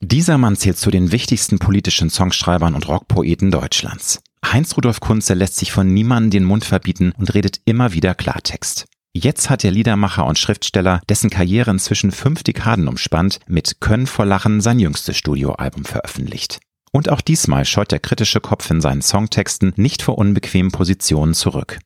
Dieser 0.00 0.38
Mann 0.38 0.54
zählt 0.54 0.78
zu 0.78 0.92
den 0.92 1.10
wichtigsten 1.10 1.58
politischen 1.58 2.08
Songschreibern 2.08 2.76
und 2.76 2.86
Rockpoeten 2.86 3.50
Deutschlands. 3.50 4.20
Heinz 4.46 4.76
Rudolf 4.76 5.00
Kunze 5.00 5.34
lässt 5.34 5.56
sich 5.56 5.72
von 5.72 5.92
niemandem 5.92 6.30
den 6.30 6.44
Mund 6.44 6.64
verbieten 6.64 7.12
und 7.18 7.34
redet 7.34 7.60
immer 7.64 7.92
wieder 7.92 8.14
Klartext. 8.14 8.86
Jetzt 9.12 9.50
hat 9.50 9.64
der 9.64 9.72
Liedermacher 9.72 10.24
und 10.24 10.38
Schriftsteller, 10.38 11.00
dessen 11.08 11.30
Karriere 11.30 11.72
inzwischen 11.72 12.12
fünf 12.12 12.44
Dekaden 12.44 12.86
umspannt, 12.86 13.40
mit 13.48 13.80
Können 13.80 14.06
vor 14.06 14.24
Lachen 14.24 14.60
sein 14.60 14.78
jüngstes 14.78 15.16
Studioalbum 15.16 15.84
veröffentlicht. 15.84 16.60
Und 16.92 17.08
auch 17.08 17.20
diesmal 17.20 17.64
scheut 17.64 17.90
der 17.90 17.98
kritische 17.98 18.40
Kopf 18.40 18.70
in 18.70 18.80
seinen 18.80 19.02
Songtexten 19.02 19.72
nicht 19.74 20.02
vor 20.02 20.16
unbequemen 20.16 20.70
Positionen 20.70 21.34
zurück. 21.34 21.80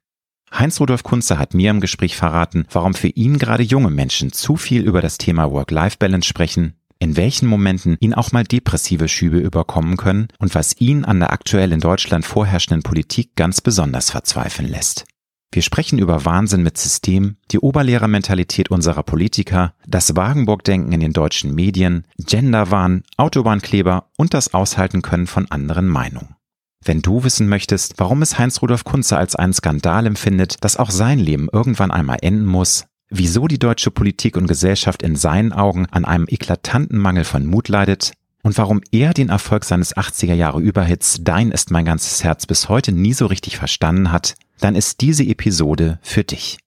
Heinz 0.53 0.79
Rudolf 0.81 1.03
Kunze 1.03 1.39
hat 1.39 1.55
mir 1.55 1.71
im 1.71 1.81
Gespräch 1.81 2.15
verraten, 2.15 2.67
warum 2.71 2.93
für 2.93 3.09
ihn 3.09 3.39
gerade 3.39 3.63
junge 3.63 3.89
Menschen 3.89 4.33
zu 4.33 4.57
viel 4.57 4.83
über 4.83 5.01
das 5.01 5.17
Thema 5.17 5.51
Work-Life-Balance 5.51 6.29
sprechen, 6.29 6.75
in 7.03 7.17
welchen 7.17 7.49
Momenten 7.49 7.97
ihn 7.99 8.15
auch 8.15 8.31
mal 8.31 8.45
depressive 8.45 9.09
Schübe 9.09 9.39
überkommen 9.39 9.97
können 9.97 10.29
und 10.39 10.55
was 10.55 10.81
ihn 10.81 11.05
an 11.05 11.19
der 11.19 11.33
aktuell 11.33 11.73
in 11.73 11.81
Deutschland 11.81 12.25
vorherrschenden 12.25 12.85
Politik 12.85 13.35
ganz 13.35 13.61
besonders 13.61 14.11
verzweifeln 14.11 14.69
lässt. 14.69 15.05
Wir 15.51 15.63
sprechen 15.63 15.99
über 15.99 16.25
Wahnsinn 16.25 16.63
mit 16.63 16.79
System, 16.79 17.39
die 17.51 17.59
Oberlehrermentalität 17.59 18.71
unserer 18.71 19.03
Politiker, 19.03 19.75
das 19.85 20.15
Wagenburg-Denken 20.15 20.93
in 20.93 21.01
den 21.01 21.13
deutschen 21.13 21.57
Medien, 21.57 22.07
Genderwahn, 22.19 23.03
Autobahnkleber 23.17 24.07
und 24.17 24.33
das 24.33 24.55
Aushalten 24.55 25.03
können 25.03 25.27
von 25.27 25.51
anderen 25.51 25.89
Meinungen. 25.89 26.37
Wenn 26.85 27.03
du 27.03 27.25
wissen 27.25 27.49
möchtest, 27.49 27.95
warum 27.99 28.23
es 28.23 28.39
Heinz 28.39 28.63
Rudolf 28.63 28.85
Kunze 28.85 29.17
als 29.17 29.35
einen 29.35 29.55
Skandal 29.55 30.07
empfindet, 30.07 30.59
dass 30.61 30.77
auch 30.77 30.91
sein 30.91 31.19
Leben 31.19 31.49
irgendwann 31.53 31.91
einmal 31.91 32.19
enden 32.23 32.47
muss, 32.47 32.87
wieso 33.13 33.47
die 33.47 33.59
deutsche 33.59 33.91
Politik 33.91 34.37
und 34.37 34.47
Gesellschaft 34.47 35.03
in 35.03 35.17
seinen 35.17 35.53
Augen 35.53 35.87
an 35.91 36.05
einem 36.05 36.27
eklatanten 36.29 36.99
Mangel 36.99 37.25
von 37.25 37.47
Mut 37.47 37.69
leidet 37.69 38.13
und 38.43 38.59
warum 38.59 38.81
er 38.91 39.15
den 39.15 39.29
Erfolg 39.29 39.65
seines 39.65 39.97
80er 39.97 40.35
Jahre 40.35 40.61
Überhits 40.61 41.19
Dein 41.23 41.53
ist 41.53 41.71
mein 41.71 41.85
ganzes 41.85 42.25
Herz 42.25 42.47
bis 42.47 42.69
heute 42.69 42.91
nie 42.91 43.13
so 43.13 43.27
richtig 43.27 43.57
verstanden 43.57 44.11
hat, 44.11 44.35
dann 44.59 44.75
ist 44.75 45.01
diese 45.01 45.25
Episode 45.25 45.99
für 46.03 46.25
dich. 46.25 46.59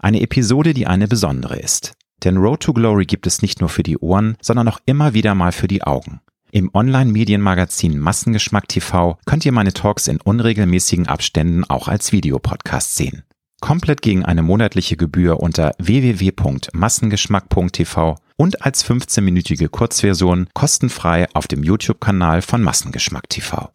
Eine 0.00 0.20
Episode, 0.20 0.74
die 0.74 0.86
eine 0.86 1.08
besondere 1.08 1.58
ist. 1.58 1.94
Denn 2.22 2.36
Road 2.36 2.60
to 2.60 2.72
Glory 2.72 3.04
gibt 3.04 3.26
es 3.26 3.42
nicht 3.42 3.60
nur 3.60 3.68
für 3.68 3.82
die 3.82 3.98
Ohren, 3.98 4.36
sondern 4.40 4.68
auch 4.68 4.78
immer 4.86 5.14
wieder 5.14 5.34
mal 5.34 5.52
für 5.52 5.68
die 5.68 5.82
Augen. 5.82 6.20
Im 6.52 6.70
Online-Medienmagazin 6.72 7.98
Massengeschmack 7.98 8.68
TV 8.68 9.18
könnt 9.26 9.44
ihr 9.44 9.52
meine 9.52 9.72
Talks 9.72 10.06
in 10.06 10.20
unregelmäßigen 10.20 11.08
Abständen 11.08 11.64
auch 11.64 11.88
als 11.88 12.12
Videopodcast 12.12 12.94
sehen 12.94 13.24
komplett 13.64 14.02
gegen 14.02 14.26
eine 14.26 14.42
monatliche 14.42 14.98
Gebühr 14.98 15.40
unter 15.40 15.72
www.massengeschmack.tv 15.78 18.16
und 18.36 18.60
als 18.60 18.84
15-minütige 18.84 19.68
Kurzversion 19.68 20.48
kostenfrei 20.52 21.26
auf 21.32 21.48
dem 21.48 21.62
YouTube-Kanal 21.62 22.42
von 22.42 22.62
Massengeschmack 22.62 23.30
TV. 23.30 23.70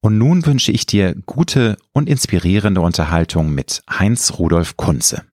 Und 0.00 0.16
nun 0.16 0.46
wünsche 0.46 0.72
ich 0.72 0.86
dir 0.86 1.14
gute 1.26 1.76
und 1.92 2.08
inspirierende 2.08 2.80
Unterhaltung 2.80 3.50
mit 3.50 3.82
Heinz 3.90 4.38
Rudolf 4.38 4.78
Kunze. 4.78 5.24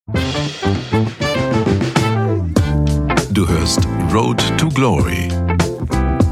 Du 3.31 3.47
hörst 3.47 3.87
Road 4.11 4.43
to 4.57 4.67
Glory 4.67 5.29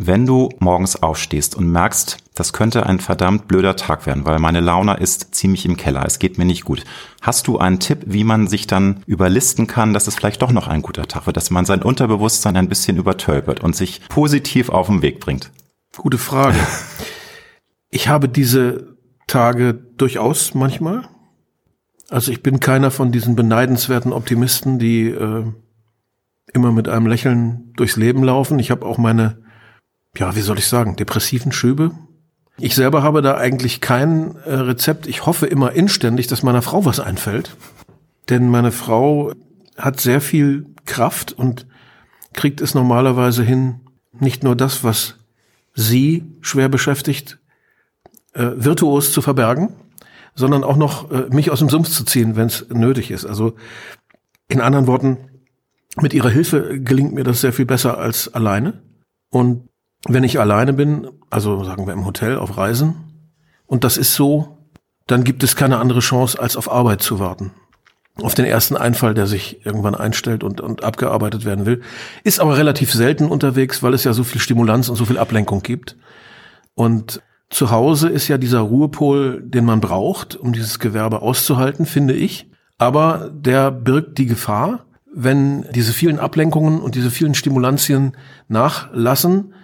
Wenn 0.00 0.26
du 0.26 0.48
morgens 0.60 1.02
aufstehst 1.02 1.56
und 1.56 1.72
merkst, 1.72 2.18
das 2.36 2.52
könnte 2.52 2.86
ein 2.86 3.00
verdammt 3.00 3.48
blöder 3.48 3.74
Tag 3.74 4.06
werden, 4.06 4.24
weil 4.24 4.38
meine 4.38 4.60
Laune 4.60 4.94
ist 4.94 5.34
ziemlich 5.34 5.66
im 5.66 5.76
Keller, 5.76 6.04
es 6.06 6.20
geht 6.20 6.38
mir 6.38 6.44
nicht 6.44 6.64
gut. 6.64 6.84
Hast 7.20 7.48
du 7.48 7.58
einen 7.58 7.80
Tipp, 7.80 8.04
wie 8.06 8.22
man 8.22 8.46
sich 8.46 8.68
dann 8.68 9.02
überlisten 9.06 9.66
kann, 9.66 9.92
dass 9.92 10.06
es 10.06 10.14
vielleicht 10.14 10.40
doch 10.40 10.52
noch 10.52 10.68
ein 10.68 10.82
guter 10.82 11.08
Tag 11.08 11.26
wird, 11.26 11.36
dass 11.36 11.50
man 11.50 11.64
sein 11.64 11.82
Unterbewusstsein 11.82 12.56
ein 12.56 12.68
bisschen 12.68 12.96
übertölpert 12.96 13.58
und 13.58 13.74
sich 13.74 14.00
positiv 14.08 14.68
auf 14.68 14.86
den 14.86 15.02
Weg 15.02 15.18
bringt? 15.18 15.50
Gute 15.96 16.18
Frage. 16.18 16.58
Ich 17.90 18.06
habe 18.06 18.28
diese 18.28 18.96
Tage 19.26 19.74
durchaus 19.74 20.54
manchmal. 20.54 21.08
Also 22.08 22.30
ich 22.30 22.44
bin 22.44 22.60
keiner 22.60 22.92
von 22.92 23.10
diesen 23.10 23.34
beneidenswerten 23.34 24.12
Optimisten, 24.12 24.78
die 24.78 25.08
äh, 25.08 25.44
immer 26.52 26.70
mit 26.70 26.88
einem 26.88 27.06
Lächeln 27.08 27.72
durchs 27.76 27.96
Leben 27.96 28.22
laufen. 28.22 28.60
Ich 28.60 28.70
habe 28.70 28.86
auch 28.86 28.98
meine 28.98 29.47
ja, 30.18 30.34
wie 30.34 30.40
soll 30.40 30.58
ich 30.58 30.66
sagen, 30.66 30.96
depressiven 30.96 31.52
Schübe. 31.52 31.92
Ich 32.58 32.74
selber 32.74 33.02
habe 33.02 33.22
da 33.22 33.36
eigentlich 33.36 33.80
kein 33.80 34.36
äh, 34.44 34.54
Rezept. 34.54 35.06
Ich 35.06 35.26
hoffe 35.26 35.46
immer 35.46 35.72
inständig, 35.72 36.26
dass 36.26 36.42
meiner 36.42 36.62
Frau 36.62 36.84
was 36.84 36.98
einfällt. 36.98 37.56
Denn 38.28 38.50
meine 38.50 38.72
Frau 38.72 39.32
hat 39.76 40.00
sehr 40.00 40.20
viel 40.20 40.66
Kraft 40.84 41.32
und 41.32 41.66
kriegt 42.32 42.60
es 42.60 42.74
normalerweise 42.74 43.44
hin, 43.44 43.80
nicht 44.12 44.42
nur 44.42 44.56
das, 44.56 44.82
was 44.82 45.16
sie 45.74 46.24
schwer 46.40 46.68
beschäftigt, 46.68 47.38
äh, 48.34 48.50
virtuos 48.56 49.12
zu 49.12 49.22
verbergen, 49.22 49.74
sondern 50.34 50.64
auch 50.64 50.76
noch 50.76 51.10
äh, 51.12 51.28
mich 51.30 51.50
aus 51.50 51.60
dem 51.60 51.68
Sumpf 51.68 51.88
zu 51.88 52.04
ziehen, 52.04 52.34
wenn 52.34 52.48
es 52.48 52.68
nötig 52.70 53.12
ist. 53.12 53.24
Also 53.24 53.54
in 54.48 54.60
anderen 54.60 54.88
Worten, 54.88 55.18
mit 56.00 56.12
ihrer 56.12 56.30
Hilfe 56.30 56.80
gelingt 56.80 57.14
mir 57.14 57.24
das 57.24 57.40
sehr 57.40 57.52
viel 57.52 57.66
besser 57.66 57.98
als 57.98 58.32
alleine. 58.34 58.82
Und 59.30 59.68
wenn 60.06 60.24
ich 60.24 60.38
alleine 60.38 60.72
bin, 60.72 61.08
also 61.30 61.64
sagen 61.64 61.86
wir 61.86 61.92
im 61.92 62.04
Hotel 62.04 62.36
auf 62.36 62.56
Reisen, 62.56 62.94
und 63.66 63.84
das 63.84 63.96
ist 63.96 64.14
so, 64.14 64.58
dann 65.06 65.24
gibt 65.24 65.42
es 65.42 65.56
keine 65.56 65.78
andere 65.78 66.00
Chance, 66.00 66.38
als 66.40 66.56
auf 66.56 66.70
Arbeit 66.70 67.02
zu 67.02 67.18
warten. 67.18 67.52
Auf 68.20 68.34
den 68.34 68.46
ersten 68.46 68.76
Einfall, 68.76 69.14
der 69.14 69.26
sich 69.26 69.64
irgendwann 69.64 69.94
einstellt 69.94 70.42
und, 70.42 70.60
und 70.60 70.82
abgearbeitet 70.82 71.44
werden 71.44 71.66
will. 71.66 71.82
Ist 72.24 72.40
aber 72.40 72.56
relativ 72.56 72.92
selten 72.92 73.26
unterwegs, 73.26 73.82
weil 73.82 73.94
es 73.94 74.04
ja 74.04 74.12
so 74.12 74.24
viel 74.24 74.40
Stimulanz 74.40 74.88
und 74.88 74.96
so 74.96 75.04
viel 75.04 75.18
Ablenkung 75.18 75.62
gibt. 75.62 75.96
Und 76.74 77.22
zu 77.50 77.70
Hause 77.70 78.08
ist 78.08 78.28
ja 78.28 78.36
dieser 78.38 78.60
Ruhepol, 78.60 79.42
den 79.42 79.64
man 79.64 79.80
braucht, 79.80 80.36
um 80.36 80.52
dieses 80.52 80.78
Gewerbe 80.78 81.22
auszuhalten, 81.22 81.86
finde 81.86 82.14
ich. 82.14 82.50
Aber 82.76 83.30
der 83.32 83.70
birgt 83.70 84.18
die 84.18 84.26
Gefahr, 84.26 84.86
wenn 85.14 85.64
diese 85.72 85.92
vielen 85.92 86.18
Ablenkungen 86.18 86.80
und 86.80 86.94
diese 86.94 87.10
vielen 87.10 87.34
Stimulantien 87.34 88.16
nachlassen, 88.48 89.54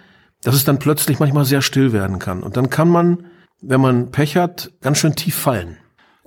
dass 0.45 0.53
es 0.53 0.63
dann 0.63 0.77
plötzlich 0.77 1.19
manchmal 1.19 1.43
sehr 1.43 1.63
still 1.63 1.91
werden 1.91 2.19
kann. 2.19 2.43
Und 2.43 2.55
dann 2.55 2.69
kann 2.69 2.87
man, 2.87 3.25
wenn 3.61 3.81
man 3.81 4.11
Pech 4.11 4.37
hat, 4.37 4.71
ganz 4.81 4.99
schön 4.99 5.15
tief 5.15 5.35
fallen. 5.35 5.77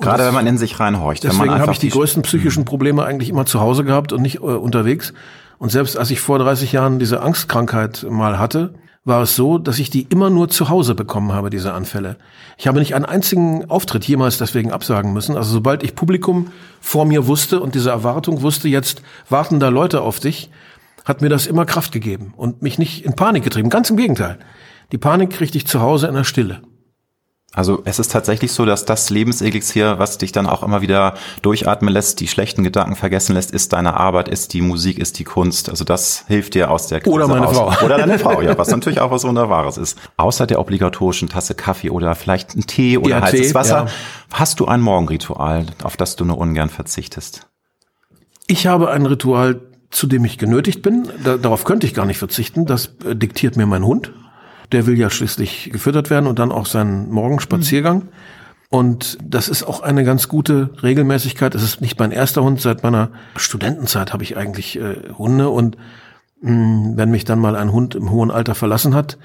Gerade 0.01 0.27
wenn 0.27 0.35
man 0.35 0.47
in 0.47 0.59
sich 0.59 0.79
reinhorcht. 0.81 1.23
Deswegen 1.23 1.59
habe 1.59 1.73
ich 1.73 1.79
die, 1.79 1.87
die 1.87 1.93
größten 1.93 2.23
psychischen 2.23 2.65
Probleme 2.65 3.05
eigentlich 3.05 3.29
immer 3.29 3.47
zu 3.47 3.61
Hause 3.61 3.85
gehabt 3.85 4.13
und 4.13 4.23
nicht 4.23 4.37
äh, 4.37 4.41
unterwegs. 4.41 5.13
Und 5.59 5.71
selbst 5.71 5.97
als 5.97 6.11
ich 6.11 6.21
vor 6.21 6.41
30 6.41 6.73
Jahren 6.73 6.99
diese 6.99 7.23
Angstkrankheit 7.23 8.07
mal 8.09 8.41
hatte, 8.41 8.75
war 9.05 9.23
es 9.23 9.37
so, 9.37 9.59
dass 9.59 9.79
ich 9.79 9.89
die 9.89 10.03
immer 10.03 10.31
nur 10.31 10.49
zu 10.49 10.69
Hause 10.69 10.97
bekommen 10.97 11.33
habe, 11.33 11.49
diese 11.49 11.73
Anfälle. 11.73 12.17
Ich 12.57 12.67
habe 12.67 12.81
nicht 12.81 12.97
einen 12.97 13.05
einzigen 13.05 13.71
Auftritt 13.71 14.05
jemals 14.05 14.39
deswegen 14.39 14.73
absagen 14.73 15.13
müssen. 15.13 15.37
Also 15.37 15.53
sobald 15.53 15.85
ich 15.85 15.95
Publikum 15.95 16.49
vor 16.81 17.05
mir 17.05 17.29
wusste 17.29 17.61
und 17.61 17.77
diese 17.77 17.91
Erwartung 17.91 18.43
wusste, 18.43 18.69
jetzt 18.69 19.03
warten 19.29 19.61
da 19.61 19.69
Leute 19.69 20.01
auf 20.01 20.19
dich, 20.19 20.51
hat 21.09 21.23
mir 21.23 21.31
das 21.31 21.47
immer 21.47 21.65
Kraft 21.65 21.91
gegeben 21.91 22.35
und 22.37 22.61
mich 22.61 22.79
nicht 22.79 23.05
in 23.05 23.17
Panik 23.17 23.43
getrieben. 23.43 23.71
Ganz 23.71 23.89
im 23.89 23.97
Gegenteil. 23.97 24.39
Die 24.93 24.99
Panik 24.99 25.31
kriegte 25.31 25.57
ich 25.57 25.67
zu 25.67 25.81
Hause 25.81 26.07
in 26.07 26.15
der 26.15 26.25
Stille. 26.25 26.61
Also 27.55 27.81
es 27.87 27.99
ist 27.99 28.13
tatsächlich 28.13 28.53
so, 28.53 28.67
dass 28.67 28.85
das 28.85 29.09
Lebenselixier, 29.09 29.99
was 29.99 30.19
dich 30.19 30.33
dann 30.33 30.47
auch 30.47 30.63
immer 30.63 30.83
wieder 30.83 31.15
durchatmen 31.41 31.93
lässt, 31.93 32.21
die 32.21 32.29
schlechten 32.29 32.63
Gedanken 32.63 32.95
vergessen 32.95 33.35
lässt, 33.35 33.53
ist 33.53 33.73
deine 33.73 33.95
Arbeit, 33.95 34.29
ist 34.29 34.53
die 34.53 34.61
Musik, 34.61 34.99
ist 34.99 35.19
die 35.19 35.25
Kunst. 35.25 35.71
Also 35.71 35.83
das 35.83 36.25
hilft 36.29 36.55
dir 36.55 36.71
aus 36.71 36.89
der 36.89 37.01
Krise 37.01 37.15
Oder 37.15 37.27
meine 37.27 37.47
raus. 37.47 37.57
Frau. 37.57 37.87
Oder 37.87 37.97
deine 37.97 38.19
Frau, 38.19 38.43
ja, 38.43 38.57
was 38.59 38.69
natürlich 38.69 39.01
auch 39.01 39.11
was 39.11 39.25
Wunderbares 39.25 39.79
ist. 39.79 39.99
Außer 40.19 40.47
der 40.47 40.61
obligatorischen 40.61 41.31
Tasse 41.31 41.55
Kaffee 41.55 41.89
oder 41.89 42.15
vielleicht 42.15 42.55
ein 42.55 42.67
Tee 42.67 42.99
oder 42.99 43.17
ja, 43.17 43.23
heißes 43.23 43.55
Wasser. 43.55 43.87
Ja. 43.87 43.93
Hast 44.31 44.61
du 44.61 44.67
ein 44.67 44.83
Morgenritual, 44.83 45.65
auf 45.83 45.97
das 45.97 46.17
du 46.17 46.27
nur 46.27 46.37
ungern 46.37 46.69
verzichtest? 46.69 47.49
Ich 48.47 48.67
habe 48.67 48.91
ein 48.91 49.07
Ritual, 49.07 49.61
zu 49.91 50.07
dem 50.07 50.25
ich 50.25 50.39
genötigt 50.39 50.83
bin. 50.83 51.09
Da, 51.25 51.37
darauf 51.37 51.65
könnte 51.65 51.87
ich 51.87 51.95
gar 51.95 52.07
nicht 52.07 52.19
verzichten. 52.19 52.67
Das 52.67 52.95
äh, 53.05 53.15
diktiert 53.15 53.57
mir 53.57 53.67
mein 53.67 53.85
Hund. 53.85 54.13
Der 54.73 54.87
will 54.87 54.99
ja 54.99 55.09
schließlich 55.09 55.71
gefüttert 55.73 56.11
werden 56.11 56.27
und 56.27 56.39
dann 56.39 56.53
auch 56.53 56.67
seinen 56.67 57.11
Morgenspaziergang. 57.11 57.99
Mhm. 57.99 58.09
Und 58.71 59.17
das 59.25 59.49
ist 59.49 59.63
auch 59.63 59.81
eine 59.81 60.05
ganz 60.05 60.29
gute 60.29 60.71
Regelmäßigkeit. 60.83 61.55
Es 61.55 61.63
ist 61.63 61.81
nicht 61.81 61.99
mein 61.99 62.11
erster 62.11 62.43
Hund. 62.43 62.61
Seit 62.61 62.83
meiner 62.83 63.11
Studentenzeit 63.37 64.13
habe 64.13 64.23
ich 64.23 64.37
eigentlich 64.37 64.79
äh, 64.79 64.97
Hunde 65.17 65.49
und 65.49 65.79
Hm, 66.43 66.93
wenn 66.97 67.11
mich 67.11 67.25
dann 67.25 67.41
mal 67.41 67.57
ein 67.57 67.73
Hund 67.73 67.95
im 67.95 68.11
hohen 68.11 68.31
Alter 68.31 68.55
verlassen 68.55 68.95
hat, 68.95 69.19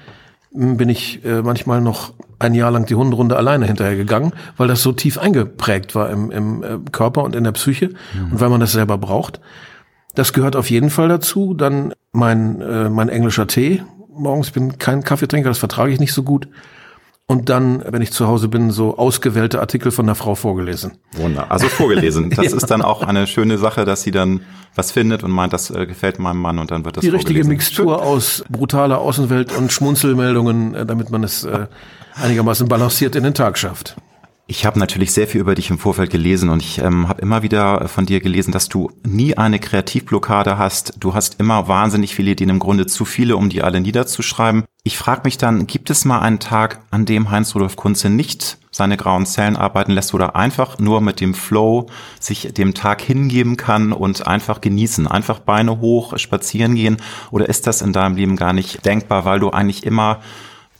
hm, 0.52 0.76
bin 0.76 0.88
ich 0.88 1.24
äh, 1.24 1.42
manchmal 1.42 1.80
noch 1.80 2.12
ein 2.38 2.54
Jahr 2.54 2.70
lang 2.70 2.86
die 2.86 2.96
Hunderunde 2.96 3.36
alleine 3.36 3.66
hinterher 3.66 3.96
gegangen, 3.96 4.32
weil 4.56 4.68
das 4.68 4.82
so 4.82 4.92
tief 4.92 5.18
eingeprägt 5.18 5.94
war 5.94 6.10
im, 6.10 6.30
im 6.30 6.62
äh, 6.62 6.78
Körper 6.90 7.22
und 7.22 7.36
in 7.36 7.44
der 7.44 7.52
Psyche 7.52 7.90
mhm. 8.14 8.32
und 8.32 8.40
weil 8.40 8.50
man 8.50 8.60
das 8.60 8.72
selber 8.72 8.98
braucht. 8.98 9.40
Das 10.14 10.32
gehört 10.32 10.56
auf 10.56 10.70
jeden 10.70 10.90
Fall 10.90 11.08
dazu. 11.08 11.54
Dann 11.54 11.92
mein, 12.12 12.60
äh, 12.60 12.88
mein 12.88 13.08
englischer 13.08 13.46
Tee 13.46 13.82
morgens. 14.16 14.48
Ich 14.48 14.52
bin 14.52 14.78
kein 14.78 15.02
Kaffeetrinker, 15.02 15.48
das 15.48 15.58
vertrage 15.58 15.92
ich 15.92 16.00
nicht 16.00 16.12
so 16.12 16.22
gut 16.22 16.48
und 17.26 17.48
dann, 17.48 17.82
wenn 17.86 18.02
ich 18.02 18.12
zu 18.12 18.26
Hause 18.26 18.48
bin, 18.48 18.70
so 18.70 18.98
ausgewählte 18.98 19.60
Artikel 19.60 19.90
von 19.90 20.04
der 20.06 20.14
Frau 20.14 20.34
vorgelesen. 20.34 20.98
Wunder. 21.12 21.50
Also 21.50 21.68
vorgelesen. 21.68 22.30
Das 22.34 22.50
ja. 22.50 22.56
ist 22.56 22.66
dann 22.66 22.82
auch 22.82 23.02
eine 23.02 23.26
schöne 23.26 23.58
Sache, 23.58 23.84
dass 23.84 24.02
sie 24.02 24.10
dann 24.10 24.40
was 24.74 24.90
findet 24.90 25.22
und 25.22 25.30
meint, 25.30 25.52
das 25.52 25.70
äh, 25.70 25.86
gefällt 25.86 26.18
meinem 26.18 26.40
Mann 26.40 26.58
und 26.58 26.70
dann 26.70 26.84
wird 26.84 26.96
das 26.96 27.02
Die 27.02 27.08
richtige 27.08 27.44
Mixtur 27.44 28.02
aus 28.02 28.44
brutaler 28.48 28.98
Außenwelt 28.98 29.56
und 29.56 29.72
Schmunzelmeldungen, 29.72 30.74
äh, 30.74 30.86
damit 30.86 31.10
man 31.10 31.22
es 31.22 31.44
äh, 31.44 31.66
einigermaßen 32.20 32.68
balanciert 32.68 33.14
in 33.14 33.22
den 33.22 33.34
Tag 33.34 33.56
schafft. 33.56 33.96
Ich 34.46 34.66
habe 34.66 34.78
natürlich 34.78 35.12
sehr 35.12 35.26
viel 35.26 35.40
über 35.40 35.54
dich 35.54 35.70
im 35.70 35.78
Vorfeld 35.78 36.10
gelesen 36.10 36.50
und 36.50 36.62
ich 36.62 36.78
ähm, 36.78 37.08
habe 37.08 37.22
immer 37.22 37.42
wieder 37.42 37.88
von 37.88 38.04
dir 38.04 38.20
gelesen, 38.20 38.52
dass 38.52 38.68
du 38.68 38.90
nie 39.02 39.38
eine 39.38 39.58
Kreativblockade 39.58 40.58
hast. 40.58 40.94
Du 41.00 41.14
hast 41.14 41.40
immer 41.40 41.66
wahnsinnig 41.66 42.14
viele 42.14 42.32
Ideen, 42.32 42.50
im 42.50 42.58
Grunde 42.58 42.86
zu 42.86 43.06
viele, 43.06 43.36
um 43.36 43.48
die 43.48 43.62
alle 43.62 43.80
niederzuschreiben. 43.80 44.64
Ich 44.82 44.98
frage 44.98 45.22
mich 45.24 45.38
dann, 45.38 45.66
gibt 45.66 45.88
es 45.88 46.04
mal 46.04 46.20
einen 46.20 46.40
Tag, 46.40 46.80
an 46.90 47.06
dem 47.06 47.30
Heinz-Rudolf 47.30 47.76
Kunze 47.76 48.10
nicht 48.10 48.58
seine 48.70 48.98
grauen 48.98 49.24
Zellen 49.24 49.56
arbeiten 49.56 49.92
lässt 49.92 50.12
oder 50.12 50.36
einfach 50.36 50.78
nur 50.78 51.00
mit 51.00 51.20
dem 51.20 51.32
Flow 51.32 51.86
sich 52.20 52.52
dem 52.52 52.74
Tag 52.74 53.00
hingeben 53.00 53.56
kann 53.56 53.94
und 53.94 54.26
einfach 54.26 54.60
genießen, 54.60 55.06
einfach 55.06 55.38
Beine 55.38 55.80
hoch, 55.80 56.18
spazieren 56.18 56.74
gehen? 56.74 56.98
Oder 57.30 57.48
ist 57.48 57.66
das 57.66 57.80
in 57.80 57.94
deinem 57.94 58.16
Leben 58.16 58.36
gar 58.36 58.52
nicht 58.52 58.84
denkbar, 58.84 59.24
weil 59.24 59.40
du 59.40 59.50
eigentlich 59.50 59.86
immer 59.86 60.20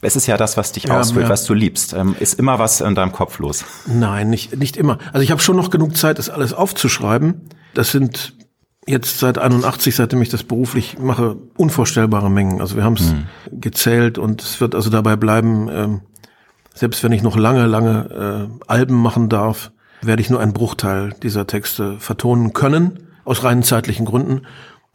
es 0.04 0.16
ist 0.16 0.26
ja 0.26 0.36
das, 0.36 0.56
was 0.56 0.72
dich 0.72 0.84
ja, 0.84 0.98
ausfüllt, 0.98 1.26
ja. 1.26 1.30
was 1.30 1.44
du 1.44 1.54
liebst. 1.54 1.94
Ähm, 1.94 2.14
ist 2.18 2.38
immer 2.38 2.58
was 2.58 2.80
in 2.80 2.94
deinem 2.94 3.12
Kopf 3.12 3.38
los? 3.38 3.64
Nein, 3.86 4.30
nicht, 4.30 4.56
nicht 4.56 4.76
immer. 4.76 4.98
Also 5.12 5.22
ich 5.22 5.30
habe 5.30 5.40
schon 5.40 5.56
noch 5.56 5.70
genug 5.70 5.96
Zeit, 5.96 6.18
das 6.18 6.30
alles 6.30 6.52
aufzuschreiben. 6.52 7.48
Das 7.74 7.90
sind 7.90 8.34
jetzt 8.86 9.18
seit 9.18 9.38
81, 9.38 9.96
seitdem 9.96 10.20
ich 10.22 10.28
das 10.28 10.42
beruflich 10.42 10.98
mache, 10.98 11.36
unvorstellbare 11.56 12.30
Mengen. 12.30 12.60
Also 12.60 12.76
wir 12.76 12.84
haben 12.84 12.94
es 12.94 13.10
hm. 13.10 13.26
gezählt 13.60 14.18
und 14.18 14.42
es 14.42 14.60
wird 14.60 14.74
also 14.74 14.90
dabei 14.90 15.16
bleiben, 15.16 15.68
ähm, 15.72 16.00
selbst 16.74 17.02
wenn 17.02 17.12
ich 17.12 17.22
noch 17.22 17.36
lange, 17.36 17.66
lange 17.66 18.50
äh, 18.50 18.64
Alben 18.66 19.00
machen 19.00 19.28
darf, 19.28 19.72
werde 20.02 20.20
ich 20.20 20.28
nur 20.28 20.40
einen 20.40 20.52
Bruchteil 20.52 21.14
dieser 21.22 21.46
Texte 21.46 21.98
vertonen 21.98 22.52
können, 22.52 23.08
aus 23.24 23.42
rein 23.42 23.62
zeitlichen 23.62 24.04
Gründen. 24.04 24.42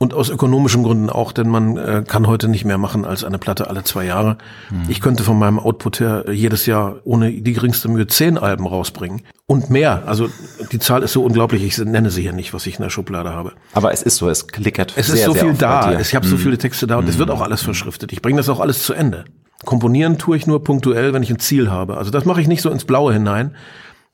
Und 0.01 0.13
aus 0.13 0.29
ökonomischen 0.29 0.83
Gründen 0.83 1.09
auch, 1.09 1.33
denn 1.33 1.49
man 1.49 1.75
äh, 1.75 2.05
kann 2.07 2.25
heute 2.25 2.47
nicht 2.47 2.63
mehr 2.63 2.77
machen 2.77 3.03
als 3.03 3.25
eine 3.25 3.37
Platte 3.37 3.69
alle 3.69 3.83
zwei 3.83 4.05
Jahre. 4.05 4.37
Mhm. 4.69 4.83
Ich 4.87 5.01
könnte 5.01 5.23
von 5.23 5.37
meinem 5.37 5.59
Output 5.59 5.99
her 5.99 6.23
jedes 6.31 6.65
Jahr 6.65 7.01
ohne 7.03 7.29
die 7.29 7.51
geringste 7.51 7.89
Mühe 7.89 8.07
zehn 8.07 8.37
Alben 8.37 8.65
rausbringen. 8.65 9.23
Und 9.45 9.69
mehr. 9.69 10.03
Also 10.05 10.29
die 10.71 10.79
Zahl 10.79 11.03
ist 11.03 11.11
so 11.11 11.25
unglaublich, 11.25 11.65
ich 11.65 11.77
nenne 11.79 12.11
sie 12.11 12.21
hier 12.21 12.31
nicht, 12.31 12.53
was 12.53 12.65
ich 12.65 12.77
in 12.77 12.83
der 12.83 12.89
Schublade 12.89 13.31
habe. 13.31 13.51
Aber 13.73 13.91
es 13.91 14.01
ist 14.01 14.15
so, 14.15 14.29
es 14.29 14.47
klickert 14.47 14.93
Es 14.95 15.07
sehr, 15.07 15.15
ist 15.15 15.25
so 15.25 15.33
viel 15.33 15.53
da. 15.55 15.99
Ich 15.99 16.15
habe 16.15 16.25
mhm. 16.25 16.31
so 16.31 16.37
viele 16.37 16.57
Texte 16.57 16.87
da 16.87 16.95
und 16.95 17.09
es 17.09 17.17
wird 17.17 17.29
auch 17.29 17.41
alles 17.41 17.61
verschriftet. 17.61 18.13
Ich 18.13 18.21
bringe 18.21 18.37
das 18.37 18.47
auch 18.47 18.61
alles 18.61 18.83
zu 18.83 18.93
Ende. 18.93 19.25
Komponieren 19.65 20.17
tue 20.17 20.37
ich 20.37 20.47
nur 20.47 20.63
punktuell, 20.63 21.13
wenn 21.13 21.23
ich 21.23 21.29
ein 21.29 21.39
Ziel 21.39 21.69
habe. 21.69 21.97
Also 21.97 22.09
das 22.09 22.23
mache 22.23 22.39
ich 22.39 22.47
nicht 22.47 22.61
so 22.61 22.69
ins 22.69 22.85
Blaue 22.85 23.11
hinein. 23.11 23.53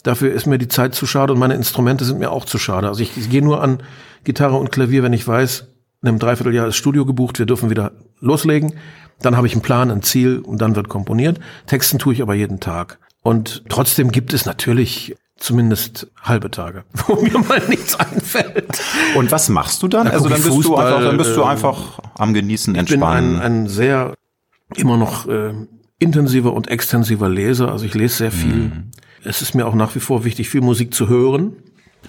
Dafür 0.02 0.34
ist 0.34 0.48
mir 0.48 0.58
die 0.58 0.68
Zeit 0.68 0.96
zu 0.96 1.06
schade 1.06 1.34
und 1.34 1.38
meine 1.38 1.54
Instrumente 1.54 2.06
sind 2.06 2.18
mir 2.18 2.32
auch 2.32 2.46
zu 2.46 2.58
schade. 2.58 2.88
Also 2.88 3.04
ich, 3.04 3.16
ich 3.18 3.30
gehe 3.30 3.44
nur 3.44 3.62
an 3.62 3.84
Gitarre 4.24 4.56
und 4.56 4.72
Klavier, 4.72 5.04
wenn 5.04 5.14
ich 5.14 5.28
weiß, 5.28 5.68
einem 6.08 6.20
Dreivierteljahr 6.20 6.68
ist 6.68 6.76
Studio 6.76 7.06
gebucht, 7.06 7.40
wir 7.40 7.46
dürfen 7.46 7.70
wieder 7.70 7.92
loslegen. 8.20 8.74
Dann 9.22 9.38
habe 9.38 9.48
ich 9.48 9.54
einen 9.54 9.62
Plan, 9.62 9.92
ein 9.92 10.02
Ziel 10.02 10.40
und 10.40 10.62
dann 10.62 10.76
wird 10.76 10.90
komponiert. 10.90 11.40
Texten 11.68 12.00
tue 12.00 12.14
ich 12.14 12.22
aber 12.22 12.34
jeden 12.34 12.60
Tag. 12.60 13.00
Und 13.22 13.64
trotzdem 13.70 14.12
gibt 14.12 14.34
es 14.34 14.46
natürlich 14.46 15.16
zumindest 15.38 16.08
halbe 16.22 16.52
Tage, 16.52 16.84
wo 17.08 17.22
mir 17.22 17.40
mal 17.40 17.62
nichts 17.68 17.96
einfällt. 18.00 18.82
Und 19.16 19.32
was 19.32 19.50
machst 19.50 19.82
du 19.84 19.88
dann? 19.88 20.06
Da 20.06 20.14
also 20.14 20.30
dann 20.30 20.38
bist 20.38 20.48
Fußball, 20.50 20.90
du 20.90 20.96
einfach, 20.96 21.10
dann 21.10 21.18
bist 21.18 21.36
du 21.36 21.42
äh, 21.42 21.46
einfach 21.46 22.00
am 22.16 22.34
Genießen, 22.34 22.76
Entspannen. 22.76 23.36
Ich 23.36 23.40
bin 23.40 23.46
ein, 23.46 23.64
ein 23.64 23.68
sehr 23.68 24.14
immer 24.76 24.98
noch 24.98 25.28
äh, 25.28 25.54
intensiver 26.00 26.54
und 26.54 26.68
extensiver 26.70 27.30
Leser. 27.30 27.72
Also 27.72 27.86
ich 27.86 27.94
lese 27.94 28.16
sehr 28.16 28.32
viel. 28.32 28.54
Mhm. 28.54 28.92
Es 29.24 29.42
ist 29.42 29.56
mir 29.56 29.66
auch 29.66 29.76
nach 29.76 29.96
wie 29.96 30.00
vor 30.00 30.24
wichtig, 30.24 30.50
viel 30.50 30.62
Musik 30.62 30.94
zu 30.94 31.10
hören. 31.10 31.54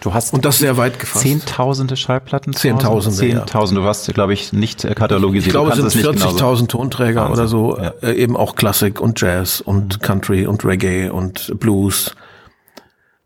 Du 0.00 0.14
hast 0.14 0.32
und 0.34 0.44
das 0.44 0.58
sehr 0.58 0.76
weit 0.76 0.98
gefasst. 0.98 1.22
Zehntausende 1.22 1.96
Schallplatten. 1.96 2.52
Zehntausende. 2.52 3.18
Zehntausende. 3.18 3.80
Du 3.80 3.86
hast, 3.86 4.12
glaube 4.12 4.32
ich, 4.32 4.52
nicht 4.52 4.82
katalogisiert. 4.94 5.46
Ich 5.46 5.52
glaube, 5.52 5.72
es 5.72 5.92
sind 5.92 6.04
40.000 6.04 6.68
Tonträger 6.68 7.22
Wahnsinn. 7.22 7.32
oder 7.32 7.48
so. 7.48 7.78
Ja. 7.78 7.92
Äh, 8.02 8.14
eben 8.14 8.36
auch 8.36 8.56
Klassik 8.56 9.00
und 9.00 9.20
Jazz 9.20 9.60
und 9.60 9.98
mhm. 9.98 10.02
Country 10.02 10.46
und 10.46 10.64
Reggae 10.64 11.10
und 11.10 11.58
Blues, 11.58 12.14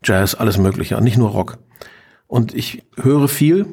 Jazz, 0.03 0.35
alles 0.35 0.57
Mögliche. 0.57 0.99
Nicht 1.01 1.17
nur 1.17 1.29
Rock. 1.29 1.57
Und 2.27 2.53
ich 2.53 2.83
höre 2.95 3.27
viel, 3.27 3.65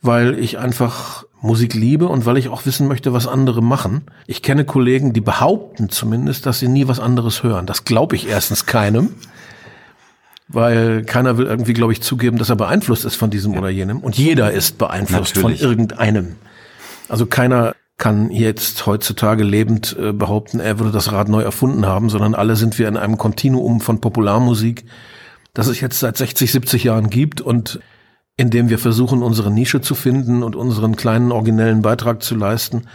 weil 0.00 0.38
ich 0.38 0.58
einfach 0.58 1.24
Musik 1.40 1.74
liebe 1.74 2.08
und 2.08 2.24
weil 2.24 2.38
ich 2.38 2.48
auch 2.48 2.64
wissen 2.64 2.88
möchte, 2.88 3.12
was 3.12 3.26
andere 3.26 3.62
machen. 3.62 4.04
Ich 4.26 4.42
kenne 4.42 4.64
Kollegen, 4.64 5.12
die 5.12 5.20
behaupten 5.20 5.90
zumindest, 5.90 6.46
dass 6.46 6.58
sie 6.58 6.68
nie 6.68 6.88
was 6.88 7.00
anderes 7.00 7.42
hören. 7.42 7.66
Das 7.66 7.84
glaube 7.84 8.16
ich 8.16 8.28
erstens 8.28 8.64
keinem 8.64 9.14
weil 10.54 11.04
keiner 11.04 11.38
will 11.38 11.46
irgendwie, 11.46 11.74
glaube 11.74 11.92
ich, 11.92 12.02
zugeben, 12.02 12.38
dass 12.38 12.50
er 12.50 12.56
beeinflusst 12.56 13.04
ist 13.04 13.16
von 13.16 13.30
diesem 13.30 13.52
ja. 13.52 13.58
oder 13.58 13.68
jenem. 13.68 13.98
Und 13.98 14.16
jeder 14.16 14.52
ist 14.52 14.78
beeinflusst 14.78 15.36
Natürlich. 15.36 15.60
von 15.60 15.68
irgendeinem. 15.68 16.36
Also 17.08 17.26
keiner 17.26 17.74
kann 17.96 18.30
jetzt 18.30 18.86
heutzutage 18.86 19.44
lebend 19.44 19.96
äh, 19.98 20.12
behaupten, 20.12 20.60
er 20.60 20.78
würde 20.78 20.90
das 20.90 21.12
Rad 21.12 21.28
neu 21.28 21.42
erfunden 21.42 21.86
haben, 21.86 22.10
sondern 22.10 22.34
alle 22.34 22.56
sind 22.56 22.78
wir 22.78 22.88
in 22.88 22.96
einem 22.96 23.18
Kontinuum 23.18 23.80
von 23.80 24.00
Popularmusik, 24.00 24.84
das 25.52 25.68
es 25.68 25.80
jetzt 25.80 26.00
seit 26.00 26.16
60, 26.16 26.50
70 26.50 26.84
Jahren 26.84 27.08
gibt 27.08 27.40
und 27.40 27.80
in 28.36 28.50
dem 28.50 28.68
wir 28.68 28.80
versuchen, 28.80 29.22
unsere 29.22 29.52
Nische 29.52 29.80
zu 29.80 29.94
finden 29.94 30.42
und 30.42 30.56
unseren 30.56 30.96
kleinen 30.96 31.30
originellen 31.30 31.82
Beitrag 31.82 32.22
zu 32.22 32.34
leisten. 32.34 32.88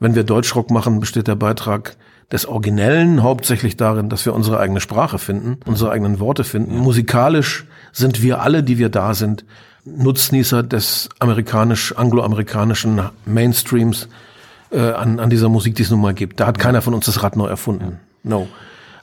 Wenn 0.00 0.16
wir 0.16 0.24
Deutschrock 0.24 0.72
machen, 0.72 0.98
besteht 0.98 1.28
der 1.28 1.36
Beitrag 1.36 1.96
des 2.32 2.46
Originellen 2.46 3.22
hauptsächlich 3.22 3.76
darin, 3.76 4.08
dass 4.08 4.24
wir 4.24 4.34
unsere 4.34 4.58
eigene 4.58 4.80
Sprache 4.80 5.18
finden, 5.18 5.58
unsere 5.66 5.90
eigenen 5.90 6.18
Worte 6.18 6.44
finden. 6.44 6.78
Musikalisch 6.78 7.66
sind 7.92 8.22
wir 8.22 8.40
alle, 8.40 8.62
die 8.62 8.78
wir 8.78 8.88
da 8.88 9.14
sind, 9.14 9.44
Nutznießer 9.84 10.62
des 10.62 11.08
amerikanisch, 11.18 11.94
angloamerikanischen 11.96 13.02
Mainstreams 13.26 14.08
äh, 14.70 14.78
an, 14.78 15.18
an 15.20 15.28
dieser 15.28 15.48
Musik, 15.48 15.74
die 15.74 15.82
es 15.82 15.90
nun 15.90 16.00
mal 16.00 16.14
gibt. 16.14 16.40
Da 16.40 16.46
hat 16.46 16.58
keiner 16.58 16.82
von 16.82 16.94
uns 16.94 17.06
das 17.06 17.22
Rad 17.22 17.36
neu 17.36 17.46
erfunden. 17.46 17.98
No. 18.22 18.48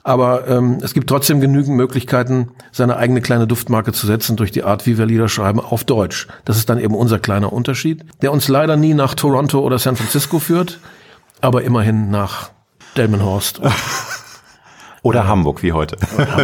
Aber 0.02 0.48
ähm, 0.48 0.78
es 0.82 0.94
gibt 0.94 1.10
trotzdem 1.10 1.40
genügend 1.40 1.76
Möglichkeiten, 1.76 2.48
seine 2.72 2.96
eigene 2.96 3.20
kleine 3.20 3.46
Duftmarke 3.46 3.92
zu 3.92 4.06
setzen 4.06 4.36
durch 4.36 4.50
die 4.50 4.64
Art, 4.64 4.86
wie 4.86 4.96
wir 4.96 5.04
Lieder 5.04 5.28
schreiben, 5.28 5.60
auf 5.60 5.84
Deutsch. 5.84 6.26
Das 6.46 6.56
ist 6.56 6.70
dann 6.70 6.78
eben 6.78 6.94
unser 6.94 7.18
kleiner 7.18 7.52
Unterschied, 7.52 8.04
der 8.22 8.32
uns 8.32 8.48
leider 8.48 8.78
nie 8.78 8.94
nach 8.94 9.14
Toronto 9.14 9.60
oder 9.60 9.78
San 9.78 9.96
Francisco 9.96 10.38
führt, 10.38 10.80
aber 11.42 11.62
immerhin 11.62 12.10
nach 12.10 12.50
Delmenhorst. 12.96 13.60
Oder 15.02 15.26
Hamburg 15.26 15.62
wie 15.62 15.72
heute. 15.72 15.96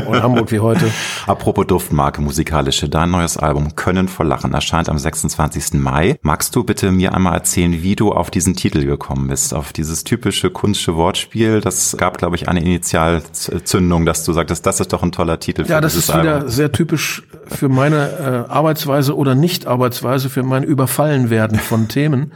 Oder 0.07 0.23
Hamburg 0.23 0.51
wie 0.51 0.61
heute. 0.61 0.91
Apropos 1.27 1.67
Duftmarke 1.67 2.23
musikalische, 2.23 2.89
dein 2.89 3.11
neues 3.11 3.37
Album 3.37 3.77
Können 3.77 4.09
vor 4.09 4.25
Lachen 4.25 4.55
erscheint 4.55 4.89
am 4.89 4.99
26. 4.99 5.75
Mai. 5.75 6.19
Magst 6.23 6.57
du 6.57 6.65
bitte 6.65 6.91
mir 6.91 7.15
einmal 7.15 7.35
erzählen, 7.35 7.83
wie 7.83 7.97
du 7.97 8.13
auf 8.13 8.31
diesen 8.31 8.57
Titel 8.57 8.87
gekommen 8.87 9.29
bist, 9.29 9.53
auf 9.53 9.75
dieses 9.75 10.05
typische 10.05 10.51
kunstische 10.51 10.97
Wortspiel? 10.97 11.61
Das 11.61 11.97
gab, 11.99 12.17
glaube 12.17 12.37
ich, 12.37 12.49
eine 12.49 12.61
Initialzündung, 12.61 14.07
dass 14.07 14.25
du 14.25 14.33
sagtest, 14.33 14.65
das 14.65 14.81
ist 14.81 14.91
doch 14.95 15.03
ein 15.03 15.13
toller 15.13 15.39
Titel 15.39 15.67
für 15.67 15.73
ja, 15.73 15.81
dieses 15.83 16.09
Album. 16.09 16.27
Ja, 16.27 16.33
das 16.33 16.45
ist 16.45 16.49
wieder 16.49 16.57
sehr 16.57 16.73
typisch 16.73 17.25
für 17.47 17.69
meine 17.69 18.47
äh, 18.49 18.51
Arbeitsweise 18.51 19.15
oder 19.17 19.35
Nicht-Arbeitsweise, 19.35 20.31
für 20.31 20.43
mein 20.43 20.63
Überfallenwerden 20.63 21.59
von 21.59 21.89
Themen. 21.89 22.33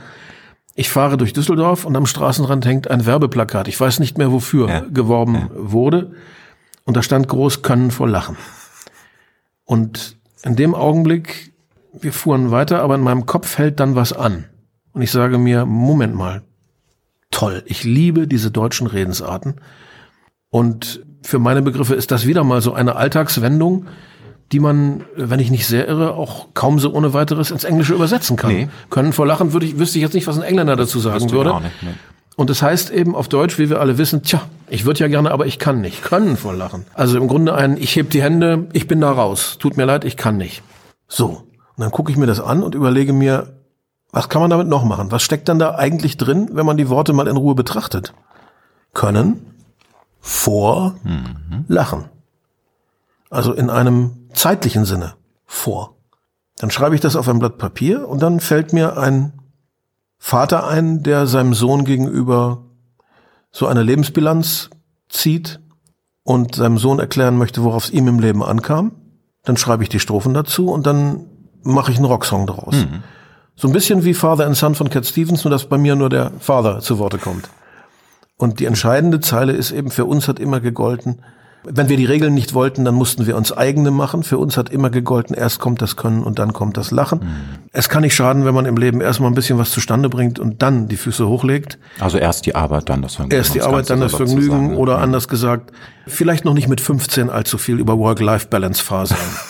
Ich 0.81 0.89
fahre 0.89 1.19
durch 1.19 1.35
Düsseldorf 1.35 1.85
und 1.85 1.95
am 1.95 2.07
Straßenrand 2.07 2.65
hängt 2.65 2.91
ein 2.91 3.05
Werbeplakat. 3.05 3.69
Ich 3.69 3.79
weiß 3.79 4.01
nicht 4.01 4.17
mehr, 4.17 4.33
wofür 4.33 4.67
ja. 4.67 4.81
geworben 4.81 5.35
ja. 5.35 5.49
wurde. 5.53 6.13
Und 6.87 6.97
da 6.97 7.03
stand 7.03 7.29
groß 7.29 7.61
Können 7.61 7.91
vor 7.91 8.09
Lachen. 8.09 8.39
Und 9.67 10.17
in 10.43 10.57
dem 10.57 10.75
Augenblick, 10.75 11.53
wir 11.93 12.15
fuhren 12.15 12.51
weiter, 12.51 12.81
aber 12.81 12.95
in 12.95 13.03
meinem 13.03 13.27
Kopf 13.27 13.59
hält 13.59 13.79
dann 13.79 13.95
was 13.95 14.15
an. 14.15 14.47
Und 14.93 15.03
ich 15.03 15.11
sage 15.11 15.37
mir, 15.37 15.67
Moment 15.67 16.15
mal, 16.15 16.45
toll, 17.31 17.63
ich 17.67 17.85
liebe 17.85 18.27
diese 18.27 18.51
deutschen 18.51 18.87
Redensarten. 18.87 19.57
Und 20.49 21.05
für 21.21 21.39
meine 21.39 21.61
Begriffe 21.61 21.95
ist 21.95 22.11
das 22.11 22.27
wieder 22.27 22.43
mal 22.43 22.63
so 22.63 22.73
eine 22.73 22.97
Alltagswendung, 22.97 23.85
die 24.53 24.61
man, 24.61 25.05
wenn 25.17 25.41
ich 25.41 25.51
nicht 25.51 25.67
sehr 25.67 25.87
irre, 25.87 26.15
auch 26.15 26.49
kaum 26.55 26.79
so 26.79 26.93
ohne 26.93 27.15
weiteres 27.15 27.51
ins 27.51 27.65
Englische 27.65 27.95
übersetzen 27.95 28.37
kann. 28.37 28.53
Nee. 28.53 28.69
Können 28.91 29.13
vor 29.13 29.27
Lachen 29.27 29.53
würde 29.53 29.67
ich, 29.67 29.79
wüsste 29.79 29.99
ich 29.99 30.03
jetzt 30.03 30.15
nicht, 30.15 30.27
was 30.27 30.37
ein 30.37 30.43
Engländer 30.43 30.77
dazu 30.77 30.99
sagen 30.99 31.31
würde. 31.31 31.55
Nicht, 31.61 31.83
nee. 31.83 31.95
Und 32.37 32.51
das 32.51 32.63
heißt 32.63 32.91
eben 32.91 33.15
auf 33.15 33.29
Deutsch, 33.29 33.59
wie 33.59 33.69
wir 33.69 33.81
alle 33.81 33.99
wissen, 33.99 34.23
tja, 34.23 34.41
ich 34.69 34.85
würde 34.85 35.01
ja 35.01 35.09
gerne, 35.09 35.31
aber 35.31 35.47
ich 35.47 35.59
kann 35.59 35.81
nicht. 35.81 36.03
Können 36.03 36.37
vor 36.37 36.55
Lachen. 36.55 36.87
Also 36.95 37.19
im 37.19 37.29
Grunde 37.29 37.55
ein, 37.55 37.77
ich 37.77 37.95
heb 37.97 38.11
die 38.11 38.23
Hände, 38.23 38.67
ich 38.73 38.89
bin 38.89 39.01
da 39.01 39.13
raus. 39.13 39.57
Tut 39.59 39.77
mir 39.77 39.85
leid, 39.85 40.05
ich 40.05 40.17
kann 40.17 40.37
nicht. 40.37 40.63
So. 41.07 41.27
Und 41.27 41.85
dann 41.85 41.91
gucke 41.91 42.11
ich 42.11 42.17
mir 42.17 42.27
das 42.27 42.41
an 42.41 42.63
und 42.63 42.75
überlege 42.75 43.13
mir, 43.13 43.53
Was 44.13 44.29
kann 44.29 44.41
man 44.41 44.51
damit 44.51 44.67
noch 44.67 44.85
machen? 44.85 45.13
Was 45.13 45.23
steckt 45.23 45.49
dann 45.49 45.59
da 45.59 45.77
eigentlich 45.77 46.17
drin, 46.17 46.51
wenn 46.53 46.67
man 46.67 46.77
die 46.77 46.89
Worte 46.89 47.13
mal 47.13 47.29
in 47.29 47.37
Ruhe 47.37 47.55
betrachtet? 47.55 48.13
Können, 48.93 49.55
vor, 50.21 50.97
mhm. 51.05 51.65
lachen. 51.69 52.07
Also 53.31 53.53
in 53.53 53.71
einem 53.71 54.20
zeitlichen 54.33 54.85
Sinne 54.85 55.15
vor. 55.47 55.97
Dann 56.57 56.71
schreibe 56.71 56.95
ich 56.95 57.01
das 57.01 57.17
auf 57.17 57.29
ein 57.29 57.39
Blatt 57.39 57.59
Papier 57.59 58.09
und 58.09 58.23
dann 58.23 58.41
fällt 58.41 58.73
mir 58.73 58.99
ein 58.99 59.33
Vater 60.19 60.67
ein, 60.67 61.03
der 61.03 61.27
seinem 61.27 61.55
Sohn 61.55 61.85
gegenüber 61.85 62.65
so 63.51 63.67
eine 63.67 63.83
Lebensbilanz 63.83 64.71
zieht 65.09 65.61
und 66.23 66.55
seinem 66.55 66.79
Sohn 66.79 66.99
erklären 66.99 67.39
möchte, 67.39 67.65
worauf 67.65 67.85
es 67.85 67.91
ihm 67.91 68.07
im 68.07 68.19
Leben 68.19 68.43
ankam. 68.43 68.93
Dann 69.43 69.57
schreibe 69.57 69.83
ich 69.83 69.89
die 69.89 70.01
Strophen 70.01 70.35
dazu 70.35 70.71
und 70.71 70.87
dann 70.87 71.27
mache 71.63 71.91
ich 71.91 71.97
einen 71.97 72.07
Rocksong 72.07 72.47
daraus. 72.47 72.75
Mhm. 72.75 73.03
So 73.57 73.69
ein 73.69 73.73
bisschen 73.73 74.05
wie 74.05 74.15
Father 74.15 74.47
and 74.47 74.57
Son 74.57 74.75
von 74.75 74.91
Cat 74.91 75.07
Stevens, 75.07 75.45
nur 75.45 75.51
dass 75.51 75.67
bei 75.67 75.79
mir 75.79 75.97
nur 75.97 76.11
der 76.11 76.33
Father 76.39 76.81
zu 76.81 76.99
Worte 76.99 77.19
kommt. 77.19 77.49
Und 78.37 78.61
die 78.61 78.67
entscheidende 78.67 79.21
Zeile 79.21 79.53
ist 79.53 79.71
eben, 79.71 79.91
für 79.91 80.07
uns 80.07 80.29
hat 80.29 80.39
immer 80.39 80.61
gegolten, 80.61 81.23
wenn 81.65 81.89
wir 81.89 81.97
die 81.97 82.05
Regeln 82.05 82.35
nicht 82.35 82.55
wollten, 82.55 82.85
dann 82.85 82.95
mussten 82.95 83.27
wir 83.27 83.37
uns 83.37 83.53
eigene 83.53 83.91
machen. 83.91 84.23
Für 84.23 84.39
uns 84.39 84.57
hat 84.57 84.71
immer 84.71 84.91
gegolten, 84.91 85.37
erst 85.37 85.61
kommt 85.61 85.83
das 85.83 85.97
Können 85.97 86.23
und 86.23 86.39
dann 86.39 86.53
kommt 86.53 86.77
das 86.77 86.91
Lachen. 86.91 87.21
Mhm. 87.21 87.27
Es 87.73 87.89
kann 87.89 88.03
nicht 88.03 88.15
schaden, 88.15 88.45
wenn 88.45 88.55
man 88.55 88.67
im 88.67 88.77
Leben 88.77 89.01
erstmal 89.01 89.31
ein 89.31 89.35
bisschen 89.35 89.59
was 89.59 89.71
zustande 89.71 90.09
bringt 90.09 90.39
und 90.39 90.63
dann 90.63 90.89
die 90.89 90.97
Füße 90.97 91.27
hochlegt. 91.27 91.79
Also 91.99 92.19
erst 92.19 92.47
die 92.47 92.55
Arbeit, 92.55 92.89
dann 92.89 93.03
das 93.03 93.17
Vergnügen. 93.17 93.37
Erst 93.37 93.55
die 93.55 93.63
Arbeit, 93.63 93.91
dann 93.91 94.01
das 94.01 94.15
Vergnügen 94.15 94.77
oder 94.77 94.97
mhm. 94.97 95.03
anders 95.05 95.29
gesagt, 95.29 95.73
vielleicht 96.07 96.45
noch 96.45 96.55
nicht 96.55 96.69
mit 96.69 96.81
15 96.81 97.31
allzu 97.31 97.59
viel 97.59 97.79
über 97.79 97.99
Work-Life-Balance 97.99 98.83
faseln. 98.83 99.21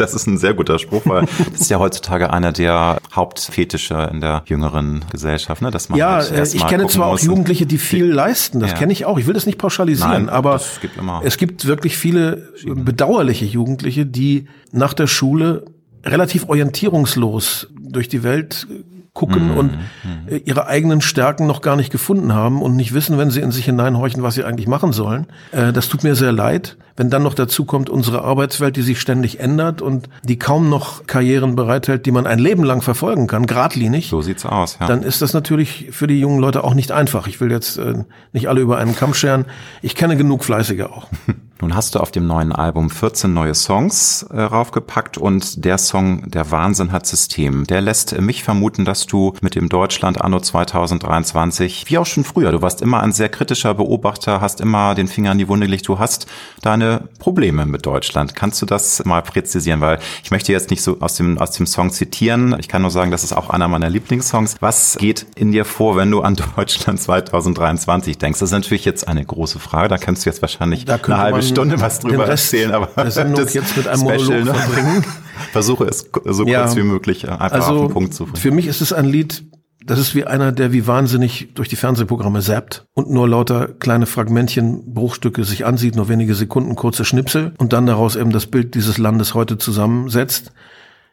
Das 0.00 0.14
ist 0.14 0.26
ein 0.26 0.38
sehr 0.38 0.54
guter 0.54 0.78
Spruch, 0.78 1.02
weil 1.04 1.26
das 1.52 1.62
ist 1.62 1.70
ja 1.70 1.78
heutzutage 1.78 2.32
einer 2.32 2.52
der 2.52 2.98
Hauptfetische 3.14 4.08
in 4.10 4.20
der 4.20 4.42
jüngeren 4.46 5.04
Gesellschaft, 5.10 5.62
ne? 5.62 5.70
Dass 5.70 5.88
man 5.88 5.98
ja, 5.98 6.14
halt 6.14 6.32
äh, 6.32 6.42
ich 6.42 6.66
kenne 6.66 6.86
zwar 6.86 7.08
auch 7.08 7.18
Jugendliche, 7.18 7.66
die 7.66 7.78
viel 7.78 8.06
leisten, 8.06 8.60
das 8.60 8.70
ja. 8.70 8.76
kenne 8.76 8.92
ich 8.92 9.04
auch. 9.04 9.18
Ich 9.18 9.26
will 9.26 9.34
das 9.34 9.46
nicht 9.46 9.58
pauschalisieren, 9.58 10.26
Nein, 10.26 10.28
aber 10.28 10.60
gibt 10.80 10.98
es 11.22 11.36
gibt 11.36 11.66
wirklich 11.66 11.98
viele 11.98 12.48
bedauerliche 12.64 13.44
Jugendliche, 13.44 14.06
die 14.06 14.48
nach 14.72 14.94
der 14.94 15.06
Schule 15.06 15.64
relativ 16.04 16.48
orientierungslos 16.48 17.68
durch 17.78 18.08
die 18.08 18.22
Welt 18.22 18.66
gucken 19.12 19.50
mhm. 19.50 19.56
und 19.56 19.72
mhm. 19.72 20.40
ihre 20.44 20.66
eigenen 20.66 21.00
Stärken 21.00 21.46
noch 21.46 21.62
gar 21.62 21.76
nicht 21.76 21.90
gefunden 21.90 22.32
haben 22.32 22.62
und 22.62 22.76
nicht 22.76 22.94
wissen, 22.94 23.18
wenn 23.18 23.30
sie 23.30 23.40
in 23.40 23.50
sich 23.50 23.64
hineinhorchen, 23.64 24.22
was 24.22 24.34
sie 24.34 24.44
eigentlich 24.44 24.68
machen 24.68 24.92
sollen. 24.92 25.26
Äh, 25.52 25.72
das 25.72 25.88
tut 25.88 26.04
mir 26.04 26.14
sehr 26.14 26.32
leid. 26.32 26.76
Wenn 27.00 27.08
dann 27.08 27.22
noch 27.22 27.32
dazu 27.32 27.64
kommt 27.64 27.88
unsere 27.88 28.24
Arbeitswelt, 28.24 28.76
die 28.76 28.82
sich 28.82 29.00
ständig 29.00 29.40
ändert 29.40 29.80
und 29.80 30.10
die 30.22 30.38
kaum 30.38 30.68
noch 30.68 31.06
Karrieren 31.06 31.56
bereithält, 31.56 32.04
die 32.04 32.10
man 32.10 32.26
ein 32.26 32.38
Leben 32.38 32.62
lang 32.62 32.82
verfolgen 32.82 33.26
kann, 33.26 33.46
geradlinig. 33.46 34.10
So 34.10 34.20
sieht's 34.20 34.44
aus, 34.44 34.76
ja. 34.78 34.86
Dann 34.86 35.02
ist 35.02 35.22
das 35.22 35.32
natürlich 35.32 35.88
für 35.92 36.06
die 36.06 36.20
jungen 36.20 36.40
Leute 36.40 36.62
auch 36.62 36.74
nicht 36.74 36.92
einfach. 36.92 37.26
Ich 37.26 37.40
will 37.40 37.50
jetzt 37.50 37.78
äh, 37.78 38.04
nicht 38.34 38.50
alle 38.50 38.60
über 38.60 38.76
einen 38.76 38.94
Kamm 38.94 39.14
scheren. 39.14 39.46
Ich 39.80 39.94
kenne 39.94 40.18
genug 40.18 40.44
Fleißige 40.44 40.82
auch. 40.82 41.08
Nun 41.62 41.74
hast 41.74 41.94
du 41.94 42.00
auf 42.00 42.10
dem 42.10 42.26
neuen 42.26 42.52
Album 42.52 42.88
14 42.88 43.34
neue 43.34 43.54
Songs 43.54 44.22
äh, 44.30 44.40
raufgepackt 44.40 45.18
und 45.18 45.62
der 45.64 45.76
Song 45.76 46.30
Der 46.30 46.50
Wahnsinn 46.50 46.90
hat 46.90 47.06
System. 47.06 47.66
Der 47.66 47.82
lässt 47.82 48.18
mich 48.18 48.42
vermuten, 48.42 48.86
dass 48.86 49.06
du 49.06 49.34
mit 49.42 49.54
dem 49.54 49.68
Deutschland 49.68 50.22
anno 50.22 50.40
2023, 50.40 51.84
wie 51.88 51.98
auch 51.98 52.06
schon 52.06 52.24
früher, 52.24 52.50
du 52.50 52.62
warst 52.62 52.80
immer 52.80 53.02
ein 53.02 53.12
sehr 53.12 53.28
kritischer 53.28 53.74
Beobachter, 53.74 54.40
hast 54.40 54.62
immer 54.62 54.94
den 54.94 55.06
Finger 55.06 55.32
in 55.32 55.38
die 55.38 55.48
Wunde 55.48 55.66
gelegt, 55.66 55.86
du 55.86 55.98
hast 55.98 56.26
deine 56.62 56.89
Probleme 57.18 57.66
mit 57.66 57.86
Deutschland. 57.86 58.34
Kannst 58.34 58.60
du 58.60 58.66
das 58.66 59.04
mal 59.04 59.22
präzisieren? 59.22 59.80
Weil 59.80 59.98
ich 60.22 60.30
möchte 60.30 60.52
jetzt 60.52 60.70
nicht 60.70 60.82
so 60.82 60.98
aus 61.00 61.14
dem, 61.14 61.38
aus 61.38 61.52
dem 61.52 61.66
Song 61.66 61.90
zitieren. 61.90 62.56
Ich 62.58 62.68
kann 62.68 62.82
nur 62.82 62.90
sagen, 62.90 63.10
das 63.10 63.24
ist 63.24 63.32
auch 63.32 63.50
einer 63.50 63.68
meiner 63.68 63.88
Lieblingssongs. 63.88 64.56
Was 64.60 64.96
geht 64.98 65.26
in 65.36 65.52
dir 65.52 65.64
vor, 65.64 65.96
wenn 65.96 66.10
du 66.10 66.20
an 66.20 66.36
Deutschland 66.56 67.00
2023 67.00 68.18
denkst? 68.18 68.40
Das 68.40 68.48
ist 68.48 68.52
natürlich 68.52 68.84
jetzt 68.84 69.06
eine 69.06 69.24
große 69.24 69.58
Frage. 69.58 69.88
Da 69.88 69.98
kannst 69.98 70.24
du 70.24 70.30
jetzt 70.30 70.42
wahrscheinlich 70.42 70.88
eine 70.90 71.18
halbe 71.18 71.42
Stunde 71.42 71.80
was 71.80 72.00
drüber 72.00 72.26
erzählen, 72.26 72.72
aber 72.72 72.88
das 72.96 73.54
jetzt 73.54 73.76
mit 73.76 73.86
einem 73.86 74.00
Special, 74.00 74.18
Monolog 74.18 74.44
ne? 74.44 74.54
verbringen. 74.54 75.04
Versuche 75.52 75.84
es 75.84 76.10
so 76.24 76.46
ja. 76.46 76.62
kurz 76.62 76.76
wie 76.76 76.82
möglich 76.82 77.28
einfach 77.28 77.52
also, 77.52 77.72
auf 77.72 77.86
den 77.86 77.92
Punkt 77.92 78.14
zu 78.14 78.24
bringen. 78.24 78.36
Für 78.36 78.50
mich 78.50 78.66
ist 78.66 78.80
es 78.80 78.92
ein 78.92 79.06
Lied, 79.06 79.42
das 79.90 79.98
ist 79.98 80.14
wie 80.14 80.24
einer, 80.24 80.52
der 80.52 80.72
wie 80.72 80.86
wahnsinnig 80.86 81.48
durch 81.54 81.68
die 81.68 81.74
Fernsehprogramme 81.74 82.40
zappt 82.42 82.86
und 82.94 83.10
nur 83.10 83.28
lauter 83.28 83.66
kleine 83.66 84.06
Fragmentchen, 84.06 84.94
Bruchstücke 84.94 85.42
sich 85.42 85.66
ansieht, 85.66 85.96
nur 85.96 86.08
wenige 86.08 86.36
Sekunden, 86.36 86.76
kurze 86.76 87.04
Schnipsel 87.04 87.54
und 87.58 87.72
dann 87.72 87.86
daraus 87.86 88.14
eben 88.14 88.30
das 88.30 88.46
Bild 88.46 88.76
dieses 88.76 88.98
Landes 88.98 89.34
heute 89.34 89.58
zusammensetzt. 89.58 90.52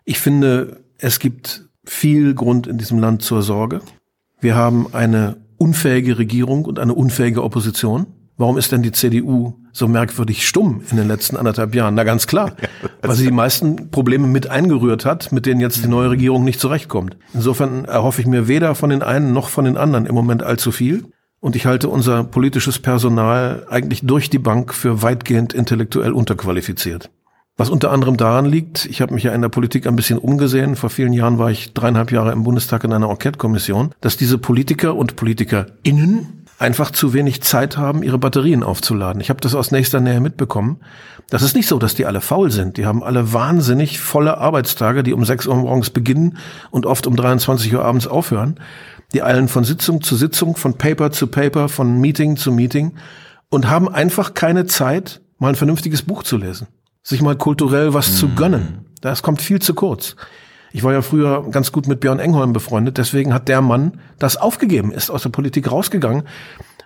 Ich 0.06 0.20
finde, 0.20 0.84
es 1.00 1.18
gibt 1.18 1.68
viel 1.86 2.36
Grund 2.36 2.68
in 2.68 2.78
diesem 2.78 3.00
Land 3.00 3.24
zur 3.24 3.42
Sorge. 3.42 3.82
Wir 4.42 4.54
haben 4.54 4.94
eine 4.94 5.38
unfähige 5.58 6.20
Regierung 6.20 6.66
und 6.66 6.78
eine 6.78 6.94
unfähige 6.94 7.44
Opposition. 7.44 8.06
Warum 8.38 8.58
ist 8.58 8.72
denn 8.72 8.84
die 8.84 8.92
CDU 8.92 9.56
so 9.72 9.88
merkwürdig 9.88 10.48
stumm 10.48 10.82
in 10.92 10.98
den 10.98 11.08
letzten 11.08 11.38
anderthalb 11.38 11.74
Jahren? 11.74 11.96
Na 11.96 12.04
ganz 12.04 12.28
klar, 12.28 12.54
weil 13.02 13.16
sie 13.16 13.26
die 13.26 13.32
meisten 13.32 13.90
Probleme 13.90 14.28
mit 14.28 14.48
eingerührt 14.48 15.06
hat, 15.06 15.32
mit 15.32 15.48
denen 15.48 15.60
jetzt 15.60 15.84
die 15.84 15.88
neue 15.88 16.12
Regierung 16.12 16.44
nicht 16.44 16.60
zurechtkommt. 16.60 17.18
Insofern 17.34 17.86
erhoffe 17.86 18.22
ich 18.22 18.28
mir 18.28 18.48
weder 18.48 18.76
von 18.76 18.92
den 18.92 19.02
einen 19.02 19.34
noch 19.34 19.50
von 19.50 19.66
den 19.66 19.76
anderen 19.76 20.06
im 20.06 20.14
Moment 20.14 20.44
allzu 20.44 20.72
viel. 20.72 21.06
Und 21.40 21.56
ich 21.56 21.66
halte 21.66 21.90
unser 21.90 22.24
politisches 22.24 22.80
Personal 22.80 23.66
eigentlich 23.70 24.02
durch 24.06 24.30
die 24.30 24.40
Bank 24.40 24.74
für 24.74 25.02
weitgehend 25.02 25.54
intellektuell 25.54 26.12
unterqualifiziert. 26.12 27.10
Was 27.58 27.72
unter 27.72 27.92
anderem 27.92 28.18
daran 28.18 28.46
liegt, 28.46 28.86
ich 28.86 29.02
habe 29.02 29.16
mich 29.16 29.24
ja 29.24 29.34
in 29.34 29.42
der 29.42 29.50
Politik 29.50 29.88
ein 29.88 29.96
bisschen 29.96 30.20
umgesehen. 30.20 30.76
Vor 30.76 30.92
vielen 30.92 31.14
Jahren 31.14 31.40
war 31.40 31.50
ich 31.50 31.74
dreieinhalb 31.74 32.12
Jahre 32.12 32.32
im 32.32 32.44
Bundestag 32.44 32.84
in 32.84 32.94
einer 32.94 33.10
Enquete-Kommission, 33.10 33.96
dass 34.00 34.16
diese 34.16 34.38
Politiker 34.38 34.96
und 34.96 35.16
PolitikerInnen 35.16 36.46
einfach 36.60 36.92
zu 36.92 37.14
wenig 37.14 37.42
Zeit 37.44 37.78
haben, 37.78 38.04
ihre 38.04 38.18
Batterien 38.18 38.64
aufzuladen. 38.64 39.22
Ich 39.22 39.30
habe 39.30 39.42
das 39.42 39.56
aus 39.56 39.72
nächster 39.72 40.00
Nähe 40.00 40.20
mitbekommen. 40.20 40.78
Das 41.30 41.42
ist 41.42 41.56
nicht 41.56 41.68
so, 41.68 41.78
dass 41.78 41.96
die 41.96 42.06
alle 42.06 42.22
faul 42.22 42.52
sind. 42.52 42.78
Die 42.78 42.86
haben 42.86 43.04
alle 43.04 43.34
wahnsinnig 43.34 44.00
volle 44.00 44.38
Arbeitstage, 44.38 45.04
die 45.04 45.14
um 45.14 45.24
6 45.24 45.48
Uhr 45.48 45.56
morgens 45.56 45.90
beginnen 45.90 46.38
und 46.72 46.86
oft 46.86 47.06
um 47.06 47.16
23 47.16 47.74
Uhr 47.76 47.86
abends 47.86 48.08
aufhören. 48.08 48.60
Die 49.14 49.24
eilen 49.24 49.48
von 49.48 49.64
Sitzung 49.64 50.02
zu 50.02 50.16
Sitzung, 50.16 50.56
von 50.56 50.78
Paper 50.78 51.12
zu 51.12 51.28
Paper, 51.28 51.70
von 51.70 52.00
Meeting 52.00 52.38
zu 52.38 52.52
Meeting 52.52 52.94
und 53.50 53.70
haben 53.70 53.88
einfach 53.88 54.34
keine 54.34 54.66
Zeit, 54.66 55.22
mal 55.38 55.50
ein 55.50 55.56
vernünftiges 55.56 56.02
Buch 56.02 56.24
zu 56.24 56.38
lesen. 56.38 56.68
Sich 57.04 57.22
mal 57.22 57.36
kulturell 57.36 57.94
was 57.94 58.10
mhm. 58.10 58.16
zu 58.16 58.30
gönnen. 58.30 58.86
Das 59.02 59.22
kommt 59.22 59.42
viel 59.42 59.62
zu 59.62 59.74
kurz. 59.76 60.16
Ich 60.78 60.84
war 60.84 60.94
ja 60.94 61.02
früher 61.02 61.44
ganz 61.50 61.72
gut 61.72 61.88
mit 61.88 62.02
Björn 62.02 62.20
Engholm 62.20 62.54
befreundet, 62.54 63.00
deswegen 63.00 63.34
hat 63.34 63.48
der 63.48 63.62
Mann 63.62 63.94
das 64.20 64.38
aufgegeben, 64.38 64.92
ist 64.92 65.10
aus 65.10 65.24
der 65.24 65.32
Politik 65.32 65.72
rausgegangen, 65.72 66.22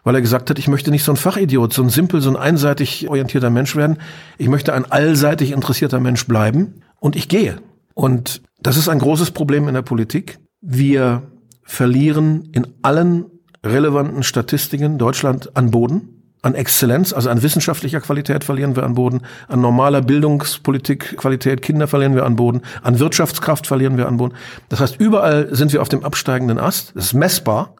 weil 0.05 0.15
er 0.15 0.21
gesagt 0.21 0.49
hat, 0.49 0.57
ich 0.57 0.69
möchte 0.69 0.91
nicht 0.91 1.03
so 1.03 1.11
ein 1.11 1.17
Fachidiot, 1.17 1.73
so 1.73 1.83
ein 1.83 1.89
simpel, 1.89 2.21
so 2.21 2.29
ein 2.29 2.37
einseitig 2.37 3.09
orientierter 3.09 3.49
Mensch 3.49 3.75
werden. 3.75 3.97
Ich 4.37 4.47
möchte 4.47 4.71
ein 4.71 4.89
allseitig 4.89 5.51
interessierter 5.51 5.99
Mensch 5.99 6.25
bleiben 6.25 6.75
und 7.01 7.17
ich 7.17 7.27
gehe. 7.27 7.57
Und 7.93 8.41
das 8.61 8.77
ist 8.77 8.87
ein 8.87 8.99
großes 8.99 9.31
Problem 9.31 9.67
in 9.67 9.73
der 9.73 9.81
Politik. 9.81 10.39
Wir 10.61 11.23
verlieren 11.63 12.47
in 12.53 12.67
allen 12.83 13.25
relevanten 13.61 14.23
Statistiken 14.23 14.99
Deutschland 14.99 15.57
an 15.57 15.69
Boden 15.69 16.20
an 16.41 16.55
Exzellenz, 16.55 17.13
also 17.13 17.29
an 17.29 17.43
wissenschaftlicher 17.43 18.01
Qualität 18.01 18.43
verlieren 18.43 18.75
wir 18.75 18.83
an 18.83 18.95
Boden, 18.95 19.21
an 19.47 19.61
normaler 19.61 20.01
Bildungspolitik 20.01 21.17
Qualität, 21.17 21.61
Kinder 21.61 21.87
verlieren 21.87 22.15
wir 22.15 22.25
an 22.25 22.35
Boden, 22.35 22.61
an 22.81 22.99
Wirtschaftskraft 22.99 23.67
verlieren 23.67 23.97
wir 23.97 24.07
an 24.07 24.17
Boden. 24.17 24.33
Das 24.69 24.79
heißt, 24.79 24.99
überall 24.99 25.53
sind 25.53 25.71
wir 25.71 25.81
auf 25.81 25.89
dem 25.89 26.03
absteigenden 26.03 26.57
Ast, 26.57 26.93
das 26.95 27.05
ist 27.05 27.13
messbar. 27.13 27.75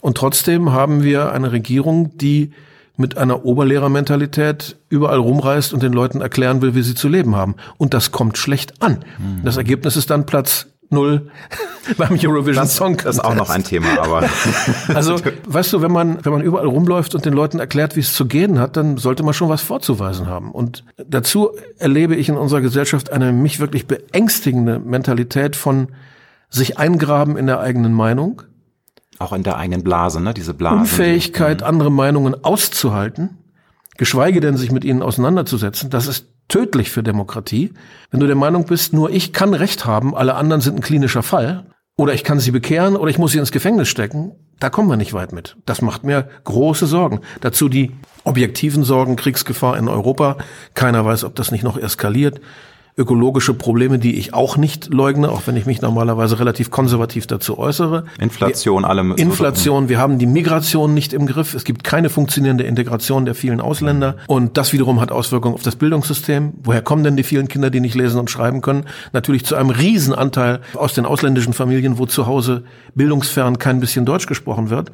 Und 0.00 0.16
trotzdem 0.16 0.72
haben 0.72 1.02
wir 1.02 1.32
eine 1.32 1.52
Regierung, 1.52 2.16
die 2.18 2.52
mit 2.96 3.18
einer 3.18 3.44
Oberlehrermentalität 3.44 4.76
überall 4.88 5.18
rumreist 5.18 5.72
und 5.72 5.82
den 5.82 5.92
Leuten 5.92 6.20
erklären 6.20 6.62
will, 6.62 6.74
wie 6.74 6.82
sie 6.82 6.94
zu 6.94 7.08
leben 7.08 7.36
haben. 7.36 7.56
Und 7.76 7.92
das 7.92 8.10
kommt 8.10 8.38
schlecht 8.38 8.82
an. 8.82 9.04
Mhm. 9.18 9.44
Das 9.44 9.56
Ergebnis 9.56 9.96
ist 9.96 10.10
dann 10.10 10.26
Platz 10.26 10.68
null 10.90 11.30
beim 11.98 12.12
Eurovision 12.12 12.64
das, 12.64 12.76
Song 12.76 12.96
Contest. 12.96 13.06
Das 13.06 13.16
ist 13.16 13.24
auch 13.24 13.34
noch 13.34 13.50
ein 13.50 13.64
Thema, 13.64 13.98
aber. 14.00 14.28
also, 14.94 15.16
weißt 15.46 15.72
du, 15.72 15.82
wenn 15.82 15.92
man, 15.92 16.24
wenn 16.24 16.32
man 16.32 16.42
überall 16.42 16.66
rumläuft 16.66 17.14
und 17.14 17.24
den 17.24 17.32
Leuten 17.32 17.58
erklärt, 17.58 17.96
wie 17.96 18.00
es 18.00 18.12
zu 18.12 18.26
gehen 18.26 18.58
hat, 18.58 18.76
dann 18.76 18.96
sollte 18.96 19.22
man 19.22 19.34
schon 19.34 19.48
was 19.48 19.62
vorzuweisen 19.62 20.26
haben. 20.26 20.52
Und 20.52 20.84
dazu 20.96 21.50
erlebe 21.78 22.16
ich 22.16 22.28
in 22.28 22.36
unserer 22.36 22.60
Gesellschaft 22.60 23.12
eine 23.12 23.32
mich 23.32 23.60
wirklich 23.60 23.86
beängstigende 23.86 24.78
Mentalität 24.78 25.56
von 25.56 25.88
sich 26.48 26.78
eingraben 26.78 27.36
in 27.36 27.46
der 27.46 27.60
eigenen 27.60 27.92
Meinung. 27.92 28.42
Auch 29.18 29.32
in 29.32 29.42
der 29.42 29.56
eigenen 29.56 29.82
Blase, 29.82 30.20
ne? 30.20 30.34
Diese 30.34 30.54
Blase. 30.54 30.80
Unfähigkeit, 30.80 31.62
andere 31.62 31.90
Meinungen 31.90 32.44
auszuhalten, 32.44 33.38
geschweige 33.96 34.40
denn 34.40 34.56
sich 34.56 34.70
mit 34.70 34.84
ihnen 34.84 35.02
auseinanderzusetzen. 35.02 35.90
Das 35.90 36.06
ist 36.06 36.26
tödlich 36.48 36.90
für 36.90 37.02
Demokratie. 37.02 37.72
Wenn 38.10 38.20
du 38.20 38.26
der 38.26 38.36
Meinung 38.36 38.66
bist, 38.66 38.92
nur 38.92 39.10
ich 39.10 39.32
kann 39.32 39.54
Recht 39.54 39.84
haben, 39.86 40.14
alle 40.14 40.34
anderen 40.34 40.60
sind 40.60 40.76
ein 40.76 40.82
klinischer 40.82 41.22
Fall, 41.22 41.66
oder 41.96 42.12
ich 42.12 42.24
kann 42.24 42.40
sie 42.40 42.50
bekehren 42.50 42.96
oder 42.96 43.10
ich 43.10 43.18
muss 43.18 43.32
sie 43.32 43.38
ins 43.38 43.52
Gefängnis 43.52 43.88
stecken, 43.88 44.32
da 44.60 44.70
kommen 44.70 44.88
wir 44.88 44.96
nicht 44.96 45.12
weit 45.12 45.32
mit. 45.32 45.56
Das 45.66 45.82
macht 45.82 46.04
mir 46.04 46.28
große 46.44 46.86
Sorgen. 46.86 47.20
Dazu 47.40 47.68
die 47.68 47.92
objektiven 48.24 48.84
Sorgen, 48.84 49.16
Kriegsgefahr 49.16 49.76
in 49.78 49.88
Europa. 49.88 50.38
Keiner 50.74 51.04
weiß, 51.04 51.24
ob 51.24 51.34
das 51.34 51.50
nicht 51.50 51.64
noch 51.64 51.76
eskaliert. 51.76 52.40
Ökologische 52.98 53.52
Probleme, 53.52 53.98
die 53.98 54.18
ich 54.18 54.32
auch 54.32 54.56
nicht 54.56 54.92
leugne, 54.92 55.30
auch 55.30 55.42
wenn 55.46 55.56
ich 55.56 55.66
mich 55.66 55.82
normalerweise 55.82 56.38
relativ 56.38 56.70
konservativ 56.70 57.26
dazu 57.26 57.58
äußere. 57.58 58.04
Inflation, 58.18 58.84
wir, 58.84 58.88
allem. 58.88 59.14
Inflation, 59.16 59.90
wir 59.90 59.98
haben 59.98 60.18
die 60.18 60.26
Migration 60.26 60.94
nicht 60.94 61.12
im 61.12 61.26
Griff. 61.26 61.52
Es 61.52 61.64
gibt 61.64 61.84
keine 61.84 62.08
funktionierende 62.08 62.64
Integration 62.64 63.26
der 63.26 63.34
vielen 63.34 63.60
Ausländer. 63.60 64.16
Und 64.28 64.56
das 64.56 64.72
wiederum 64.72 65.00
hat 65.00 65.12
Auswirkungen 65.12 65.54
auf 65.54 65.62
das 65.62 65.76
Bildungssystem. 65.76 66.54
Woher 66.62 66.80
kommen 66.80 67.04
denn 67.04 67.16
die 67.16 67.22
vielen 67.22 67.48
Kinder, 67.48 67.68
die 67.68 67.80
nicht 67.80 67.94
lesen 67.94 68.18
und 68.18 68.30
schreiben 68.30 68.62
können? 68.62 68.86
Natürlich 69.12 69.44
zu 69.44 69.56
einem 69.56 69.70
Riesenanteil 69.70 70.60
aus 70.74 70.94
den 70.94 71.04
ausländischen 71.04 71.52
Familien, 71.52 71.98
wo 71.98 72.06
zu 72.06 72.26
Hause 72.26 72.64
bildungsfern 72.94 73.58
kein 73.58 73.78
bisschen 73.78 74.06
Deutsch 74.06 74.26
gesprochen 74.26 74.70
wird. 74.70 74.90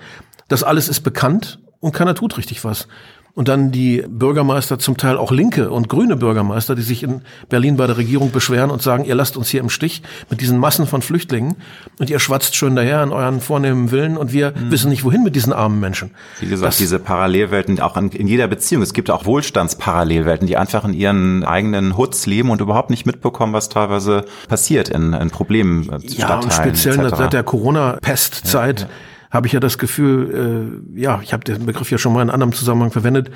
Das 0.48 0.64
alles 0.64 0.88
ist 0.88 1.02
bekannt 1.02 1.60
und 1.78 1.92
keiner 1.92 2.16
tut 2.16 2.36
richtig 2.36 2.64
was. 2.64 2.88
Und 3.34 3.48
dann 3.48 3.72
die 3.72 4.04
Bürgermeister, 4.06 4.78
zum 4.78 4.98
Teil 4.98 5.16
auch 5.16 5.30
linke 5.30 5.70
und 5.70 5.88
grüne 5.88 6.16
Bürgermeister, 6.16 6.74
die 6.74 6.82
sich 6.82 7.02
in 7.02 7.22
Berlin 7.48 7.78
bei 7.78 7.86
der 7.86 7.96
Regierung 7.96 8.30
beschweren 8.30 8.70
und 8.70 8.82
sagen, 8.82 9.06
ihr 9.06 9.14
lasst 9.14 9.38
uns 9.38 9.48
hier 9.48 9.60
im 9.60 9.70
Stich 9.70 10.02
mit 10.28 10.42
diesen 10.42 10.58
Massen 10.58 10.86
von 10.86 11.00
Flüchtlingen 11.00 11.56
und 11.98 12.10
ihr 12.10 12.18
schwatzt 12.18 12.56
schön 12.56 12.76
daher 12.76 13.02
in 13.02 13.10
euren 13.10 13.40
vornehmen 13.40 13.90
Willen 13.90 14.18
und 14.18 14.34
wir 14.34 14.50
mhm. 14.50 14.70
wissen 14.70 14.90
nicht, 14.90 15.02
wohin 15.04 15.22
mit 15.22 15.34
diesen 15.34 15.54
armen 15.54 15.80
Menschen. 15.80 16.10
Wie 16.40 16.48
gesagt, 16.48 16.68
das, 16.68 16.76
diese 16.76 16.98
Parallelwelten, 16.98 17.80
auch 17.80 17.96
in, 17.96 18.10
in, 18.10 18.28
jeder 18.28 18.48
Beziehung. 18.48 18.82
Es 18.82 18.92
gibt 18.92 19.10
auch 19.10 19.24
Wohlstandsparallelwelten, 19.24 20.46
die 20.46 20.58
einfach 20.58 20.84
in 20.84 20.92
ihren 20.92 21.42
eigenen 21.42 21.96
Hoods 21.96 22.26
leben 22.26 22.50
und 22.50 22.60
überhaupt 22.60 22.90
nicht 22.90 23.06
mitbekommen, 23.06 23.54
was 23.54 23.70
teilweise 23.70 24.26
passiert 24.46 24.90
in, 24.90 25.14
in 25.14 25.30
Problemen. 25.30 25.88
Äh, 25.90 26.06
ja, 26.08 26.38
und 26.38 26.52
speziell 26.52 27.08
seit 27.08 27.32
der 27.32 27.44
Corona-Pestzeit. 27.44 28.80
Ja, 28.80 28.86
ja 28.86 28.92
habe 29.32 29.46
ich 29.46 29.54
ja 29.54 29.60
das 29.60 29.78
Gefühl, 29.78 30.84
äh, 30.94 31.00
ja, 31.00 31.20
ich 31.22 31.32
habe 31.32 31.42
den 31.42 31.66
Begriff 31.66 31.90
ja 31.90 31.98
schon 31.98 32.12
mal 32.12 32.22
in 32.22 32.30
anderem 32.30 32.52
Zusammenhang 32.52 32.92
verwendet, 32.92 33.30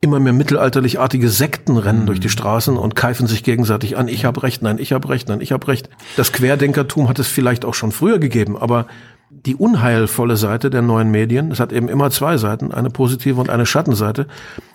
immer 0.00 0.18
mehr 0.18 0.32
mittelalterlich-artige 0.32 1.28
Sekten 1.28 1.76
rennen 1.76 2.02
mhm. 2.02 2.06
durch 2.06 2.20
die 2.20 2.30
Straßen 2.30 2.76
und 2.76 2.96
keifen 2.96 3.26
sich 3.26 3.44
gegenseitig 3.44 3.96
an. 3.96 4.08
Ich 4.08 4.24
habe 4.24 4.42
recht, 4.42 4.62
nein, 4.62 4.78
ich 4.78 4.92
habe 4.92 5.08
recht, 5.08 5.28
nein, 5.28 5.40
ich 5.40 5.52
habe 5.52 5.68
recht. 5.68 5.90
Das 6.16 6.32
Querdenkertum 6.32 7.08
hat 7.08 7.18
es 7.18 7.28
vielleicht 7.28 7.64
auch 7.64 7.74
schon 7.74 7.92
früher 7.92 8.18
gegeben, 8.18 8.56
aber 8.56 8.86
die 9.30 9.54
unheilvolle 9.54 10.36
Seite 10.36 10.70
der 10.70 10.82
neuen 10.82 11.10
Medien, 11.10 11.50
es 11.50 11.60
hat 11.60 11.72
eben 11.72 11.88
immer 11.88 12.10
zwei 12.10 12.38
Seiten, 12.38 12.72
eine 12.72 12.90
positive 12.90 13.40
und 13.40 13.50
eine 13.50 13.66
Schattenseite, 13.66 14.26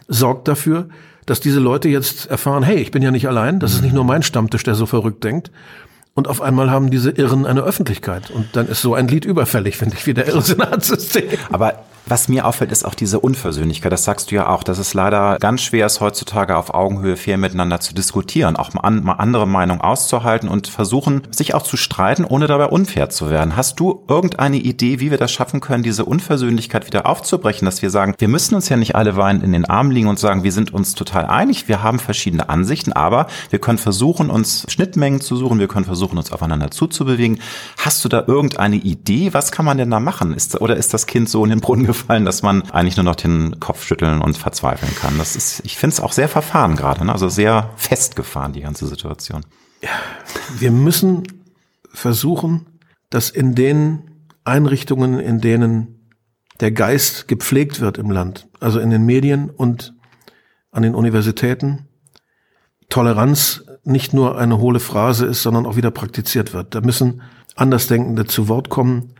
sorgt 0.08 0.48
dafür, 0.48 0.90
dass 1.26 1.40
diese 1.40 1.60
Leute 1.60 1.90
jetzt 1.90 2.30
erfahren, 2.30 2.64
hey, 2.64 2.78
ich 2.78 2.92
bin 2.92 3.02
ja 3.02 3.12
nicht 3.12 3.28
allein, 3.28 3.60
das 3.60 3.74
ist 3.74 3.82
nicht 3.82 3.94
nur 3.94 4.04
mein 4.04 4.24
Stammtisch, 4.24 4.64
der 4.64 4.76
so 4.76 4.86
verrückt 4.86 5.24
denkt, 5.24 5.52
und 6.14 6.28
auf 6.28 6.42
einmal 6.42 6.70
haben 6.70 6.92
diese 6.92 7.12
Irren 7.12 7.46
eine 7.46 7.62
Öffentlichkeit. 7.62 8.32
Und 8.32 8.56
dann 8.56 8.68
ist 8.68 8.82
so 8.82 8.94
ein 8.94 9.08
Lied 9.08 9.26
überfällig, 9.26 9.78
finde 9.78 9.96
ich, 9.98 10.06
wie 10.08 10.14
der 10.14 10.28
Irrsinnatsystem. 10.28 11.30
Aber 11.52 11.84
was 12.12 12.28
mir 12.28 12.46
auffällt, 12.46 12.74
ist 12.74 12.84
auch 12.84 12.94
diese 12.94 13.22
Unversöhnlichkeit. 13.22 13.90
Das 13.90 14.04
sagst 14.04 14.32
du 14.32 14.36
ja 14.36 14.50
auch, 14.50 14.64
dass 14.64 14.80
es 14.80 14.94
leider 14.94 15.38
ganz 15.40 15.62
schwer 15.62 15.86
ist, 15.86 16.02
heutzutage 16.02 16.58
auf 16.58 16.74
Augenhöhe 16.74 17.16
fair 17.16 17.38
miteinander 17.38 17.80
zu 17.80 17.96
diskutieren, 17.96 18.58
auch 18.58 18.74
mal, 18.74 18.82
an, 18.82 19.02
mal 19.02 19.14
andere 19.14 19.48
Meinungen 19.48 19.80
auszuhalten 19.80 20.50
und 20.50 20.68
versuchen, 20.68 21.22
sich 21.32 21.56
auch 21.56 21.62
zu 21.62 21.78
streiten, 21.78 22.26
ohne 22.26 22.48
dabei 22.48 22.66
unfair 22.66 23.10
zu 23.10 23.30
werden. 23.30 23.56
Hast 23.56 23.80
du 23.80 24.04
irgendeine 24.10 24.58
Idee, 24.58 25.00
wie 25.00 25.10
wir 25.10 25.18
das 25.18 25.32
schaffen 25.32 25.62
können, 25.62 25.84
diese 25.84 26.04
Unversöhnlichkeit 26.04 26.86
wieder 26.86 27.06
aufzubrechen, 27.06 27.66
dass 27.66 27.82
wir 27.82 27.90
sagen, 27.90 28.14
wir 28.18 28.28
müssen 28.28 28.56
uns 28.56 28.68
ja 28.68 28.76
nicht 28.76 28.94
alle 28.94 29.16
weinen 29.16 29.42
in 29.42 29.54
den 29.54 29.64
Armen 29.64 29.92
liegen 29.92 30.10
und 30.10 30.20
sagen, 30.20 30.44
wir 30.44 30.52
sind 30.52 30.74
uns 30.74 30.96
total 30.96 31.28
einig, 31.28 31.70
wir 31.70 31.82
haben 31.82 31.98
verschiedene 31.98 32.50
Ansichten, 32.50 32.92
aber 32.92 33.28
wir 33.52 33.60
können 33.60 33.78
versuchen, 33.78 34.30
uns 34.30 34.66
Schnittmengen 34.68 35.22
zu 35.22 35.38
suchen, 35.38 35.60
wir 35.60 35.70
können 35.70 35.86
versuchen, 35.86 36.18
uns 36.18 36.34
aufeinander 36.34 36.72
zuzubewegen. 36.72 37.40
Hast 37.78 38.04
du 38.04 38.10
da 38.10 38.26
irgendeine 38.28 38.76
Idee? 38.76 39.34
Was 39.34 39.54
kann 39.54 39.64
man 39.64 39.78
denn 39.78 39.90
da 39.90 40.02
machen? 40.02 40.34
Ist, 40.34 40.60
oder 40.60 40.76
ist 40.76 40.94
das 40.94 41.08
Kind 41.08 41.30
so 41.30 41.46
in 41.46 41.52
den 41.52 41.62
Brunnen 41.62 41.86
gefallen, 41.86 42.01
dass 42.08 42.42
man 42.42 42.70
eigentlich 42.72 42.98
nur 42.98 43.04
noch 43.04 43.16
den 43.16 43.60
Kopf 43.60 43.84
schütteln 43.84 44.22
und 44.22 44.38
verzweifeln 44.38 44.94
kann. 44.96 45.18
Das 45.18 45.36
ist, 45.36 45.62
ich 45.66 45.78
finde 45.78 45.96
es 45.96 46.00
auch 46.00 46.12
sehr 46.12 46.30
verfahren 46.30 46.76
gerade, 46.76 47.06
ne? 47.06 47.12
also 47.12 47.30
sehr 47.30 47.72
festgefahren, 47.76 48.54
die 48.54 48.62
ganze 48.62 48.88
Situation. 48.88 49.46
Wir 50.58 50.72
müssen 50.72 51.24
versuchen, 51.94 52.66
dass 53.10 53.30
in 53.30 53.56
den 53.56 54.12
Einrichtungen, 54.44 55.20
in 55.20 55.42
denen 55.42 56.10
der 56.60 56.72
Geist 56.72 57.28
gepflegt 57.28 57.82
wird 57.82 57.98
im 57.98 58.12
Land, 58.12 58.48
also 58.60 58.80
in 58.80 58.90
den 58.90 59.06
Medien 59.06 59.50
und 59.50 59.94
an 60.72 60.84
den 60.84 60.96
Universitäten, 60.96 61.88
Toleranz 62.90 63.64
nicht 63.84 64.14
nur 64.14 64.38
eine 64.38 64.60
hohle 64.60 64.80
Phrase 64.80 65.26
ist, 65.26 65.42
sondern 65.42 65.66
auch 65.66 65.76
wieder 65.76 65.92
praktiziert 65.92 66.54
wird. 66.54 66.76
Da 66.76 66.82
müssen 66.82 67.22
Andersdenkende 67.56 68.26
zu 68.26 68.48
Wort 68.48 68.70
kommen. 68.70 69.14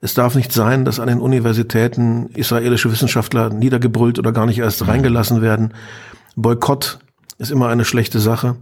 Es 0.00 0.14
darf 0.14 0.34
nicht 0.36 0.52
sein, 0.52 0.84
dass 0.84 1.00
an 1.00 1.08
den 1.08 1.20
Universitäten 1.20 2.28
israelische 2.34 2.90
Wissenschaftler 2.92 3.50
niedergebrüllt 3.50 4.18
oder 4.18 4.32
gar 4.32 4.46
nicht 4.46 4.58
erst 4.58 4.86
reingelassen 4.86 5.42
werden. 5.42 5.74
Boykott 6.36 7.00
ist 7.38 7.50
immer 7.50 7.68
eine 7.68 7.84
schlechte 7.84 8.20
Sache. 8.20 8.56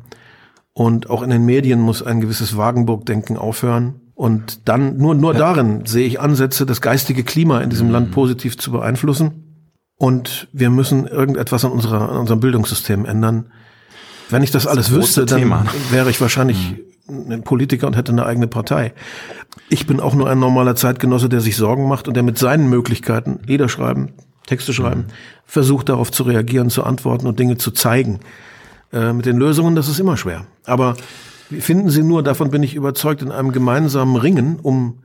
Und 0.73 1.11
auch 1.11 1.23
in 1.23 1.31
den 1.31 1.45
Medien 1.45 1.81
muss 1.81 2.03
ein 2.03 2.21
gewisses 2.21 2.57
Wagenburg-Denken 2.57 3.37
aufhören. 3.37 4.01
Und 4.15 4.69
dann, 4.69 4.97
nur, 4.97 5.15
nur 5.15 5.35
darin 5.35 5.85
sehe 5.85 6.07
ich 6.07 6.21
Ansätze, 6.21 6.65
das 6.65 6.81
geistige 6.81 7.23
Klima 7.23 7.61
in 7.61 7.71
diesem 7.71 7.91
Land 7.91 8.13
positiv 8.13 8.57
zu 8.57 8.73
beeinflussen. 8.73 9.65
Und 9.99 10.49
wir 10.53 10.71
müssen 10.71 11.07
irgendetwas 11.07 11.65
an, 11.65 11.73
unserer, 11.73 12.11
an 12.11 12.19
unserem 12.19 12.41
Bildungssystem 12.41 13.05
ändern. 13.05 13.51
Wenn 14.29 14.43
ich 14.43 14.51
das, 14.51 14.65
das 14.65 14.73
alles 14.73 14.91
wüsste, 14.91 15.27
dann 15.27 15.39
Thema. 15.39 15.67
wäre 15.91 16.11
ich 16.11 16.21
wahrscheinlich 16.21 16.73
mhm 16.73 16.81
ein 17.09 17.43
Politiker 17.43 17.87
und 17.87 17.97
hätte 17.97 18.13
eine 18.13 18.27
eigene 18.27 18.47
Partei. 18.47 18.93
Ich 19.69 19.87
bin 19.87 20.01
auch 20.01 20.15
nur 20.15 20.29
ein 20.29 20.39
normaler 20.39 20.77
Zeitgenosse, 20.77 21.29
der 21.29 21.41
sich 21.41 21.57
Sorgen 21.57 21.89
macht 21.89 22.09
und 22.09 22.15
der 22.15 22.23
mit 22.23 22.39
seinen 22.39 22.69
Möglichkeiten, 22.69 23.41
Lieder 23.47 23.69
schreiben, 23.69 24.11
Texte 24.47 24.73
schreiben, 24.73 25.03
mhm. 25.03 25.13
versucht 25.45 25.89
darauf 25.89 26.11
zu 26.11 26.25
reagieren, 26.25 26.71
zu 26.71 26.85
antworten 26.85 27.27
und 27.27 27.39
Dinge 27.39 27.59
zu 27.59 27.71
zeigen. 27.71 28.21
Äh, 28.93 29.13
mit 29.13 29.27
den 29.27 29.37
Lösungen, 29.37 29.75
das 29.75 29.89
ist 29.89 29.99
immer 29.99 30.17
schwer. 30.17 30.47
Aber 30.65 30.97
finden 31.51 31.91
Sie 31.91 32.03
nur, 32.03 32.23
davon 32.23 32.51
bin 32.51 32.63
ich 32.63 32.75
überzeugt, 32.75 33.23
in 33.23 33.33
einem 33.33 33.53
gemeinsamen 33.53 34.17
Ringen 34.17 34.59
um 34.61 34.99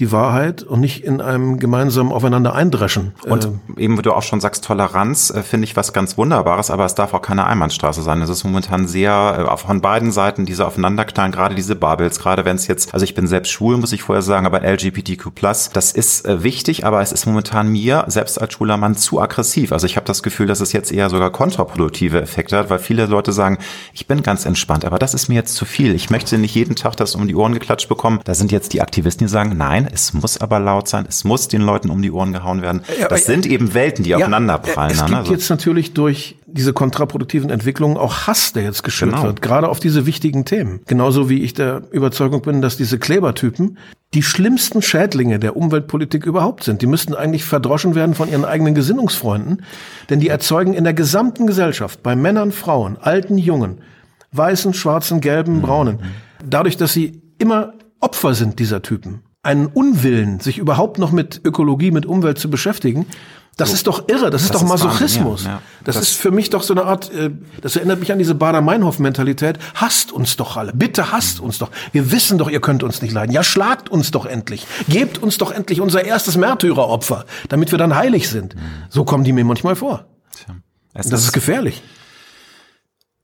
die 0.00 0.10
Wahrheit 0.10 0.64
und 0.64 0.80
nicht 0.80 1.04
in 1.04 1.20
einem 1.20 1.60
gemeinsamen 1.60 2.10
Aufeinander 2.10 2.52
eindreschen. 2.52 3.12
Und 3.28 3.44
äh, 3.76 3.82
eben, 3.82 3.96
wie 3.96 4.02
du 4.02 4.12
auch 4.12 4.24
schon 4.24 4.40
sagst, 4.40 4.64
Toleranz 4.64 5.30
äh, 5.30 5.44
finde 5.44 5.66
ich 5.66 5.76
was 5.76 5.92
ganz 5.92 6.18
Wunderbares, 6.18 6.72
aber 6.72 6.84
es 6.84 6.96
darf 6.96 7.14
auch 7.14 7.22
keine 7.22 7.46
Einbahnstraße 7.46 8.02
sein. 8.02 8.20
Es 8.20 8.28
ist 8.28 8.42
momentan 8.42 8.88
sehr 8.88 9.48
äh, 9.48 9.56
von 9.56 9.80
beiden 9.80 10.10
Seiten 10.10 10.46
diese 10.46 10.66
Aufeinanderknallen, 10.66 11.30
gerade 11.30 11.54
diese 11.54 11.76
Bubbles, 11.76 12.18
gerade 12.18 12.44
wenn 12.44 12.56
es 12.56 12.66
jetzt, 12.66 12.92
also 12.92 13.04
ich 13.04 13.14
bin 13.14 13.28
selbst 13.28 13.52
schwul, 13.52 13.76
muss 13.76 13.92
ich 13.92 14.02
vorher 14.02 14.22
sagen, 14.22 14.46
aber 14.46 14.62
LGBTQ+, 14.62 15.30
das 15.72 15.92
ist 15.92 16.26
äh, 16.26 16.42
wichtig, 16.42 16.84
aber 16.84 17.00
es 17.00 17.12
ist 17.12 17.26
momentan 17.26 17.68
mir, 17.68 18.04
selbst 18.08 18.40
als 18.40 18.52
schwuler 18.52 18.76
Mann, 18.76 18.96
zu 18.96 19.20
aggressiv. 19.20 19.70
Also 19.70 19.86
ich 19.86 19.94
habe 19.94 20.06
das 20.06 20.24
Gefühl, 20.24 20.48
dass 20.48 20.60
es 20.60 20.72
jetzt 20.72 20.90
eher 20.90 21.08
sogar 21.08 21.30
kontraproduktive 21.30 22.20
Effekte 22.20 22.58
hat, 22.58 22.68
weil 22.68 22.80
viele 22.80 23.06
Leute 23.06 23.32
sagen, 23.32 23.58
ich 23.92 24.08
bin 24.08 24.24
ganz 24.24 24.44
entspannt, 24.44 24.84
aber 24.84 24.98
das 24.98 25.14
ist 25.14 25.28
mir 25.28 25.36
jetzt 25.36 25.54
zu 25.54 25.64
viel. 25.64 25.94
Ich 25.94 26.10
möchte 26.10 26.36
nicht 26.36 26.56
jeden 26.56 26.74
Tag 26.74 26.96
das 26.96 27.14
um 27.14 27.28
die 27.28 27.36
Ohren 27.36 27.52
geklatscht 27.52 27.88
bekommen. 27.88 28.18
Da 28.24 28.34
sind 28.34 28.50
jetzt 28.50 28.72
die 28.72 28.82
Aktivisten, 28.82 29.28
die 29.28 29.32
sagen, 29.32 29.56
nein, 29.56 29.83
Nein, 29.84 29.92
es 29.92 30.12
muss 30.12 30.40
aber 30.40 30.60
laut 30.60 30.88
sein, 30.88 31.06
es 31.08 31.24
muss 31.24 31.48
den 31.48 31.62
Leuten 31.62 31.90
um 31.90 32.00
die 32.02 32.10
Ohren 32.10 32.32
gehauen 32.32 32.62
werden. 32.62 32.82
Das 33.08 33.24
sind 33.24 33.46
eben 33.46 33.74
Welten, 33.74 34.04
die 34.04 34.10
ja, 34.10 34.16
aufeinanderprallen. 34.16 34.92
Es 34.92 35.00
ne? 35.00 35.06
gibt 35.06 35.18
also. 35.18 35.32
jetzt 35.32 35.50
natürlich 35.50 35.94
durch 35.94 36.36
diese 36.46 36.72
kontraproduktiven 36.72 37.50
Entwicklungen 37.50 37.96
auch 37.96 38.26
Hass, 38.26 38.52
der 38.52 38.62
jetzt 38.62 38.82
geschürt 38.82 39.12
genau. 39.12 39.24
wird, 39.24 39.42
gerade 39.42 39.68
auf 39.68 39.80
diese 39.80 40.06
wichtigen 40.06 40.44
Themen. 40.44 40.80
Genauso 40.86 41.28
wie 41.28 41.42
ich 41.42 41.54
der 41.54 41.82
Überzeugung 41.90 42.42
bin, 42.42 42.62
dass 42.62 42.76
diese 42.76 42.98
Klebertypen 42.98 43.78
die 44.14 44.22
schlimmsten 44.22 44.80
Schädlinge 44.80 45.38
der 45.38 45.56
Umweltpolitik 45.56 46.24
überhaupt 46.24 46.62
sind. 46.62 46.82
Die 46.82 46.86
müssten 46.86 47.14
eigentlich 47.14 47.44
verdroschen 47.44 47.94
werden 47.94 48.14
von 48.14 48.28
ihren 48.28 48.44
eigenen 48.44 48.74
Gesinnungsfreunden, 48.74 49.62
denn 50.08 50.20
die 50.20 50.28
erzeugen 50.28 50.74
in 50.74 50.84
der 50.84 50.94
gesamten 50.94 51.46
Gesellschaft, 51.46 52.02
bei 52.02 52.14
Männern, 52.14 52.52
Frauen, 52.52 52.96
alten, 53.00 53.38
jungen, 53.38 53.80
weißen, 54.30 54.72
schwarzen, 54.72 55.20
gelben, 55.20 55.62
braunen, 55.62 55.96
mhm. 55.96 56.48
dadurch, 56.48 56.76
dass 56.76 56.92
sie 56.92 57.22
immer 57.38 57.74
Opfer 58.00 58.34
sind 58.34 58.58
dieser 58.58 58.82
Typen, 58.82 59.22
einen 59.44 59.66
Unwillen, 59.66 60.40
sich 60.40 60.58
überhaupt 60.58 60.98
noch 60.98 61.12
mit 61.12 61.40
Ökologie, 61.44 61.90
mit 61.90 62.06
Umwelt 62.06 62.38
zu 62.38 62.50
beschäftigen, 62.50 63.06
das 63.56 63.68
so. 63.68 63.74
ist 63.74 63.86
doch 63.86 64.08
irre, 64.08 64.30
das, 64.30 64.42
das 64.42 64.42
ist 64.42 64.54
doch 64.54 64.64
Masochismus. 64.64 65.42
Ist 65.42 65.46
ja, 65.46 65.52
ja. 65.52 65.62
Das, 65.84 65.94
das, 65.94 66.08
ist 66.08 66.16
für 66.16 66.32
mich 66.32 66.50
doch 66.50 66.62
so 66.62 66.74
eine 66.74 66.84
Art, 66.84 67.12
äh, 67.12 67.30
das 67.60 67.76
erinnert 67.76 68.00
mich 68.00 68.10
an 68.10 68.18
diese 68.18 68.34
Bader-Meinhof-Mentalität. 68.34 69.58
Hasst 69.74 70.10
uns 70.10 70.36
doch 70.36 70.56
alle, 70.56 70.72
bitte 70.72 71.12
hasst 71.12 71.38
uns 71.38 71.58
doch. 71.58 71.70
Wir 71.92 72.10
wissen 72.10 72.38
doch, 72.38 72.50
ihr 72.50 72.60
könnt 72.60 72.82
uns 72.82 73.00
nicht 73.00 73.12
leiden. 73.12 73.32
Ja, 73.32 73.44
schlagt 73.44 73.88
uns 73.88 74.10
doch 74.10 74.26
endlich. 74.26 74.66
Gebt 74.88 75.18
uns 75.18 75.38
doch 75.38 75.52
endlich 75.52 75.80
unser 75.80 76.04
erstes 76.04 76.36
Märtyreropfer, 76.36 77.26
damit 77.48 77.70
wir 77.70 77.78
dann 77.78 77.94
heilig 77.94 78.28
sind. 78.28 78.56
So 78.88 79.04
kommen 79.04 79.22
die 79.22 79.32
mir 79.32 79.44
manchmal 79.44 79.76
vor. 79.76 80.06
Tja, 80.36 80.56
das 80.94 81.06
ist 81.06 81.32
gefährlich. 81.32 81.82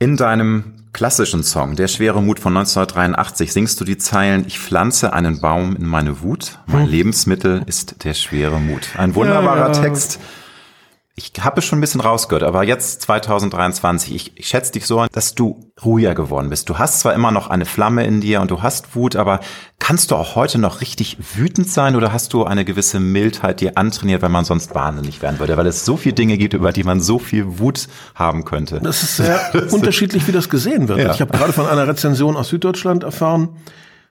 In 0.02 0.16
deinem 0.16 0.64
klassischen 0.94 1.42
Song, 1.42 1.76
Der 1.76 1.86
schwere 1.86 2.22
Mut 2.22 2.40
von 2.40 2.56
1983, 2.56 3.52
singst 3.52 3.78
du 3.82 3.84
die 3.84 3.98
Zeilen, 3.98 4.46
ich 4.46 4.58
pflanze 4.58 5.12
einen 5.12 5.42
Baum 5.42 5.76
in 5.76 5.84
meine 5.84 6.22
Wut, 6.22 6.58
mein 6.66 6.84
hm. 6.84 6.90
Lebensmittel 6.90 7.62
ist 7.66 8.02
der 8.02 8.14
schwere 8.14 8.58
Mut. 8.58 8.88
Ein 8.96 9.14
wunderbarer 9.14 9.68
ja, 9.68 9.72
ja. 9.74 9.82
Text. 9.82 10.18
Ich 11.16 11.32
habe 11.40 11.58
es 11.58 11.66
schon 11.66 11.78
ein 11.78 11.80
bisschen 11.82 12.00
rausgehört, 12.00 12.44
aber 12.44 12.62
jetzt 12.62 13.02
2023, 13.02 14.14
ich, 14.14 14.32
ich 14.36 14.48
schätze 14.48 14.72
dich 14.72 14.86
so, 14.86 15.04
dass 15.12 15.34
du 15.34 15.60
ruhiger 15.84 16.14
geworden 16.14 16.48
bist. 16.48 16.68
Du 16.68 16.78
hast 16.78 17.00
zwar 17.00 17.14
immer 17.14 17.30
noch 17.30 17.50
eine 17.50 17.66
Flamme 17.66 18.06
in 18.06 18.20
dir 18.20 18.40
und 18.40 18.50
du 18.50 18.62
hast 18.62 18.94
Wut, 18.94 19.16
aber 19.16 19.40
kannst 19.78 20.10
du 20.10 20.16
auch 20.16 20.34
heute 20.34 20.58
noch 20.58 20.80
richtig 20.80 21.18
wütend 21.34 21.68
sein 21.68 21.96
oder 21.96 22.12
hast 22.12 22.32
du 22.32 22.44
eine 22.44 22.64
gewisse 22.64 23.00
Mildheit 23.00 23.60
dir 23.60 23.76
antrainiert, 23.76 24.22
weil 24.22 24.30
man 24.30 24.44
sonst 24.44 24.74
wahnsinnig 24.74 25.20
werden 25.20 25.38
würde? 25.40 25.56
Weil 25.56 25.66
es 25.66 25.84
so 25.84 25.96
viele 25.96 26.14
Dinge 26.14 26.38
gibt, 26.38 26.54
über 26.54 26.72
die 26.72 26.84
man 26.84 27.00
so 27.00 27.18
viel 27.18 27.58
Wut 27.58 27.88
haben 28.14 28.44
könnte. 28.44 28.80
Das 28.82 29.02
ist 29.02 29.16
sehr 29.16 29.40
unterschiedlich, 29.72 30.26
wie 30.26 30.32
das 30.32 30.48
gesehen 30.48 30.88
wird. 30.88 31.00
Ja. 31.00 31.12
Ich 31.12 31.20
habe 31.20 31.36
gerade 31.36 31.52
von 31.52 31.66
einer 31.66 31.86
Rezension 31.86 32.36
aus 32.36 32.48
Süddeutschland 32.48 33.02
erfahren, 33.02 33.50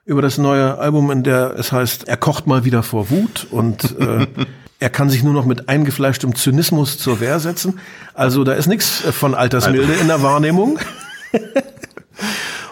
über 0.04 0.22
das 0.22 0.38
neue 0.38 0.78
Album, 0.78 1.10
in 1.10 1.22
der 1.22 1.54
es 1.58 1.72
heißt, 1.72 2.08
er 2.08 2.16
kocht 2.16 2.46
mal 2.46 2.64
wieder 2.64 2.82
vor 2.82 3.10
Wut 3.10 3.46
und 3.50 3.98
äh, 3.98 4.26
er 4.80 4.90
kann 4.90 5.10
sich 5.10 5.22
nur 5.22 5.34
noch 5.34 5.44
mit 5.44 5.68
eingefleischtem 5.68 6.34
Zynismus 6.34 6.98
zur 6.98 7.20
Wehr 7.20 7.38
setzen. 7.38 7.78
Also 8.14 8.44
da 8.44 8.54
ist 8.54 8.66
nichts 8.66 8.88
von 9.12 9.34
Altersmilde 9.34 9.92
in 9.92 10.08
der 10.08 10.22
Wahrnehmung. 10.22 10.78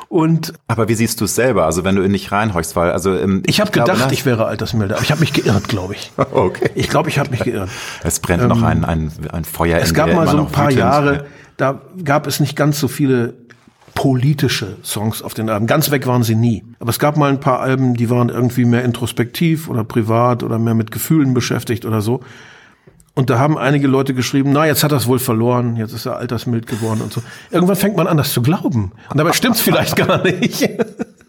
Und 0.09 0.55
aber 0.67 0.89
wie 0.89 0.95
siehst 0.95 1.21
du 1.21 1.27
es 1.27 1.35
selber? 1.35 1.67
Also 1.67 1.85
wenn 1.85 1.95
du 1.95 2.03
in 2.03 2.13
dich 2.15 2.33
reinhorchst, 2.33 2.75
weil 2.77 2.93
also 2.93 3.15
ähm, 3.15 3.43
ich 3.45 3.61
habe 3.61 3.71
gedacht, 3.71 3.99
glaube, 3.99 4.15
ich 4.15 4.25
wäre 4.25 4.47
altersmilde, 4.47 4.95
aber 4.95 5.05
ich 5.05 5.11
habe 5.11 5.21
mich 5.21 5.35
geirrt, 5.35 5.69
glaube 5.69 5.95
ich. 5.95 6.11
Okay. 6.33 6.71
Ich 6.75 6.89
glaube, 6.89 7.11
ich 7.11 7.19
habe 7.19 7.31
mich 7.31 7.41
geirrt. 7.41 7.69
Es 8.03 8.21
brennt 8.21 8.43
ähm, 8.43 8.49
noch 8.49 8.63
ein, 8.63 8.87
ein, 8.87 9.13
ein 9.31 9.45
Feuer. 9.45 9.79
Es 9.79 9.93
gab 9.93 10.13
mal 10.15 10.27
so 10.27 10.39
ein 10.39 10.51
paar 10.51 10.71
Jahre, 10.71 11.27
da 11.59 11.83
gab 12.03 12.27
es 12.27 12.41
nicht 12.41 12.57
ganz 12.57 12.81
so 12.81 12.89
viele 12.89 13.35
politische 13.99 14.77
Songs 14.85 15.23
auf 15.23 15.35
den 15.35 15.51
Alben. 15.51 15.67
Ganz 15.67 15.91
weg 15.91 16.07
waren 16.07 16.23
sie 16.23 16.37
nie. 16.37 16.63
Aber 16.79 16.91
es 16.91 17.01
gab 17.01 17.17
mal 17.17 17.31
ein 17.31 17.41
paar 17.41 17.59
Alben, 17.59 17.95
die 17.95 18.09
waren 18.11 18.29
irgendwie 18.29 18.65
mehr 18.65 18.85
introspektiv 18.85 19.69
oder 19.69 19.83
privat 19.83 20.45
oder 20.45 20.61
mehr 20.61 20.75
mit 20.75 20.93
Gefühlen 20.93 21.35
beschäftigt 21.35 21.85
oder 21.85 22.01
so. 22.01 22.21
Und 23.17 23.29
da 23.29 23.41
haben 23.41 23.59
einige 23.59 23.89
Leute 23.89 24.15
geschrieben, 24.15 24.53
na, 24.53 24.67
jetzt 24.67 24.85
hat 24.85 24.93
er 24.93 25.05
wohl 25.07 25.19
verloren, 25.19 25.75
jetzt 25.75 25.95
ist 25.95 26.07
er 26.07 26.17
altersmild 26.17 26.69
geworden 26.69 27.01
und 27.03 27.13
so. 27.13 27.25
Irgendwann 27.51 27.75
fängt 27.75 27.97
man 27.97 28.07
an, 28.07 28.17
das 28.17 28.33
zu 28.33 28.41
glauben. 28.41 28.93
Und 29.11 29.19
dabei 29.19 29.33
stimmt's 29.33 29.61
vielleicht 29.61 29.97
gar 29.97 30.23
nicht. 30.23 30.71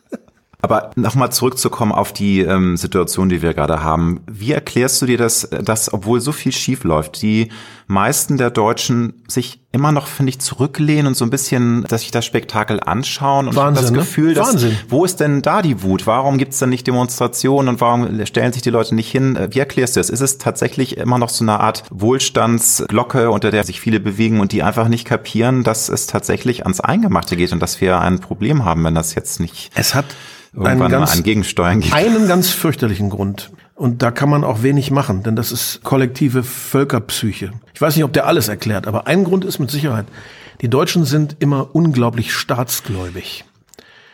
Aber 0.62 0.92
nochmal 0.96 1.32
zurückzukommen 1.32 1.94
auf 1.94 2.12
die 2.12 2.42
ähm, 2.42 2.76
Situation, 2.76 3.30
die 3.30 3.42
wir 3.42 3.54
gerade 3.54 3.82
haben. 3.82 4.20
Wie 4.30 4.52
erklärst 4.52 5.02
du 5.02 5.06
dir 5.06 5.18
das, 5.18 5.50
dass 5.50 5.94
obwohl 5.94 6.20
so 6.20 6.34
viel 6.34 6.52
schief 6.52 6.84
läuft, 6.84 7.22
die 7.22 7.50
meisten 7.88 8.38
der 8.38 8.52
Deutschen 8.52 9.24
sich 9.28 9.62
immer 9.72 9.92
noch, 9.92 10.08
finde 10.08 10.32
ich, 10.32 10.40
zurücklehnen 10.40 11.08
und 11.08 11.16
so 11.16 11.24
ein 11.24 11.30
bisschen, 11.30 11.86
dass 11.88 12.02
sich 12.02 12.12
das 12.12 12.26
Spektakel 12.26 12.80
anschauen 12.80 13.48
und 13.48 13.56
Wahnsinn, 13.56 13.84
das 13.84 13.92
ne? 13.92 13.98
Gefühl, 14.00 14.28
ne? 14.30 14.34
dass, 14.34 14.50
Wahnsinn. 14.50 14.78
wo 14.90 15.06
ist 15.06 15.22
denn 15.22 15.42
da 15.42 15.62
die 15.62 15.82
Wut? 15.82 16.06
Warum 16.06 16.38
gibt 16.38 16.54
es 16.54 16.60
denn 16.60 16.70
nicht 16.70 16.86
Demonstrationen 16.86 17.70
und 17.70 17.82
warum 17.82 18.26
stellen 18.26 18.52
sich 18.52 18.62
die 18.62 18.70
Leute 18.70 18.96
nicht 18.96 19.10
hin? 19.10 19.40
Wie 19.52 19.60
erklärst 19.60 19.96
du 19.96 20.02
das? 20.02 20.10
Ist 20.10 20.22
es 20.22 20.38
tatsächlich 20.40 20.98
immer 20.98 21.18
noch 21.20 21.30
so 21.30 21.44
eine 21.44 21.60
Art 21.60 21.84
Wohlstandsglocke, 21.90 23.32
unter 23.32 23.50
der 23.50 23.64
sich 23.64 23.80
viele 23.80 24.00
bewegen 24.00 24.40
und 24.40 24.52
die 24.52 24.62
einfach 24.62 24.88
nicht 24.88 25.06
kapieren, 25.06 25.64
dass 25.64 25.88
es 25.88 26.06
tatsächlich 26.06 26.64
ans 26.64 26.82
Eingemachte 26.82 27.38
geht 27.38 27.54
und 27.54 27.60
dass 27.60 27.80
wir 27.80 28.00
ein 28.00 28.20
Problem 28.20 28.66
haben, 28.66 28.84
wenn 28.84 28.96
das 28.96 29.16
jetzt 29.16 29.40
nicht. 29.40 29.72
Es 29.76 29.96
hat 29.96 30.06
irgendwann 30.54 30.82
einen 30.82 30.92
ganz, 30.92 31.12
mal 31.12 31.18
an 31.18 31.24
Gegensteuern 31.24 31.80
gibt. 31.82 31.94
Einen 31.94 32.28
ganz 32.28 32.50
fürchterlichen 32.50 33.10
Grund. 33.10 33.52
Und 33.76 34.02
da 34.02 34.12
kann 34.12 34.30
man 34.30 34.44
auch 34.44 34.62
wenig 34.62 34.92
machen, 34.92 35.24
denn 35.24 35.36
das 35.36 35.52
ist 35.52 35.84
kollektive 35.84 36.44
Völkerpsyche. 36.44 37.52
Ich 37.74 37.82
weiß 37.82 37.96
nicht, 37.96 38.04
ob 38.04 38.12
der 38.12 38.28
alles 38.28 38.50
erklärt, 38.50 38.88
aber 38.88 39.08
ein 39.08 39.24
Grund 39.24 39.46
ist 39.46 39.60
mit 39.60 39.72
Sicherheit, 39.72 40.06
die 40.62 40.70
Deutschen 40.70 41.06
sind 41.06 41.38
immer 41.40 41.74
unglaublich 41.74 42.34
staatsgläubig. 42.34 43.46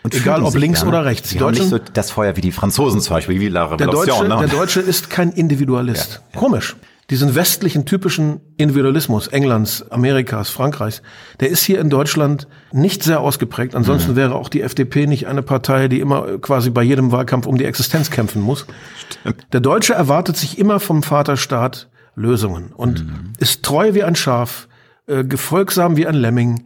Und 0.04 0.14
Egal 0.14 0.44
ob 0.44 0.54
links 0.54 0.82
gerne. 0.82 0.98
oder 0.98 1.06
rechts. 1.06 1.30
Die 1.30 1.40
Deutschen, 1.40 1.68
so 1.68 1.80
das 1.80 2.12
Feuer 2.12 2.38
wie 2.38 2.42
die 2.42 2.52
Franzosen 2.52 3.02
zum 3.02 3.16
Beispiel, 3.16 3.40
wie 3.40 3.48
La 3.48 3.66
Revolution. 3.66 4.06
Der 4.06 4.28
Deutsche, 4.28 4.28
ne? 4.28 4.38
der 4.38 4.56
Deutsche 4.56 4.82
ist 4.82 5.10
kein 5.10 5.32
Individualist. 5.32 6.12
Ja, 6.12 6.20
ja. 6.36 6.40
Komisch 6.40 6.76
diesen 7.10 7.36
westlichen 7.36 7.86
typischen 7.86 8.42
Individualismus 8.58 9.28
Englands, 9.28 9.90
Amerikas, 9.92 10.50
Frankreichs, 10.50 11.02
der 11.40 11.50
ist 11.50 11.64
hier 11.64 11.80
in 11.80 11.90
Deutschland 11.90 12.48
nicht 12.72 13.04
sehr 13.04 13.22
ausgeprägt. 13.22 13.76
Ansonsten 13.76 14.12
mhm. 14.12 14.16
wäre 14.16 14.36
auch 14.36 14.50
die 14.50 14.62
FDP 14.62 15.06
nicht 15.06 15.28
eine 15.28 15.44
Partei, 15.44 15.88
die 15.88 16.00
immer 16.00 16.40
quasi 16.40 16.72
bei 16.72 16.82
jedem 16.82 17.12
Wahlkampf 17.12 17.46
um 17.46 17.58
die 17.58 17.66
Existenz 17.66 18.10
kämpfen 18.10 18.42
muss. 18.42 18.66
Stimmt. 19.22 19.46
Der 19.54 19.60
Deutsche 19.60 19.94
erwartet 19.94 20.38
sich 20.38 20.58
immer 20.58 20.80
vom 20.80 21.04
Vaterstaat 21.04 21.90
Lösungen 22.16 22.72
und 22.76 23.06
mhm. 23.06 23.34
ist 23.40 23.64
treu 23.64 23.94
wie 23.94 24.04
ein 24.04 24.16
Schaf, 24.16 24.68
äh, 25.08 25.24
gefolgsam 25.24 25.98
wie 25.98 26.08
ein 26.08 26.16
Lemming, 26.16 26.66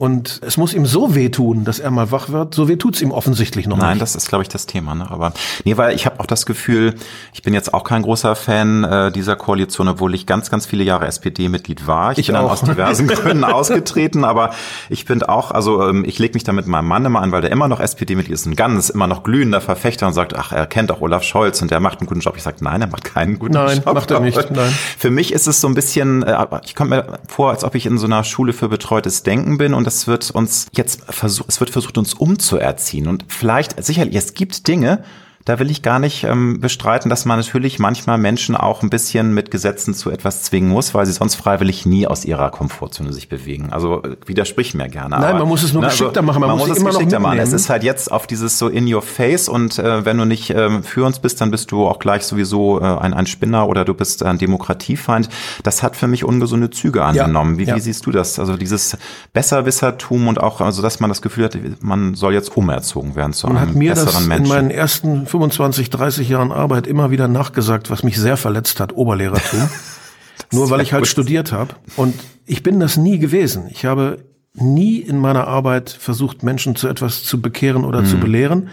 und 0.00 0.40
es 0.46 0.56
muss 0.56 0.74
ihm 0.74 0.86
so 0.86 1.16
wehtun, 1.16 1.64
dass 1.64 1.80
er 1.80 1.90
mal 1.90 2.12
wach 2.12 2.28
wird. 2.28 2.54
So 2.54 2.68
weh 2.68 2.76
tut's 2.76 3.02
ihm 3.02 3.10
offensichtlich 3.10 3.66
noch 3.66 3.78
Nein, 3.78 3.94
nicht. 3.94 4.02
das 4.02 4.14
ist, 4.14 4.28
glaube 4.28 4.42
ich, 4.42 4.48
das 4.48 4.66
Thema. 4.66 4.94
Ne? 4.94 5.10
Aber 5.10 5.32
nee, 5.64 5.76
weil 5.76 5.92
ich 5.96 6.06
habe 6.06 6.20
auch 6.20 6.26
das 6.26 6.46
Gefühl, 6.46 6.94
ich 7.32 7.42
bin 7.42 7.52
jetzt 7.52 7.74
auch 7.74 7.82
kein 7.82 8.02
großer 8.02 8.36
Fan 8.36 8.84
äh, 8.84 9.10
dieser 9.10 9.34
Koalition, 9.34 9.88
obwohl 9.88 10.14
ich 10.14 10.24
ganz, 10.24 10.50
ganz 10.50 10.66
viele 10.66 10.84
Jahre 10.84 11.08
SPD-Mitglied 11.08 11.88
war. 11.88 12.12
Ich, 12.12 12.18
ich 12.18 12.26
bin 12.28 12.36
auch. 12.36 12.42
dann 12.42 12.50
aus 12.50 12.62
diversen 12.62 13.06
Gründen 13.08 13.42
ausgetreten, 13.42 14.22
aber 14.24 14.50
ich 14.88 15.04
bin 15.04 15.24
auch, 15.24 15.50
also 15.50 15.88
ähm, 15.88 16.04
ich 16.06 16.20
lege 16.20 16.34
mich 16.34 16.44
da 16.44 16.52
mit 16.52 16.68
meinem 16.68 16.86
Mann 16.86 17.04
immer 17.04 17.20
an, 17.20 17.32
weil 17.32 17.40
der 17.40 17.50
immer 17.50 17.66
noch 17.66 17.80
SPD-Mitglied 17.80 18.34
ist, 18.34 18.46
ein 18.46 18.54
ganz 18.54 18.90
immer 18.90 19.08
noch 19.08 19.24
glühender 19.24 19.60
Verfechter 19.60 20.06
und 20.06 20.12
sagt, 20.12 20.36
ach, 20.36 20.52
er 20.52 20.66
kennt 20.66 20.92
auch 20.92 21.00
Olaf 21.00 21.24
Scholz 21.24 21.60
und 21.60 21.72
der 21.72 21.80
macht 21.80 21.98
einen 21.98 22.06
guten 22.06 22.20
Job. 22.20 22.34
Ich 22.36 22.44
sage, 22.44 22.58
nein, 22.60 22.80
er 22.82 22.86
macht 22.86 23.02
keinen 23.02 23.40
guten 23.40 23.54
nein, 23.54 23.78
Job. 23.78 23.86
Nein, 23.86 23.94
macht 23.96 24.12
er 24.12 24.20
nicht. 24.20 24.50
Nein. 24.52 24.72
Für 24.96 25.10
mich 25.10 25.32
ist 25.32 25.48
es 25.48 25.60
so 25.60 25.66
ein 25.66 25.74
bisschen, 25.74 26.22
äh, 26.22 26.46
ich 26.64 26.76
komme 26.76 26.98
mir 26.98 27.18
vor, 27.26 27.50
als 27.50 27.64
ob 27.64 27.74
ich 27.74 27.84
in 27.84 27.98
so 27.98 28.06
einer 28.06 28.22
Schule 28.22 28.52
für 28.52 28.68
betreutes 28.68 29.24
Denken 29.24 29.58
bin 29.58 29.74
und 29.74 29.87
das 29.88 30.06
wird 30.06 30.30
uns 30.32 30.66
jetzt 30.76 31.00
versucht, 31.08 31.48
es 31.48 31.60
wird 31.60 31.70
versucht, 31.70 31.96
uns 31.96 32.12
umzuerziehen. 32.12 33.06
Und 33.06 33.24
vielleicht, 33.28 33.82
sicherlich, 33.82 34.14
es 34.16 34.34
gibt 34.34 34.68
Dinge, 34.68 35.02
da 35.48 35.58
will 35.58 35.70
ich 35.70 35.80
gar 35.80 35.98
nicht 35.98 36.24
ähm, 36.24 36.60
bestreiten, 36.60 37.08
dass 37.08 37.24
man 37.24 37.38
natürlich 37.38 37.78
manchmal 37.78 38.18
Menschen 38.18 38.54
auch 38.54 38.82
ein 38.82 38.90
bisschen 38.90 39.32
mit 39.32 39.50
Gesetzen 39.50 39.94
zu 39.94 40.10
etwas 40.10 40.42
zwingen 40.42 40.68
muss, 40.68 40.92
weil 40.92 41.06
sie 41.06 41.12
sonst 41.12 41.36
freiwillig 41.36 41.86
nie 41.86 42.06
aus 42.06 42.26
ihrer 42.26 42.50
Komfortzone 42.50 43.14
sich 43.14 43.30
bewegen. 43.30 43.68
Also 43.72 44.02
äh, 44.02 44.16
widersprich 44.26 44.74
mir 44.74 44.88
gerne. 44.88 45.16
Nein, 45.16 45.24
aber, 45.24 45.38
man 45.38 45.48
muss 45.48 45.62
es 45.62 45.72
nur 45.72 45.80
ne, 45.80 45.88
also 45.88 46.04
geschickter 46.04 46.20
machen. 46.20 46.40
Man, 46.40 46.50
man 46.50 46.58
muss, 46.58 46.68
muss 46.68 46.76
es 46.76 46.82
immer 46.82 46.92
geschickter 46.92 47.18
machen. 47.18 47.38
Es 47.38 47.54
ist 47.54 47.70
halt 47.70 47.82
jetzt 47.82 48.12
auf 48.12 48.26
dieses 48.26 48.58
so 48.58 48.68
in 48.68 48.92
your 48.92 49.00
face 49.00 49.48
und 49.48 49.78
äh, 49.78 50.04
wenn 50.04 50.18
du 50.18 50.26
nicht 50.26 50.50
äh, 50.50 50.82
für 50.82 51.06
uns 51.06 51.18
bist, 51.18 51.40
dann 51.40 51.50
bist 51.50 51.72
du 51.72 51.86
auch 51.86 51.98
gleich 51.98 52.24
sowieso 52.24 52.82
äh, 52.82 52.84
ein, 52.84 53.14
ein 53.14 53.26
Spinner 53.26 53.68
oder 53.68 53.86
du 53.86 53.94
bist 53.94 54.22
ein 54.22 54.36
Demokratiefeind. 54.36 55.30
Das 55.62 55.82
hat 55.82 55.96
für 55.96 56.08
mich 56.08 56.24
ungesunde 56.24 56.68
Züge 56.68 57.02
angenommen. 57.02 57.54
Ja, 57.54 57.58
wie, 57.58 57.64
ja. 57.70 57.76
wie 57.76 57.80
siehst 57.80 58.04
du 58.04 58.10
das? 58.10 58.38
Also 58.38 58.58
dieses 58.58 58.98
Besserwissertum 59.32 60.28
und 60.28 60.42
auch, 60.42 60.60
also 60.60 60.82
dass 60.82 61.00
man 61.00 61.08
das 61.08 61.22
Gefühl 61.22 61.46
hat, 61.46 61.56
man 61.80 62.14
soll 62.14 62.34
jetzt 62.34 62.54
umerzogen 62.54 63.16
werden 63.16 63.32
zu 63.32 63.46
man 63.46 63.56
einem 63.56 63.78
besseren 63.78 64.28
Menschen. 64.28 64.44
In 64.44 64.48
meinen 64.50 64.70
ersten 64.70 65.26
25, 65.38 65.90
30 65.90 66.28
Jahren 66.28 66.52
Arbeit 66.52 66.86
immer 66.86 67.10
wieder 67.10 67.28
nachgesagt, 67.28 67.90
was 67.90 68.02
mich 68.02 68.18
sehr 68.18 68.36
verletzt 68.36 68.80
hat, 68.80 68.92
Oberlehrertum. 68.92 69.68
Nur 70.52 70.70
weil 70.70 70.80
ich 70.80 70.92
halt 70.92 71.02
gut. 71.02 71.08
studiert 71.08 71.52
habe. 71.52 71.74
Und 71.96 72.14
ich 72.46 72.62
bin 72.62 72.80
das 72.80 72.96
nie 72.96 73.18
gewesen. 73.18 73.68
Ich 73.70 73.84
habe 73.84 74.24
nie 74.54 74.98
in 74.98 75.18
meiner 75.18 75.46
Arbeit 75.46 75.90
versucht, 75.90 76.42
Menschen 76.42 76.74
zu 76.74 76.88
etwas 76.88 77.22
zu 77.22 77.40
bekehren 77.40 77.84
oder 77.84 78.02
mhm. 78.02 78.06
zu 78.06 78.18
belehren. 78.18 78.68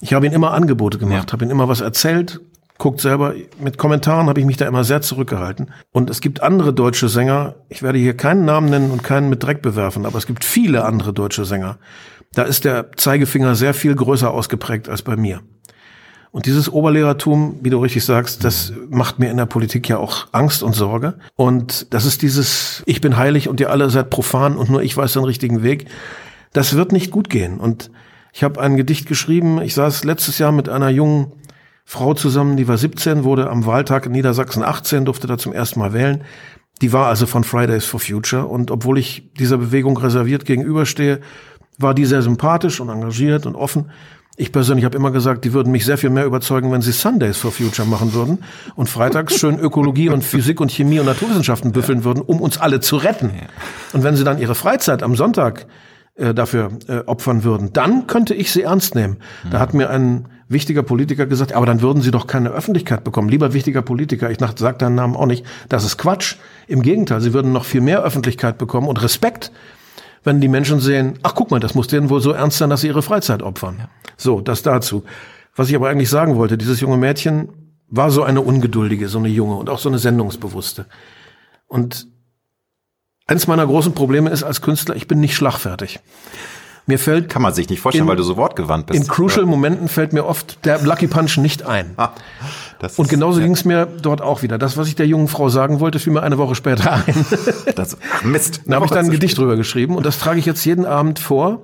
Ich 0.00 0.14
habe 0.14 0.26
ihnen 0.26 0.34
immer 0.34 0.52
Angebote 0.52 0.98
gemacht, 0.98 1.28
ja. 1.28 1.32
habe 1.32 1.44
ihnen 1.44 1.52
immer 1.52 1.68
was 1.68 1.80
erzählt, 1.80 2.40
guckt 2.78 3.00
selber, 3.00 3.34
mit 3.60 3.76
Kommentaren 3.76 4.28
habe 4.28 4.40
ich 4.40 4.46
mich 4.46 4.56
da 4.56 4.66
immer 4.66 4.82
sehr 4.82 5.02
zurückgehalten. 5.02 5.70
Und 5.92 6.10
es 6.10 6.20
gibt 6.20 6.42
andere 6.42 6.72
deutsche 6.72 7.08
Sänger, 7.08 7.56
ich 7.68 7.82
werde 7.82 7.98
hier 7.98 8.16
keinen 8.16 8.44
Namen 8.44 8.70
nennen 8.70 8.90
und 8.90 9.04
keinen 9.04 9.28
mit 9.28 9.42
Dreck 9.42 9.62
bewerfen, 9.62 10.06
aber 10.06 10.16
es 10.16 10.26
gibt 10.26 10.44
viele 10.44 10.84
andere 10.84 11.12
deutsche 11.12 11.44
Sänger. 11.44 11.78
Da 12.32 12.42
ist 12.42 12.64
der 12.64 12.92
Zeigefinger 12.96 13.54
sehr 13.54 13.74
viel 13.74 13.94
größer 13.94 14.30
ausgeprägt 14.30 14.88
als 14.88 15.02
bei 15.02 15.16
mir. 15.16 15.40
Und 16.32 16.46
dieses 16.46 16.72
Oberlehrertum, 16.72 17.58
wie 17.62 17.70
du 17.70 17.78
richtig 17.78 18.04
sagst, 18.04 18.44
das 18.44 18.72
macht 18.88 19.18
mir 19.18 19.30
in 19.30 19.36
der 19.36 19.46
Politik 19.46 19.88
ja 19.88 19.98
auch 19.98 20.28
Angst 20.30 20.62
und 20.62 20.74
Sorge. 20.74 21.14
Und 21.34 21.92
das 21.92 22.04
ist 22.04 22.22
dieses, 22.22 22.84
ich 22.86 23.00
bin 23.00 23.16
heilig 23.16 23.48
und 23.48 23.58
ihr 23.58 23.70
alle 23.70 23.90
seid 23.90 24.10
profan 24.10 24.56
und 24.56 24.70
nur 24.70 24.82
ich 24.82 24.96
weiß 24.96 25.14
den 25.14 25.24
richtigen 25.24 25.64
Weg. 25.64 25.86
Das 26.52 26.76
wird 26.76 26.92
nicht 26.92 27.10
gut 27.10 27.30
gehen. 27.30 27.58
Und 27.58 27.90
ich 28.32 28.44
habe 28.44 28.60
ein 28.60 28.76
Gedicht 28.76 29.06
geschrieben. 29.06 29.60
Ich 29.60 29.74
saß 29.74 30.04
letztes 30.04 30.38
Jahr 30.38 30.52
mit 30.52 30.68
einer 30.68 30.88
jungen 30.88 31.32
Frau 31.84 32.14
zusammen, 32.14 32.56
die 32.56 32.68
war 32.68 32.78
17, 32.78 33.24
wurde 33.24 33.50
am 33.50 33.66
Wahltag 33.66 34.06
in 34.06 34.12
Niedersachsen 34.12 34.62
18, 34.62 35.04
durfte 35.04 35.26
da 35.26 35.36
zum 35.36 35.52
ersten 35.52 35.80
Mal 35.80 35.92
wählen. 35.92 36.22
Die 36.80 36.92
war 36.92 37.08
also 37.08 37.26
von 37.26 37.42
Fridays 37.42 37.84
for 37.84 37.98
Future. 37.98 38.46
Und 38.46 38.70
obwohl 38.70 38.98
ich 38.98 39.32
dieser 39.34 39.58
Bewegung 39.58 39.96
reserviert 39.96 40.44
gegenüberstehe, 40.44 41.20
war 41.78 41.94
die 41.94 42.04
sehr 42.04 42.22
sympathisch 42.22 42.80
und 42.80 42.88
engagiert 42.88 43.46
und 43.46 43.56
offen. 43.56 43.90
Ich 44.40 44.52
persönlich 44.52 44.86
habe 44.86 44.96
immer 44.96 45.10
gesagt, 45.10 45.44
die 45.44 45.52
würden 45.52 45.70
mich 45.70 45.84
sehr 45.84 45.98
viel 45.98 46.08
mehr 46.08 46.24
überzeugen, 46.24 46.72
wenn 46.72 46.80
sie 46.80 46.92
Sundays 46.92 47.36
for 47.36 47.52
Future 47.52 47.86
machen 47.86 48.14
würden 48.14 48.38
und 48.74 48.88
freitags 48.88 49.38
schön 49.38 49.58
Ökologie 49.58 50.08
und 50.08 50.24
Physik 50.24 50.62
und 50.62 50.72
Chemie 50.72 50.98
und 50.98 51.04
Naturwissenschaften 51.04 51.72
büffeln 51.72 52.04
würden, 52.04 52.22
um 52.22 52.40
uns 52.40 52.56
alle 52.56 52.80
zu 52.80 52.96
retten. 52.96 53.32
Und 53.92 54.02
wenn 54.02 54.16
sie 54.16 54.24
dann 54.24 54.38
ihre 54.38 54.54
Freizeit 54.54 55.02
am 55.02 55.14
Sonntag 55.14 55.66
äh, 56.14 56.32
dafür 56.32 56.70
äh, 56.88 57.00
opfern 57.00 57.44
würden, 57.44 57.74
dann 57.74 58.06
könnte 58.06 58.32
ich 58.32 58.50
sie 58.50 58.62
ernst 58.62 58.94
nehmen. 58.94 59.18
Da 59.50 59.60
hat 59.60 59.74
mir 59.74 59.90
ein 59.90 60.26
wichtiger 60.48 60.84
Politiker 60.84 61.26
gesagt, 61.26 61.52
aber 61.52 61.66
dann 61.66 61.82
würden 61.82 62.00
sie 62.00 62.10
doch 62.10 62.26
keine 62.26 62.48
Öffentlichkeit 62.48 63.04
bekommen. 63.04 63.28
Lieber 63.28 63.52
wichtiger 63.52 63.82
Politiker, 63.82 64.30
ich 64.30 64.38
sage 64.38 64.78
deinen 64.78 64.94
Namen 64.94 65.16
auch 65.16 65.26
nicht, 65.26 65.44
das 65.68 65.84
ist 65.84 65.98
Quatsch. 65.98 66.36
Im 66.66 66.80
Gegenteil, 66.80 67.20
sie 67.20 67.34
würden 67.34 67.52
noch 67.52 67.66
viel 67.66 67.82
mehr 67.82 68.02
Öffentlichkeit 68.02 68.56
bekommen 68.56 68.88
und 68.88 69.02
Respekt 69.02 69.52
wenn 70.22 70.40
die 70.40 70.48
Menschen 70.48 70.80
sehen, 70.80 71.18
ach 71.22 71.34
guck 71.34 71.50
mal, 71.50 71.60
das 71.60 71.74
muss 71.74 71.88
denen 71.88 72.10
wohl 72.10 72.20
so 72.20 72.32
ernst 72.32 72.58
sein, 72.58 72.70
dass 72.70 72.82
sie 72.82 72.88
ihre 72.88 73.02
Freizeit 73.02 73.42
opfern. 73.42 73.76
Ja. 73.78 73.88
So, 74.16 74.40
das 74.40 74.62
dazu. 74.62 75.04
Was 75.56 75.68
ich 75.68 75.74
aber 75.74 75.88
eigentlich 75.88 76.10
sagen 76.10 76.36
wollte, 76.36 76.58
dieses 76.58 76.80
junge 76.80 76.96
Mädchen 76.96 77.48
war 77.88 78.10
so 78.10 78.22
eine 78.22 78.40
ungeduldige, 78.40 79.08
so 79.08 79.18
eine 79.18 79.28
junge 79.28 79.56
und 79.56 79.68
auch 79.68 79.78
so 79.78 79.88
eine 79.88 79.98
sendungsbewusste. 79.98 80.86
Und 81.66 82.06
Eins 83.30 83.46
meiner 83.46 83.64
großen 83.64 83.94
Probleme 83.94 84.28
ist 84.30 84.42
als 84.42 84.60
Künstler, 84.60 84.96
ich 84.96 85.06
bin 85.06 85.20
nicht 85.20 85.36
schlagfertig. 85.36 86.00
Mir 86.90 86.98
fällt. 86.98 87.28
Kann 87.28 87.42
man 87.42 87.54
sich 87.54 87.68
nicht 87.68 87.80
vorstellen, 87.80 88.04
in, 88.04 88.08
weil 88.08 88.16
du 88.16 88.22
so 88.22 88.36
wortgewandt 88.36 88.86
bist. 88.86 89.00
In 89.00 89.08
crucial 89.08 89.46
Momenten 89.46 89.88
fällt 89.88 90.12
mir 90.12 90.26
oft 90.26 90.64
der 90.64 90.82
Lucky 90.82 91.06
Punch 91.06 91.38
nicht 91.38 91.64
ein. 91.64 91.92
Ah, 91.96 92.10
und 92.96 93.08
genauso 93.08 93.40
ja. 93.40 93.44
ging 93.44 93.54
es 93.54 93.64
mir 93.64 93.86
dort 93.86 94.22
auch 94.22 94.42
wieder. 94.42 94.58
Das, 94.58 94.76
was 94.76 94.88
ich 94.88 94.94
der 94.94 95.06
jungen 95.06 95.28
Frau 95.28 95.48
sagen 95.48 95.80
wollte, 95.80 95.98
fiel 95.98 96.12
mir 96.12 96.22
eine 96.22 96.38
Woche 96.38 96.54
später 96.54 96.92
ein. 96.92 97.14
Das, 97.76 97.96
Mist. 98.24 98.62
Da 98.66 98.76
habe 98.76 98.86
ich 98.86 98.90
dann 98.90 99.06
ein 99.06 99.10
Gedicht 99.10 99.38
drüber 99.38 99.56
geschrieben 99.56 99.96
und 99.96 100.04
das 100.04 100.18
trage 100.18 100.38
ich 100.38 100.46
jetzt 100.46 100.64
jeden 100.64 100.84
Abend 100.84 101.18
vor. 101.18 101.62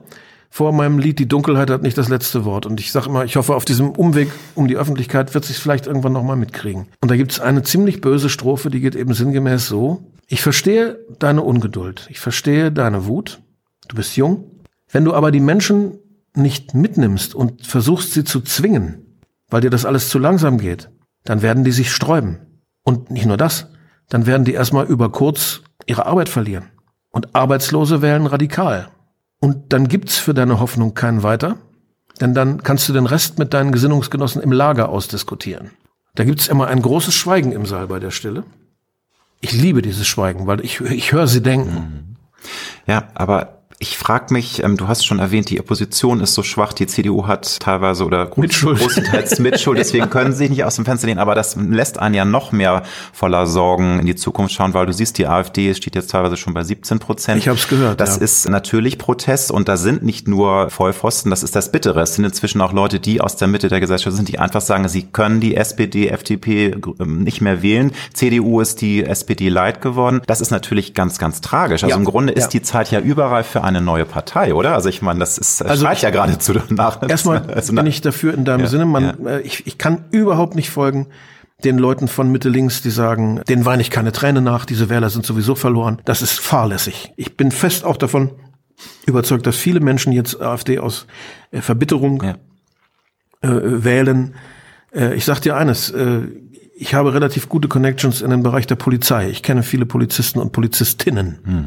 Vor 0.51 0.73
meinem 0.73 0.99
Lied 0.99 1.19
Die 1.19 1.29
Dunkelheit 1.29 1.69
hat 1.71 1.83
nicht 1.83 1.99
das 1.99 2.09
letzte 2.09 2.45
Wort. 2.45 2.65
Und 2.65 2.81
ich 2.81 2.93
sage 2.93 3.09
immer, 3.09 3.25
ich 3.25 3.37
hoffe, 3.37 3.55
auf 3.55 3.65
diesem 3.65 3.91
Umweg 3.91 4.31
um 4.55 4.69
die 4.69 4.77
Öffentlichkeit 4.77 5.35
wird 5.35 5.45
sich 5.45 5.59
vielleicht 5.59 5.87
irgendwann 5.87 6.13
nochmal 6.13 6.37
mitkriegen. 6.37 6.87
Und 7.01 7.11
da 7.11 7.17
gibt 7.17 7.33
es 7.33 7.41
eine 7.41 7.63
ziemlich 7.63 8.01
böse 8.01 8.29
Strophe, 8.29 8.71
die 8.71 8.81
geht 8.81 8.95
eben 8.95 9.13
sinngemäß 9.13 9.67
so. 9.67 10.05
Ich 10.29 10.43
verstehe 10.43 10.99
deine 11.19 11.43
Ungeduld. 11.43 12.07
Ich 12.11 12.21
verstehe 12.21 12.73
deine 12.73 13.07
Wut. 13.07 13.41
Du 13.89 13.97
bist 13.97 14.17
jung. 14.17 14.45
Wenn 14.97 15.05
du 15.05 15.13
aber 15.13 15.31
die 15.31 15.41
Menschen 15.41 15.99
nicht 16.35 16.73
mitnimmst 16.73 17.35
und 17.35 17.67
versuchst 17.67 18.15
sie 18.15 18.25
zu 18.25 18.41
zwingen, 18.41 19.19
weil 19.51 19.61
dir 19.61 19.69
das 19.69 19.85
alles 19.85 20.09
zu 20.09 20.19
langsam 20.19 20.57
geht, 20.57 20.89
dann 21.23 21.43
werden 21.43 21.65
die 21.65 21.73
sich 21.73 21.93
sträuben. 21.93 22.39
Und 22.83 23.11
nicht 23.11 23.27
nur 23.27 23.37
das, 23.37 23.67
dann 24.09 24.25
werden 24.25 24.47
die 24.47 24.55
erstmal 24.55 24.87
über 24.87 25.13
kurz 25.13 25.61
ihre 25.85 26.07
Arbeit 26.07 26.31
verlieren. 26.31 26.71
Und 27.11 27.35
Arbeitslose 27.35 28.01
wählen 28.01 28.25
radikal. 28.25 28.89
Und 29.39 29.75
dann 29.75 29.87
gibt's 29.89 30.17
für 30.17 30.33
deine 30.33 30.61
Hoffnung 30.61 30.95
keinen 30.95 31.23
weiter, 31.23 31.59
denn 32.23 32.33
dann 32.33 32.63
kannst 32.63 32.89
du 32.89 32.95
den 32.95 33.05
Rest 33.05 33.39
mit 33.39 33.53
deinen 33.53 33.73
Gesinnungsgenossen 33.73 34.41
im 34.41 34.51
Lager 34.51 34.89
ausdiskutieren. 34.89 35.73
Da 36.15 36.25
gibt's 36.25 36.49
immer 36.49 36.69
ein 36.69 36.81
großes 36.81 37.13
Schweigen 37.13 37.53
im 37.53 37.67
Saal 37.67 37.89
bei 37.89 37.99
der 37.99 38.13
Stille. 38.13 38.45
Ich 39.43 39.53
liebe 39.53 39.83
dieses 39.83 40.07
Schweigen, 40.07 40.47
weil 40.47 40.65
ich, 40.65 40.81
ich 40.81 41.13
höre 41.13 41.27
sie 41.27 41.43
denken. 41.43 42.17
Ja, 42.87 43.09
aber 43.13 43.57
ich 43.79 43.99
frage 43.99 44.33
mich, 44.33 44.63
ähm, 44.63 44.79
du 44.79 44.89
hast 44.89 45.05
schon 45.05 45.19
erwähnt, 45.19 45.51
die 45.51 45.61
Opposition 45.61 46.21
ist 46.21 46.33
so 46.33 46.43
schwach, 46.43 46.73
die 46.73 46.87
CDU 46.87 47.27
hat 47.27 47.61
teilweise 47.61 48.07
oder 48.07 48.31
Mitschuld. 48.37 48.79
großenteils 48.79 49.39
Mitschuld, 49.39 49.79
deswegen 49.79 50.09
können 50.11 50.33
sie 50.33 50.39
sich 50.39 50.51
nicht 50.51 50.65
aus 50.65 50.77
dem 50.77 50.87
Fenster 50.87 51.07
lehnen, 51.07 51.21
aber 51.21 51.35
das 51.35 51.57
lässt 51.57 51.99
einen 51.99 52.15
ja 52.15 52.25
noch 52.25 52.53
mehr 52.53 52.85
voller 53.13 53.47
Sorgen 53.47 53.99
in 54.01 54.07
die 54.07 54.15
Zukunft 54.15 54.55
schauen, 54.55 54.73
weil 54.73 54.87
du 54.87 54.95
siehst, 54.95 55.19
die 55.19 55.27
AfD 55.27 55.75
steht 55.75 55.95
jetzt 55.95 56.11
teilweise 56.11 56.39
schon 56.39 56.55
bei 56.55 56.65
17 56.65 56.99
Prozent. 57.01 57.39
Ich 57.39 57.49
habe 57.49 57.59
es 57.59 57.69
gehört. 57.69 58.01
Das 58.01 58.17
ja. 58.17 58.23
ist 58.23 58.49
natürlich 58.49 58.97
Protest 58.97 59.51
und 59.51 59.69
da 59.69 59.77
sind 59.77 60.03
nicht 60.03 60.27
nur 60.27 60.71
Vollpfosten, 60.71 61.31
das 61.31 61.43
ist 61.43 61.55
das 61.55 61.71
Bittere. 61.71 62.01
Es 62.01 62.15
sind 62.15 62.25
inzwischen 62.25 62.63
auch 62.63 62.73
Leute, 62.73 62.99
die 62.99 63.21
aus 63.21 63.37
der 63.37 63.49
Mitte 63.49 63.69
der 63.69 63.81
Gesellschaft 63.81 64.17
sind, 64.17 64.29
die 64.29 64.39
einfach 64.39 64.63
sagen, 64.63 64.89
sie 64.89 65.03
können 65.03 65.41
die 65.41 65.55
SPD, 65.55 66.09
FDP 66.09 66.77
ähm, 66.99 67.25
nicht 67.25 67.43
mehr 67.43 67.61
wählen. 67.61 67.93
CDU 68.15 68.61
ist 68.61 68.81
die 68.81 69.05
SPD 69.05 69.51
light 69.51 69.83
geworden. 69.83 70.23
Das 70.27 70.41
ist 70.41 70.51
natürlich 70.51 70.95
ganz, 70.95 71.19
ganz 71.19 71.43
tragisch. 71.43 71.85
Also 71.85 71.93
ja. 71.93 71.99
im 71.99 72.05
Grunde 72.07 72.33
ist 72.33 72.45
ja. 72.55 72.61
die 72.61 72.63
Zeit 72.63 72.91
ja 72.91 73.01
überall 73.01 73.45
für 73.45 73.66
eine 73.67 73.81
neue 73.81 74.05
Partei, 74.05 74.55
oder? 74.55 74.75
Also 74.75 74.89
ich 74.89 75.03
meine, 75.03 75.21
das 75.21 75.39
ist 75.39 75.65
also 75.65 75.85
schreit 75.85 76.03
ja 76.03 76.11
geradezu 76.11 76.55
nach. 76.71 77.03
Erstmal 77.09 77.51
also 77.55 77.73
bin 77.73 77.87
ich 77.87 78.01
dafür 78.01 78.35
in 78.35 78.45
deinem 78.45 78.63
ja, 78.63 78.67
Sinne. 78.67 78.87
Man, 78.87 79.05
ja. 79.05 79.31
Äh, 79.31 79.41
ich, 79.43 79.67
ich 79.67 79.79
kann 79.79 80.05
überhaupt 80.11 80.55
nicht 80.55 80.71
folgen 80.71 81.07
den 81.65 81.79
Leuten 81.79 82.07
von 82.09 82.31
Mitte 82.31 82.49
links, 82.49 82.83
die 82.83 82.91
sagen, 82.91 83.41
denen 83.49 83.65
weine 83.65 83.81
ich 83.81 83.91
keine 83.91 84.13
Träne 84.13 84.43
nach, 84.43 84.67
diese 84.67 84.91
Wähler 84.91 85.09
sind 85.09 85.25
sowieso 85.25 85.55
verloren. 85.55 86.03
Das 86.05 86.21
ist 86.21 86.39
fahrlässig. 86.39 87.13
Ich 87.17 87.37
bin 87.37 87.51
fest 87.51 87.85
auch 87.85 87.97
davon 87.97 88.33
überzeugt, 89.07 89.47
dass 89.47 89.57
viele 89.57 89.81
Menschen 89.81 90.13
jetzt 90.13 90.41
AfD 90.41 90.79
aus 90.79 91.07
äh, 91.51 91.63
Verbitterung 91.63 92.23
ja. 92.23 92.33
äh, 93.41 93.85
wählen. 93.85 94.35
Äh, 94.95 95.15
ich 95.15 95.25
sag 95.25 95.41
dir 95.41 95.57
eines, 95.57 95.91
äh, 95.91 96.23
ich 96.79 96.95
habe 96.95 97.15
relativ 97.15 97.49
gute 97.49 97.69
Connections 97.69 98.21
in 98.21 98.31
den 98.31 98.43
Bereich 98.43 98.67
der 98.67 98.77
Polizei. 98.77 99.31
Ich 99.31 99.43
kenne 99.43 99.63
viele 99.63 99.87
Polizisten 99.87 100.39
und 100.41 100.53
Polizistinnen. 100.53 101.39
Mhm 101.43 101.65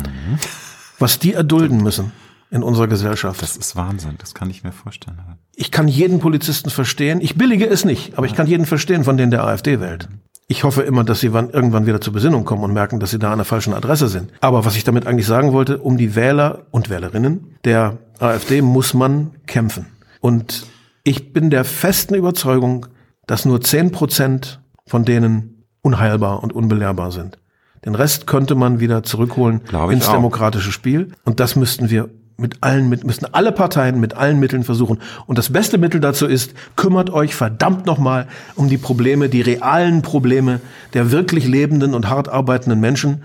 was 1.00 1.20
die 1.20 1.34
erdulden 1.34 1.82
müssen 1.82 2.12
in 2.52 2.64
unserer 2.64 2.88
Gesellschaft. 2.88 3.42
Das 3.42 3.58
ist 3.58 3.76
Wahnsinn, 3.76 4.16
das 4.18 4.34
kann 4.34 4.50
ich 4.50 4.64
mir 4.64 4.72
vorstellen. 4.72 5.18
Ich 5.56 5.72
kann 5.72 5.88
jeden 5.88 6.20
Polizisten 6.20 6.70
verstehen. 6.70 7.22
Ich 7.22 7.36
billige 7.38 7.68
es 7.68 7.86
nicht, 7.86 8.18
aber 8.18 8.26
ich 8.26 8.34
kann 8.36 8.48
jeden 8.48 8.66
verstehen, 8.66 9.04
von 9.04 9.18
denen 9.18 9.32
der 9.32 9.44
AfD 9.44 9.80
wählt. 9.80 10.10
Ich 10.48 10.64
hoffe 10.64 10.82
immer, 10.82 11.04
dass 11.04 11.20
sie 11.20 11.28
irgendwann 11.28 11.86
wieder 11.86 12.02
zur 12.02 12.12
Besinnung 12.12 12.44
kommen 12.44 12.64
und 12.64 12.74
merken, 12.74 13.00
dass 13.00 13.12
sie 13.12 13.20
da 13.20 13.32
an 13.32 13.38
der 13.38 13.46
falschen 13.46 13.74
Adresse 13.74 14.08
sind. 14.08 14.32
Aber 14.42 14.66
was 14.66 14.76
ich 14.76 14.84
damit 14.84 15.06
eigentlich 15.06 15.28
sagen 15.28 15.54
wollte, 15.54 15.78
um 15.78 15.96
die 15.96 16.16
Wähler 16.16 16.66
und 16.72 16.90
Wählerinnen 16.90 17.56
der 17.66 18.00
AfD 18.18 18.64
muss 18.64 18.96
man 18.96 19.32
kämpfen. 19.46 19.86
Und 20.22 20.66
ich 21.04 21.34
bin 21.34 21.52
der 21.52 21.66
festen 21.66 22.16
Überzeugung, 22.16 22.88
dass 23.28 23.46
nur 23.46 23.62
zehn 23.62 23.92
Prozent 23.92 24.60
von 24.88 25.06
denen 25.06 25.66
unheilbar 25.82 26.42
und 26.42 26.52
unbelehrbar 26.52 27.12
sind. 27.12 27.38
Den 27.86 27.96
Rest 27.96 28.28
könnte 28.28 28.56
man 28.56 28.80
wieder 28.80 29.04
zurückholen 29.04 29.62
ins 29.90 30.08
auch. 30.08 30.14
demokratische 30.14 30.72
Spiel. 30.72 31.10
Und 31.24 31.40
das 31.40 31.56
müssten 31.56 31.90
wir 31.90 32.10
mit 32.40 32.58
allen, 32.62 32.90
mit, 32.90 33.04
müssen 33.04 33.26
alle 33.34 33.52
Parteien 33.52 34.00
mit 34.00 34.16
allen 34.16 34.40
Mitteln 34.40 34.64
versuchen. 34.64 35.00
Und 35.28 35.38
das 35.38 35.52
beste 35.52 35.78
Mittel 35.78 36.00
dazu 36.00 36.26
ist, 36.26 36.54
kümmert 36.76 37.10
euch 37.10 37.36
verdammt 37.36 37.86
nochmal 37.86 38.28
um 38.56 38.70
die 38.70 38.78
Probleme, 38.78 39.30
die 39.30 39.42
realen 39.42 40.02
Probleme 40.02 40.62
der 40.94 41.12
wirklich 41.12 41.48
lebenden 41.48 41.94
und 41.94 42.10
hart 42.10 42.30
arbeitenden 42.30 42.80
Menschen 42.80 43.24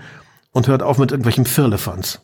und 0.51 0.67
hört 0.67 0.83
auf 0.83 0.97
mit 0.97 1.11
irgendwelchem 1.11 1.45
Firlefanz. 1.45 2.21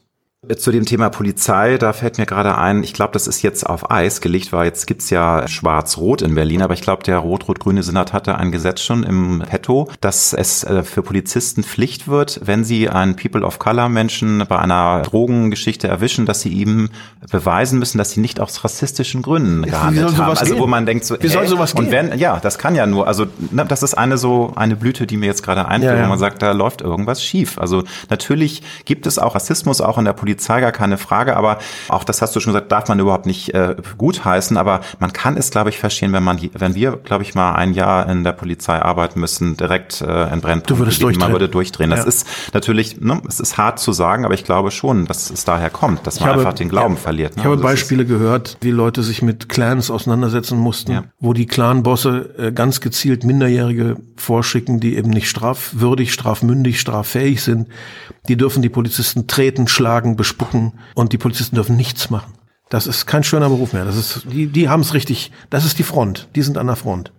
Zu 0.57 0.71
dem 0.71 0.87
Thema 0.87 1.11
Polizei, 1.11 1.77
da 1.77 1.93
fällt 1.93 2.17
mir 2.17 2.25
gerade 2.25 2.57
ein, 2.57 2.81
ich 2.83 2.93
glaube, 2.93 3.13
das 3.13 3.27
ist 3.27 3.43
jetzt 3.43 3.63
auf 3.63 3.91
Eis 3.91 4.21
gelegt, 4.21 4.51
weil 4.51 4.65
jetzt 4.65 4.87
gibt's 4.87 5.11
ja 5.11 5.47
Schwarz-Rot 5.47 6.23
in 6.23 6.33
Berlin, 6.33 6.63
aber 6.63 6.73
ich 6.73 6.81
glaube, 6.81 7.03
der 7.03 7.19
rot-rot-grüne 7.19 7.83
Senat 7.83 8.11
hatte 8.11 8.39
ein 8.39 8.51
Gesetz 8.51 8.81
schon 8.81 9.03
im 9.03 9.43
Petto, 9.47 9.87
dass 10.01 10.33
es 10.33 10.63
äh, 10.63 10.81
für 10.81 11.03
Polizisten 11.03 11.63
Pflicht 11.63 12.07
wird, 12.07 12.41
wenn 12.43 12.63
sie 12.63 12.89
einen 12.89 13.15
People 13.15 13.43
of 13.43 13.59
Color 13.59 13.89
Menschen 13.89 14.43
bei 14.49 14.57
einer 14.57 15.03
Drogengeschichte 15.03 15.87
erwischen, 15.87 16.25
dass 16.25 16.41
sie 16.41 16.49
ihm 16.49 16.89
beweisen 17.29 17.77
müssen, 17.77 17.99
dass 17.99 18.09
sie 18.09 18.19
nicht 18.19 18.39
aus 18.39 18.63
rassistischen 18.63 19.21
Gründen 19.21 19.61
gehandelt 19.61 20.17
haben. 20.17 20.37
Also 20.39 20.57
wo 20.57 20.65
man 20.65 20.87
denkt 20.87 21.05
so, 21.05 21.21
wie 21.21 21.27
soll 21.27 21.47
sowas 21.47 21.75
gehen? 21.75 21.85
Und 21.85 21.91
wenn, 21.91 22.17
ja, 22.17 22.39
das 22.39 22.57
kann 22.57 22.73
ja 22.73 22.87
nur, 22.87 23.05
also 23.05 23.27
ne, 23.51 23.63
das 23.67 23.83
ist 23.83 23.93
eine 23.93 24.17
so 24.17 24.53
eine 24.55 24.75
Blüte, 24.75 25.05
die 25.05 25.17
mir 25.17 25.27
jetzt 25.27 25.43
gerade 25.43 25.67
einfällt, 25.67 25.93
ja, 25.93 25.99
ja. 25.99 26.05
wo 26.05 26.09
man 26.09 26.17
sagt, 26.17 26.41
da 26.41 26.51
läuft 26.51 26.81
irgendwas 26.81 27.23
schief. 27.23 27.59
Also 27.59 27.83
natürlich 28.09 28.63
gibt 28.85 29.05
es 29.05 29.19
auch 29.19 29.35
Rassismus 29.35 29.81
auch 29.81 29.99
in 29.99 30.05
der 30.05 30.13
Polizei 30.13 30.30
Polizei, 30.31 30.61
gar 30.61 30.71
keine 30.71 30.97
Frage. 30.97 31.35
Aber 31.35 31.59
auch 31.89 32.03
das 32.03 32.21
hast 32.21 32.35
du 32.35 32.39
schon 32.39 32.53
gesagt, 32.53 32.71
darf 32.71 32.87
man 32.87 32.99
überhaupt 32.99 33.25
nicht 33.25 33.53
äh, 33.53 33.75
gutheißen. 33.97 34.57
Aber 34.57 34.81
man 34.99 35.11
kann 35.11 35.35
es, 35.35 35.51
glaube 35.51 35.69
ich, 35.69 35.77
verstehen, 35.77 36.13
wenn 36.13 36.23
man, 36.23 36.39
wenn 36.53 36.73
wir, 36.73 36.93
glaube 36.93 37.23
ich, 37.23 37.35
mal 37.35 37.53
ein 37.55 37.73
Jahr 37.73 38.09
in 38.09 38.23
der 38.23 38.31
Polizei 38.31 38.81
arbeiten 38.81 39.19
müssen, 39.19 39.57
direkt 39.57 40.01
äh, 40.01 40.31
in 40.31 40.41
Brennpunkt. 40.41 40.69
Du 40.69 40.77
würdest 40.77 41.01
durchdrehen. 41.01 41.19
Man 41.21 41.31
würde 41.33 41.49
durchdrehen. 41.49 41.89
Das 41.89 42.01
ja. 42.01 42.05
ist 42.05 42.27
natürlich, 42.53 43.01
ne, 43.01 43.21
es 43.27 43.39
ist 43.39 43.57
hart 43.57 43.79
zu 43.79 43.91
sagen, 43.91 44.23
aber 44.23 44.33
ich 44.33 44.43
glaube 44.43 44.71
schon, 44.71 45.05
dass 45.05 45.29
es 45.29 45.43
daher 45.43 45.69
kommt, 45.69 46.07
dass 46.07 46.19
man 46.19 46.29
habe, 46.29 46.39
einfach 46.39 46.53
den 46.53 46.69
Glauben 46.69 46.95
ja, 46.95 47.01
verliert. 47.01 47.35
Ne? 47.35 47.41
Ich 47.41 47.45
habe 47.45 47.55
also 47.55 47.63
Beispiele 47.63 48.05
gehört, 48.05 48.57
wie 48.61 48.71
Leute 48.71 49.03
sich 49.03 49.21
mit 49.21 49.49
Clans 49.49 49.91
auseinandersetzen 49.91 50.57
mussten, 50.57 50.91
ja. 50.93 51.03
wo 51.19 51.33
die 51.33 51.45
Clanbosse 51.45 52.35
äh, 52.37 52.51
ganz 52.51 52.79
gezielt 52.79 53.25
Minderjährige 53.25 53.97
vorschicken, 54.15 54.79
die 54.79 54.95
eben 54.95 55.09
nicht 55.09 55.29
strafwürdig, 55.29 56.13
strafmündig, 56.13 56.79
straffähig 56.79 57.43
sind. 57.43 57.67
Die 58.27 58.37
dürfen 58.37 58.61
die 58.61 58.69
Polizisten 58.69 59.27
treten, 59.27 59.67
schlagen, 59.67 60.15
bespucken 60.21 60.73
und 60.93 61.13
die 61.13 61.17
Polizisten 61.17 61.55
dürfen 61.55 61.75
nichts 61.75 62.09
machen. 62.09 62.33
Das 62.69 62.87
ist 62.87 63.05
kein 63.05 63.23
schöner 63.23 63.49
Beruf 63.49 63.73
mehr. 63.73 63.85
Das 63.85 63.97
ist, 63.97 64.25
die, 64.31 64.47
die 64.47 64.69
haben 64.69 64.81
es 64.81 64.93
richtig. 64.93 65.31
Das 65.49 65.65
ist 65.65 65.79
die 65.79 65.83
Front. 65.83 66.29
Die 66.35 66.41
sind 66.41 66.57
an 66.57 66.67
der 66.67 66.75
Front. 66.75 67.11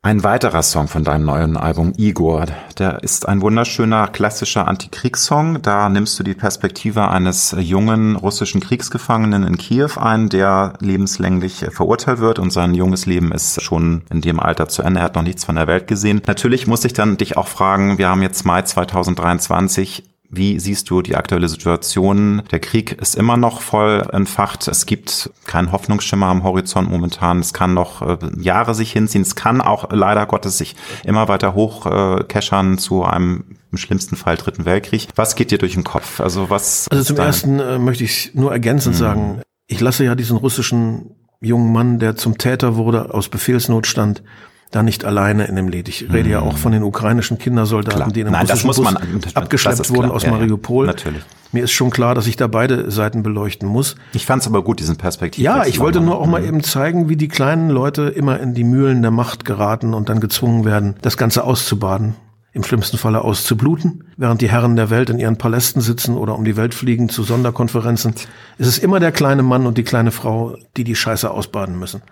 Ein 0.00 0.22
weiterer 0.22 0.62
Song 0.62 0.88
von 0.88 1.04
deinem 1.04 1.24
neuen 1.24 1.56
Album 1.56 1.92
Igor, 1.96 2.46
der 2.78 3.02
ist 3.02 3.28
ein 3.28 3.42
wunderschöner 3.42 4.06
klassischer 4.06 4.66
Antikriegssong. 4.66 5.60
Da 5.60 5.88
nimmst 5.88 6.18
du 6.18 6.22
die 6.22 6.34
Perspektive 6.34 7.08
eines 7.08 7.54
jungen 7.58 8.16
russischen 8.16 8.60
Kriegsgefangenen 8.60 9.42
in 9.42 9.58
Kiew 9.58 9.90
ein, 9.96 10.28
der 10.28 10.74
lebenslänglich 10.78 11.66
verurteilt 11.72 12.20
wird 12.20 12.38
und 12.38 12.52
sein 12.52 12.74
junges 12.74 13.06
Leben 13.06 13.32
ist 13.32 13.60
schon 13.60 14.02
in 14.08 14.20
dem 14.20 14.38
Alter 14.38 14.68
zu 14.68 14.82
Ende. 14.82 15.00
Er 15.00 15.04
hat 15.04 15.16
noch 15.16 15.22
nichts 15.22 15.44
von 15.44 15.56
der 15.56 15.66
Welt 15.66 15.88
gesehen. 15.88 16.22
Natürlich 16.26 16.68
muss 16.68 16.84
ich 16.84 16.92
dann 16.92 17.16
dich 17.16 17.36
auch 17.36 17.48
fragen, 17.48 17.98
wir 17.98 18.08
haben 18.08 18.22
jetzt 18.22 18.44
Mai 18.46 18.62
2023. 18.62 20.04
Wie 20.30 20.60
siehst 20.60 20.90
du 20.90 21.00
die 21.00 21.16
aktuelle 21.16 21.48
Situation? 21.48 22.42
Der 22.50 22.60
Krieg 22.60 22.92
ist 22.92 23.16
immer 23.16 23.38
noch 23.38 23.62
voll 23.62 24.06
entfacht. 24.12 24.68
Es 24.68 24.84
gibt 24.84 25.30
keinen 25.46 25.72
Hoffnungsschimmer 25.72 26.26
am 26.26 26.42
Horizont 26.42 26.90
momentan. 26.90 27.38
Es 27.40 27.54
kann 27.54 27.72
noch 27.72 28.02
äh, 28.02 28.18
Jahre 28.38 28.74
sich 28.74 28.92
hinziehen. 28.92 29.22
Es 29.22 29.36
kann 29.36 29.62
auch 29.62 29.90
leider 29.90 30.26
Gottes 30.26 30.58
sich 30.58 30.76
immer 31.04 31.28
weiter 31.28 31.54
hochkeschern 31.54 32.74
äh, 32.74 32.76
zu 32.76 33.04
einem 33.04 33.44
im 33.72 33.78
schlimmsten 33.78 34.16
Fall 34.16 34.36
Dritten 34.36 34.66
Weltkrieg. 34.66 35.08
Was 35.14 35.34
geht 35.34 35.50
dir 35.50 35.58
durch 35.58 35.74
den 35.74 35.84
Kopf? 35.84 36.20
Also 36.20 36.50
was? 36.50 36.88
Also 36.90 37.04
zum 37.04 37.16
ersten 37.16 37.58
äh, 37.60 37.78
möchte 37.78 38.04
ich 38.04 38.32
nur 38.34 38.52
ergänzend 38.52 38.96
mhm. 38.96 38.98
sagen, 38.98 39.42
ich 39.66 39.80
lasse 39.80 40.04
ja 40.04 40.14
diesen 40.14 40.36
russischen 40.36 41.14
jungen 41.40 41.72
Mann, 41.72 41.98
der 41.98 42.16
zum 42.16 42.36
Täter 42.36 42.76
wurde, 42.76 43.14
aus 43.14 43.28
Befehlsnotstand 43.28 44.22
da 44.70 44.82
nicht 44.82 45.04
alleine 45.04 45.44
in 45.46 45.56
dem 45.56 45.68
Lied. 45.68 45.88
Ich 45.88 46.12
rede 46.12 46.28
ja 46.28 46.40
auch 46.40 46.58
von 46.58 46.72
den 46.72 46.82
ukrainischen 46.82 47.38
Kindersoldaten, 47.38 47.98
klar. 47.98 48.12
die 48.12 48.20
in 48.20 48.26
einem 48.26 48.34
Nein, 48.34 48.46
das 48.46 48.64
muss 48.64 48.78
man, 48.78 48.96
abgeschleppt 49.34 49.90
wurden 49.90 50.10
aus 50.10 50.24
ja, 50.24 50.30
Mariupol. 50.30 50.86
Ja, 50.86 50.92
natürlich. 50.92 51.22
Mir 51.52 51.64
ist 51.64 51.72
schon 51.72 51.90
klar, 51.90 52.14
dass 52.14 52.26
ich 52.26 52.36
da 52.36 52.46
beide 52.46 52.90
Seiten 52.90 53.22
beleuchten 53.22 53.66
muss. 53.66 53.96
Ich 54.12 54.26
fand 54.26 54.42
es 54.42 54.48
aber 54.48 54.62
gut, 54.62 54.80
diesen 54.80 54.96
Perspektiv. 54.96 55.42
Ja, 55.42 55.64
ich 55.64 55.80
wollte 55.80 56.00
nur 56.00 56.18
auch 56.18 56.26
mal 56.26 56.44
eben 56.44 56.62
zeigen, 56.62 57.08
wie 57.08 57.16
die 57.16 57.28
kleinen 57.28 57.70
Leute 57.70 58.02
immer 58.02 58.38
in 58.40 58.52
die 58.52 58.64
Mühlen 58.64 59.00
der 59.00 59.10
Macht 59.10 59.46
geraten 59.46 59.94
und 59.94 60.10
dann 60.10 60.20
gezwungen 60.20 60.66
werden, 60.66 60.96
das 61.00 61.16
Ganze 61.16 61.44
auszubaden 61.44 62.16
im 62.52 62.64
schlimmsten 62.64 62.98
Falle 62.98 63.22
auszubluten, 63.22 64.04
während 64.16 64.40
die 64.40 64.50
Herren 64.50 64.74
der 64.74 64.90
Welt 64.90 65.10
in 65.10 65.18
ihren 65.18 65.36
Palästen 65.38 65.80
sitzen 65.80 66.16
oder 66.16 66.34
um 66.34 66.44
die 66.44 66.56
Welt 66.56 66.74
fliegen 66.74 67.08
zu 67.08 67.22
Sonderkonferenzen. 67.22 68.14
Es 68.58 68.66
ist 68.66 68.78
immer 68.78 69.00
der 69.00 69.12
kleine 69.12 69.42
Mann 69.42 69.66
und 69.66 69.78
die 69.78 69.84
kleine 69.84 70.10
Frau, 70.10 70.56
die 70.76 70.82
die 70.82 70.96
Scheiße 70.96 71.30
ausbaden 71.30 71.78
müssen. 71.78 72.02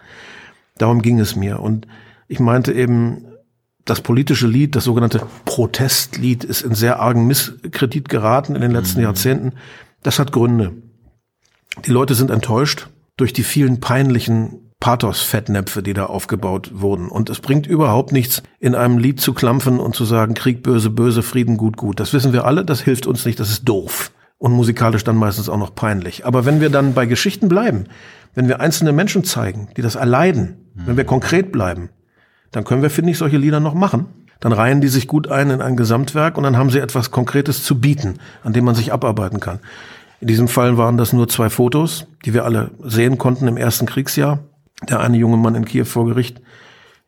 Darum 0.79 1.03
ging 1.03 1.19
es 1.19 1.37
mir. 1.37 1.61
Und 1.61 1.87
ich 2.29 2.41
meinte 2.41 2.73
eben, 2.73 3.27
das 3.87 4.01
politische 4.01 4.49
Lied, 4.49 4.75
das 4.75 4.85
sogenannte 4.85 5.23
Protestlied, 5.45 6.45
ist 6.45 6.63
in 6.63 6.75
sehr 6.75 6.99
argen 7.01 7.27
Misskredit 7.27 8.09
geraten 8.09 8.55
in 8.55 8.61
den 8.61 8.73
letzten 8.73 8.99
mhm. 8.99 9.05
Jahrzehnten. 9.05 9.53
Das 10.03 10.19
hat 10.19 10.33
Gründe. 10.33 10.73
Die 11.85 11.93
Leute 11.93 12.15
sind 12.15 12.31
enttäuscht 12.31 12.89
durch 13.17 13.33
die 13.33 13.45
vielen 13.45 13.81
peinlichen 13.81 14.73
Pathos-Fettnäpfe, 14.81 15.83
die 15.83 15.95
da 15.95 16.07
aufgebaut 16.07 16.71
wurden. 16.75 17.09
Und 17.09 17.31
es 17.31 17.41
bringt 17.41 17.67
überhaupt 17.67 18.13
nichts, 18.13 18.43
in 18.59 18.75
einem 18.75 18.99
Lied 18.99 19.21
zu 19.21 19.33
klampfen 19.33 19.79
und 19.79 19.95
zu 19.95 20.05
sagen, 20.05 20.35
Krieg 20.35 20.63
böse, 20.63 20.91
böse, 20.91 21.23
Frieden 21.23 21.57
gut, 21.57 21.77
gut. 21.77 22.01
Das 22.01 22.13
wissen 22.13 22.33
wir 22.33 22.45
alle, 22.45 22.65
das 22.65 22.81
hilft 22.81 23.07
uns 23.07 23.25
nicht, 23.25 23.41
das 23.41 23.51
ist 23.51 23.65
doof. 23.65 24.11
Und 24.39 24.53
musikalisch 24.53 25.03
dann 25.03 25.17
meistens 25.17 25.49
auch 25.49 25.57
noch 25.57 25.75
peinlich. 25.75 26.27
Aber 26.27 26.45
wenn 26.45 26.61
wir 26.61 26.69
dann 26.69 26.93
bei 26.93 27.07
Geschichten 27.07 27.49
bleiben, 27.49 27.87
wenn 28.35 28.49
wir 28.49 28.61
einzelne 28.61 28.93
Menschen 28.93 29.25
zeigen, 29.25 29.69
die 29.77 29.83
das 29.83 29.95
erleiden, 29.95 30.57
wenn 30.75 30.99
wir 30.99 31.05
konkret 31.05 31.53
bleiben, 31.53 31.89
dann 32.53 32.65
können 32.65 32.83
wir, 32.83 32.91
finde 32.91 33.11
ich, 33.11 33.19
solche 33.19 33.37
Lieder 33.37 33.61
noch 33.61 33.75
machen. 33.75 34.07
Dann 34.41 34.53
reihen 34.53 34.81
die 34.81 34.89
sich 34.89 35.07
gut 35.09 35.29
ein 35.29 35.51
in 35.51 35.63
ein 35.63 35.77
Gesamtwerk 35.77 36.37
und 36.37 36.45
dann 36.45 36.57
haben 36.57 36.71
sie 36.71 36.79
etwas 36.79 37.11
Konkretes 37.11 37.63
zu 37.63 37.81
bieten, 37.81 38.19
an 38.45 38.53
dem 38.53 38.65
man 38.65 38.75
sich 38.75 38.93
abarbeiten 38.93 39.41
kann. 39.41 39.61
In 40.21 40.29
diesem 40.29 40.49
Fall 40.49 40.77
waren 40.77 40.97
das 40.97 41.13
nur 41.13 41.29
zwei 41.29 41.51
Fotos, 41.51 42.07
die 42.25 42.35
wir 42.35 42.45
alle 42.45 42.71
sehen 42.83 43.19
konnten 43.19 43.49
im 43.49 43.57
ersten 43.57 43.87
Kriegsjahr. 43.87 44.41
Der 44.89 45.01
eine 45.01 45.17
junge 45.17 45.37
Mann 45.37 45.55
in 45.55 45.65
Kiew 45.65 45.85
vor 45.85 46.07
Gericht, 46.07 46.41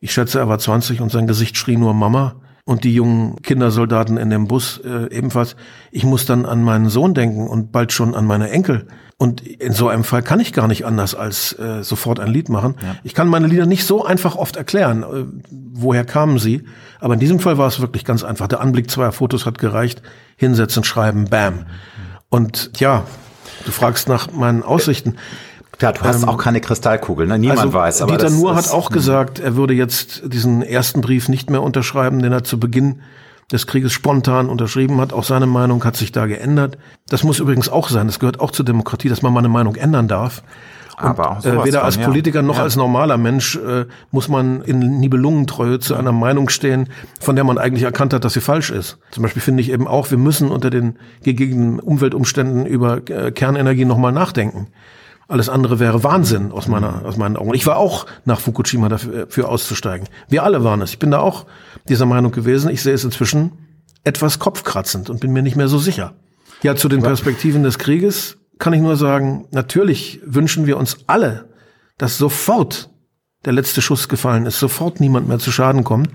ich 0.00 0.12
schätze, 0.12 0.38
er 0.38 0.48
war 0.48 0.58
20 0.58 1.00
und 1.00 1.10
sein 1.10 1.26
Gesicht 1.26 1.56
schrie 1.56 1.76
nur 1.76 1.92
Mama. 1.92 2.36
Und 2.68 2.84
die 2.84 2.92
jungen 2.92 3.40
Kindersoldaten 3.40 4.18
in 4.18 4.28
dem 4.28 4.46
Bus 4.46 4.76
äh, 4.84 5.10
ebenfalls. 5.10 5.56
Ich 5.90 6.04
muss 6.04 6.26
dann 6.26 6.44
an 6.44 6.62
meinen 6.62 6.90
Sohn 6.90 7.14
denken 7.14 7.48
und 7.48 7.72
bald 7.72 7.92
schon 7.94 8.14
an 8.14 8.26
meine 8.26 8.50
Enkel. 8.50 8.88
Und 9.16 9.40
in 9.40 9.72
so 9.72 9.88
einem 9.88 10.04
Fall 10.04 10.22
kann 10.22 10.38
ich 10.38 10.52
gar 10.52 10.68
nicht 10.68 10.84
anders 10.84 11.14
als 11.14 11.58
äh, 11.58 11.82
sofort 11.82 12.20
ein 12.20 12.28
Lied 12.28 12.50
machen. 12.50 12.74
Ja. 12.82 12.96
Ich 13.04 13.14
kann 13.14 13.26
meine 13.26 13.46
Lieder 13.46 13.64
nicht 13.64 13.86
so 13.86 14.04
einfach 14.04 14.36
oft 14.36 14.56
erklären. 14.56 15.02
Äh, 15.02 15.24
woher 15.50 16.04
kamen 16.04 16.38
sie? 16.38 16.66
Aber 17.00 17.14
in 17.14 17.20
diesem 17.20 17.40
Fall 17.40 17.56
war 17.56 17.68
es 17.68 17.80
wirklich 17.80 18.04
ganz 18.04 18.22
einfach. 18.22 18.48
Der 18.48 18.60
Anblick 18.60 18.90
zweier 18.90 19.12
Fotos 19.12 19.46
hat 19.46 19.56
gereicht. 19.56 20.02
Hinsetzen, 20.36 20.84
schreiben, 20.84 21.30
bam. 21.30 21.64
Und 22.28 22.78
ja, 22.80 23.04
du 23.64 23.70
fragst 23.70 24.10
nach 24.10 24.30
meinen 24.30 24.62
Aussichten. 24.62 25.16
Ja, 25.80 25.92
du 25.92 26.00
hast 26.02 26.22
ähm, 26.22 26.28
auch 26.28 26.38
keine 26.38 26.60
Kristallkugel, 26.60 27.26
ne? 27.26 27.38
niemand 27.38 27.60
also 27.60 27.72
weiß. 27.72 28.02
Aber 28.02 28.12
Dieter 28.12 28.30
Nuhr 28.30 28.56
hat 28.56 28.70
auch 28.70 28.88
hm. 28.88 28.94
gesagt, 28.94 29.38
er 29.38 29.56
würde 29.56 29.74
jetzt 29.74 30.22
diesen 30.32 30.62
ersten 30.62 31.00
Brief 31.00 31.28
nicht 31.28 31.50
mehr 31.50 31.62
unterschreiben, 31.62 32.20
den 32.20 32.32
er 32.32 32.44
zu 32.44 32.58
Beginn 32.58 33.00
des 33.52 33.66
Krieges 33.66 33.92
spontan 33.92 34.48
unterschrieben 34.48 35.00
hat. 35.00 35.12
Auch 35.12 35.24
seine 35.24 35.46
Meinung 35.46 35.82
hat 35.84 35.96
sich 35.96 36.12
da 36.12 36.26
geändert. 36.26 36.78
Das 37.08 37.22
muss 37.22 37.38
übrigens 37.38 37.68
auch 37.68 37.88
sein. 37.88 38.06
Das 38.06 38.18
gehört 38.18 38.40
auch 38.40 38.50
zur 38.50 38.64
Demokratie, 38.64 39.08
dass 39.08 39.22
man 39.22 39.32
mal 39.32 39.38
eine 39.38 39.48
Meinung 39.48 39.76
ändern 39.76 40.08
darf. 40.08 40.42
Aber 41.00 41.30
auch 41.30 41.44
äh, 41.44 41.64
weder 41.64 41.84
als 41.84 41.96
Politiker 41.96 42.42
noch 42.42 42.56
ja. 42.56 42.64
als 42.64 42.74
normaler 42.74 43.16
Mensch 43.18 43.56
äh, 43.56 43.86
muss 44.10 44.28
man 44.28 44.62
in 44.62 44.80
Nibelungentreue 44.98 45.78
zu 45.78 45.94
einer 45.94 46.10
Meinung 46.10 46.48
stehen, 46.48 46.88
von 47.20 47.36
der 47.36 47.44
man 47.44 47.56
eigentlich 47.56 47.84
erkannt 47.84 48.12
hat, 48.12 48.24
dass 48.24 48.32
sie 48.32 48.40
falsch 48.40 48.70
ist. 48.70 48.98
Zum 49.12 49.22
Beispiel 49.22 49.40
finde 49.40 49.62
ich 49.62 49.70
eben 49.70 49.86
auch, 49.86 50.10
wir 50.10 50.18
müssen 50.18 50.50
unter 50.50 50.70
den 50.70 50.98
gegebenen 51.22 51.78
Umweltumständen 51.78 52.66
über 52.66 52.96
äh, 53.08 53.30
Kernenergie 53.30 53.84
nochmal 53.84 54.10
nachdenken. 54.10 54.66
Alles 55.28 55.50
andere 55.50 55.78
wäre 55.78 56.02
Wahnsinn 56.02 56.52
aus 56.52 56.68
meiner, 56.68 57.04
aus 57.04 57.18
meinen 57.18 57.36
Augen. 57.36 57.52
Ich 57.52 57.66
war 57.66 57.76
auch 57.76 58.06
nach 58.24 58.40
Fukushima 58.40 58.88
dafür, 58.88 59.26
dafür 59.26 59.50
auszusteigen. 59.50 60.08
Wir 60.28 60.42
alle 60.42 60.64
waren 60.64 60.80
es. 60.80 60.90
Ich 60.90 60.98
bin 60.98 61.10
da 61.10 61.20
auch 61.20 61.44
dieser 61.86 62.06
Meinung 62.06 62.32
gewesen. 62.32 62.70
Ich 62.70 62.82
sehe 62.82 62.94
es 62.94 63.04
inzwischen 63.04 63.52
etwas 64.04 64.38
kopfkratzend 64.38 65.10
und 65.10 65.20
bin 65.20 65.32
mir 65.32 65.42
nicht 65.42 65.54
mehr 65.54 65.68
so 65.68 65.78
sicher. 65.78 66.14
Ja, 66.62 66.76
zu 66.76 66.88
den 66.88 67.02
Perspektiven 67.02 67.62
des 67.62 67.78
Krieges 67.78 68.38
kann 68.58 68.72
ich 68.72 68.80
nur 68.80 68.96
sagen, 68.96 69.46
natürlich 69.50 70.20
wünschen 70.24 70.66
wir 70.66 70.78
uns 70.78 70.96
alle, 71.06 71.50
dass 71.98 72.16
sofort 72.16 72.88
der 73.44 73.52
letzte 73.52 73.82
Schuss 73.82 74.08
gefallen 74.08 74.46
ist, 74.46 74.58
sofort 74.58 74.98
niemand 74.98 75.28
mehr 75.28 75.38
zu 75.38 75.52
Schaden 75.52 75.84
kommt. 75.84 76.08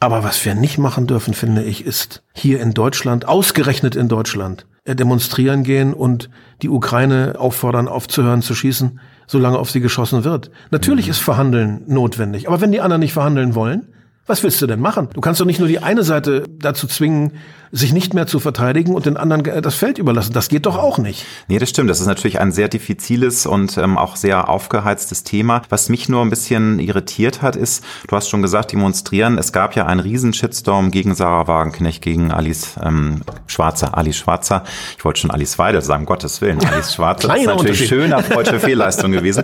Aber 0.00 0.24
was 0.24 0.44
wir 0.44 0.56
nicht 0.56 0.76
machen 0.76 1.06
dürfen, 1.06 1.34
finde 1.34 1.62
ich, 1.62 1.86
ist 1.86 2.24
hier 2.34 2.60
in 2.60 2.74
Deutschland, 2.74 3.26
ausgerechnet 3.26 3.94
in 3.94 4.08
Deutschland, 4.08 4.62
äh, 4.62 4.73
demonstrieren 4.86 5.62
gehen 5.62 5.94
und 5.94 6.28
die 6.60 6.68
Ukraine 6.68 7.36
auffordern, 7.38 7.88
aufzuhören 7.88 8.42
zu 8.42 8.54
schießen, 8.54 9.00
solange 9.26 9.58
auf 9.58 9.70
sie 9.70 9.80
geschossen 9.80 10.24
wird. 10.24 10.50
Natürlich 10.70 11.06
mhm. 11.06 11.10
ist 11.12 11.18
Verhandeln 11.20 11.82
notwendig. 11.86 12.48
Aber 12.48 12.60
wenn 12.60 12.72
die 12.72 12.82
anderen 12.82 13.00
nicht 13.00 13.14
verhandeln 13.14 13.54
wollen, 13.54 13.93
was 14.26 14.42
willst 14.42 14.60
du 14.62 14.66
denn 14.66 14.80
machen? 14.80 15.08
Du 15.12 15.20
kannst 15.20 15.40
doch 15.40 15.46
nicht 15.46 15.58
nur 15.58 15.68
die 15.68 15.80
eine 15.80 16.02
Seite 16.02 16.44
dazu 16.48 16.86
zwingen, 16.86 17.32
sich 17.74 17.92
nicht 17.92 18.14
mehr 18.14 18.28
zu 18.28 18.38
verteidigen 18.38 18.94
und 18.94 19.04
den 19.04 19.16
anderen 19.16 19.42
das 19.60 19.74
Feld 19.74 19.98
überlassen. 19.98 20.32
Das 20.32 20.48
geht 20.48 20.64
doch 20.64 20.78
auch 20.78 20.98
nicht. 20.98 21.26
Nee, 21.48 21.58
das 21.58 21.70
stimmt. 21.70 21.90
Das 21.90 22.00
ist 22.00 22.06
natürlich 22.06 22.38
ein 22.38 22.52
sehr 22.52 22.68
diffiziles 22.68 23.46
und 23.46 23.76
ähm, 23.78 23.98
auch 23.98 24.14
sehr 24.14 24.48
aufgeheiztes 24.48 25.24
Thema. 25.24 25.62
Was 25.70 25.88
mich 25.88 26.08
nur 26.08 26.22
ein 26.22 26.30
bisschen 26.30 26.78
irritiert 26.78 27.42
hat, 27.42 27.56
ist, 27.56 27.84
du 28.06 28.14
hast 28.14 28.28
schon 28.28 28.42
gesagt, 28.42 28.70
demonstrieren. 28.70 29.38
Es 29.38 29.52
gab 29.52 29.74
ja 29.74 29.86
einen 29.86 29.98
riesen 29.98 30.32
Shitstorm 30.32 30.92
gegen 30.92 31.16
Sarah 31.16 31.48
Wagenknecht, 31.48 32.00
gegen 32.00 32.30
Alice 32.30 32.76
ähm, 32.80 33.22
Schwarzer. 33.48 33.98
Alice 33.98 34.18
Schwarzer. 34.18 34.62
Ich 34.96 35.04
wollte 35.04 35.20
schon 35.20 35.32
Alice 35.32 35.58
Weidel 35.58 35.82
sagen, 35.82 36.06
Gottes 36.06 36.40
Willen. 36.40 36.64
Alice 36.64 36.94
Schwarzer 36.94 37.26
das 37.26 37.38
ist 37.38 37.46
natürlich 37.46 37.88
schöner 37.88 38.22
deutsche 38.30 38.60
Fehlleistung 38.60 39.10
gewesen. 39.10 39.42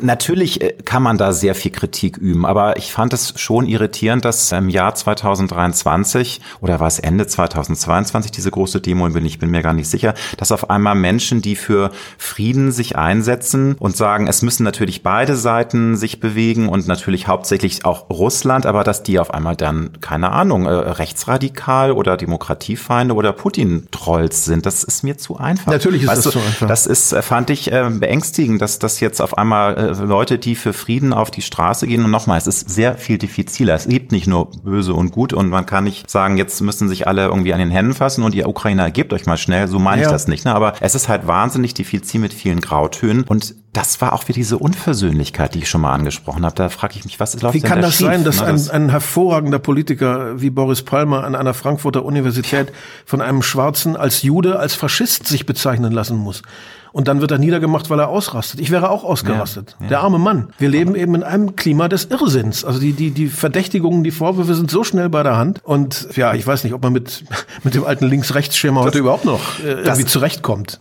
Natürlich 0.00 0.60
äh, 0.60 0.74
kann 0.84 1.02
man 1.02 1.18
da 1.18 1.32
sehr 1.32 1.56
viel 1.56 1.72
Kritik 1.72 2.18
üben, 2.18 2.46
aber 2.46 2.76
ich 2.76 2.92
fand 2.92 3.12
es 3.12 3.34
schon 3.36 3.66
irritierend, 3.66 4.13
dass 4.20 4.52
im 4.52 4.68
Jahr 4.68 4.94
2023 4.94 6.40
oder 6.60 6.80
war 6.80 6.88
es 6.88 6.98
Ende 6.98 7.26
2023 7.26 7.54
2022 7.84 8.30
diese 8.32 8.50
große 8.50 8.80
Demo 8.80 9.08
bin, 9.08 9.24
ich 9.24 9.38
bin 9.38 9.50
mir 9.50 9.62
gar 9.62 9.72
nicht 9.72 9.88
sicher, 9.88 10.14
dass 10.36 10.52
auf 10.52 10.70
einmal 10.70 10.94
Menschen, 10.94 11.42
die 11.42 11.56
für 11.56 11.90
Frieden 12.18 12.72
sich 12.72 12.96
einsetzen 12.96 13.74
und 13.78 13.96
sagen, 13.96 14.26
es 14.26 14.42
müssen 14.42 14.64
natürlich 14.64 15.02
beide 15.02 15.36
Seiten 15.36 15.96
sich 15.96 16.20
bewegen 16.20 16.68
und 16.68 16.86
natürlich 16.86 17.28
hauptsächlich 17.28 17.84
auch 17.84 18.08
Russland, 18.10 18.66
aber 18.66 18.84
dass 18.84 19.02
die 19.02 19.18
auf 19.18 19.32
einmal 19.32 19.56
dann, 19.56 20.00
keine 20.00 20.30
Ahnung, 20.30 20.66
äh, 20.66 20.70
rechtsradikal 20.70 21.92
oder 21.92 22.16
Demokratiefeinde 22.16 23.14
oder 23.14 23.32
Putin-Trolls 23.32 24.44
sind, 24.44 24.66
das 24.66 24.84
ist 24.84 25.04
mir 25.04 25.18
zu 25.18 25.36
einfach. 25.36 25.72
Natürlich 25.72 26.02
ist 26.02 26.08
weißt 26.08 26.26
das 26.26 26.32
zu 26.32 26.38
einfach. 26.38 26.66
Das 26.68 26.86
ist, 26.86 27.12
äh, 27.12 27.22
fand 27.22 27.50
ich 27.50 27.70
äh, 27.72 27.90
beängstigend, 27.90 28.62
dass 28.62 28.78
das 28.78 29.00
jetzt 29.00 29.20
auf 29.20 29.38
einmal 29.38 29.76
äh, 29.76 30.04
Leute, 30.04 30.38
die 30.38 30.54
für 30.54 30.72
Frieden 30.72 31.12
auf 31.12 31.30
die 31.30 31.42
Straße 31.42 31.86
gehen 31.86 32.04
und 32.04 32.10
nochmal, 32.10 32.38
es 32.38 32.46
ist 32.46 32.70
sehr 32.70 32.96
viel 32.96 33.18
diffiziler. 33.18 33.74
Es 33.74 33.88
gibt 33.88 34.03
nicht 34.12 34.26
nur 34.26 34.50
böse 34.50 34.94
und 34.94 35.10
gut 35.12 35.32
und 35.32 35.48
man 35.48 35.66
kann 35.66 35.84
nicht 35.84 36.10
sagen, 36.10 36.36
jetzt 36.36 36.60
müssen 36.60 36.88
sich 36.88 37.06
alle 37.06 37.26
irgendwie 37.26 37.52
an 37.52 37.58
den 37.58 37.70
Händen 37.70 37.94
fassen 37.94 38.24
und 38.24 38.34
ihr 38.34 38.48
Ukrainer 38.48 38.90
gebt 38.90 39.12
euch 39.12 39.26
mal 39.26 39.36
schnell, 39.36 39.68
so 39.68 39.78
meine 39.78 40.02
ja. 40.02 40.08
ich 40.08 40.12
das 40.12 40.28
nicht. 40.28 40.44
Ne? 40.44 40.54
Aber 40.54 40.74
es 40.80 40.94
ist 40.94 41.08
halt 41.08 41.26
wahnsinnig 41.26 41.74
diffizil 41.74 42.20
mit 42.20 42.32
vielen 42.32 42.60
Grautönen 42.60 43.24
und 43.24 43.54
das 43.72 44.00
war 44.00 44.12
auch 44.12 44.22
wieder 44.28 44.34
diese 44.34 44.58
Unversöhnlichkeit, 44.58 45.54
die 45.54 45.60
ich 45.60 45.68
schon 45.68 45.80
mal 45.80 45.92
angesprochen 45.92 46.44
habe. 46.44 46.54
Da 46.54 46.68
frage 46.68 46.94
ich 46.96 47.04
mich, 47.04 47.18
was 47.18 47.40
läuft 47.42 47.54
Wie 47.54 47.60
kann 47.60 47.80
da 47.80 47.86
das 47.88 47.96
schief, 47.96 48.06
sein, 48.06 48.24
dass 48.24 48.40
ne? 48.40 48.46
ein, 48.46 48.70
ein 48.70 48.88
hervorragender 48.90 49.58
Politiker 49.58 50.40
wie 50.40 50.50
Boris 50.50 50.82
Palmer 50.82 51.24
an 51.24 51.34
einer 51.34 51.54
Frankfurter 51.54 52.04
Universität 52.04 52.72
von 53.04 53.20
einem 53.20 53.42
Schwarzen 53.42 53.96
als 53.96 54.22
Jude, 54.22 54.58
als 54.58 54.74
Faschist 54.74 55.26
sich 55.26 55.44
bezeichnen 55.44 55.92
lassen 55.92 56.16
muss? 56.16 56.42
Und 56.94 57.08
dann 57.08 57.20
wird 57.20 57.32
er 57.32 57.38
niedergemacht, 57.38 57.90
weil 57.90 57.98
er 57.98 58.08
ausrastet. 58.08 58.60
Ich 58.60 58.70
wäre 58.70 58.88
auch 58.88 59.02
ausgerastet. 59.02 59.74
Ja, 59.80 59.84
ja. 59.84 59.88
Der 59.88 60.00
arme 60.02 60.20
Mann. 60.20 60.50
Wir 60.58 60.68
leben 60.68 60.94
eben 60.94 61.16
in 61.16 61.24
einem 61.24 61.56
Klima 61.56 61.88
des 61.88 62.04
Irrsinns. 62.04 62.64
Also 62.64 62.78
die, 62.78 62.92
die, 62.92 63.10
die 63.10 63.26
Verdächtigungen, 63.26 64.04
die 64.04 64.12
Vorwürfe 64.12 64.54
sind 64.54 64.70
so 64.70 64.84
schnell 64.84 65.08
bei 65.08 65.24
der 65.24 65.36
Hand. 65.36 65.60
Und 65.64 66.06
ja, 66.14 66.34
ich 66.34 66.46
weiß 66.46 66.62
nicht, 66.62 66.72
ob 66.72 66.84
man 66.84 66.92
mit, 66.92 67.24
mit 67.64 67.74
dem 67.74 67.82
alten 67.82 68.06
Links-Rechts-Schema 68.06 68.82
heute 68.82 69.00
überhaupt 69.00 69.24
noch 69.24 69.58
äh, 69.58 69.72
irgendwie 69.72 70.04
zurechtkommt. 70.04 70.78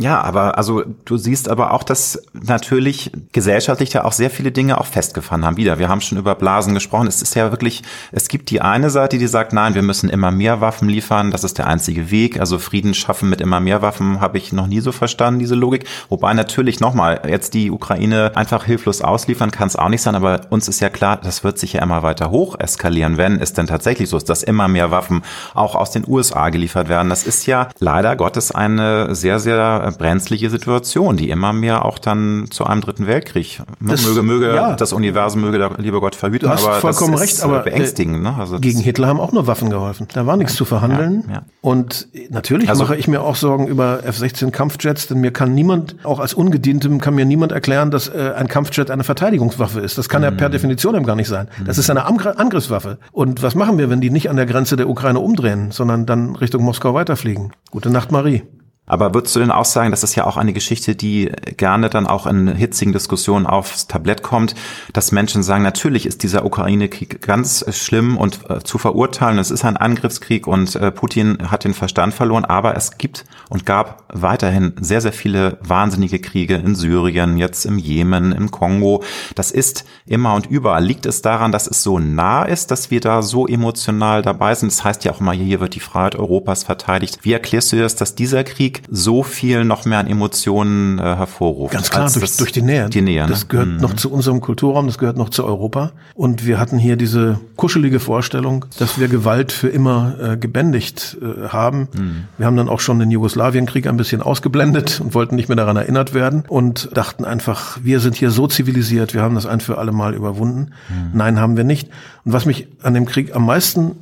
Ja, 0.00 0.20
aber 0.22 0.58
also 0.58 0.82
du 1.04 1.16
siehst 1.16 1.48
aber 1.48 1.72
auch, 1.72 1.84
dass 1.84 2.20
natürlich 2.32 3.12
gesellschaftlich 3.30 3.90
da 3.90 4.02
auch 4.02 4.10
sehr 4.10 4.28
viele 4.28 4.50
Dinge 4.50 4.78
auch 4.80 4.86
festgefahren 4.86 5.44
haben. 5.44 5.56
Wieder, 5.56 5.78
wir 5.78 5.88
haben 5.88 6.00
schon 6.00 6.18
über 6.18 6.34
Blasen 6.34 6.74
gesprochen. 6.74 7.06
Es 7.06 7.22
ist 7.22 7.36
ja 7.36 7.52
wirklich, 7.52 7.84
es 8.10 8.26
gibt 8.26 8.50
die 8.50 8.60
eine 8.60 8.90
Seite, 8.90 9.18
die 9.18 9.28
sagt, 9.28 9.52
nein, 9.52 9.76
wir 9.76 9.82
müssen 9.82 10.10
immer 10.10 10.32
mehr 10.32 10.60
Waffen 10.60 10.88
liefern. 10.88 11.30
Das 11.30 11.44
ist 11.44 11.58
der 11.58 11.68
einzige 11.68 12.10
Weg. 12.10 12.40
Also 12.40 12.58
Frieden 12.58 12.92
schaffen 12.92 13.30
mit 13.30 13.40
immer 13.40 13.60
mehr 13.60 13.82
Waffen 13.82 14.20
habe 14.20 14.36
ich 14.36 14.52
noch 14.52 14.66
nie 14.66 14.80
so 14.80 14.90
verstanden, 14.90 15.38
diese 15.38 15.54
Logik. 15.54 15.86
Wobei 16.08 16.34
natürlich 16.34 16.80
nochmal, 16.80 17.22
jetzt 17.28 17.54
die 17.54 17.70
Ukraine 17.70 18.32
einfach 18.34 18.64
hilflos 18.64 19.00
ausliefern 19.00 19.52
kann 19.52 19.68
es 19.68 19.76
auch 19.76 19.88
nicht 19.88 20.02
sein. 20.02 20.16
Aber 20.16 20.40
uns 20.50 20.66
ist 20.66 20.80
ja 20.80 20.88
klar, 20.90 21.20
das 21.22 21.44
wird 21.44 21.60
sich 21.60 21.74
ja 21.74 21.82
immer 21.82 22.02
weiter 22.02 22.32
hoch 22.32 22.58
eskalieren, 22.58 23.16
wenn 23.16 23.40
es 23.40 23.52
denn 23.52 23.68
tatsächlich 23.68 24.08
so 24.08 24.16
ist, 24.16 24.28
dass 24.28 24.42
immer 24.42 24.66
mehr 24.66 24.90
Waffen 24.90 25.22
auch 25.54 25.76
aus 25.76 25.92
den 25.92 26.04
USA 26.04 26.50
geliefert 26.50 26.88
werden. 26.88 27.10
Das 27.10 27.22
ist 27.22 27.46
ja 27.46 27.68
leider 27.78 28.16
Gottes 28.16 28.50
eine 28.50 29.14
sehr, 29.14 29.38
sehr 29.38 29.84
brenzliche 29.98 30.50
Situation, 30.50 31.16
die 31.16 31.30
immer 31.30 31.52
mehr 31.52 31.84
auch 31.84 31.98
dann 31.98 32.46
zu 32.50 32.64
einem 32.64 32.80
dritten 32.80 33.06
Weltkrieg. 33.06 33.62
Das, 33.80 34.06
möge, 34.06 34.22
möge 34.22 34.54
ja. 34.54 34.74
das 34.74 34.92
Universum 34.92 35.40
möge 35.40 35.58
der 35.58 35.70
liebe 35.78 36.00
Gott 36.00 36.14
verhüten, 36.14 36.48
du 36.48 36.52
hast 36.52 36.64
aber 36.64 36.74
vollkommen 36.76 37.12
das 37.12 37.20
recht, 37.20 37.42
aber 37.42 37.60
beängstigend. 37.60 38.22
Ne? 38.22 38.34
Also 38.38 38.58
gegen 38.58 38.80
Hitler 38.80 39.08
haben 39.08 39.20
auch 39.20 39.32
nur 39.32 39.46
Waffen 39.46 39.70
geholfen. 39.70 40.06
Da 40.12 40.26
war 40.26 40.36
nichts 40.36 40.54
ja, 40.54 40.58
zu 40.58 40.64
verhandeln. 40.64 41.24
Ja, 41.30 41.42
Und 41.60 42.08
natürlich 42.30 42.68
also, 42.68 42.84
mache 42.84 42.96
ich 42.96 43.08
mir 43.08 43.22
auch 43.22 43.36
Sorgen 43.36 43.66
über 43.66 44.04
F-16 44.04 44.50
Kampfjets, 44.50 45.06
denn 45.06 45.20
mir 45.20 45.32
kann 45.32 45.54
niemand, 45.54 45.96
auch 46.04 46.18
als 46.18 46.34
Ungedientem, 46.34 47.00
kann 47.00 47.14
mir 47.14 47.24
niemand 47.24 47.52
erklären, 47.52 47.90
dass 47.90 48.08
äh, 48.08 48.32
ein 48.36 48.48
Kampfjet 48.48 48.90
eine 48.90 49.04
Verteidigungswaffe 49.04 49.80
ist. 49.80 49.98
Das 49.98 50.08
kann 50.08 50.22
ja 50.22 50.30
per 50.30 50.48
mhm. 50.48 50.52
Definition 50.52 50.94
eben 50.94 51.06
gar 51.06 51.16
nicht 51.16 51.28
sein. 51.28 51.48
Das 51.64 51.78
ist 51.78 51.90
eine 51.90 52.04
Angriffswaffe. 52.04 52.98
Und 53.12 53.42
was 53.42 53.54
machen 53.54 53.78
wir, 53.78 53.90
wenn 53.90 54.00
die 54.00 54.10
nicht 54.10 54.30
an 54.30 54.36
der 54.36 54.46
Grenze 54.46 54.76
der 54.76 54.88
Ukraine 54.88 55.20
umdrehen, 55.20 55.70
sondern 55.70 56.06
dann 56.06 56.36
Richtung 56.36 56.62
Moskau 56.62 56.94
weiterfliegen? 56.94 57.52
Gute 57.70 57.90
Nacht, 57.90 58.12
Marie. 58.12 58.42
Aber 58.86 59.14
würdest 59.14 59.34
du 59.34 59.40
denn 59.40 59.50
auch 59.50 59.64
sagen, 59.64 59.90
das 59.90 60.02
ist 60.02 60.14
ja 60.14 60.26
auch 60.26 60.36
eine 60.36 60.52
Geschichte, 60.52 60.94
die 60.94 61.32
gerne 61.56 61.88
dann 61.88 62.06
auch 62.06 62.26
in 62.26 62.48
hitzigen 62.48 62.92
Diskussionen 62.92 63.46
aufs 63.46 63.86
Tablett 63.86 64.22
kommt, 64.22 64.54
dass 64.92 65.10
Menschen 65.10 65.42
sagen, 65.42 65.62
natürlich 65.62 66.04
ist 66.04 66.22
dieser 66.22 66.44
Ukraine-Krieg 66.44 67.22
ganz 67.22 67.64
schlimm 67.74 68.18
und 68.18 68.50
äh, 68.50 68.60
zu 68.62 68.76
verurteilen. 68.76 69.38
Es 69.38 69.50
ist 69.50 69.64
ein 69.64 69.78
Angriffskrieg 69.78 70.46
und 70.46 70.76
äh, 70.76 70.90
Putin 70.90 71.50
hat 71.50 71.64
den 71.64 71.72
Verstand 71.72 72.12
verloren. 72.12 72.44
Aber 72.44 72.76
es 72.76 72.98
gibt 72.98 73.24
und 73.48 73.64
gab 73.64 74.04
weiterhin 74.12 74.74
sehr, 74.80 75.00
sehr 75.00 75.12
viele 75.12 75.58
wahnsinnige 75.62 76.18
Kriege 76.18 76.56
in 76.56 76.74
Syrien, 76.74 77.38
jetzt 77.38 77.64
im 77.64 77.78
Jemen, 77.78 78.32
im 78.32 78.50
Kongo. 78.50 79.02
Das 79.34 79.50
ist 79.50 79.86
immer 80.04 80.34
und 80.34 80.46
überall. 80.46 80.84
Liegt 80.84 81.06
es 81.06 81.22
daran, 81.22 81.52
dass 81.52 81.66
es 81.66 81.82
so 81.82 81.98
nah 81.98 82.42
ist, 82.42 82.70
dass 82.70 82.90
wir 82.90 83.00
da 83.00 83.22
so 83.22 83.46
emotional 83.46 84.20
dabei 84.20 84.54
sind? 84.54 84.70
Das 84.70 84.84
heißt 84.84 85.04
ja 85.04 85.12
auch 85.12 85.20
immer, 85.20 85.32
hier 85.32 85.60
wird 85.60 85.74
die 85.74 85.80
Freiheit 85.80 86.16
Europas 86.16 86.64
verteidigt. 86.64 87.20
Wie 87.22 87.32
erklärst 87.32 87.72
du 87.72 87.76
das, 87.76 87.96
dass 87.96 88.14
dieser 88.14 88.44
Krieg 88.44 88.73
Krieg 88.74 88.84
so 88.90 89.22
viel 89.22 89.64
noch 89.64 89.84
mehr 89.84 89.98
an 89.98 90.06
Emotionen 90.06 90.98
äh, 90.98 91.02
hervorruft. 91.02 91.72
Ganz 91.72 91.90
klar, 91.90 92.10
durch, 92.10 92.36
durch 92.36 92.52
die 92.52 92.62
Nähe. 92.62 92.88
Die 92.88 93.02
Nähe. 93.02 93.22
Ne? 93.22 93.28
Das 93.28 93.48
gehört 93.48 93.68
mhm. 93.68 93.76
noch 93.78 93.94
zu 93.94 94.10
unserem 94.10 94.40
Kulturraum, 94.40 94.86
das 94.86 94.98
gehört 94.98 95.16
noch 95.16 95.28
zu 95.28 95.44
Europa. 95.44 95.92
Und 96.14 96.46
wir 96.46 96.58
hatten 96.58 96.78
hier 96.78 96.96
diese 96.96 97.38
kuschelige 97.56 98.00
Vorstellung, 98.00 98.66
dass 98.78 98.98
wir 98.98 99.08
Gewalt 99.08 99.52
für 99.52 99.68
immer 99.68 100.14
äh, 100.20 100.36
gebändigt 100.36 101.16
äh, 101.20 101.48
haben. 101.48 101.88
Mhm. 101.94 102.24
Wir 102.38 102.46
haben 102.46 102.56
dann 102.56 102.68
auch 102.68 102.80
schon 102.80 102.98
den 102.98 103.10
Jugoslawienkrieg 103.10 103.86
ein 103.86 103.96
bisschen 103.96 104.22
ausgeblendet 104.22 105.00
und 105.00 105.14
wollten 105.14 105.36
nicht 105.36 105.48
mehr 105.48 105.56
daran 105.56 105.76
erinnert 105.76 106.14
werden 106.14 106.44
und 106.48 106.90
dachten 106.94 107.24
einfach, 107.24 107.78
wir 107.82 108.00
sind 108.00 108.16
hier 108.16 108.30
so 108.30 108.46
zivilisiert, 108.46 109.14
wir 109.14 109.22
haben 109.22 109.34
das 109.34 109.46
ein 109.46 109.60
für 109.60 109.78
alle 109.78 109.92
Mal 109.92 110.14
überwunden. 110.14 110.72
Mhm. 110.88 111.10
Nein, 111.14 111.40
haben 111.40 111.56
wir 111.56 111.64
nicht. 111.64 111.88
Und 112.24 112.32
was 112.32 112.46
mich 112.46 112.68
an 112.82 112.94
dem 112.94 113.06
Krieg 113.06 113.34
am 113.34 113.46
meisten 113.46 113.92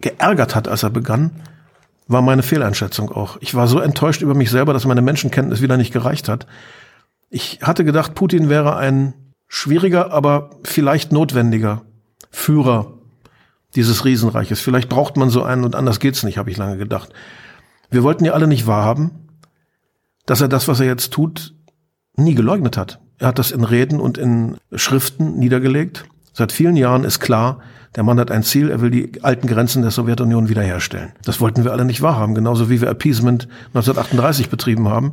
geärgert 0.00 0.54
hat, 0.54 0.68
als 0.68 0.82
er 0.82 0.90
begann, 0.90 1.30
war 2.12 2.22
meine 2.22 2.42
Fehleinschätzung 2.42 3.10
auch. 3.10 3.38
Ich 3.40 3.54
war 3.54 3.66
so 3.66 3.80
enttäuscht 3.80 4.22
über 4.22 4.34
mich 4.34 4.50
selber, 4.50 4.72
dass 4.72 4.84
meine 4.84 5.02
Menschenkenntnis 5.02 5.62
wieder 5.62 5.76
nicht 5.76 5.92
gereicht 5.92 6.28
hat. 6.28 6.46
Ich 7.30 7.60
hatte 7.62 7.84
gedacht, 7.84 8.14
Putin 8.14 8.48
wäre 8.48 8.76
ein 8.76 9.14
schwieriger, 9.48 10.12
aber 10.12 10.50
vielleicht 10.64 11.12
notwendiger 11.12 11.82
Führer 12.30 12.94
dieses 13.74 14.04
Riesenreiches. 14.04 14.60
Vielleicht 14.60 14.88
braucht 14.88 15.16
man 15.16 15.30
so 15.30 15.42
einen 15.42 15.64
und 15.64 15.74
anders 15.74 16.00
geht's 16.00 16.22
nicht, 16.22 16.38
habe 16.38 16.50
ich 16.50 16.56
lange 16.56 16.76
gedacht. 16.76 17.10
Wir 17.90 18.02
wollten 18.02 18.24
ja 18.24 18.32
alle 18.32 18.46
nicht 18.46 18.66
wahrhaben, 18.66 19.28
dass 20.26 20.40
er 20.40 20.48
das, 20.48 20.68
was 20.68 20.80
er 20.80 20.86
jetzt 20.86 21.12
tut, 21.12 21.54
nie 22.16 22.34
geleugnet 22.34 22.76
hat. 22.76 23.00
Er 23.18 23.28
hat 23.28 23.38
das 23.38 23.50
in 23.50 23.64
Reden 23.64 24.00
und 24.00 24.18
in 24.18 24.56
Schriften 24.74 25.38
niedergelegt. 25.38 26.04
Seit 26.32 26.52
vielen 26.52 26.76
Jahren 26.76 27.04
ist 27.04 27.20
klar, 27.20 27.60
der 27.96 28.02
Mann 28.02 28.18
hat 28.18 28.30
ein 28.30 28.42
Ziel, 28.42 28.70
er 28.70 28.80
will 28.80 28.90
die 28.90 29.22
alten 29.22 29.46
Grenzen 29.46 29.82
der 29.82 29.90
Sowjetunion 29.90 30.48
wiederherstellen. 30.48 31.12
Das 31.24 31.40
wollten 31.40 31.64
wir 31.64 31.72
alle 31.72 31.84
nicht 31.84 32.00
wahrhaben, 32.00 32.34
genauso 32.34 32.70
wie 32.70 32.80
wir 32.80 32.88
Appeasement 32.88 33.48
1938 33.68 34.48
betrieben 34.48 34.88
haben. 34.88 35.12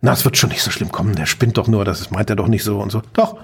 Na, 0.00 0.12
es 0.12 0.24
wird 0.24 0.36
schon 0.36 0.50
nicht 0.50 0.62
so 0.62 0.70
schlimm 0.70 0.92
kommen, 0.92 1.14
der 1.14 1.26
spinnt 1.26 1.58
doch 1.58 1.68
nur, 1.68 1.84
das 1.84 2.10
meint 2.10 2.30
er 2.30 2.36
doch 2.36 2.48
nicht 2.48 2.64
so 2.64 2.78
und 2.80 2.90
so. 2.90 3.02
Doch, 3.12 3.36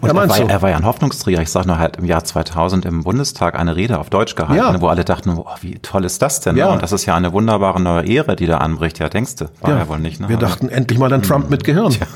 und 0.00 0.08
er, 0.08 0.14
war, 0.14 0.38
er 0.38 0.62
war 0.62 0.70
ja 0.70 0.76
ein 0.76 0.84
Hoffnungsträger. 0.84 1.42
Ich 1.42 1.50
sage 1.50 1.66
nur, 1.66 1.78
halt 1.78 1.96
im 1.96 2.04
Jahr 2.04 2.24
2000 2.24 2.84
im 2.84 3.02
Bundestag 3.04 3.58
eine 3.58 3.76
Rede 3.76 3.98
auf 3.98 4.10
Deutsch 4.10 4.34
gehalten, 4.34 4.74
ja. 4.74 4.80
wo 4.80 4.88
alle 4.88 5.04
dachten, 5.04 5.34
boah, 5.34 5.56
wie 5.60 5.78
toll 5.78 6.04
ist 6.04 6.22
das 6.22 6.40
denn? 6.40 6.56
Ja. 6.56 6.72
Und 6.72 6.82
das 6.82 6.92
ist 6.92 7.06
ja 7.06 7.14
eine 7.14 7.32
wunderbare 7.32 7.80
neue 7.80 8.06
Ehre, 8.06 8.36
die 8.36 8.46
da 8.46 8.58
anbricht. 8.58 8.98
Ja, 8.98 9.08
denkst 9.08 9.36
du? 9.36 9.46
War 9.60 9.70
ja, 9.70 9.78
ja 9.78 9.88
wohl 9.88 9.98
nicht. 9.98 10.20
Ne? 10.20 10.28
Wir 10.28 10.36
dachten 10.36 10.68
endlich 10.68 10.98
mal 10.98 11.12
an 11.12 11.22
Trump 11.22 11.50
mit 11.50 11.64
Gehirn. 11.64 11.92
Ja. 11.92 12.06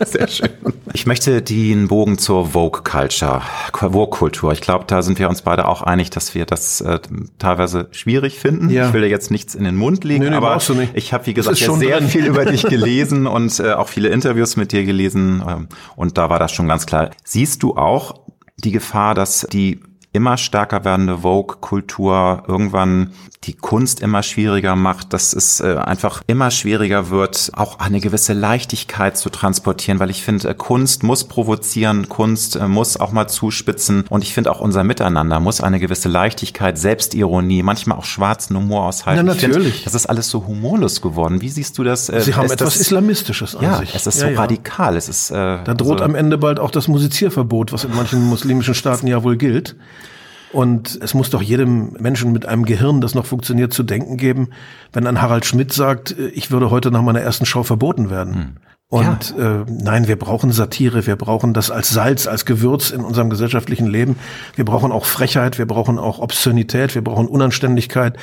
Sehr 0.04 0.28
schön. 0.28 0.50
Ich 0.92 1.06
möchte 1.06 1.40
den 1.40 1.88
Bogen 1.88 2.18
zur 2.18 2.46
Vogue-Culture, 2.46 3.42
Vogue-Kultur. 3.72 4.52
Ich 4.52 4.60
glaube, 4.60 4.84
da 4.88 5.02
sind 5.02 5.18
wir 5.18 5.28
uns 5.28 5.42
beide 5.42 5.68
auch 5.68 5.82
einig, 5.82 6.10
dass 6.10 6.34
wir 6.34 6.46
das 6.46 6.80
äh, 6.80 6.98
teilweise 7.38 7.88
schwierig 7.92 8.38
finden. 8.38 8.70
Ja. 8.70 8.88
Ich 8.88 8.92
will 8.92 9.02
dir 9.02 9.08
jetzt 9.08 9.30
nichts 9.30 9.54
in 9.54 9.64
den 9.64 9.76
Mund 9.76 10.02
legen, 10.02 10.24
nee, 10.24 10.30
nee, 10.30 10.36
aber 10.36 10.58
ich 10.94 11.12
habe, 11.12 11.26
wie 11.26 11.34
gesagt, 11.34 11.58
sehr 11.58 11.98
drin. 11.98 12.08
viel 12.08 12.26
über 12.26 12.44
dich 12.44 12.62
gelesen 12.68 13.26
und 13.26 13.60
äh, 13.60 13.72
auch 13.72 13.88
viele 13.88 14.08
Interviews 14.08 14.56
mit 14.56 14.72
dir 14.72 14.84
gelesen. 14.84 15.42
Ähm, 15.48 15.68
und 15.94 16.18
da 16.18 16.28
war 16.28 16.38
das 16.38 16.52
schon 16.52 16.66
ganz 16.70 16.86
klar. 16.86 17.10
Siehst 17.24 17.64
du 17.64 17.76
auch 17.76 18.20
die 18.56 18.70
Gefahr, 18.70 19.16
dass 19.16 19.44
die 19.50 19.80
immer 20.12 20.36
stärker 20.36 20.84
werdende 20.84 21.18
Vogue-Kultur 21.18 22.44
irgendwann 22.48 23.12
die 23.44 23.54
Kunst 23.54 24.00
immer 24.00 24.22
schwieriger 24.22 24.76
macht, 24.76 25.14
dass 25.14 25.32
es 25.32 25.60
äh, 25.60 25.76
einfach 25.76 26.22
immer 26.26 26.50
schwieriger 26.50 27.08
wird, 27.08 27.50
auch 27.54 27.78
eine 27.78 28.00
gewisse 28.00 28.34
Leichtigkeit 28.34 29.16
zu 29.16 29.30
transportieren, 29.30 29.98
weil 29.98 30.10
ich 30.10 30.22
finde, 30.22 30.48
äh, 30.48 30.54
Kunst 30.54 31.04
muss 31.04 31.24
provozieren, 31.24 32.10
Kunst 32.10 32.56
äh, 32.56 32.68
muss 32.68 32.98
auch 32.98 33.12
mal 33.12 33.28
zuspitzen 33.28 34.04
und 34.10 34.24
ich 34.24 34.34
finde 34.34 34.50
auch 34.50 34.60
unser 34.60 34.84
Miteinander 34.84 35.40
muss 35.40 35.62
eine 35.62 35.80
gewisse 35.80 36.10
Leichtigkeit, 36.10 36.76
Selbstironie, 36.76 37.62
manchmal 37.62 37.96
auch 37.96 38.04
schwarzen 38.04 38.56
Humor 38.58 38.84
aushalten. 38.84 39.26
Ja, 39.26 39.34
natürlich. 39.34 39.74
Find, 39.74 39.86
das 39.86 39.94
ist 39.94 40.06
alles 40.06 40.28
so 40.28 40.46
humorlos 40.46 41.00
geworden. 41.00 41.40
Wie 41.40 41.48
siehst 41.48 41.78
du 41.78 41.84
das? 41.84 42.06
Sie 42.06 42.34
haben 42.34 42.44
etwas 42.44 42.74
das, 42.74 42.76
Islamistisches 42.76 43.56
an 43.56 43.62
ja, 43.62 43.78
sich. 43.78 43.94
Es 43.94 44.06
ist 44.06 44.20
ja, 44.20 44.28
so 44.28 44.34
ja. 44.34 44.40
radikal. 44.40 44.96
Es 44.96 45.08
ist, 45.08 45.30
äh, 45.30 45.34
da 45.34 45.74
droht 45.74 46.02
also, 46.02 46.04
am 46.04 46.14
Ende 46.14 46.36
bald 46.36 46.60
auch 46.60 46.70
das 46.70 46.88
Musizierverbot, 46.88 47.72
was 47.72 47.84
in 47.84 47.94
manchen 47.94 48.22
muslimischen 48.28 48.74
Staaten 48.74 49.06
ja 49.06 49.22
wohl 49.22 49.38
gilt. 49.38 49.76
Und 50.52 50.98
es 51.00 51.14
muss 51.14 51.30
doch 51.30 51.42
jedem 51.42 51.92
Menschen 52.00 52.32
mit 52.32 52.46
einem 52.46 52.64
Gehirn, 52.64 53.00
das 53.00 53.14
noch 53.14 53.26
funktioniert, 53.26 53.72
zu 53.72 53.82
denken 53.82 54.16
geben, 54.16 54.48
wenn 54.92 55.06
ein 55.06 55.22
Harald 55.22 55.46
Schmidt 55.46 55.72
sagt, 55.72 56.18
äh, 56.18 56.28
ich 56.28 56.50
würde 56.50 56.70
heute 56.70 56.90
nach 56.90 57.02
meiner 57.02 57.20
ersten 57.20 57.46
Show 57.46 57.62
verboten 57.62 58.10
werden. 58.10 58.34
Hm. 58.34 58.56
Und 58.88 59.34
ja. 59.38 59.60
äh, 59.60 59.64
nein, 59.68 60.08
wir 60.08 60.18
brauchen 60.18 60.50
Satire, 60.50 61.06
wir 61.06 61.14
brauchen 61.14 61.54
das 61.54 61.70
als 61.70 61.90
Salz, 61.90 62.26
als 62.26 62.44
Gewürz 62.44 62.90
in 62.90 63.02
unserem 63.02 63.30
gesellschaftlichen 63.30 63.86
Leben. 63.86 64.16
Wir 64.56 64.64
brauchen 64.64 64.90
auch 64.90 65.04
Frechheit, 65.04 65.58
wir 65.58 65.66
brauchen 65.66 66.00
auch 66.00 66.18
Obszönität, 66.18 66.96
wir 66.96 67.04
brauchen 67.04 67.28
Unanständigkeit. 67.28 68.16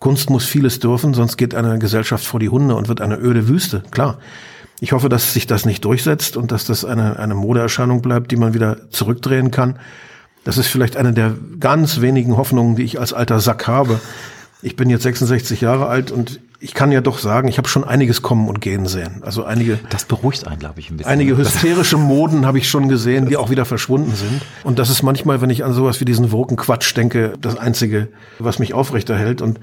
Kunst 0.00 0.28
muss 0.28 0.44
vieles 0.44 0.80
dürfen, 0.80 1.14
sonst 1.14 1.38
geht 1.38 1.54
eine 1.54 1.78
Gesellschaft 1.78 2.26
vor 2.26 2.40
die 2.40 2.50
Hunde 2.50 2.74
und 2.74 2.88
wird 2.88 3.00
eine 3.00 3.16
öde 3.16 3.48
Wüste, 3.48 3.82
klar. 3.90 4.18
Ich 4.80 4.92
hoffe, 4.92 5.08
dass 5.08 5.32
sich 5.32 5.46
das 5.46 5.64
nicht 5.64 5.84
durchsetzt 5.84 6.36
und 6.36 6.52
dass 6.52 6.66
das 6.66 6.84
eine, 6.84 7.18
eine 7.18 7.34
Modeerscheinung 7.34 8.02
bleibt, 8.02 8.32
die 8.32 8.36
man 8.36 8.52
wieder 8.52 8.90
zurückdrehen 8.90 9.50
kann. 9.50 9.78
Das 10.44 10.58
ist 10.58 10.66
vielleicht 10.66 10.96
eine 10.96 11.12
der 11.12 11.34
ganz 11.60 12.00
wenigen 12.00 12.36
Hoffnungen, 12.36 12.76
die 12.76 12.82
ich 12.82 12.98
als 12.98 13.12
alter 13.12 13.40
Sack 13.40 13.68
habe. 13.68 14.00
Ich 14.60 14.76
bin 14.76 14.90
jetzt 14.90 15.02
66 15.02 15.60
Jahre 15.60 15.86
alt 15.86 16.10
und 16.10 16.40
ich 16.60 16.74
kann 16.74 16.92
ja 16.92 17.00
doch 17.00 17.18
sagen, 17.18 17.48
ich 17.48 17.58
habe 17.58 17.68
schon 17.68 17.82
einiges 17.82 18.22
kommen 18.22 18.48
und 18.48 18.60
gehen 18.60 18.86
sehen. 18.86 19.22
Also 19.22 19.42
einige. 19.42 19.80
Das 19.90 20.04
beruhigt 20.04 20.46
einen, 20.46 20.60
glaube 20.60 20.78
ich, 20.78 20.90
ein 20.90 20.96
bisschen. 20.96 21.10
Einige 21.10 21.36
hysterische 21.36 21.96
Moden 21.96 22.46
habe 22.46 22.58
ich 22.58 22.68
schon 22.68 22.88
gesehen, 22.88 23.28
die 23.28 23.36
auch 23.36 23.50
wieder 23.50 23.64
verschwunden 23.64 24.14
sind. 24.14 24.42
Und 24.62 24.78
das 24.78 24.88
ist 24.88 25.02
manchmal, 25.02 25.40
wenn 25.40 25.50
ich 25.50 25.64
an 25.64 25.72
sowas 25.72 26.00
wie 26.00 26.04
diesen 26.04 26.30
Woken-Quatsch 26.30 26.96
denke, 26.96 27.32
das 27.40 27.58
Einzige, 27.58 28.08
was 28.38 28.60
mich 28.60 28.74
aufrechterhält. 28.74 29.42
Und 29.42 29.58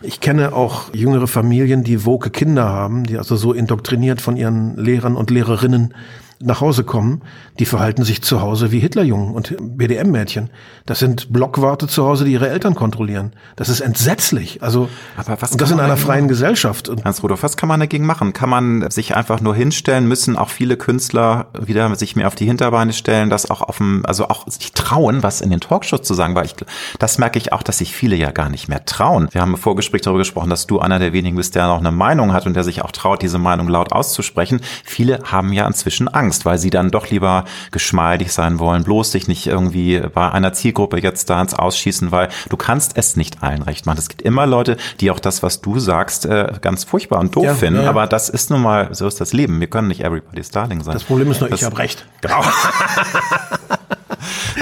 ich 0.00 0.20
kenne 0.20 0.54
auch 0.54 0.94
jüngere 0.94 1.26
Familien, 1.26 1.84
die 1.84 2.06
woke 2.06 2.30
Kinder 2.30 2.70
haben, 2.70 3.04
die 3.04 3.18
also 3.18 3.36
so 3.36 3.52
indoktriniert 3.52 4.22
von 4.22 4.38
ihren 4.38 4.76
Lehrern 4.76 5.16
und 5.16 5.30
Lehrerinnen 5.30 5.92
nach 6.40 6.60
Hause 6.60 6.84
kommen, 6.84 7.22
die 7.58 7.66
verhalten 7.66 8.04
sich 8.04 8.22
zu 8.22 8.40
Hause 8.40 8.70
wie 8.70 8.78
Hitlerjungen 8.78 9.34
und 9.34 9.56
BDM-Mädchen. 9.58 10.50
Das 10.86 11.00
sind 11.00 11.32
Blockwarte 11.32 11.88
zu 11.88 12.04
Hause, 12.06 12.24
die 12.24 12.32
ihre 12.32 12.48
Eltern 12.48 12.74
kontrollieren. 12.74 13.32
Das 13.56 13.68
ist 13.68 13.80
entsetzlich. 13.80 14.62
Also, 14.62 14.88
Aber 15.16 15.42
was 15.42 15.56
das 15.56 15.70
in 15.70 15.80
einer 15.80 15.96
freien 15.96 16.24
machen? 16.24 16.28
Gesellschaft. 16.28 16.90
Hans 17.04 17.22
Rudolf, 17.22 17.42
was 17.42 17.56
kann 17.56 17.68
man 17.68 17.80
dagegen 17.80 18.06
machen? 18.06 18.32
Kann 18.32 18.48
man 18.48 18.88
sich 18.90 19.16
einfach 19.16 19.40
nur 19.40 19.54
hinstellen? 19.54 20.06
Müssen 20.06 20.36
auch 20.36 20.50
viele 20.50 20.76
Künstler 20.76 21.48
wieder 21.58 21.92
sich 21.96 22.14
mehr 22.14 22.28
auf 22.28 22.36
die 22.36 22.46
Hinterbeine 22.46 22.92
stellen, 22.92 23.30
das 23.30 23.50
auch 23.50 23.62
auf 23.62 23.78
dem, 23.78 24.06
also 24.06 24.28
auch 24.28 24.46
sich 24.46 24.72
trauen, 24.72 25.22
was 25.22 25.40
in 25.40 25.50
den 25.50 25.60
Talkshows 25.60 26.02
zu 26.02 26.14
sagen, 26.14 26.36
weil 26.36 26.46
ich, 26.46 26.54
das 26.98 27.18
merke 27.18 27.38
ich 27.38 27.52
auch, 27.52 27.64
dass 27.64 27.78
sich 27.78 27.92
viele 27.92 28.14
ja 28.14 28.30
gar 28.30 28.48
nicht 28.48 28.68
mehr 28.68 28.84
trauen. 28.84 29.28
Wir 29.32 29.40
haben 29.40 29.54
im 29.54 29.58
Vorgespräch 29.58 30.02
darüber 30.02 30.20
gesprochen, 30.20 30.50
dass 30.50 30.66
du 30.68 30.78
einer 30.78 31.00
der 31.00 31.12
wenigen 31.12 31.36
bist, 31.36 31.56
der 31.56 31.66
noch 31.66 31.78
eine 31.78 31.90
Meinung 31.90 32.32
hat 32.32 32.46
und 32.46 32.54
der 32.54 32.62
sich 32.62 32.82
auch 32.82 32.92
traut, 32.92 33.22
diese 33.22 33.38
Meinung 33.38 33.68
laut 33.68 33.92
auszusprechen. 33.92 34.60
Viele 34.84 35.20
haben 35.24 35.52
ja 35.52 35.66
inzwischen 35.66 36.06
Angst. 36.06 36.27
Angst, 36.28 36.44
weil 36.44 36.58
sie 36.58 36.68
dann 36.68 36.90
doch 36.90 37.08
lieber 37.08 37.46
geschmeidig 37.70 38.34
sein 38.34 38.58
wollen, 38.58 38.84
bloß 38.84 39.12
sich 39.12 39.28
nicht 39.28 39.46
irgendwie 39.46 40.00
bei 40.12 40.30
einer 40.30 40.52
Zielgruppe 40.52 41.00
jetzt 41.00 41.30
da 41.30 41.40
ins 41.40 41.54
Ausschießen, 41.54 42.12
weil 42.12 42.28
du 42.50 42.58
kannst 42.58 42.92
es 42.96 43.16
nicht 43.16 43.42
allen 43.42 43.62
recht 43.62 43.86
machen. 43.86 43.96
Es 43.98 44.10
gibt 44.10 44.20
immer 44.20 44.46
Leute, 44.46 44.76
die 45.00 45.10
auch 45.10 45.20
das, 45.20 45.42
was 45.42 45.62
du 45.62 45.78
sagst, 45.78 46.26
äh, 46.26 46.52
ganz 46.60 46.84
furchtbar 46.84 47.20
und 47.20 47.34
doof 47.34 47.44
ja, 47.44 47.54
finden, 47.54 47.84
ja. 47.84 47.88
aber 47.88 48.06
das 48.06 48.28
ist 48.28 48.50
nun 48.50 48.60
mal, 48.60 48.94
so 48.94 49.06
ist 49.06 49.22
das 49.22 49.32
Leben. 49.32 49.58
Wir 49.60 49.68
können 49.68 49.88
nicht 49.88 50.04
everybody's 50.04 50.50
darling 50.50 50.82
sein. 50.82 50.92
Das 50.92 51.04
Problem 51.04 51.30
ist 51.30 51.40
nur, 51.40 51.48
das, 51.48 51.60
ich 51.60 51.64
habe 51.64 51.78
recht. 51.78 52.04
Genau. 52.20 52.42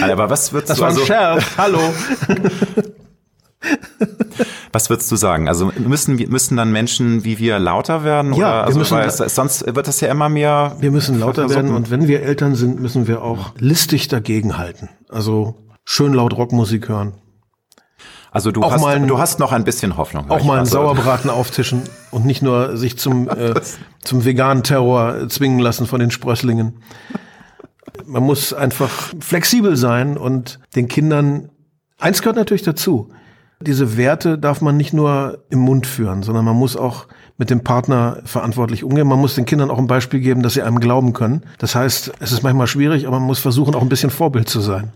aber 0.13 0.31
was 0.31 0.53
wird 0.53 0.71
Das 0.71 0.79
war 0.79 0.87
ein 0.89 0.95
also, 0.95 1.05
Scherz. 1.05 1.45
Hallo. 1.59 1.81
Was 4.73 4.91
würdest 4.91 5.11
du 5.11 5.17
sagen? 5.17 5.49
Also 5.49 5.73
müssen 5.79 6.17
müssen 6.29 6.57
dann 6.57 6.71
Menschen 6.73 7.25
wie 7.25 7.39
wir 7.39 7.59
lauter 7.59 8.05
werden? 8.05 8.33
Ja, 8.35 8.37
oder? 8.37 8.57
wir 8.59 8.65
Also, 8.67 8.79
müssen- 8.79 8.99
es, 8.99 9.35
sonst 9.35 9.67
wird 9.75 9.89
das 9.89 10.01
ja 10.01 10.09
immer 10.11 10.29
mehr. 10.29 10.77
Wir 10.81 10.91
müssen 10.91 11.19
lauter 11.19 11.49
werden 11.51 11.75
und 11.75 11.91
wenn 11.91 12.07
wir 12.09 12.23
Eltern 12.23 12.55
sind, 12.55 12.81
müssen 12.81 13.07
wir 13.07 13.23
auch 13.23 13.53
listig 13.59 14.09
dagegenhalten. 14.09 14.89
Also 15.09 15.57
schön 15.85 16.13
laut 16.13 16.37
Rockmusik 16.37 16.89
hören. 16.89 17.15
Also 18.31 18.53
du 18.53 18.63
auch 18.63 18.73
hast, 18.73 18.83
mal 18.83 18.97
ein- 18.97 19.07
du 19.09 19.19
hast 19.19 19.39
noch 19.39 19.53
ein 19.53 19.65
bisschen 19.65 19.97
Hoffnung. 19.97 20.31
Auch 20.31 20.45
mal 20.45 20.55
einen 20.55 20.61
Also- 20.61 20.73
Sauerbraten 20.73 21.31
auftischen 21.31 21.83
und 22.11 22.27
nicht 22.27 22.43
nur 22.43 22.77
sich 22.77 22.99
zum, 22.99 23.29
äh, 23.31 23.55
zum 24.05 24.25
veganen 24.27 24.63
Terror 24.63 25.29
zwingen 25.29 25.59
lassen 25.59 25.87
von 25.87 26.01
den 26.01 26.11
Sprösslingen. 26.11 26.83
Man 28.05 28.23
muss 28.23 28.53
einfach 28.53 28.91
flexibel 29.21 29.77
sein 29.77 30.19
und 30.19 30.61
den 30.75 30.87
Kindern, 30.87 31.49
eins 31.99 32.21
gehört 32.21 32.37
natürlich 32.37 32.63
dazu. 32.63 33.11
Diese 33.61 33.97
Werte 33.97 34.39
darf 34.39 34.61
man 34.61 34.77
nicht 34.77 34.93
nur 34.93 35.39
im 35.49 35.61
Mund 35.61 35.87
führen, 35.87 36.23
sondern 36.23 36.45
man 36.45 36.57
muss 36.57 36.77
auch 36.77 37.07
mit 37.39 37.51
dem 37.51 37.65
Partner 37.65 38.23
verantwortlich 38.25 38.85
umgehen. 38.85 39.07
Man 39.07 39.19
muss 39.19 39.35
den 39.35 39.47
Kindern 39.47 39.71
auch 39.71 39.79
ein 39.79 39.87
Beispiel 39.87 40.21
geben, 40.21 40.43
dass 40.43 40.55
sie 40.55 40.63
einem 40.63 40.81
glauben 40.81 41.13
können. 41.13 41.43
Das 41.59 41.75
heißt, 41.75 42.13
es 42.21 42.33
ist 42.33 42.43
manchmal 42.43 42.67
schwierig, 42.67 43.07
aber 43.07 43.19
man 43.19 43.27
muss 43.27 43.39
versuchen, 43.39 43.75
auch 43.75 43.83
ein 43.83 43.89
bisschen 43.89 44.11
Vorbild 44.11 44.49
zu 44.49 44.61
sein. 44.61 44.93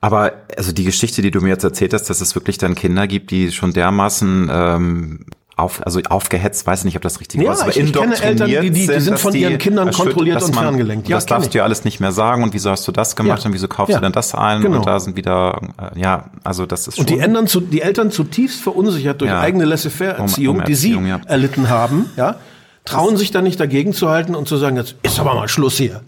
Aber 0.00 0.32
also 0.56 0.72
die 0.72 0.84
Geschichte, 0.84 1.22
die 1.22 1.30
du 1.30 1.40
mir 1.40 1.48
jetzt 1.48 1.64
erzählt 1.64 1.92
hast, 1.92 2.08
dass 2.08 2.20
es 2.20 2.34
wirklich 2.34 2.58
dann 2.58 2.74
Kinder 2.74 3.06
gibt, 3.06 3.30
die 3.30 3.50
schon 3.50 3.72
dermaßen 3.72 4.48
ähm, 4.50 5.26
auf, 5.58 5.84
also 5.84 6.00
aufgehetzt, 6.08 6.66
weiß 6.66 6.84
nicht, 6.84 6.96
ob 6.96 7.02
das 7.02 7.20
richtig 7.20 7.42
Ja, 7.42 7.52
ist, 7.52 7.60
aber 7.62 7.70
ich- 7.70 7.76
ich 7.78 7.92
kenne 7.92 8.20
Eltern, 8.20 8.48
die- 8.48 8.70
die- 8.70 8.86
die 8.86 9.00
sind 9.00 9.18
von 9.18 9.34
ihren 9.34 9.58
Kindern 9.58 9.90
kontrolliert 9.92 10.42
und 10.42 10.54
man- 10.54 10.64
ferngelenkt. 10.64 11.08
Ja, 11.08 11.16
das 11.16 11.26
darfst 11.26 11.52
du 11.52 11.58
ja 11.58 11.64
alles 11.64 11.84
nicht 11.84 12.00
mehr 12.00 12.12
sagen 12.12 12.42
und 12.42 12.54
wieso 12.54 12.70
hast 12.70 12.86
du 12.86 12.92
das 12.92 13.16
gemacht 13.16 13.40
Ja. 13.40 13.46
und 13.46 13.52
wieso 13.54 13.68
kaufst 13.68 13.90
Ja. 13.92 13.98
du 13.98 14.02
denn 14.04 14.12
das 14.12 14.34
ein 14.34 14.62
Genau. 14.62 14.78
und 14.78 14.86
da 14.86 15.00
sind 15.00 15.16
wieder, 15.16 15.60
äh, 15.94 16.00
ja, 16.00 16.24
also 16.44 16.66
das 16.66 16.88
ist 16.88 16.96
schon. 16.96 17.02
Und 17.04 17.10
die, 17.10 17.18
ändern 17.18 17.46
zu, 17.46 17.60
die 17.60 17.82
Eltern 17.82 18.10
zutiefst 18.10 18.60
verunsichert 18.60 19.20
durch 19.20 19.30
eigene 19.32 19.64
Laissez-faire-Erziehung, 19.64 20.58
Um- 20.60 20.64
die 20.64 20.74
sie 20.74 20.98
erlitten 21.26 21.68
haben, 21.68 22.06
ja, 22.16 22.36
trauen 22.84 23.16
sich 23.16 23.30
dann 23.30 23.44
nicht 23.44 23.60
dagegen 23.60 23.92
zu 23.92 24.08
halten 24.08 24.34
und 24.34 24.48
zu 24.48 24.56
sagen, 24.56 24.76
jetzt 24.76 24.94
ist 25.02 25.18
aber 25.20 25.34
mal 25.34 25.48
Schluss 25.48 25.76
hier. 25.76 26.00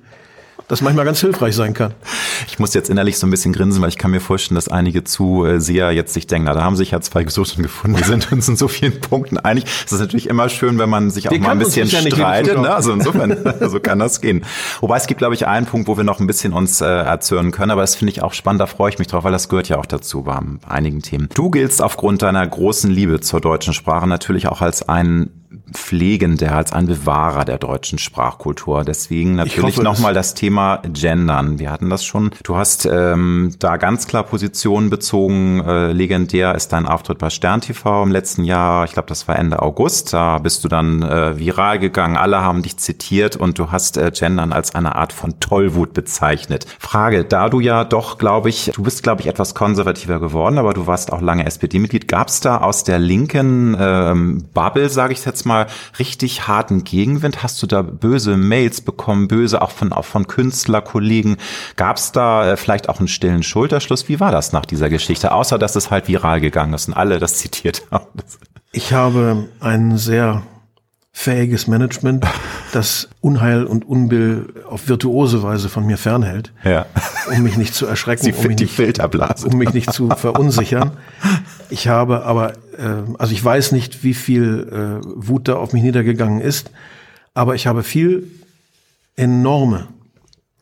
Das 0.71 0.83
manchmal 0.83 1.05
ganz 1.05 1.21
hilfreich 1.21 1.57
sein 1.57 1.75
kann. 1.75 1.95
Ich 2.47 2.61
muss 2.61 2.75
jetzt 2.75 2.91
innerlich 2.91 3.19
so 3.19 3.27
ein 3.27 3.31
bisschen 3.31 3.53
grinsen, 3.53 3.83
weil 3.83 3.89
ich 3.89 3.99
kann 3.99 4.13
mir 4.13 4.21
vorstellen, 4.21 4.55
dass 4.55 4.69
einige 4.69 5.03
Zuseher 5.03 5.91
jetzt 5.91 6.15
sich 6.15 6.29
denken, 6.29 6.45
na, 6.45 6.55
da 6.55 6.63
haben 6.63 6.77
sich 6.77 6.93
ja 6.93 7.01
zwei 7.01 7.25
gesucht 7.25 7.57
und 7.57 7.65
gefunden. 7.65 7.99
Wir 7.99 8.07
sind 8.07 8.31
uns 8.31 8.47
in 8.47 8.55
so 8.55 8.69
vielen 8.69 9.01
Punkten 9.01 9.37
einig. 9.37 9.65
Es 9.85 9.91
ist 9.91 9.99
natürlich 9.99 10.29
immer 10.29 10.49
schön, 10.49 10.79
wenn 10.79 10.89
man 10.89 11.11
sich 11.11 11.27
auch 11.27 11.33
Wir 11.33 11.41
mal 11.41 11.51
ein 11.51 11.59
bisschen 11.59 11.89
streitet. 11.89 12.57
Ne? 12.57 12.73
Also 12.73 12.93
insofern, 12.93 13.37
so 13.69 13.81
kann 13.81 13.99
das 13.99 14.21
gehen. 14.21 14.45
Wobei 14.81 14.97
es 14.97 15.09
gibt, 15.09 15.19
glaube 15.19 15.35
ich, 15.35 15.49
einen 15.49 15.67
Punkt, 15.67 15.89
wo 15.89 15.97
wir 15.97 16.05
noch 16.05 16.21
ein 16.21 16.29
bisschen 16.29 16.53
uns 16.53 16.81
äh, 16.81 16.87
erzürnen 16.87 17.51
können. 17.51 17.73
Aber 17.73 17.81
das 17.81 17.97
finde 17.97 18.13
ich 18.13 18.23
auch 18.23 18.33
spannend. 18.33 18.61
Da 18.61 18.67
freue 18.67 18.91
ich 18.91 19.01
mich 19.01 19.09
drauf, 19.09 19.25
weil 19.25 19.33
das 19.33 19.49
gehört 19.49 19.69
ja 19.69 19.77
auch 19.77 19.87
dazu 19.87 20.23
bei 20.23 20.39
einigen 20.69 21.03
Themen. 21.03 21.29
Du 21.35 21.51
giltst 21.51 21.83
aufgrund 21.83 22.23
deiner 22.23 22.47
großen 22.47 22.89
Liebe 22.93 23.19
zur 23.19 23.41
deutschen 23.41 23.75
Sprache 23.75 24.07
natürlich 24.07 24.47
auch 24.47 24.61
als 24.61 24.89
ein 24.89 25.31
Pflegender, 25.73 26.55
als 26.55 26.73
ein 26.73 26.87
Bewahrer 26.87 27.45
der 27.45 27.59
deutschen 27.59 27.99
Sprachkultur. 27.99 28.85
Deswegen 28.85 29.37
natürlich 29.37 29.79
nochmal 29.79 30.15
das 30.15 30.35
Thema 30.35 30.83
Gendern. 30.93 31.59
Wir 31.59 31.71
hatten 31.71 31.91
das 31.91 32.05
schon. 32.05 32.31
Du 32.43 32.57
hast 32.57 32.87
ähm, 32.87 33.55
da 33.59 33.77
ganz 33.77 34.07
klar 34.07 34.25
Positionen 34.25 34.91
bezogen. 34.91 35.61
Äh, 35.61 35.93
legendär 35.93 36.55
ist 36.55 36.73
dein 36.73 36.87
Auftritt 36.87 37.19
bei 37.19 37.31
Stern 37.31 37.61
TV 37.61 38.03
im 38.03 38.11
letzten 38.11 38.45
Jahr. 38.45 38.85
Ich 38.85 38.93
glaube, 38.93 39.09
das 39.09 39.29
war 39.29 39.39
Ende 39.39 39.63
August. 39.63 40.13
Da 40.13 40.39
bist 40.39 40.65
du 40.65 40.69
dann 40.69 41.03
äh, 41.03 41.39
viral 41.39 41.79
gegangen. 41.79 42.17
Alle 42.17 42.41
haben 42.41 42.63
dich 42.63 42.77
zitiert 42.77 43.37
und 43.37 43.59
du 43.59 43.71
hast 43.71 43.97
äh, 43.97 44.11
Gendern 44.13 44.53
als 44.53 44.75
eine 44.75 44.97
Art 44.97 45.13
von 45.13 45.41
Tollwut 45.41 45.93
bezeichnet. 45.93 46.67
Frage, 46.79 47.25
da 47.25 47.49
du 47.49 47.61
ja 47.61 47.85
doch, 47.85 48.19
glaube 48.19 48.49
ich, 48.49 48.71
du 48.75 48.83
bist, 48.83 49.03
glaube 49.03 49.23
ich, 49.23 49.27
etwas 49.27 49.55
konservativer 49.55 50.21
geworden, 50.21 50.59
aber 50.59 50.75
du 50.75 50.87
warst 50.87 51.13
auch 51.13 51.21
lange 51.21 51.47
SPD-Mitglied. 51.47 52.09
Gab 52.09 52.29
es 52.29 52.41
da 52.41 52.59
aus 52.59 52.85
der 52.85 52.99
linken 52.99 53.77
ähm, 53.79 54.45
Bubble, 54.55 54.89
sage 54.89 55.13
ich 55.13 55.25
jetzt 55.25 55.47
mal, 55.47 55.60
richtig 55.99 56.49
harten 56.49 56.85
Gegenwind? 56.85 57.43
Hast 57.43 57.63
du 57.63 57.67
da 57.67 57.83
böse 57.83 58.37
Mails 58.37 58.81
bekommen, 58.81 59.29
böse 59.29 59.63
auch 59.63 59.71
von, 59.71 59.93
auch 59.93 60.05
von 60.05 60.27
Künstlerkollegen? 60.27 61.37
Gab 61.77 61.97
es 61.97 62.13
da 62.13 62.53
äh, 62.53 62.57
vielleicht 62.57 62.89
auch 62.89 62.99
einen 62.99 63.09
stillen 63.09 63.43
Schulterschluss? 63.43 64.09
Wie 64.09 64.21
war 64.21 64.33
das 64.33 64.53
nach 64.53 64.67
dieser 64.67 64.89
Geschichte? 64.89 65.33
Außer, 65.33 65.59
dass 65.59 65.77
es 65.77 65.91
halt 65.91 66.09
viral 66.09 66.41
gegangen 66.41 66.75
ist 66.75 66.89
und 66.89 66.95
alle 66.95 67.19
das 67.19 67.35
zitiert 67.35 67.83
haben. 67.91 68.07
Ich 68.73 68.93
habe 68.93 69.49
ein 69.61 69.99
sehr 69.99 70.43
fähiges 71.13 71.67
Management, 71.67 72.25
das 72.73 73.09
Unheil 73.21 73.65
und 73.65 73.87
Unbill 73.87 74.53
auf 74.69 74.89
virtuose 74.89 75.43
Weise 75.43 75.69
von 75.69 75.85
mir 75.87 75.99
fernhält, 75.99 76.53
Ja. 76.65 76.87
um 77.35 77.43
mich 77.43 77.57
nicht 77.57 77.75
zu 77.75 77.87
erschrecken, 77.87 78.23
Sie 78.25 78.33
um 78.33 78.47
mich 78.47 78.57
die 78.57 78.65
nicht 78.65 78.75
Filterblase. 78.77 79.47
um 79.49 79.59
mich 79.59 79.73
nicht 79.75 79.93
zu 79.93 80.09
verunsichern. 80.11 80.93
Ich 81.69 81.89
habe 81.89 82.25
aber, 82.25 82.53
äh, 82.79 83.03
also 83.19 83.33
ich 83.33 83.45
weiß 83.45 83.73
nicht, 83.73 84.03
wie 84.05 84.15
viel 84.15 85.01
äh, 85.03 85.05
Wut 85.29 85.49
da 85.49 85.57
auf 85.57 85.73
mich 85.73 85.83
niedergegangen 85.83 86.41
ist, 86.41 86.71
aber 87.35 87.55
ich 87.55 87.67
habe 87.67 87.83
viel 87.83 88.29
enorme, 89.17 89.89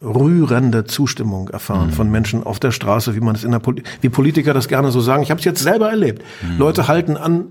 rührende 0.02 0.84
Zustimmung 0.84 1.48
erfahren 1.48 1.90
von 1.90 2.10
Menschen 2.10 2.44
auf 2.44 2.60
der 2.60 2.70
Straße, 2.70 3.14
wie 3.16 3.20
man 3.20 3.34
es 3.34 3.42
in 3.44 3.50
der 3.50 3.58
Poli 3.58 3.82
wie 4.00 4.08
Politiker 4.08 4.54
das 4.54 4.68
gerne 4.68 4.90
so 4.92 5.00
sagen. 5.00 5.22
Ich 5.22 5.30
habe 5.30 5.38
es 5.40 5.44
jetzt 5.44 5.60
selber 5.62 5.90
erlebt. 5.90 6.22
Leute 6.56 6.86
halten 6.88 7.16
an 7.16 7.46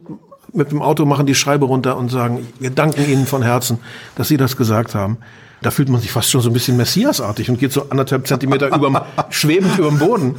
mit 0.57 0.71
dem 0.71 0.81
Auto, 0.81 1.05
machen 1.05 1.25
die 1.25 1.35
Schreibe 1.35 1.65
runter 1.65 1.97
und 1.97 2.09
sagen, 2.09 2.47
wir 2.59 2.71
danken 2.71 3.09
Ihnen 3.09 3.25
von 3.25 3.41
Herzen, 3.41 3.79
dass 4.15 4.27
Sie 4.27 4.37
das 4.37 4.57
gesagt 4.57 4.95
haben. 4.95 5.17
Da 5.61 5.71
fühlt 5.71 5.89
man 5.89 6.01
sich 6.01 6.11
fast 6.11 6.29
schon 6.29 6.41
so 6.41 6.49
ein 6.49 6.53
bisschen 6.53 6.77
Messiasartig 6.77 7.49
und 7.49 7.59
geht 7.59 7.71
so 7.71 7.89
anderthalb 7.89 8.27
Zentimeter 8.27 8.67
überm, 8.67 8.99
schwebend 9.29 9.77
über 9.77 9.89
dem 9.89 9.99
Boden 9.99 10.35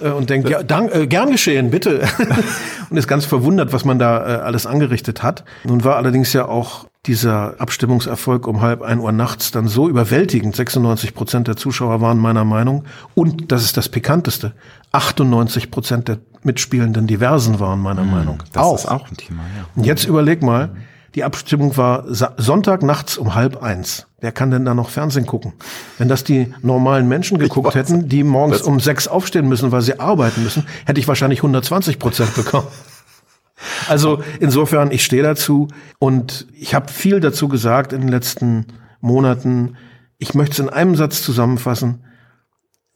äh, 0.00 0.10
und 0.10 0.30
denkt, 0.30 0.48
ja, 0.48 0.62
dank, 0.62 0.94
äh, 0.94 1.06
gern 1.06 1.30
geschehen, 1.30 1.70
bitte. 1.70 2.02
und 2.90 2.96
ist 2.96 3.08
ganz 3.08 3.24
verwundert, 3.24 3.72
was 3.72 3.84
man 3.84 3.98
da 3.98 4.18
äh, 4.18 4.40
alles 4.40 4.66
angerichtet 4.66 5.22
hat. 5.22 5.44
Nun 5.64 5.84
war 5.84 5.96
allerdings 5.96 6.32
ja 6.32 6.46
auch 6.46 6.86
dieser 7.06 7.60
Abstimmungserfolg 7.60 8.46
um 8.46 8.60
halb 8.60 8.82
ein 8.82 9.00
Uhr 9.00 9.10
nachts 9.10 9.50
dann 9.50 9.66
so 9.66 9.88
überwältigend. 9.88 10.54
96 10.54 11.14
Prozent 11.14 11.48
der 11.48 11.56
Zuschauer 11.56 12.00
waren 12.00 12.18
meiner 12.18 12.44
Meinung. 12.44 12.84
Und 13.14 13.50
das 13.50 13.64
ist 13.64 13.76
das 13.76 13.88
Pikanteste. 13.88 14.52
98 14.92 15.70
Prozent 15.72 16.06
der 16.06 16.18
mitspielenden 16.44 17.06
Diversen 17.06 17.60
waren 17.60 17.80
meiner 17.80 18.04
Meinung. 18.04 18.38
Hm, 18.40 18.48
Das 18.52 18.72
ist 18.82 18.86
auch 18.90 19.08
ein 19.10 19.16
Thema, 19.16 19.42
ja. 19.56 19.64
Und 19.74 19.84
jetzt 19.84 20.04
überleg 20.04 20.42
mal, 20.42 20.70
die 21.14 21.24
Abstimmung 21.24 21.76
war 21.76 22.04
Sonntag 22.38 22.82
nachts 22.82 23.18
um 23.18 23.34
halb 23.34 23.62
eins. 23.62 24.06
Wer 24.20 24.32
kann 24.32 24.50
denn 24.50 24.64
da 24.64 24.72
noch 24.74 24.88
Fernsehen 24.88 25.26
gucken? 25.26 25.52
Wenn 25.98 26.08
das 26.08 26.24
die 26.24 26.54
normalen 26.62 27.06
Menschen 27.08 27.38
geguckt 27.38 27.74
hätten, 27.74 28.08
die 28.08 28.22
morgens 28.24 28.58
Das- 28.58 28.66
um 28.66 28.80
sechs 28.80 29.08
aufstehen 29.08 29.48
müssen, 29.48 29.72
weil 29.72 29.82
sie 29.82 30.00
arbeiten 30.00 30.42
müssen, 30.42 30.64
hätte 30.86 31.00
ich 31.00 31.08
wahrscheinlich 31.08 31.42
120 31.42 31.98
Prozent 31.98 32.34
bekommen. 32.34 32.66
Also 33.88 34.22
insofern, 34.40 34.90
ich 34.90 35.04
stehe 35.04 35.22
dazu 35.22 35.68
und 35.98 36.46
ich 36.52 36.74
habe 36.74 36.90
viel 36.90 37.20
dazu 37.20 37.46
gesagt 37.48 37.92
in 37.92 38.00
den 38.00 38.08
letzten 38.08 38.66
Monaten. 39.00 39.76
Ich 40.18 40.34
möchte 40.34 40.52
es 40.54 40.58
in 40.60 40.68
einem 40.68 40.96
Satz 40.96 41.22
zusammenfassen. 41.22 42.04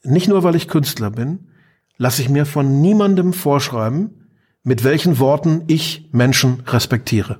Nicht 0.03 0.27
nur, 0.27 0.43
weil 0.43 0.55
ich 0.55 0.67
Künstler 0.67 1.09
bin, 1.11 1.49
lasse 1.97 2.21
ich 2.21 2.29
mir 2.29 2.45
von 2.45 2.81
niemandem 2.81 3.33
vorschreiben, 3.33 4.29
mit 4.63 4.83
welchen 4.83 5.19
Worten 5.19 5.63
ich 5.67 6.09
Menschen 6.11 6.61
respektiere. 6.67 7.39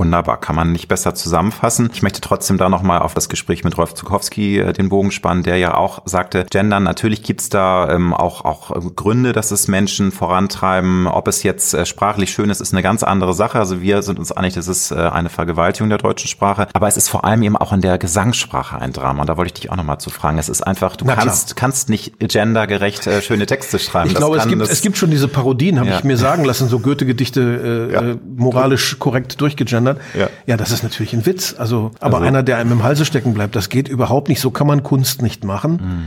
Wunderbar, 0.00 0.40
kann 0.40 0.56
man 0.56 0.72
nicht 0.72 0.88
besser 0.88 1.14
zusammenfassen. 1.14 1.90
Ich 1.92 2.00
möchte 2.02 2.22
trotzdem 2.22 2.56
da 2.56 2.70
nochmal 2.70 3.00
auf 3.00 3.12
das 3.12 3.28
Gespräch 3.28 3.64
mit 3.64 3.76
Rolf 3.76 3.92
Zukowski 3.92 4.58
äh, 4.58 4.72
den 4.72 4.88
Bogen 4.88 5.10
spannen, 5.10 5.42
der 5.42 5.58
ja 5.58 5.74
auch 5.74 6.00
sagte, 6.06 6.46
Gendern, 6.48 6.84
natürlich 6.84 7.22
gibt's 7.22 7.50
da 7.50 7.86
ähm, 7.90 8.14
auch, 8.14 8.46
auch 8.46 8.70
äh, 8.74 8.80
Gründe, 8.96 9.32
dass 9.34 9.50
es 9.50 9.68
Menschen 9.68 10.10
vorantreiben. 10.10 11.06
Ob 11.06 11.28
es 11.28 11.42
jetzt 11.42 11.74
äh, 11.74 11.84
sprachlich 11.84 12.30
schön 12.32 12.48
ist, 12.48 12.62
ist 12.62 12.72
eine 12.72 12.82
ganz 12.82 13.02
andere 13.02 13.34
Sache. 13.34 13.58
Also 13.58 13.82
wir 13.82 14.00
sind 14.00 14.18
uns 14.18 14.32
einig, 14.32 14.54
das 14.54 14.68
ist 14.68 14.90
äh, 14.90 14.94
eine 14.94 15.28
Vergewaltigung 15.28 15.90
der 15.90 15.98
deutschen 15.98 16.28
Sprache. 16.28 16.66
Aber 16.72 16.88
es 16.88 16.96
ist 16.96 17.10
vor 17.10 17.26
allem 17.26 17.42
eben 17.42 17.58
auch 17.58 17.74
in 17.74 17.82
der 17.82 17.98
Gesangssprache 17.98 18.80
ein 18.80 18.94
Drama. 18.94 19.20
Und 19.20 19.26
da 19.28 19.36
wollte 19.36 19.48
ich 19.54 19.60
dich 19.60 19.70
auch 19.70 19.76
nochmal 19.76 19.98
zu 20.00 20.08
fragen. 20.08 20.38
Es 20.38 20.48
ist 20.48 20.62
einfach, 20.66 20.96
du 20.96 21.04
Na 21.04 21.12
klar. 21.12 21.26
kannst, 21.26 21.56
kannst 21.56 21.90
nicht 21.90 22.18
gendergerecht 22.18 23.06
äh, 23.06 23.20
schöne 23.20 23.44
Texte 23.44 23.78
schreiben. 23.78 24.06
Ich 24.06 24.14
Das 24.14 24.20
glaube, 24.22 24.38
es 24.38 24.48
gibt, 24.48 24.62
es 24.62 24.80
gibt 24.80 24.96
schon 24.96 25.10
diese 25.10 25.28
Parodien, 25.28 25.78
habe 25.78 25.90
Ja. 25.90 25.98
ich 25.98 26.04
mir 26.04 26.16
sagen 26.16 26.46
lassen, 26.46 26.68
so 26.70 26.78
Goethe-Gedichte 26.78 27.88
äh, 27.90 27.92
Ja. 27.92 28.00
äh, 28.12 28.18
moralisch 28.36 28.98
korrekt 28.98 29.38
durchgegendert. 29.42 29.89
Ja. 30.18 30.28
ja, 30.46 30.56
das 30.56 30.70
ist 30.70 30.82
natürlich 30.82 31.12
ein 31.14 31.26
Witz. 31.26 31.54
Also, 31.58 31.90
aber 32.00 32.16
Also- 32.16 32.26
einer, 32.28 32.42
der 32.42 32.58
einem 32.58 32.72
im 32.72 32.82
Halse 32.82 33.04
stecken 33.04 33.34
bleibt, 33.34 33.56
das 33.56 33.68
geht 33.68 33.88
überhaupt 33.88 34.28
nicht. 34.28 34.40
So 34.40 34.50
kann 34.50 34.66
man 34.66 34.82
Kunst 34.82 35.22
nicht 35.22 35.44
machen. 35.44 35.72
Mhm. 35.72 36.02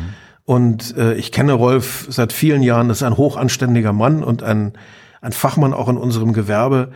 Und 0.46 0.98
äh, 0.98 1.14
ich 1.14 1.32
kenne 1.32 1.54
Rolf 1.54 2.06
seit 2.10 2.34
vielen 2.34 2.62
Jahren. 2.64 2.90
Das 2.90 2.98
ist 2.98 3.04
ein 3.04 3.16
hochanständiger 3.18 3.94
Mann 3.94 4.24
und 4.24 4.44
ein, 4.44 4.74
ein 5.22 5.32
Fachmann 5.32 5.74
auch 5.74 5.88
in 5.88 5.98
unserem 5.98 6.34
Gewerbe. 6.34 6.92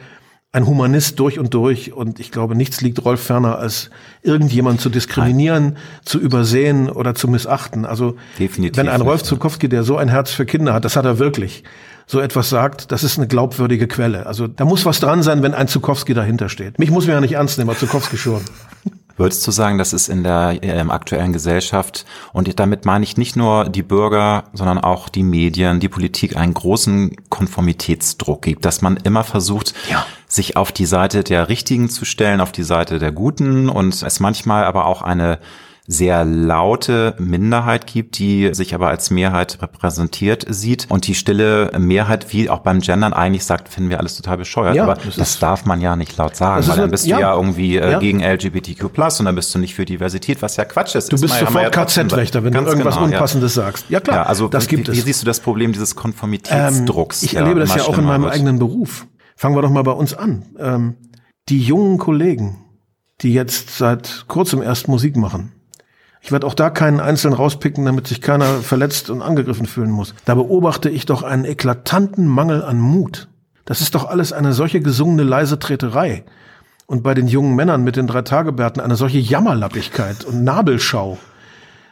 Ein 0.51 0.65
Humanist 0.65 1.19
durch 1.19 1.39
und 1.39 1.53
durch. 1.53 1.93
Und 1.93 2.19
ich 2.19 2.31
glaube, 2.31 2.55
nichts 2.55 2.81
liegt 2.81 3.03
Rolf 3.05 3.21
ferner, 3.23 3.57
als 3.59 3.89
irgendjemand 4.21 4.81
zu 4.81 4.89
diskriminieren, 4.89 5.77
zu 6.03 6.19
übersehen 6.19 6.89
oder 6.89 7.15
zu 7.15 7.27
missachten. 7.27 7.85
Also, 7.85 8.15
Definitiv 8.39 8.77
wenn 8.77 8.89
ein 8.89 9.01
Rolf. 9.01 9.23
Zukowski, 9.23 9.69
der 9.69 9.83
so 9.83 9.97
ein 9.97 10.09
Herz 10.09 10.31
für 10.31 10.45
Kinder 10.45 10.73
hat, 10.73 10.83
das 10.85 10.95
hat 10.95 11.05
er 11.05 11.19
wirklich, 11.19 11.63
so 12.09 12.21
etwas 12.21 12.49
sagt, 12.49 12.91
das 12.93 13.03
ist 13.03 13.17
eine 13.17 13.27
glaubwürdige 13.27 13.87
Quelle. 13.87 14.25
Also 14.25 14.47
da 14.47 14.63
muss 14.63 14.85
was 14.85 15.01
dran 15.01 15.23
sein, 15.23 15.43
wenn 15.43 15.53
ein 15.53 15.67
Zukowski 15.67 16.13
dahinter 16.13 16.47
steht. 16.47 16.79
Mich 16.79 16.89
muss 16.89 17.05
man 17.05 17.15
ja 17.15 17.21
nicht 17.21 17.33
ernst 17.33 17.57
nehmen, 17.57 17.69
aber 17.69 17.77
Zukowski 17.77 18.17
schon. 18.17 18.41
Würdest 19.17 19.45
du 19.47 19.51
sagen, 19.51 19.79
dass 19.79 19.93
es 19.93 20.09
in 20.09 20.23
der 20.23 20.59
äh, 20.61 20.79
aktuellen 20.89 21.33
Gesellschaft, 21.33 22.05
und 22.33 22.59
damit 22.59 22.85
meine 22.85 23.03
ich 23.03 23.17
nicht 23.17 23.35
nur 23.35 23.67
die 23.67 23.81
Bürger, 23.81 24.45
sondern 24.53 24.77
auch 24.77 25.09
die 25.09 25.23
Medien, 25.23 25.79
die 25.79 25.89
Politik, 25.89 26.37
einen 26.37 26.53
großen 26.53 27.15
Konformitätsdruck 27.29 28.43
gibt, 28.43 28.63
dass 28.63 28.83
man 28.83 28.97
immer 28.97 29.23
versucht, 29.23 29.73
ja. 29.89 30.05
sich 30.27 30.55
auf 30.55 30.71
die 30.71 30.85
Seite 30.85 31.23
der 31.23 31.49
Richtigen 31.49 31.89
zu 31.89 32.05
stellen, 32.05 32.41
auf 32.41 32.51
die 32.51 32.63
Seite 32.63 32.99
der 32.99 33.11
Guten 33.11 33.69
und 33.69 34.01
es 34.03 34.19
manchmal 34.19 34.65
aber 34.65 34.85
auch 34.85 35.01
eine 35.01 35.39
sehr 35.89 36.25
laute 36.25 37.15
Minderheit 37.17 37.87
gibt, 37.87 38.19
die 38.19 38.53
sich 38.53 38.75
aber 38.75 38.89
als 38.89 39.09
Mehrheit 39.09 39.59
repräsentiert 39.61 40.45
sieht 40.49 40.85
und 40.89 41.07
die 41.07 41.15
stille 41.15 41.71
Mehrheit, 41.79 42.33
wie 42.33 42.49
auch 42.49 42.59
beim 42.59 42.81
Gendern 42.81 43.13
eigentlich 43.13 43.45
sagt, 43.45 43.69
finden 43.69 43.89
wir 43.89 43.99
alles 43.99 44.17
total 44.17 44.37
bescheuert. 44.37 44.75
Ja, 44.75 44.83
aber 44.83 44.95
das, 44.95 45.15
das 45.15 45.39
darf 45.39 45.63
man 45.63 45.79
ja 45.79 45.95
nicht 45.95 46.17
laut 46.17 46.35
sagen, 46.35 46.67
weil 46.67 46.75
dann 46.75 46.91
bist 46.91 47.07
ja, 47.07 47.15
du 47.15 47.21
ja 47.21 47.33
irgendwie 47.33 47.77
äh, 47.77 47.91
ja. 47.91 47.99
gegen 47.99 48.21
LGBTQ+, 48.21 48.83
und 48.83 49.25
dann 49.25 49.35
bist 49.35 49.55
du 49.55 49.59
nicht 49.59 49.75
für 49.75 49.85
Diversität, 49.85 50.41
was 50.41 50.57
ja 50.57 50.65
Quatsch 50.65 50.95
ist. 50.95 51.11
Du 51.13 51.19
bist 51.21 51.33
ist 51.33 51.39
sofort 51.39 51.71
KZ-Rechter, 51.71 52.43
wenn 52.43 52.51
du 52.51 52.59
irgendwas 52.59 52.95
genau, 52.95 53.05
Unpassendes 53.05 53.53
sagst. 53.53 53.85
Ja 53.89 54.01
klar, 54.01 54.27
also 54.27 54.49
das 54.49 54.67
gibt 54.67 54.87
wie, 54.87 54.91
es. 54.91 54.97
Wie 54.97 55.01
siehst 55.01 55.21
du 55.21 55.25
das 55.25 55.39
Problem 55.39 55.71
dieses 55.71 55.95
Konformitätsdrucks? 55.95 57.23
Ähm, 57.23 57.25
ich 57.27 57.35
erlebe 57.37 57.61
das 57.61 57.73
ja 57.75 57.83
auch 57.83 57.97
in 57.97 58.03
meinem 58.03 58.23
wird. 58.23 58.33
eigenen 58.33 58.59
Beruf. 58.59 59.07
Fangen 59.37 59.55
wir 59.55 59.61
doch 59.61 59.69
mal 59.69 59.83
bei 59.83 59.91
uns 59.91 60.13
an. 60.13 60.43
Ähm, 60.59 60.95
die 61.47 61.61
jungen 61.61 61.97
Kollegen, 61.97 62.65
die 63.21 63.33
jetzt 63.33 63.77
seit 63.77 64.25
kurzem 64.27 64.61
erst 64.61 64.89
Musik 64.89 65.15
machen, 65.15 65.53
ich 66.21 66.31
werde 66.31 66.47
auch 66.47 66.53
da 66.53 66.69
keinen 66.69 66.99
einzelnen 66.99 67.35
rauspicken, 67.35 67.85
damit 67.85 68.07
sich 68.07 68.21
keiner 68.21 68.45
verletzt 68.45 69.09
und 69.09 69.21
angegriffen 69.21 69.65
fühlen 69.65 69.91
muss. 69.91 70.13
Da 70.25 70.35
beobachte 70.35 70.89
ich 70.89 71.05
doch 71.05 71.23
einen 71.23 71.45
eklatanten 71.45 72.27
Mangel 72.27 72.63
an 72.63 72.79
Mut. 72.79 73.27
Das 73.65 73.81
ist 73.81 73.95
doch 73.95 74.05
alles 74.05 74.33
eine 74.33 74.53
solche 74.53 74.79
gesungene 74.79 75.23
leise 75.23 75.59
Treterei. 75.59 76.23
Und 76.85 77.03
bei 77.03 77.13
den 77.13 77.27
jungen 77.27 77.55
Männern 77.55 77.83
mit 77.83 77.97
den 77.97 78.07
drei 78.07 78.21
Tagebärten 78.21 78.81
eine 78.81 78.95
solche 78.95 79.19
Jammerlappigkeit 79.19 80.23
und 80.23 80.43
Nabelschau. 80.43 81.17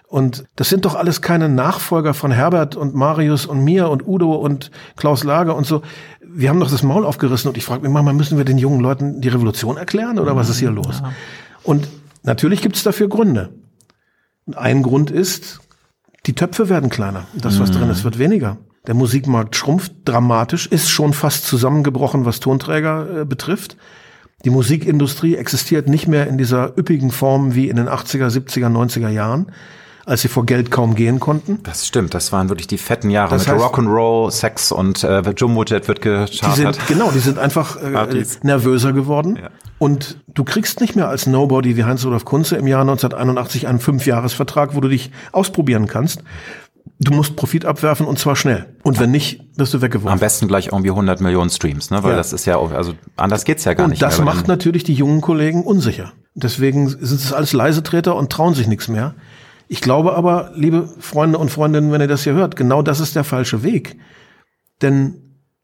Und 0.07 0.45
das 0.55 0.69
sind 0.69 0.85
doch 0.85 0.95
alles 0.95 1.21
keine 1.21 1.49
Nachfolger 1.49 2.13
von 2.13 2.31
Herbert 2.31 2.77
und 2.77 2.95
Marius 2.95 3.45
und 3.45 3.63
mir 3.63 3.89
und 3.89 4.07
Udo 4.07 4.35
und 4.35 4.71
Klaus 4.95 5.25
Lager 5.25 5.55
und 5.55 5.65
so. 5.65 5.81
Wir 6.21 6.49
haben 6.49 6.59
doch 6.59 6.71
das 6.71 6.83
Maul 6.83 7.05
aufgerissen 7.05 7.49
und 7.49 7.57
ich 7.57 7.65
frage 7.65 7.81
mich 7.81 7.91
manchmal, 7.91 8.13
müssen 8.13 8.37
wir 8.37 8.45
den 8.45 8.57
jungen 8.57 8.79
Leuten 8.79 9.19
die 9.19 9.27
Revolution 9.27 9.75
erklären 9.75 10.19
oder 10.19 10.35
was 10.35 10.49
ist 10.49 10.59
hier 10.59 10.71
los? 10.71 11.01
Ja. 11.01 11.11
Und 11.63 11.89
natürlich 12.23 12.61
gibt 12.61 12.77
es 12.77 12.83
dafür 12.83 13.09
Gründe. 13.09 13.49
Ein 14.53 14.83
Grund 14.83 15.11
ist, 15.11 15.59
die 16.25 16.33
Töpfe 16.33 16.69
werden 16.69 16.89
kleiner. 16.89 17.25
Das, 17.35 17.59
was 17.59 17.69
mhm. 17.69 17.75
drin 17.75 17.89
ist, 17.89 18.03
wird 18.03 18.19
weniger. 18.19 18.57
Der 18.87 18.93
Musikmarkt 18.93 19.55
schrumpft 19.55 19.93
dramatisch, 20.05 20.67
ist 20.67 20.89
schon 20.89 21.13
fast 21.13 21.45
zusammengebrochen, 21.45 22.25
was 22.25 22.39
Tonträger 22.39 23.21
äh, 23.21 23.25
betrifft. 23.25 23.77
Die 24.43 24.51
Musikindustrie 24.51 25.35
existiert 25.35 25.87
nicht 25.87 26.07
mehr 26.07 26.27
in 26.27 26.37
dieser 26.37 26.77
üppigen 26.77 27.09
Form 27.09 27.55
wie 27.55 27.69
in 27.69 27.77
den 27.77 27.89
80er, 27.89 28.29
70er, 28.29 28.69
90er 28.69 29.09
Jahren 29.09 29.51
als 30.05 30.21
sie 30.21 30.27
vor 30.27 30.45
Geld 30.45 30.71
kaum 30.71 30.95
gehen 30.95 31.19
konnten. 31.19 31.59
Das 31.63 31.87
stimmt, 31.87 32.13
das 32.13 32.31
waren 32.31 32.49
wirklich 32.49 32.67
die 32.67 32.77
fetten 32.77 33.09
Jahre 33.09 33.35
das 33.35 33.47
mit 33.47 33.55
Rock'n'Roll, 33.57 34.31
Sex 34.31 34.71
und 34.71 35.03
äh, 35.03 35.21
Jumbo 35.35 35.63
Jet 35.63 35.87
wird 35.87 36.01
gechartert. 36.01 36.57
Die 36.57 36.61
sind, 36.61 36.87
genau, 36.87 37.11
die 37.11 37.19
sind 37.19 37.39
einfach 37.39 37.77
äh, 37.77 38.23
nervöser 38.43 38.93
geworden. 38.93 39.37
Ja. 39.41 39.49
Und 39.79 40.21
du 40.27 40.43
kriegst 40.43 40.79
nicht 40.79 40.95
mehr 40.95 41.09
als 41.09 41.25
Nobody 41.25 41.75
wie 41.75 41.83
Heinz-Rudolf 41.83 42.23
Kunze 42.23 42.55
im 42.55 42.67
Jahr 42.67 42.81
1981 42.81 43.67
einen 43.67 43.79
Fünfjahresvertrag, 43.79 44.75
wo 44.75 44.79
du 44.79 44.87
dich 44.87 45.11
ausprobieren 45.31 45.87
kannst. 45.87 46.23
Du 46.99 47.11
musst 47.11 47.35
Profit 47.35 47.65
abwerfen 47.65 48.05
und 48.05 48.19
zwar 48.19 48.35
schnell. 48.37 48.67
Und 48.83 48.99
wenn 48.99 49.11
nicht, 49.11 49.41
wirst 49.57 49.73
du 49.73 49.81
weggeworfen. 49.81 50.13
Am 50.13 50.19
besten 50.19 50.47
gleich 50.47 50.67
irgendwie 50.67 50.91
100 50.91 51.19
Millionen 51.19 51.49
Streams, 51.49 51.89
ne? 51.89 52.03
Weil 52.03 52.11
ja. 52.11 52.17
das 52.17 52.31
ist 52.31 52.45
ja, 52.45 52.57
also 52.57 52.93
anders 53.17 53.43
geht's 53.43 53.65
ja 53.65 53.73
gar 53.73 53.85
und 53.85 53.89
nicht. 53.89 54.01
Und 54.01 54.09
das 54.09 54.21
macht 54.21 54.47
natürlich 54.47 54.85
die 54.85 54.93
jungen 54.93 55.19
Kollegen 55.19 55.63
unsicher. 55.63 56.13
Deswegen 56.35 56.87
sind 56.87 57.19
es 57.19 57.33
alles 57.33 57.53
Leisetreter 57.53 58.15
und 58.15 58.31
trauen 58.31 58.53
sich 58.53 58.67
nichts 58.67 58.87
mehr. 58.87 59.15
Ich 59.67 59.81
glaube 59.81 60.15
aber, 60.15 60.51
liebe 60.55 60.87
Freunde 60.99 61.37
und 61.37 61.49
Freundinnen, 61.49 61.91
wenn 61.91 62.01
ihr 62.01 62.07
das 62.07 62.23
hier 62.23 62.33
hört, 62.33 62.55
genau 62.55 62.81
das 62.81 62.99
ist 62.99 63.15
der 63.15 63.23
falsche 63.23 63.63
Weg. 63.63 63.97
Denn 64.81 65.15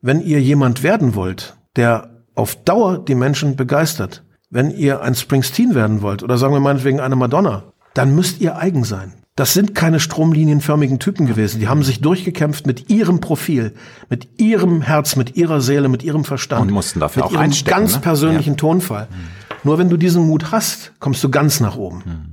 wenn 0.01 0.21
ihr 0.21 0.41
jemand 0.41 0.83
werden 0.83 1.15
wollt, 1.15 1.55
der 1.75 2.23
auf 2.35 2.55
Dauer 2.55 2.97
die 2.97 3.15
Menschen 3.15 3.55
begeistert, 3.55 4.23
wenn 4.49 4.71
ihr 4.71 5.01
ein 5.01 5.15
Springsteen 5.15 5.75
werden 5.75 6.01
wollt 6.01 6.23
oder 6.23 6.37
sagen 6.37 6.53
wir 6.53 6.59
meinetwegen 6.59 6.99
eine 6.99 7.15
Madonna, 7.15 7.73
dann 7.93 8.15
müsst 8.15 8.41
ihr 8.41 8.57
eigen 8.57 8.83
sein. 8.83 9.13
Das 9.35 9.53
sind 9.53 9.73
keine 9.75 9.99
stromlinienförmigen 9.99 10.99
Typen 10.99 11.25
gewesen. 11.25 11.59
Die 11.59 11.69
haben 11.69 11.83
sich 11.83 12.01
durchgekämpft 12.01 12.67
mit 12.67 12.89
ihrem 12.89 13.21
Profil, 13.21 13.73
mit 14.09 14.39
ihrem 14.39 14.81
Herz, 14.81 15.15
mit 15.15 15.37
ihrer 15.37 15.61
Seele, 15.61 15.87
mit 15.87 16.03
ihrem 16.03 16.25
Verstand. 16.25 16.63
Und 16.63 16.71
mussten 16.71 16.99
dafür 16.99 17.23
mit 17.23 17.31
auch 17.31 17.41
ihrem 17.41 17.51
ganz 17.65 17.95
ne? 17.95 18.01
persönlichen 18.01 18.53
ja. 18.53 18.57
Tonfall. 18.57 19.07
Mhm. 19.09 19.15
Nur 19.63 19.77
wenn 19.77 19.89
du 19.89 19.95
diesen 19.95 20.27
Mut 20.27 20.51
hast, 20.51 20.91
kommst 20.99 21.23
du 21.23 21.29
ganz 21.29 21.61
nach 21.61 21.77
oben. 21.77 22.03
Mhm. 22.05 22.30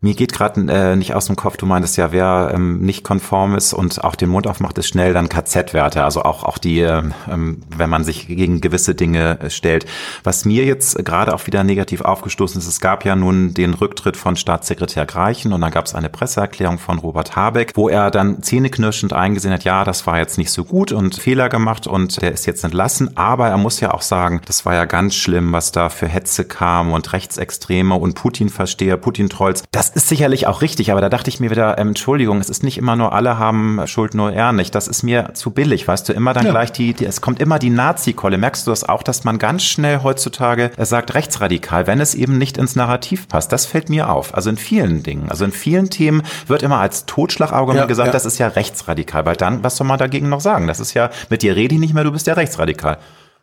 Mir 0.00 0.14
geht 0.14 0.32
gerade 0.32 0.60
äh, 0.72 0.94
nicht 0.94 1.14
aus 1.14 1.26
dem 1.26 1.34
Kopf, 1.34 1.56
du 1.56 1.66
meintest 1.66 1.96
ja, 1.96 2.12
wer 2.12 2.52
ähm, 2.54 2.82
nicht 2.82 3.02
konform 3.02 3.56
ist 3.56 3.72
und 3.72 4.04
auch 4.04 4.14
den 4.14 4.28
Mund 4.28 4.46
aufmacht, 4.46 4.78
ist 4.78 4.86
schnell 4.86 5.12
dann 5.12 5.28
KZ-Werte. 5.28 6.04
Also 6.04 6.22
auch, 6.22 6.44
auch 6.44 6.58
die, 6.58 6.78
ähm, 6.78 7.14
ähm, 7.28 7.62
wenn 7.76 7.90
man 7.90 8.04
sich 8.04 8.28
gegen 8.28 8.60
gewisse 8.60 8.94
Dinge 8.94 9.40
äh, 9.40 9.50
stellt. 9.50 9.86
Was 10.22 10.44
mir 10.44 10.64
jetzt 10.64 11.04
gerade 11.04 11.34
auch 11.34 11.48
wieder 11.48 11.64
negativ 11.64 12.02
aufgestoßen 12.02 12.60
ist, 12.60 12.68
es 12.68 12.78
gab 12.78 13.04
ja 13.04 13.16
nun 13.16 13.54
den 13.54 13.74
Rücktritt 13.74 14.16
von 14.16 14.36
Staatssekretär 14.36 15.04
Greichen 15.04 15.52
und 15.52 15.60
dann 15.62 15.72
gab 15.72 15.86
es 15.86 15.96
eine 15.96 16.08
Presseerklärung 16.08 16.78
von 16.78 17.00
Robert 17.00 17.34
Habeck, 17.34 17.72
wo 17.74 17.88
er 17.88 18.12
dann 18.12 18.40
zähneknirschend 18.40 19.12
eingesehen 19.12 19.52
hat, 19.52 19.64
ja, 19.64 19.82
das 19.82 20.06
war 20.06 20.18
jetzt 20.18 20.38
nicht 20.38 20.52
so 20.52 20.64
gut 20.64 20.92
und 20.92 21.16
Fehler 21.16 21.48
gemacht 21.48 21.88
und 21.88 22.22
der 22.22 22.30
ist 22.30 22.46
jetzt 22.46 22.62
entlassen. 22.62 23.16
Aber 23.16 23.48
er 23.48 23.58
muss 23.58 23.80
ja 23.80 23.92
auch 23.92 24.02
sagen, 24.02 24.42
das 24.46 24.64
war 24.64 24.76
ja 24.76 24.84
ganz 24.84 25.16
schlimm, 25.16 25.50
was 25.50 25.72
da 25.72 25.88
für 25.88 26.06
Hetze 26.06 26.44
kam 26.44 26.92
und 26.92 27.12
Rechtsextreme 27.12 27.96
und 27.96 28.14
Putin-Versteher, 28.14 28.96
Putin-Trolls. 28.96 29.64
Das 29.72 29.87
das 29.88 30.02
ist 30.04 30.08
sicherlich 30.08 30.46
auch 30.46 30.60
richtig, 30.60 30.92
aber 30.92 31.00
da 31.00 31.08
dachte 31.08 31.30
ich 31.30 31.40
mir 31.40 31.50
wieder, 31.50 31.78
ähm, 31.78 31.88
Entschuldigung, 31.88 32.40
es 32.40 32.50
ist 32.50 32.62
nicht 32.62 32.76
immer 32.76 32.94
nur 32.94 33.14
alle 33.14 33.38
haben 33.38 33.80
Schuld, 33.86 34.14
nur 34.14 34.32
er 34.32 34.52
nicht. 34.52 34.74
Das 34.74 34.86
ist 34.86 35.02
mir 35.02 35.30
zu 35.32 35.50
billig, 35.50 35.88
weißt 35.88 36.08
du, 36.08 36.12
immer 36.12 36.34
dann 36.34 36.44
ja. 36.44 36.50
gleich 36.50 36.72
die, 36.72 36.92
die, 36.92 37.06
es 37.06 37.22
kommt 37.22 37.40
immer 37.40 37.58
die 37.58 37.70
Nazi-Kolle. 37.70 38.36
Merkst 38.36 38.66
du 38.66 38.70
das 38.70 38.86
auch, 38.86 39.02
dass 39.02 39.24
man 39.24 39.38
ganz 39.38 39.64
schnell 39.64 40.02
heutzutage 40.02 40.72
sagt 40.76 41.14
rechtsradikal, 41.14 41.86
wenn 41.86 42.00
es 42.00 42.14
eben 42.14 42.36
nicht 42.36 42.58
ins 42.58 42.76
Narrativ 42.76 43.28
passt? 43.28 43.50
Das 43.50 43.64
fällt 43.64 43.88
mir 43.88 44.10
auf. 44.10 44.34
Also 44.34 44.50
in 44.50 44.58
vielen 44.58 45.02
Dingen, 45.02 45.30
also 45.30 45.44
in 45.44 45.52
vielen 45.52 45.88
Themen 45.88 46.22
wird 46.46 46.62
immer 46.62 46.80
als 46.80 47.06
Totschlagargument 47.06 47.78
ja, 47.78 47.86
gesagt, 47.86 48.08
ja. 48.08 48.12
das 48.12 48.26
ist 48.26 48.38
ja 48.38 48.48
rechtsradikal, 48.48 49.24
weil 49.24 49.36
dann, 49.36 49.64
was 49.64 49.76
soll 49.76 49.86
man 49.86 49.98
dagegen 49.98 50.28
noch 50.28 50.40
sagen? 50.40 50.66
Das 50.66 50.80
ist 50.80 50.92
ja, 50.92 51.10
mit 51.30 51.42
dir 51.42 51.56
rede 51.56 51.74
ich 51.74 51.80
nicht 51.80 51.94
mehr, 51.94 52.04
du 52.04 52.12
bist 52.12 52.26
ja 52.26 52.34
rechtsradikal. 52.34 52.98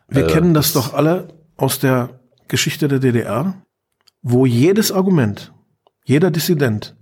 Wir 0.08 0.26
äh, 0.26 0.32
kennen 0.32 0.54
das 0.54 0.72
doch 0.72 0.94
alle 0.94 1.28
aus 1.56 1.80
der 1.80 2.20
Geschichte 2.46 2.86
der 2.86 3.00
DDR, 3.00 3.54
wo 4.22 4.46
jedes 4.46 4.92
Argument 4.92 5.52
jeder 6.06 6.30
Dissident 6.30 6.94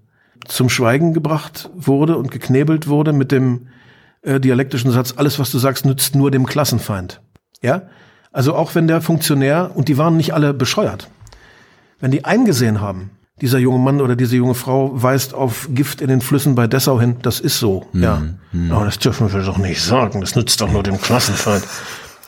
zum 0.46 0.68
Schweigen 0.68 1.12
gebracht 1.12 1.70
wurde 1.76 2.16
und 2.16 2.30
geknebelt 2.30 2.88
wurde 2.88 3.12
mit 3.12 3.30
dem 3.30 3.68
äh, 4.22 4.40
dialektischen 4.40 4.90
Satz, 4.90 5.14
alles, 5.16 5.38
was 5.38 5.50
du 5.50 5.58
sagst, 5.58 5.84
nützt 5.84 6.14
nur 6.16 6.30
dem 6.30 6.46
Klassenfeind. 6.46 7.20
Ja? 7.62 7.82
Also 8.32 8.54
auch 8.54 8.74
wenn 8.74 8.88
der 8.88 9.00
Funktionär, 9.00 9.70
und 9.74 9.88
die 9.88 9.98
waren 9.98 10.16
nicht 10.16 10.34
alle 10.34 10.54
bescheuert, 10.54 11.08
wenn 12.00 12.10
die 12.10 12.24
eingesehen 12.24 12.80
haben, 12.80 13.10
dieser 13.40 13.58
junge 13.58 13.78
Mann 13.78 14.00
oder 14.00 14.16
diese 14.16 14.36
junge 14.36 14.54
Frau 14.54 14.90
weist 14.94 15.34
auf 15.34 15.68
Gift 15.70 16.00
in 16.00 16.08
den 16.08 16.20
Flüssen 16.20 16.54
bei 16.54 16.66
Dessau 16.66 16.98
hin, 16.98 17.16
das 17.22 17.40
ist 17.40 17.58
so, 17.58 17.86
mhm. 17.92 18.02
ja. 18.02 18.22
Mhm. 18.52 18.72
Aber 18.72 18.86
das 18.86 18.98
dürfen 18.98 19.30
wir 19.32 19.42
doch 19.42 19.58
nicht 19.58 19.82
sagen, 19.82 20.20
das 20.20 20.34
nützt 20.34 20.60
doch 20.60 20.72
nur 20.72 20.82
dem 20.82 21.00
Klassenfeind. 21.00 21.64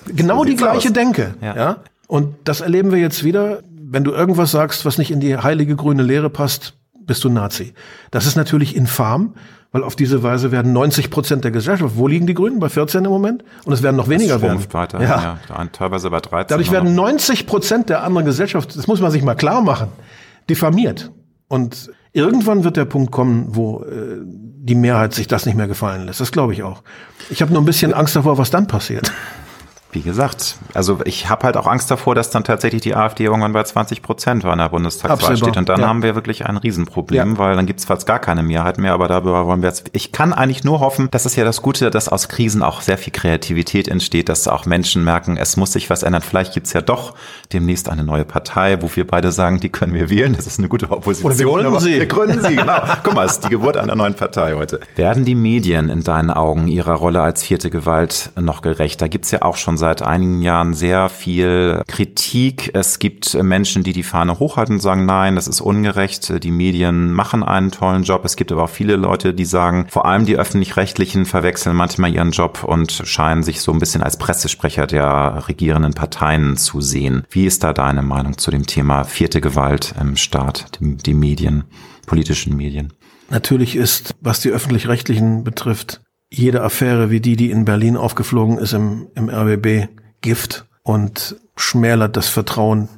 Genau 0.09 0.45
die 0.45 0.55
gleiche 0.55 0.87
aus. 0.91 0.95
Denke, 0.95 1.35
ja. 1.41 1.57
ja. 1.57 1.77
Und 2.07 2.37
das 2.45 2.61
erleben 2.61 2.93
wir 2.93 2.99
jetzt 3.01 3.25
wieder, 3.25 3.59
wenn 3.89 4.05
du 4.05 4.13
irgendwas 4.13 4.51
sagst, 4.51 4.85
was 4.85 4.99
nicht 4.99 5.11
in 5.11 5.21
die 5.21 5.37
heilige 5.37 5.77
grüne 5.77 6.03
Lehre 6.03 6.31
passt, 6.31 6.75
bist 6.93 7.23
du 7.25 7.29
Nazi. 7.29 7.73
Das 8.11 8.27
ist 8.27 8.37
natürlich 8.37 8.75
infam, 8.75 9.35
weil 9.71 9.85
auf 9.85 9.95
diese 9.95 10.23
Weise 10.23 10.51
werden 10.51 10.73
90 10.73 11.11
Prozent 11.11 11.45
der 11.45 11.53
Gesellschaft, 11.53 11.97
wo 11.97 12.09
liegen 12.09 12.27
die 12.27 12.35
Grünen? 12.35 12.59
Bei 12.59 12.69
14 12.69 13.05
im 13.05 13.11
Moment? 13.11 13.45
Und 13.65 13.73
es 13.73 13.83
werden 13.83 13.97
noch 13.97 14.09
weniger 14.09 14.43
werden. 14.43 14.65
Weiter, 14.73 15.01
ja. 15.01 15.39
ja. 15.49 15.65
Teilweise 15.67 16.11
bei 16.11 16.21
13. 16.21 16.49
Dadurch 16.49 16.73
werden 16.73 16.95
90 16.95 17.47
Prozent 17.47 17.89
der 17.89 18.03
anderen 18.03 18.27
Gesellschaft, 18.27 18.77
das 18.77 18.87
muss 18.89 19.01
man 19.01 19.11
sich 19.11 19.23
mal 19.23 19.37
klar 19.37 19.63
machen, 19.63 19.89
diffamiert. 20.51 21.13
Und 21.49 21.93
irgendwann 22.13 22.65
wird 22.65 22.77
der 22.77 22.87
Punkt 22.87 23.13
kommen, 23.13 23.47
wo 23.51 23.85
äh, 23.85 24.19
die 24.25 24.75
Mehrheit 24.75 25.15
sich 25.15 25.29
das 25.29 25.47
nicht 25.47 25.55
mehr 25.55 25.69
gefallen 25.69 26.07
lässt. 26.07 26.21
Das 26.21 26.33
glaube 26.33 26.55
ich 26.55 26.65
auch. 26.65 26.83
Ich 27.31 27.41
habe 27.41 27.53
nur 27.53 27.63
ein 27.63 27.67
bisschen 27.67 27.95
Angst 27.95 28.17
davor, 28.17 28.37
was 28.37 28.51
dann 28.51 28.67
passiert 28.67 29.13
wie 29.93 30.03
gesagt, 30.03 30.57
also 30.75 30.99
ich 31.05 31.31
habe 31.31 31.45
halt 31.45 31.57
auch 31.57 31.67
Angst 31.67 31.91
davor, 31.91 32.15
dass 32.15 32.31
dann 32.31 32.45
tatsächlich 32.45 32.83
die 32.83 32.95
AfD 32.95 33.25
irgendwann 33.25 33.53
bei 33.53 33.63
20 33.63 34.03
Prozent 34.03 34.43
bei 34.43 34.53
einer 34.53 34.69
Bundestagswahl 34.69 35.15
Absehbar. 35.15 35.37
steht. 35.37 35.57
Und 35.57 35.69
dann 35.69 35.81
ja. 35.81 35.89
haben 35.89 36.03
wir 36.03 36.15
wirklich 36.15 36.45
ein 36.45 36.57
Riesenproblem, 36.57 37.33
ja. 37.33 37.39
weil 37.39 37.57
dann 37.57 37.67
gibt 37.67 37.81
es 37.81 37.87
fast 37.87 38.07
gar 38.07 38.19
keine 38.19 38.43
Mehrheit 38.43 38.79
mehr. 38.79 38.93
Aber 38.93 39.09
darüber 39.09 39.47
wollen 39.47 39.63
wir 39.63 39.69
jetzt. 39.69 39.89
Ich 39.93 40.13
kann 40.13 40.33
eigentlich 40.33 40.65
nur 40.65 40.81
hoffen, 40.81 41.09
das 41.13 41.25
ist 41.25 41.37
ja 41.37 41.45
das 41.45 41.63
Gute, 41.63 41.91
dass 41.91 42.09
aus 42.09 42.29
Krisen 42.29 42.63
auch 42.63 42.83
sehr 42.83 42.99
viel 42.99 43.13
Kreativität 43.13 43.89
entsteht, 43.89 44.29
dass 44.29 44.49
auch 44.49 44.67
Menschen 44.67 45.05
merken, 45.05 45.37
es 45.37 45.57
muss 45.57 45.73
sich 45.73 45.89
was 45.89 46.03
ändern. 46.03 46.23
Vielleicht 46.23 46.53
gibt 46.53 46.67
es 46.67 46.73
ja 46.73 46.83
doch 46.83 47.15
demnächst 47.53 47.89
eine 47.89 48.05
neue 48.05 48.25
Partei, 48.25 48.83
wo 48.83 48.91
wir 48.95 49.07
beide 49.07 49.33
sagen, 49.33 49.61
die 49.61 49.71
können 49.71 49.95
wir 49.95 50.11
wählen. 50.11 50.35
Das 50.37 50.47
ist 50.47 50.59
eine 50.59 50.69
gute 50.69 50.91
Opposition. 50.91 51.33
Oder 51.33 51.39
wir 51.39 51.47
gründen 51.47 51.81
sie. 51.81 51.95
Wir 51.95 52.07
gründen 52.07 52.43
sie, 52.43 52.57
genau. 52.57 52.83
Guck 53.03 53.15
mal, 53.15 53.25
es 53.25 53.33
ist 53.33 53.45
die 53.45 53.51
Geburt 53.51 53.77
einer 53.77 53.95
neuen 53.95 54.15
Partei 54.15 54.55
heute. 54.55 54.81
Werden 54.97 55.25
die 55.25 55.35
Medien 55.35 55.89
in 55.89 56.03
deinen 56.03 56.31
Augen 56.31 56.69
ihrer 56.69 56.95
Rolle 56.95 57.23
als 57.23 57.43
vierte 57.43 57.71
Gewalt 57.71 58.31
noch 58.39 58.61
gerecht? 58.61 59.01
Da 59.01 59.09
gibt 59.09 59.25
es 59.25 59.31
ja 59.31 59.43
auch 59.43 59.57
schon 59.57 59.76
schon 59.77 59.79
seit 59.79 60.03
einigen 60.03 60.43
Jahren 60.43 60.75
sehr 60.75 61.09
viel 61.09 61.83
Kritik. 61.87 62.71
Es 62.75 62.99
gibt 62.99 63.35
Menschen, 63.35 63.83
die 63.83 63.93
die 63.93 64.03
Fahne 64.03 64.39
hochhalten 64.39 64.77
und 64.77 64.81
sagen, 64.81 65.05
nein, 65.05 65.35
das 65.35 65.49
ist 65.49 65.61
ungerecht. 65.61 66.43
Die 66.43 66.51
Medien 66.51 67.13
machen 67.13 67.43
einen 67.43 67.71
tollen 67.71 68.03
Job. 68.03 68.25
Es 68.25 68.37
gibt 68.37 68.53
aber 68.53 68.65
auch 68.65 68.71
viele 68.71 68.97
Leute, 68.97 69.35
die 69.35 69.45
sagen, 69.45 69.87
vor 69.89 70.07
allem 70.07 70.25
die 70.25 70.37
öffentlich-rechtlichen 70.37 71.27
verwechseln 71.27 71.77
manchmal 71.77 72.15
ihren 72.15 72.31
Job 72.31 72.65
und 72.65 72.91
scheinen 73.05 73.43
sich 73.43 73.61
so 73.61 73.73
ein 73.73 73.79
bisschen 73.79 74.03
als 74.03 74.17
Pressesprecher 74.17 74.87
der 74.87 75.45
regierenden 75.49 75.93
Parteien 75.93 76.57
zu 76.57 76.81
sehen. 76.81 77.25
Wie 77.31 77.47
ist 77.47 77.63
da 77.63 77.73
deine 77.73 78.03
Meinung 78.03 78.39
zu 78.39 78.51
dem 78.51 78.67
Thema 78.67 79.05
vierte 79.05 79.41
Gewalt 79.41 79.95
im 80.01 80.17
Staat, 80.17 80.81
die, 80.81 80.97
die 80.97 81.15
Medien, 81.15 81.65
politischen 82.07 82.57
Medien? 82.57 82.93
Natürlich 83.29 83.75
ist, 83.75 84.15
was 84.21 84.41
die 84.41 84.51
öffentlich-rechtlichen 84.51 85.43
betrifft, 85.43 86.01
jede 86.31 86.63
Affäre 86.63 87.11
wie 87.11 87.21
die, 87.21 87.37
die 87.37 87.51
in 87.51 87.65
Berlin 87.65 87.97
aufgeflogen 87.97 88.59
ist 88.59 88.73
im, 88.73 89.09
im 89.15 89.29
RBB, 89.29 89.89
Gift 90.21 90.67
und 90.83 91.37
schmälert 91.57 92.17
das 92.17 92.29
Vertrauen 92.29 92.89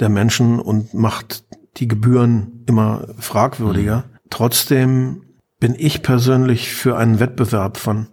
der 0.00 0.08
Menschen 0.08 0.58
und 0.58 0.94
macht 0.94 1.44
die 1.76 1.88
Gebühren 1.88 2.64
immer 2.66 3.06
fragwürdiger. 3.18 3.98
Mhm. 3.98 4.16
Trotzdem 4.30 5.22
bin 5.60 5.74
ich 5.76 6.02
persönlich 6.02 6.74
für 6.74 6.96
einen 6.96 7.20
Wettbewerb 7.20 7.76
von 7.76 8.08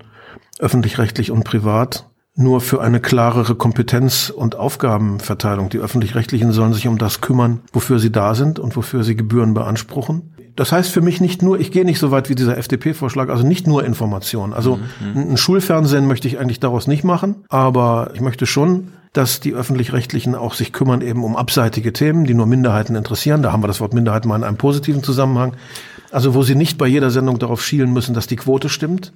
öffentlich-rechtlich 0.60 1.32
und 1.32 1.43
privat 1.43 2.10
nur 2.36 2.62
für 2.62 2.82
eine 2.82 2.99
klarere 2.99 3.56
Kompetenz- 3.56 4.32
und 4.32 4.56
Aufgabenverteilung. 4.56 5.70
Die 5.70 5.78
öffentlich-rechtlichen 5.78 6.51
sollen 6.51 6.74
sich 6.74 6.88
um 6.88 6.97
das 6.97 7.22
kümmern, 7.22 7.62
wofür 7.72 7.99
sie 7.99 8.12
da 8.12 8.34
sind 8.34 8.58
und 8.58 8.76
wofür 8.76 9.04
sie 9.04 9.16
Gebühren 9.16 9.54
beanspruchen. 9.54 10.32
Das 10.56 10.72
heißt 10.72 10.91
für 10.91 11.01
mich 11.01 11.20
nicht 11.20 11.41
nur, 11.41 11.60
ich 11.60 11.72
gehe 11.72 11.84
nicht 11.84 11.99
so 11.99 12.12
weit 12.12 12.30
wie 12.30 12.36
dieser 12.36 12.58
FDP-Vorschlag, 12.58 13.30
also 13.30 13.45
nicht 13.45 13.66
nur 13.66 13.84
Information. 13.84 14.54
Also 14.54 14.80
mhm. 15.01 15.34
ein 15.34 15.38
Schulfernsehen 15.38 16.08
möchte 16.08 16.28
ich 16.28 16.39
eigentlich 16.39 16.60
daraus 16.60 16.86
nicht 16.86 17.04
machen, 17.04 17.43
aber 17.49 18.12
ich 18.14 18.22
möchte 18.22 18.45
schon, 18.45 18.89
dass 19.14 19.39
die 19.39 19.54
öffentlich-rechtlichen 19.54 20.36
auch 20.36 20.54
sich 20.54 20.74
kümmern 20.74 21.01
eben 21.01 21.24
um 21.24 21.36
abseitige 21.36 21.93
Themen, 21.93 22.26
die 22.26 22.34
nur 22.34 22.45
Minderheiten 22.45 22.95
interessieren. 22.95 23.41
Da 23.41 23.51
haben 23.51 23.64
wir 23.64 23.68
das 23.68 23.80
Wort 23.80 23.93
Minderheit 23.93 24.26
mal 24.26 24.36
in 24.36 24.43
einem 24.43 24.58
positiven 24.58 25.04
Zusammenhang. 25.04 25.54
Also 26.12 26.36
wo 26.36 26.43
sie 26.43 26.56
nicht 26.56 26.78
bei 26.78 26.88
jeder 26.88 27.10
Sendung 27.10 27.39
darauf 27.39 27.64
schielen 27.64 27.91
müssen, 27.91 28.14
dass 28.14 28.28
die 28.28 28.36
Quote 28.36 28.70
stimmt. 28.70 29.14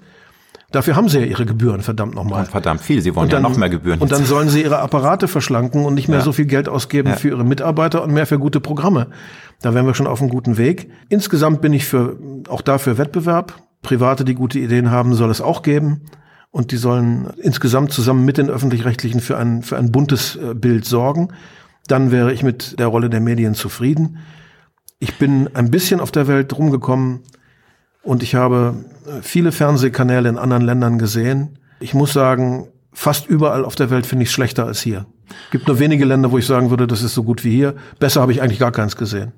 Dafür 0.72 0.98
haben 0.98 1.08
sie 1.08 1.20
ja 1.20 1.26
ihre 1.26 1.46
Gebühren, 1.46 1.82
verdammt 1.82 2.14
nochmal. 2.14 2.42
Und 2.42 2.52
verdammt 2.52 2.82
viel, 2.82 3.02
sie 3.02 3.16
wollen 3.16 3.30
dann, 3.30 3.42
ja 3.42 3.50
noch 3.50 3.56
mehr 3.56 3.70
Gebühren. 3.70 4.00
Und 4.00 4.12
dann 4.12 4.26
sollen 4.26 4.50
sie 4.50 4.64
ihre 4.64 4.80
Apparate 4.80 5.30
verschlanken 5.30 5.86
und 5.86 5.94
nicht 5.94 6.10
mehr 6.10 6.20
ja. 6.20 6.24
so 6.26 6.34
viel 6.34 6.46
Geld 6.46 6.68
ausgeben 6.68 7.10
ja. 7.10 7.16
für 7.16 7.30
ihre 7.30 7.46
Mitarbeiter 7.46 8.04
und 8.04 8.12
mehr 8.12 8.26
für 8.26 8.38
gute 8.38 8.60
Programme. 8.60 9.08
Da 9.62 9.74
wären 9.74 9.86
wir 9.86 9.94
schon 9.94 10.08
auf 10.08 10.22
einem 10.22 10.30
guten 10.30 10.58
Weg. 10.58 10.92
Insgesamt 11.08 11.62
bin 11.62 11.72
ich 11.72 11.86
für, 11.86 12.18
auch 12.50 12.62
dafür 12.62 12.98
Wettbewerb. 12.98 13.54
Private, 13.82 14.26
die 14.26 14.36
gute 14.36 14.60
Ideen 14.60 14.92
haben, 14.92 15.14
soll 15.14 15.32
es 15.32 15.40
auch 15.40 15.62
geben. 15.62 16.02
Und 16.52 16.72
die 16.74 16.78
sollen 16.78 17.30
insgesamt 17.42 17.94
zusammen 17.94 18.26
mit 18.26 18.38
den 18.38 18.50
Öffentlich-Rechtlichen 18.50 19.22
für 19.22 19.38
ein, 19.38 19.64
für 19.64 19.78
ein 19.78 19.92
buntes 19.94 20.36
äh, 20.36 20.54
Bild 20.54 20.84
sorgen. 20.84 21.30
Dann 21.88 22.12
wäre 22.12 22.34
ich 22.34 22.44
mit 22.44 22.78
der 22.78 22.88
Rolle 22.88 23.10
der 23.10 23.22
Medien 23.22 23.54
zufrieden. 23.54 24.18
Ich 25.00 25.18
bin 25.18 25.50
ein 25.54 25.72
bisschen 25.72 26.02
auf 26.02 26.12
der 26.12 26.28
Welt 26.28 26.58
rumgekommen 26.58 27.22
und 28.08 28.24
ich 28.24 28.36
habe 28.36 28.86
äh, 29.06 29.22
viele 29.22 29.52
Fernsehkanäle 29.52 30.30
in 30.30 30.38
anderen 30.38 30.64
Ländern 30.64 30.98
gesehen. 30.98 31.60
Ich 31.82 31.94
muss 31.94 32.14
sagen, 32.14 32.70
fast 32.94 33.28
überall 33.28 33.66
auf 33.66 33.76
der 33.76 33.90
Welt 33.90 34.08
finde 34.08 34.24
ich 34.24 34.30
es 34.30 34.34
schlechter 34.34 34.66
als 34.66 34.80
hier. 34.80 35.06
Es 35.28 35.52
gibt 35.52 35.68
nur 35.68 35.78
wenige 35.78 36.06
Länder, 36.06 36.32
wo 36.32 36.38
ich 36.38 36.46
sagen 36.46 36.70
würde, 36.70 36.88
das 36.88 37.04
ist 37.04 37.14
so 37.14 37.24
gut 37.24 37.44
wie 37.44 37.52
hier. 37.52 37.76
Besser 38.00 38.22
habe 38.22 38.32
ich 38.32 38.42
eigentlich 38.42 38.60
gar 38.60 38.72
keins 38.72 38.96
gesehen. 38.96 39.34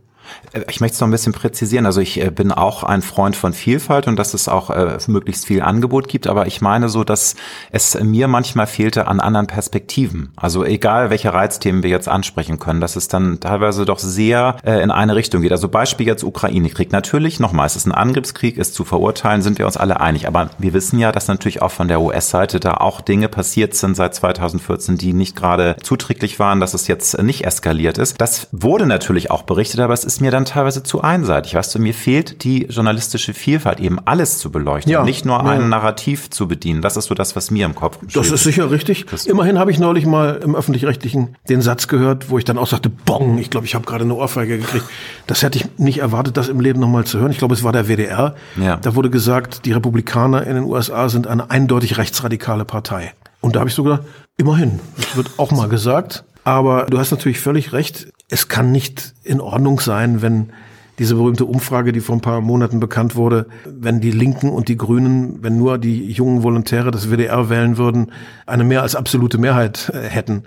Äh, 0.54 0.62
ich 0.70 0.82
möchte 0.82 0.96
es 0.96 1.02
noch 1.02 1.08
ein 1.08 1.12
bisschen 1.12 1.34
präzisieren. 1.34 1.86
Also 1.86 2.02
ich 2.02 2.22
äh, 2.22 2.30
bin 2.32 2.52
auch 2.52 2.84
ein 2.84 3.02
Freund 3.02 3.36
von 3.36 3.54
Vielfalt 3.54 4.08
und 4.08 4.18
dass 4.18 4.34
es 4.34 4.48
auch 4.48 4.70
äh, 4.70 4.98
möglichst 5.08 5.46
viel 5.46 5.62
Angebot 5.62 6.08
gibt. 6.08 6.28
Aber 6.28 6.48
ich 6.48 6.62
meine 6.62 6.90
so, 6.90 7.04
dass 7.04 7.36
es 7.72 8.00
mir 8.02 8.28
manchmal 8.28 8.68
fehlte 8.68 9.08
an 9.08 9.20
anderen 9.20 9.48
Perspektiven. 9.48 10.32
Also 10.36 10.64
egal, 10.64 11.10
welche 11.10 11.34
Reizthemen 11.34 11.84
wir 11.84 11.90
jetzt 11.90 12.08
ansprechen 12.08 12.60
können, 12.60 12.82
dass 12.82 12.96
es 12.96 13.08
dann 13.08 13.40
teilweise 13.40 13.86
doch 13.86 14.00
sehr 14.00 14.58
in 14.64 14.92
eine 14.92 15.16
Richtung 15.16 15.42
geht. 15.42 15.52
Also 15.52 15.70
Beispiel 15.70 16.08
jetzt 16.08 16.24
Ukraine-Krieg. 16.24 16.92
Natürlich, 16.92 17.40
nochmal, 17.40 17.66
es 17.66 17.76
ist 17.76 17.86
ein 17.86 17.92
Angriffskrieg, 17.92 18.58
ist 18.58 18.74
zu 18.74 18.84
verurteilen, 18.84 19.42
sind 19.42 19.58
wir 19.58 19.66
uns 19.66 19.78
alle 19.78 20.00
einig. 20.00 20.28
Aber 20.28 20.50
wir 20.58 20.74
wissen 20.74 21.00
ja, 21.00 21.12
dass 21.12 21.28
natürlich 21.28 21.62
auch 21.62 21.72
von 21.72 21.88
der 21.88 22.02
US-Seite 22.02 22.60
da 22.60 22.76
auch 22.76 23.02
Dinge 23.02 23.30
passiert 23.30 23.74
sind 23.74 23.96
seit 23.96 24.16
2014, 24.16 24.98
die 24.98 25.14
nicht 25.14 25.36
gerade 25.36 25.76
zuträglich 25.82 26.40
waren, 26.40 26.60
dass 26.60 26.74
es 26.74 26.88
jetzt 26.88 27.22
nicht 27.22 27.46
eskaliert 27.46 27.98
ist. 27.98 28.20
Das 28.20 28.48
wurde 28.52 28.86
natürlich 28.86 29.32
auch 29.32 29.44
berichtet, 29.44 29.80
aber 29.80 29.94
es 29.94 30.04
ist 30.04 30.19
mir 30.22 30.32
dann 30.32 30.46
teilweise 30.46 30.84
zu 30.84 31.02
einseitig. 31.02 31.56
Weißt 31.56 31.74
du, 31.76 31.80
mir 31.80 31.94
fehlt 31.94 32.44
die 32.44 32.66
journalistische 32.66 33.34
Vielfalt, 33.34 33.80
eben 33.80 34.00
alles 34.06 34.40
zu 34.40 34.52
beleuchten, 34.52 34.92
ja, 34.92 35.04
nicht 35.04 35.26
nur 35.26 35.38
ja. 35.38 35.44
ein 35.44 35.70
Narrativ 35.70 36.30
zu 36.30 36.48
bedienen. 36.48 36.82
Das 36.82 36.98
ist 36.98 37.06
so 37.06 37.16
das, 37.16 37.36
was 37.36 37.52
mir 37.52 37.66
im 37.66 37.76
Kopf 37.76 37.98
steht. 37.98 38.16
Das 38.16 38.32
ist 38.32 38.44
sicher 38.44 38.72
richtig. 38.72 39.06
Das 39.06 39.26
Immerhin 39.26 39.60
habe 39.60 39.72
ich 39.72 39.80
neulich 39.80 40.06
mal 40.06 40.40
im 40.44 40.56
Öffentlich-Rechtlichen 40.56 41.36
den 41.48 41.62
Satz 41.62 41.88
gehört, 41.88 42.30
wo 42.30 42.38
ich 42.38 42.46
dann 42.46 42.58
auch 42.58 42.68
sagte, 42.68 42.90
Bong, 42.90 43.38
ich 43.38 43.50
glaube, 43.50 43.66
ich 43.66 43.76
habe 43.76 43.86
gerade 43.86 44.04
eine 44.04 44.16
Ohrfeige 44.16 44.58
gekriegt. 44.58 44.86
Das 45.28 45.44
hätte 45.44 45.58
ich 45.58 45.66
nicht 45.78 46.00
erwartet, 46.00 46.38
das 46.38 46.50
im 46.50 46.60
Leben 46.60 46.80
nochmal 46.80 47.06
zu 47.06 47.20
hören. 47.20 47.32
Ich 47.32 47.38
glaube, 47.38 47.54
es 47.54 47.64
war 47.64 47.72
der 47.72 47.88
WDR. 47.88 48.36
Ja. 48.56 48.78
Da 48.78 48.96
wurde 48.96 49.10
gesagt, 49.10 49.66
die 49.66 49.72
Republikaner 49.72 50.46
in 50.46 50.56
den 50.56 50.64
USA 50.64 51.10
sind 51.10 51.28
eine 51.28 51.50
eindeutig 51.50 51.98
rechtsradikale 51.98 52.66
Partei. 52.66 53.14
Und 53.42 53.56
da 53.56 53.60
habe 53.60 53.70
ich 53.70 53.76
so 53.76 53.84
gedacht, 53.84 54.02
immerhin, 54.38 54.80
das 54.98 55.16
wird 55.16 55.32
auch 55.38 55.52
mal 55.52 55.70
gesagt. 55.70 56.24
Aber 56.44 56.86
du 56.86 56.98
hast 56.98 57.12
natürlich 57.12 57.40
völlig 57.40 57.74
recht 57.74 58.08
es 58.30 58.48
kann 58.48 58.72
nicht 58.72 59.14
in 59.24 59.42
Ordnung 59.42 59.80
sein, 59.80 60.22
wenn 60.22 60.52
diese 61.00 61.16
berühmte 61.16 61.46
Umfrage, 61.46 61.94
die 61.94 62.02
vor 62.02 62.16
ein 62.16 62.22
paar 62.22 62.42
Monaten 62.42 62.80
bekannt 62.80 63.16
wurde, 63.16 63.48
wenn 63.66 64.02
die 64.02 64.12
Linken 64.12 64.50
und 64.50 64.68
die 64.68 64.78
Grünen, 64.78 65.42
wenn 65.42 65.58
nur 65.58 65.78
die 65.78 66.12
jungen 66.12 66.44
Volontäre 66.44 66.92
des 66.92 67.10
WDR 67.10 67.50
wählen 67.50 67.78
würden, 67.78 68.12
eine 68.46 68.66
mehr 68.66 68.82
als 68.82 68.96
absolute 68.96 69.38
Mehrheit 69.38 69.90
äh, 69.94 70.02
hätten. 70.02 70.44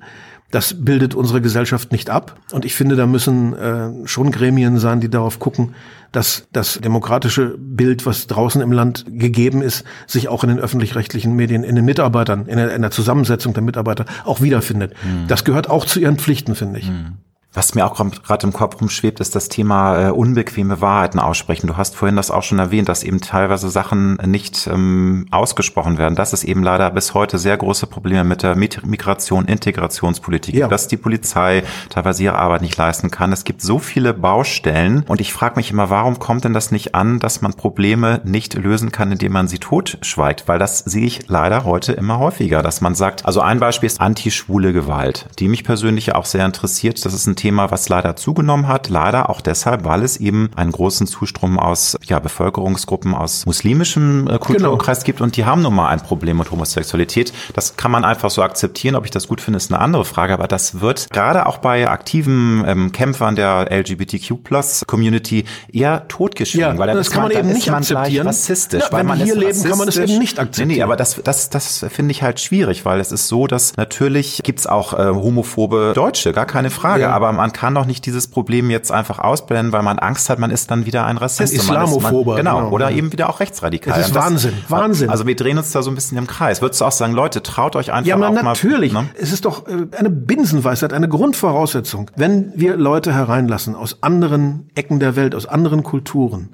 Das 0.51 0.85
bildet 0.85 1.15
unsere 1.15 1.41
Gesellschaft 1.41 1.93
nicht 1.93 2.11
ab. 2.11 2.39
Und 2.53 2.67
ich 2.67 2.75
finde, 2.75 2.95
da 2.95 3.07
müssen 3.07 3.55
äh, 3.55 4.07
schon 4.07 4.31
Gremien 4.31 4.77
sein, 4.77 5.01
die 5.01 5.09
darauf 5.09 5.39
gucken, 5.39 5.75
dass 6.13 6.47
das 6.53 6.79
demokratische 6.79 7.57
Bild, 7.57 8.05
was 8.05 8.27
draußen 8.27 8.61
im 8.61 8.71
Land 8.71 9.07
gegeben 9.09 9.63
ist, 9.63 9.85
sich 10.07 10.29
auch 10.29 10.45
in 10.45 10.51
den 10.51 10.59
öffentlich-rechtlichen 10.59 11.35
Medien, 11.35 11.65
in 11.65 11.75
den 11.75 11.87
Mitarbeitern, 11.87 12.45
in 12.45 12.59
der, 12.59 12.75
in 12.75 12.83
der 12.83 12.91
Zusammensetzung 12.91 13.55
der 13.55 13.63
Mitarbeiter 13.63 14.05
auch 14.27 14.43
wiederfindet. 14.43 14.93
Mhm. 15.03 15.27
Das 15.27 15.45
gehört 15.45 15.71
auch 15.71 15.87
zu 15.87 15.99
ihren 15.99 16.19
Pflichten, 16.19 16.55
finde 16.55 16.81
ich. 16.81 16.91
Mhm. 16.91 17.15
Was 17.55 17.75
mir 17.75 17.85
auch 17.85 17.95
gerade 17.95 18.47
im 18.47 18.53
Kopf 18.55 18.81
rumschwebt, 18.81 19.21
ist 19.21 19.37
das 19.37 19.51
Thema 19.51 20.09
äh, 20.09 20.11
unbequeme 20.11 20.81
Wahrheiten 20.81 21.21
aussprechen. 21.21 21.67
Du 21.67 21.77
hast 21.77 21.95
vorhin 21.95 22.17
das 22.17 22.31
auch 22.31 22.43
schon 22.43 22.59
erwähnt, 22.59 22.89
dass 22.89 23.03
eben 23.03 23.21
teilweise 23.21 23.69
Sachen 23.69 24.15
nicht 24.25 24.67
ähm, 24.69 25.27
ausgesprochen 25.31 25.99
werden. 25.99 26.15
Das 26.15 26.33
ist 26.33 26.45
eben 26.45 26.63
leider 26.63 26.91
bis 26.91 27.13
heute 27.13 27.39
sehr 27.39 27.59
große 27.59 27.87
Probleme 27.87 28.25
mit 28.25 28.43
der 28.43 28.57
Migration, 28.57 29.45
Integrationspolitik, 29.45 30.55
ja. 30.55 30.67
dass 30.67 30.89
die 30.89 30.97
Polizei 30.97 31.63
teilweise 31.91 32.23
ihre 32.23 32.39
Arbeit 32.39 32.63
nicht 32.63 32.79
leisten 32.79 33.11
kann. 33.11 33.33
Es 33.33 33.45
gibt 33.45 33.61
so 33.61 33.79
viele 33.79 34.15
Baustellen 34.15 35.05
und 35.07 35.21
ich 35.21 35.35
frage 35.35 35.57
mich 35.57 35.71
immer, 35.71 35.91
warum 35.91 36.19
kommt 36.19 36.45
denn 36.45 36.55
das 36.55 36.71
nicht 36.71 36.95
an, 36.95 37.19
dass 37.19 37.43
man 37.43 37.53
Probleme 37.53 38.23
nicht 38.25 38.55
lösen 38.55 38.93
kann, 38.93 39.13
indem 39.13 39.33
man 39.33 39.49
sie 39.49 39.59
totschweigt? 39.59 40.49
Weil 40.49 40.59
das 40.59 40.79
sehe 40.79 41.05
ich 41.05 41.29
leider 41.29 41.65
heute 41.65 41.93
immer 41.93 42.19
häufiger, 42.19 42.63
dass 42.63 42.81
man 42.81 42.95
sagt, 42.95 43.27
also 43.27 43.43
ein 43.43 43.61
Beispiel 43.61 43.89
ist 43.89 44.01
antischwule 44.01 44.73
Gewalt, 44.73 45.27
die 45.39 45.49
mich 45.49 45.65
persönlich 45.65 46.15
auch 46.15 46.25
sehr 46.25 46.47
interessiert. 46.47 47.05
Das 47.05 47.13
ist 47.13 47.27
ein 47.27 47.37
Thema, 47.43 47.73
was 47.73 47.89
leider 47.89 48.15
zugenommen 48.15 48.69
hat. 48.69 48.89
Leider 48.89 49.29
auch 49.29 49.41
deshalb, 49.41 49.85
weil 49.85 50.05
es 50.05 50.17
eben 50.17 50.51
einen 50.55 50.71
großen 50.71 51.09
Zustrom 51.09 51.59
aus 51.59 51.99
ja, 52.05 52.21
Bevölkerungsgruppen 52.21 53.17
aus 53.17 53.47
muslimischem 53.47 54.29
äh, 54.29 54.39
Kulturkreis 54.39 54.99
genau. 54.99 55.07
gibt 55.07 55.21
und 55.23 55.37
die 55.37 55.45
haben 55.45 55.63
nun 55.63 55.75
mal 55.75 55.89
ein 55.89 55.99
Problem 55.99 56.39
mit 56.39 56.53
Homosexualität. 56.53 57.33
Das 57.55 57.77
kann 57.77 57.91
man 57.91 58.05
einfach 58.05 58.31
so 58.31 58.43
akzeptieren. 58.43 58.95
Ob 58.95 59.07
ich 59.07 59.11
das 59.11 59.27
gut 59.27 59.41
finde, 59.41 59.57
ist 59.57 59.73
eine 59.73 59.81
andere 59.81 60.05
Frage. 60.05 60.35
Aber 60.35 60.47
das 60.47 60.81
wird 60.81 61.11
gerade 61.11 61.47
auch 61.47 61.59
bei 61.59 61.89
aktiven 61.89 62.63
ähm, 62.65 62.93
Kämpfern 62.93 63.35
der 63.35 63.67
LGBTQ-Plus-Community 63.73 65.45
eher 65.73 66.07
totgeschrieben. 66.07 66.75
Ja, 66.75 66.79
weil 66.79 66.95
das 66.95 67.11
kann 67.11 67.23
man, 67.23 67.33
man 67.33 67.41
eben 67.41 67.53
nicht 67.53 67.69
akzeptieren. 67.73 68.29
Rassistisch, 68.29 68.85
ja, 68.85 68.93
weil 68.93 69.03
man 69.03 69.19
hier 69.19 69.35
leben, 69.35 69.61
kann 69.65 69.79
man 69.79 69.87
das 69.87 69.97
eben 69.97 70.19
nicht 70.19 70.39
akzeptieren. 70.39 70.69
Nee, 70.69 70.77
nee 70.77 70.83
aber 70.83 70.95
das, 70.95 71.21
das, 71.25 71.51
das 71.51 71.85
finde 71.89 72.13
ich 72.13 72.23
halt 72.23 72.39
schwierig, 72.39 72.85
weil 72.85 73.01
es 73.01 73.11
ist 73.11 73.27
so, 73.27 73.49
dass 73.49 73.77
natürlich 73.77 74.41
gibt's 74.45 74.69
auch 74.69 74.93
äh, 74.93 75.09
homophobe 75.09 75.91
Deutsche, 75.97 76.33
gar 76.33 76.47
keine 76.47 76.71
Frage. 76.71 77.03
Ja. 77.03 77.11
Aber 77.11 77.32
man 77.33 77.53
kann 77.53 77.75
doch 77.75 77.87
nicht 77.87 78.07
dieses 78.07 78.29
Problem 78.29 78.71
jetzt 78.71 78.93
einfach 78.93 79.19
ausblenden, 79.19 79.73
weil 79.73 79.83
man 79.83 79.99
Angst 79.99 80.31
hat, 80.31 80.39
man 80.39 80.51
ist 80.51 80.71
dann 80.71 80.87
wieder 80.87 81.07
ein 81.07 81.17
Rassist. 81.17 81.53
Ein 81.53 81.61
Islamophober. 81.61 82.37
genau, 82.37 82.59
genau, 82.59 82.71
oder 82.71 82.91
eben 82.91 83.13
wieder 83.13 83.29
auch 83.29 83.41
rechtsradikal. 83.41 83.97
Das 83.97 84.09
ist 84.09 84.15
Wahnsinn, 84.15 84.55
das, 84.63 84.71
Wahnsinn. 84.71 85.11
Also 85.11 85.27
wir 85.27 85.37
drehen 85.37 85.59
uns 85.59 85.73
da 85.73 85.83
so 85.83 85.91
ein 85.91 85.95
bisschen 85.95 86.19
im 86.19 86.27
Kreis. 86.27 86.63
Würdest 86.63 86.81
du 86.81 86.85
auch 86.85 86.93
sagen, 86.93 87.13
Leute, 87.13 87.43
traut 87.43 87.77
euch 87.77 87.93
einfach 87.93 88.09
Ja, 88.09 88.17
man, 88.17 88.35
natürlich. 88.35 88.93
Mal, 88.93 89.03
ne? 89.03 89.09
Es 89.21 89.33
ist 89.33 89.45
doch 89.45 89.67
äh, 89.67 89.87
eine 89.97 90.11
Binsenweisheit, 90.11 90.93
eine 90.93 91.09
Grundvoraussetzung. 91.09 92.11
Wenn 92.17 92.53
wir 92.55 92.77
Leute 92.77 93.13
hereinlassen 93.15 93.75
aus 93.75 94.03
anderen 94.03 94.71
Ecken 94.75 95.01
der 95.01 95.17
Welt, 95.17 95.35
aus 95.35 95.47
anderen 95.47 95.83
Kulturen, 95.83 96.51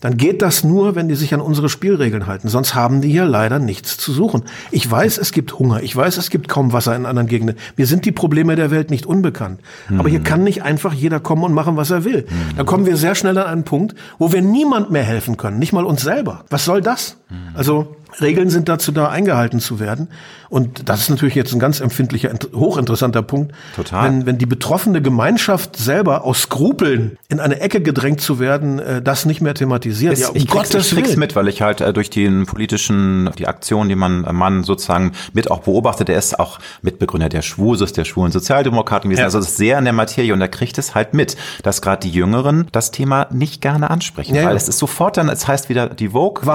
dann 0.00 0.16
geht 0.16 0.42
das 0.42 0.64
nur, 0.64 0.96
wenn 0.96 1.08
die 1.08 1.14
sich 1.14 1.32
an 1.32 1.40
unsere 1.40 1.68
Spielregeln 1.68 2.26
halten. 2.26 2.48
Sonst 2.48 2.74
haben 2.74 3.00
die 3.00 3.10
hier 3.10 3.24
leider 3.24 3.58
nichts 3.58 3.96
zu 3.96 4.12
suchen. 4.12 4.42
Ich 4.70 4.90
weiß, 4.90 5.18
es 5.18 5.32
gibt 5.32 5.58
Hunger. 5.58 5.82
Ich 5.82 5.96
weiß, 5.96 6.18
es 6.18 6.30
gibt 6.30 6.48
kaum 6.48 6.72
Wasser 6.72 6.94
in 6.94 7.06
anderen 7.06 7.28
Gegenden. 7.28 7.56
Mir 7.76 7.86
sind 7.86 8.04
die 8.04 8.12
Probleme 8.12 8.54
der 8.56 8.70
Welt 8.70 8.90
nicht 8.90 9.06
unbekannt. 9.06 9.60
Mhm. 9.88 10.00
Aber 10.00 10.08
hier 10.08 10.18
mhm. 10.18 10.24
kann 10.24 10.44
nicht 10.44 10.62
einfach 10.62 10.92
jeder 10.92 11.20
kommen 11.20 11.44
und 11.44 11.54
machen, 11.54 11.76
was 11.76 11.90
er 11.90 12.04
will. 12.04 12.26
Mhm. 12.28 12.56
Da 12.56 12.64
kommen 12.64 12.86
wir 12.86 12.96
sehr 12.96 13.14
schnell 13.14 13.38
an 13.38 13.46
einen 13.46 13.64
Punkt, 13.64 13.94
wo 14.18 14.32
wir 14.32 14.42
niemand 14.42 14.90
mehr 14.90 15.04
helfen 15.04 15.36
können. 15.36 15.58
Nicht 15.58 15.72
mal 15.72 15.84
uns 15.84 16.02
selber. 16.02 16.44
Was 16.50 16.64
soll 16.64 16.82
das? 16.82 17.16
Also 17.54 17.96
Regeln 18.20 18.50
sind 18.50 18.68
dazu 18.68 18.92
da, 18.92 19.08
eingehalten 19.08 19.60
zu 19.60 19.80
werden. 19.80 20.08
Und 20.48 20.88
das 20.88 21.00
ist 21.00 21.08
natürlich 21.08 21.34
jetzt 21.34 21.52
ein 21.52 21.58
ganz 21.58 21.80
empfindlicher, 21.80 22.30
hochinteressanter 22.54 23.22
Punkt. 23.22 23.52
Total. 23.74 24.08
Wenn, 24.08 24.26
wenn 24.26 24.38
die 24.38 24.46
betroffene 24.46 25.02
Gemeinschaft 25.02 25.76
selber 25.76 26.24
aus 26.24 26.42
Skrupeln 26.42 27.18
in 27.28 27.40
eine 27.40 27.60
Ecke 27.60 27.80
gedrängt 27.80 28.20
zu 28.20 28.38
werden, 28.38 28.78
äh, 28.78 29.02
das 29.02 29.26
nicht 29.26 29.40
mehr 29.40 29.54
thematisiert. 29.54 30.12
Ist, 30.12 30.20
ja, 30.20 30.28
um 30.28 30.36
ich 30.36 30.46
krieg's, 30.46 30.72
ich 30.72 30.90
krieg's 30.90 31.16
mit, 31.16 31.34
weil 31.34 31.48
ich 31.48 31.62
halt 31.62 31.80
äh, 31.80 31.92
durch 31.92 32.10
den 32.10 32.46
politischen, 32.46 33.30
die 33.36 33.48
Aktion, 33.48 33.88
die 33.88 33.96
man, 33.96 34.20
man 34.32 34.62
sozusagen 34.62 35.12
mit 35.32 35.50
auch 35.50 35.60
beobachtet, 35.60 36.08
der 36.08 36.18
ist 36.18 36.38
auch 36.38 36.60
Mitbegründer 36.82 37.28
der 37.28 37.42
Schwuses, 37.42 37.92
der 37.92 38.04
schwulen 38.04 38.30
Sozialdemokraten 38.30 39.10
gewesen. 39.10 39.20
Ja. 39.20 39.26
Also 39.26 39.40
ist 39.40 39.56
sehr 39.56 39.78
in 39.78 39.84
der 39.84 39.92
Materie 39.92 40.32
und 40.32 40.40
er 40.40 40.48
kriegt 40.48 40.78
es 40.78 40.94
halt 40.94 41.14
mit, 41.14 41.36
dass 41.64 41.82
gerade 41.82 42.00
die 42.00 42.10
Jüngeren 42.10 42.68
das 42.70 42.92
Thema 42.92 43.26
nicht 43.32 43.60
gerne 43.60 43.90
ansprechen. 43.90 44.36
Ja, 44.36 44.44
weil 44.44 44.56
es 44.56 44.68
ist 44.68 44.78
sofort 44.78 45.16
dann, 45.16 45.28
es 45.28 45.48
heißt 45.48 45.68
wieder 45.68 45.88
die 45.88 46.10
Vogue 46.10 46.46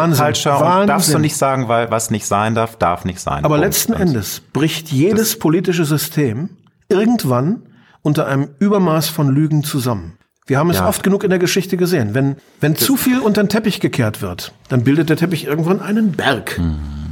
Wahnsinn, 0.69 0.81
und 0.81 0.87
darfst 0.87 1.13
du 1.13 1.19
nicht 1.19 1.35
sagen, 1.35 1.67
weil 1.67 1.91
was 1.91 2.11
nicht 2.11 2.25
sein 2.25 2.55
darf, 2.55 2.77
darf 2.77 3.05
nicht 3.05 3.19
sein. 3.19 3.45
Aber 3.45 3.55
Punkt. 3.55 3.65
letzten 3.65 3.93
Endes 3.93 4.41
bricht 4.53 4.91
jedes 4.91 5.37
politische 5.37 5.85
System 5.85 6.49
irgendwann 6.87 7.63
unter 8.01 8.27
einem 8.27 8.49
Übermaß 8.59 9.09
von 9.09 9.29
Lügen 9.29 9.63
zusammen. 9.63 10.17
Wir 10.47 10.57
haben 10.57 10.71
es 10.71 10.77
ja. 10.77 10.87
oft 10.87 11.03
genug 11.03 11.23
in 11.23 11.29
der 11.29 11.37
Geschichte 11.37 11.77
gesehen. 11.77 12.15
Wenn, 12.15 12.37
wenn 12.59 12.75
zu 12.75 12.97
viel 12.97 13.19
unter 13.19 13.43
den 13.43 13.49
Teppich 13.49 13.79
gekehrt 13.79 14.23
wird, 14.23 14.51
dann 14.67 14.83
bildet 14.83 15.09
der 15.09 15.17
Teppich 15.17 15.45
irgendwann 15.45 15.79
einen 15.79 16.13
Berg. 16.13 16.57
Mhm. 16.57 17.08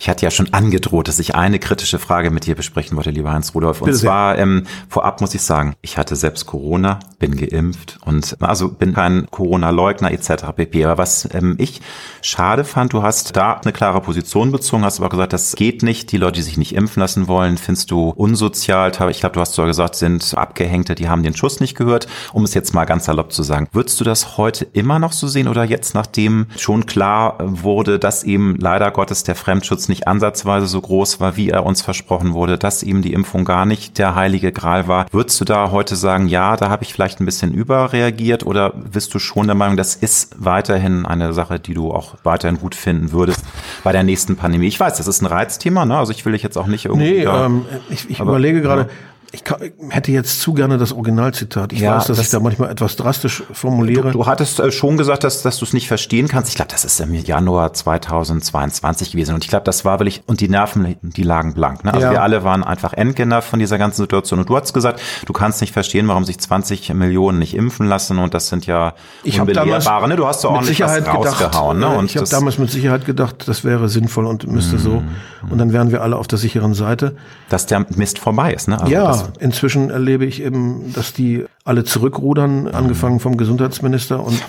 Ich 0.00 0.08
hatte 0.08 0.24
ja 0.24 0.30
schon 0.30 0.50
angedroht, 0.54 1.08
dass 1.08 1.18
ich 1.18 1.34
eine 1.34 1.58
kritische 1.58 1.98
Frage 1.98 2.30
mit 2.30 2.46
dir 2.46 2.54
besprechen 2.54 2.96
wollte, 2.96 3.10
lieber 3.10 3.34
Heinz 3.34 3.54
Rudolf. 3.54 3.82
Und 3.82 3.88
Bitte 3.88 3.98
zwar 3.98 4.38
ähm, 4.38 4.66
vorab 4.88 5.20
muss 5.20 5.34
ich 5.34 5.42
sagen, 5.42 5.74
ich 5.82 5.98
hatte 5.98 6.16
selbst 6.16 6.46
Corona, 6.46 7.00
bin 7.18 7.36
geimpft 7.36 7.98
und 8.06 8.34
also 8.40 8.70
bin 8.70 8.94
kein 8.94 9.26
Corona-Leugner 9.30 10.10
etc. 10.10 10.52
pp. 10.56 10.86
Aber 10.86 10.96
was 10.96 11.28
ähm, 11.34 11.56
ich 11.58 11.82
schade 12.22 12.64
fand, 12.64 12.94
du 12.94 13.02
hast 13.02 13.36
da 13.36 13.52
eine 13.52 13.74
klare 13.74 14.00
Position 14.00 14.52
bezogen, 14.52 14.86
hast 14.86 15.00
aber 15.00 15.10
gesagt, 15.10 15.34
das 15.34 15.54
geht 15.54 15.82
nicht. 15.82 16.10
Die 16.12 16.16
Leute, 16.16 16.36
die 16.36 16.42
sich 16.44 16.56
nicht 16.56 16.74
impfen 16.74 17.00
lassen 17.00 17.28
wollen, 17.28 17.58
findest 17.58 17.90
du 17.90 18.08
unsozial. 18.08 18.92
Ich 19.10 19.20
glaube, 19.20 19.34
du 19.34 19.40
hast 19.42 19.52
sogar 19.52 19.68
gesagt, 19.68 19.96
sind 19.96 20.32
Abgehängte, 20.34 20.94
die 20.94 21.10
haben 21.10 21.22
den 21.22 21.36
Schuss 21.36 21.60
nicht 21.60 21.76
gehört. 21.76 22.08
Um 22.32 22.44
es 22.44 22.54
jetzt 22.54 22.72
mal 22.72 22.86
ganz 22.86 23.04
salopp 23.04 23.34
zu 23.34 23.42
sagen, 23.42 23.68
würdest 23.72 24.00
du 24.00 24.04
das 24.04 24.38
heute 24.38 24.66
immer 24.72 24.98
noch 24.98 25.12
so 25.12 25.28
sehen 25.28 25.46
oder 25.46 25.64
jetzt, 25.64 25.94
nachdem 25.94 26.46
schon 26.56 26.86
klar 26.86 27.36
wurde, 27.38 27.98
dass 27.98 28.24
eben 28.24 28.56
leider 28.56 28.90
Gottes 28.92 29.24
der 29.24 29.34
Fremdschutz 29.34 29.89
nicht 29.90 30.08
ansatzweise 30.08 30.66
so 30.66 30.80
groß 30.80 31.20
war, 31.20 31.36
wie 31.36 31.50
er 31.50 31.66
uns 31.66 31.82
versprochen 31.82 32.32
wurde, 32.32 32.56
dass 32.56 32.82
ihm 32.82 33.02
die 33.02 33.12
Impfung 33.12 33.44
gar 33.44 33.66
nicht 33.66 33.98
der 33.98 34.14
heilige 34.14 34.52
Gral 34.52 34.88
war. 34.88 35.06
Würdest 35.12 35.38
du 35.40 35.44
da 35.44 35.70
heute 35.70 35.96
sagen, 35.96 36.28
ja, 36.28 36.56
da 36.56 36.70
habe 36.70 36.84
ich 36.84 36.94
vielleicht 36.94 37.20
ein 37.20 37.26
bisschen 37.26 37.52
überreagiert 37.52 38.46
oder 38.46 38.70
bist 38.70 39.12
du 39.12 39.18
schon 39.18 39.46
der 39.46 39.54
Meinung, 39.54 39.76
das 39.76 39.94
ist 39.94 40.34
weiterhin 40.38 41.04
eine 41.04 41.34
Sache, 41.34 41.60
die 41.60 41.74
du 41.74 41.92
auch 41.92 42.14
weiterhin 42.22 42.58
gut 42.58 42.74
finden 42.74 43.12
würdest 43.12 43.44
bei 43.84 43.92
der 43.92 44.02
nächsten 44.02 44.36
Pandemie? 44.36 44.68
Ich 44.68 44.80
weiß, 44.80 44.96
das 44.96 45.06
ist 45.06 45.20
ein 45.20 45.26
Reizthema, 45.26 45.84
ne? 45.84 45.98
also 45.98 46.12
ich 46.12 46.24
will 46.24 46.32
dich 46.32 46.42
jetzt 46.42 46.56
auch 46.56 46.66
nicht 46.66 46.86
irgendwie... 46.86 47.10
Nee, 47.10 47.24
ähm, 47.24 47.66
ich, 47.90 48.08
ich 48.08 48.20
überlege 48.20 48.62
gerade, 48.62 48.82
ja. 48.82 48.88
Ich 49.32 49.44
hätte 49.90 50.10
jetzt 50.10 50.40
zu 50.40 50.54
gerne 50.54 50.76
das 50.76 50.92
Originalzitat. 50.92 51.72
Ich 51.72 51.80
ja, 51.80 51.94
weiß, 51.96 52.06
dass 52.06 52.16
das, 52.16 52.26
ich 52.26 52.32
da 52.32 52.40
manchmal 52.40 52.70
etwas 52.70 52.96
drastisch 52.96 53.44
formuliere. 53.52 54.10
Du, 54.10 54.18
du 54.18 54.26
hattest 54.26 54.58
äh, 54.58 54.72
schon 54.72 54.96
gesagt, 54.96 55.22
dass, 55.22 55.42
dass 55.42 55.58
du 55.58 55.64
es 55.64 55.72
nicht 55.72 55.86
verstehen 55.86 56.26
kannst. 56.26 56.48
Ich 56.48 56.56
glaube, 56.56 56.72
das 56.72 56.84
ist 56.84 56.98
im 56.98 57.14
Januar 57.14 57.72
2022 57.72 59.12
gewesen. 59.12 59.34
Und 59.34 59.44
ich 59.44 59.50
glaube, 59.50 59.64
das 59.64 59.84
war 59.84 60.00
wirklich, 60.00 60.24
und 60.26 60.40
die 60.40 60.48
Nerven, 60.48 60.96
die 61.02 61.22
lagen 61.22 61.54
blank. 61.54 61.84
Ne? 61.84 61.94
Also 61.94 62.06
ja. 62.06 62.12
wir 62.12 62.22
alle 62.22 62.42
waren 62.42 62.64
einfach 62.64 62.92
endgenervt 62.92 63.48
von 63.48 63.60
dieser 63.60 63.78
ganzen 63.78 64.02
Situation. 64.02 64.40
Und 64.40 64.48
du 64.48 64.56
hast 64.56 64.72
gesagt, 64.72 65.00
du 65.26 65.32
kannst 65.32 65.60
nicht 65.60 65.72
verstehen, 65.72 66.08
warum 66.08 66.24
sich 66.24 66.38
20 66.38 66.92
Millionen 66.94 67.38
nicht 67.38 67.54
impfen 67.54 67.86
lassen. 67.86 68.18
Und 68.18 68.34
das 68.34 68.48
sind 68.48 68.66
ja 68.66 68.94
ich 69.22 69.40
unbelehrbare. 69.40 70.08
Ne? 70.08 70.16
Du 70.16 70.26
hast 70.26 70.40
so 70.40 70.48
ordentlich 70.48 70.78
Sicherheit 70.78 71.06
was 71.06 71.14
rausgehauen. 71.14 71.78
Gedacht, 71.78 71.92
ne? 71.92 71.98
Und 71.98 72.06
ich 72.06 72.16
habe 72.16 72.28
damals 72.28 72.58
mit 72.58 72.70
Sicherheit 72.72 73.06
gedacht, 73.06 73.46
das 73.46 73.62
wäre 73.62 73.88
sinnvoll 73.88 74.26
und 74.26 74.44
müsste 74.48 74.76
mm, 74.76 74.80
so. 74.80 75.02
Und 75.48 75.58
dann 75.58 75.72
wären 75.72 75.92
wir 75.92 76.02
alle 76.02 76.16
auf 76.16 76.26
der 76.26 76.38
sicheren 76.38 76.74
Seite. 76.74 77.14
Dass 77.48 77.66
der 77.66 77.86
Mist 77.94 78.18
vorbei 78.18 78.52
ist. 78.52 78.66
Ne? 78.66 78.80
Also 78.80 78.92
ja, 78.92 79.19
inzwischen 79.38 79.90
erlebe 79.90 80.24
ich 80.24 80.42
eben, 80.42 80.92
dass 80.94 81.12
die 81.12 81.44
alle 81.64 81.84
zurückrudern, 81.84 82.66
angefangen 82.68 83.20
vom 83.20 83.36
Gesundheitsminister 83.36 84.22
und 84.22 84.40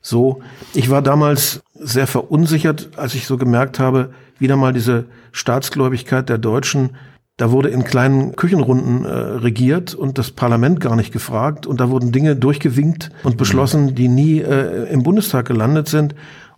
so. 0.00 0.40
Ich 0.74 0.90
war 0.90 1.02
damals 1.02 1.62
sehr 1.74 2.06
verunsichert, 2.06 2.90
als 2.96 3.14
ich 3.14 3.26
so 3.26 3.36
gemerkt 3.36 3.78
habe, 3.78 4.10
wieder 4.38 4.56
mal 4.56 4.72
diese 4.72 5.06
Staatsgläubigkeit 5.32 6.28
der 6.28 6.38
Deutschen. 6.38 6.90
Da 7.36 7.50
wurde 7.50 7.70
in 7.70 7.82
kleinen 7.82 8.36
Küchenrunden 8.36 9.04
äh, 9.04 9.08
regiert 9.08 9.94
und 9.94 10.18
das 10.18 10.30
Parlament 10.30 10.78
gar 10.78 10.94
nicht 10.94 11.12
gefragt 11.12 11.66
und 11.66 11.80
da 11.80 11.90
wurden 11.90 12.12
Dinge 12.12 12.36
durchgewinkt 12.36 13.10
und 13.24 13.36
beschlossen, 13.36 13.96
die 13.96 14.06
nie 14.06 14.40
äh, 14.40 14.88
im 14.92 15.02
Bundestag 15.02 15.46
gelandet 15.46 15.88
sind. 15.88 16.14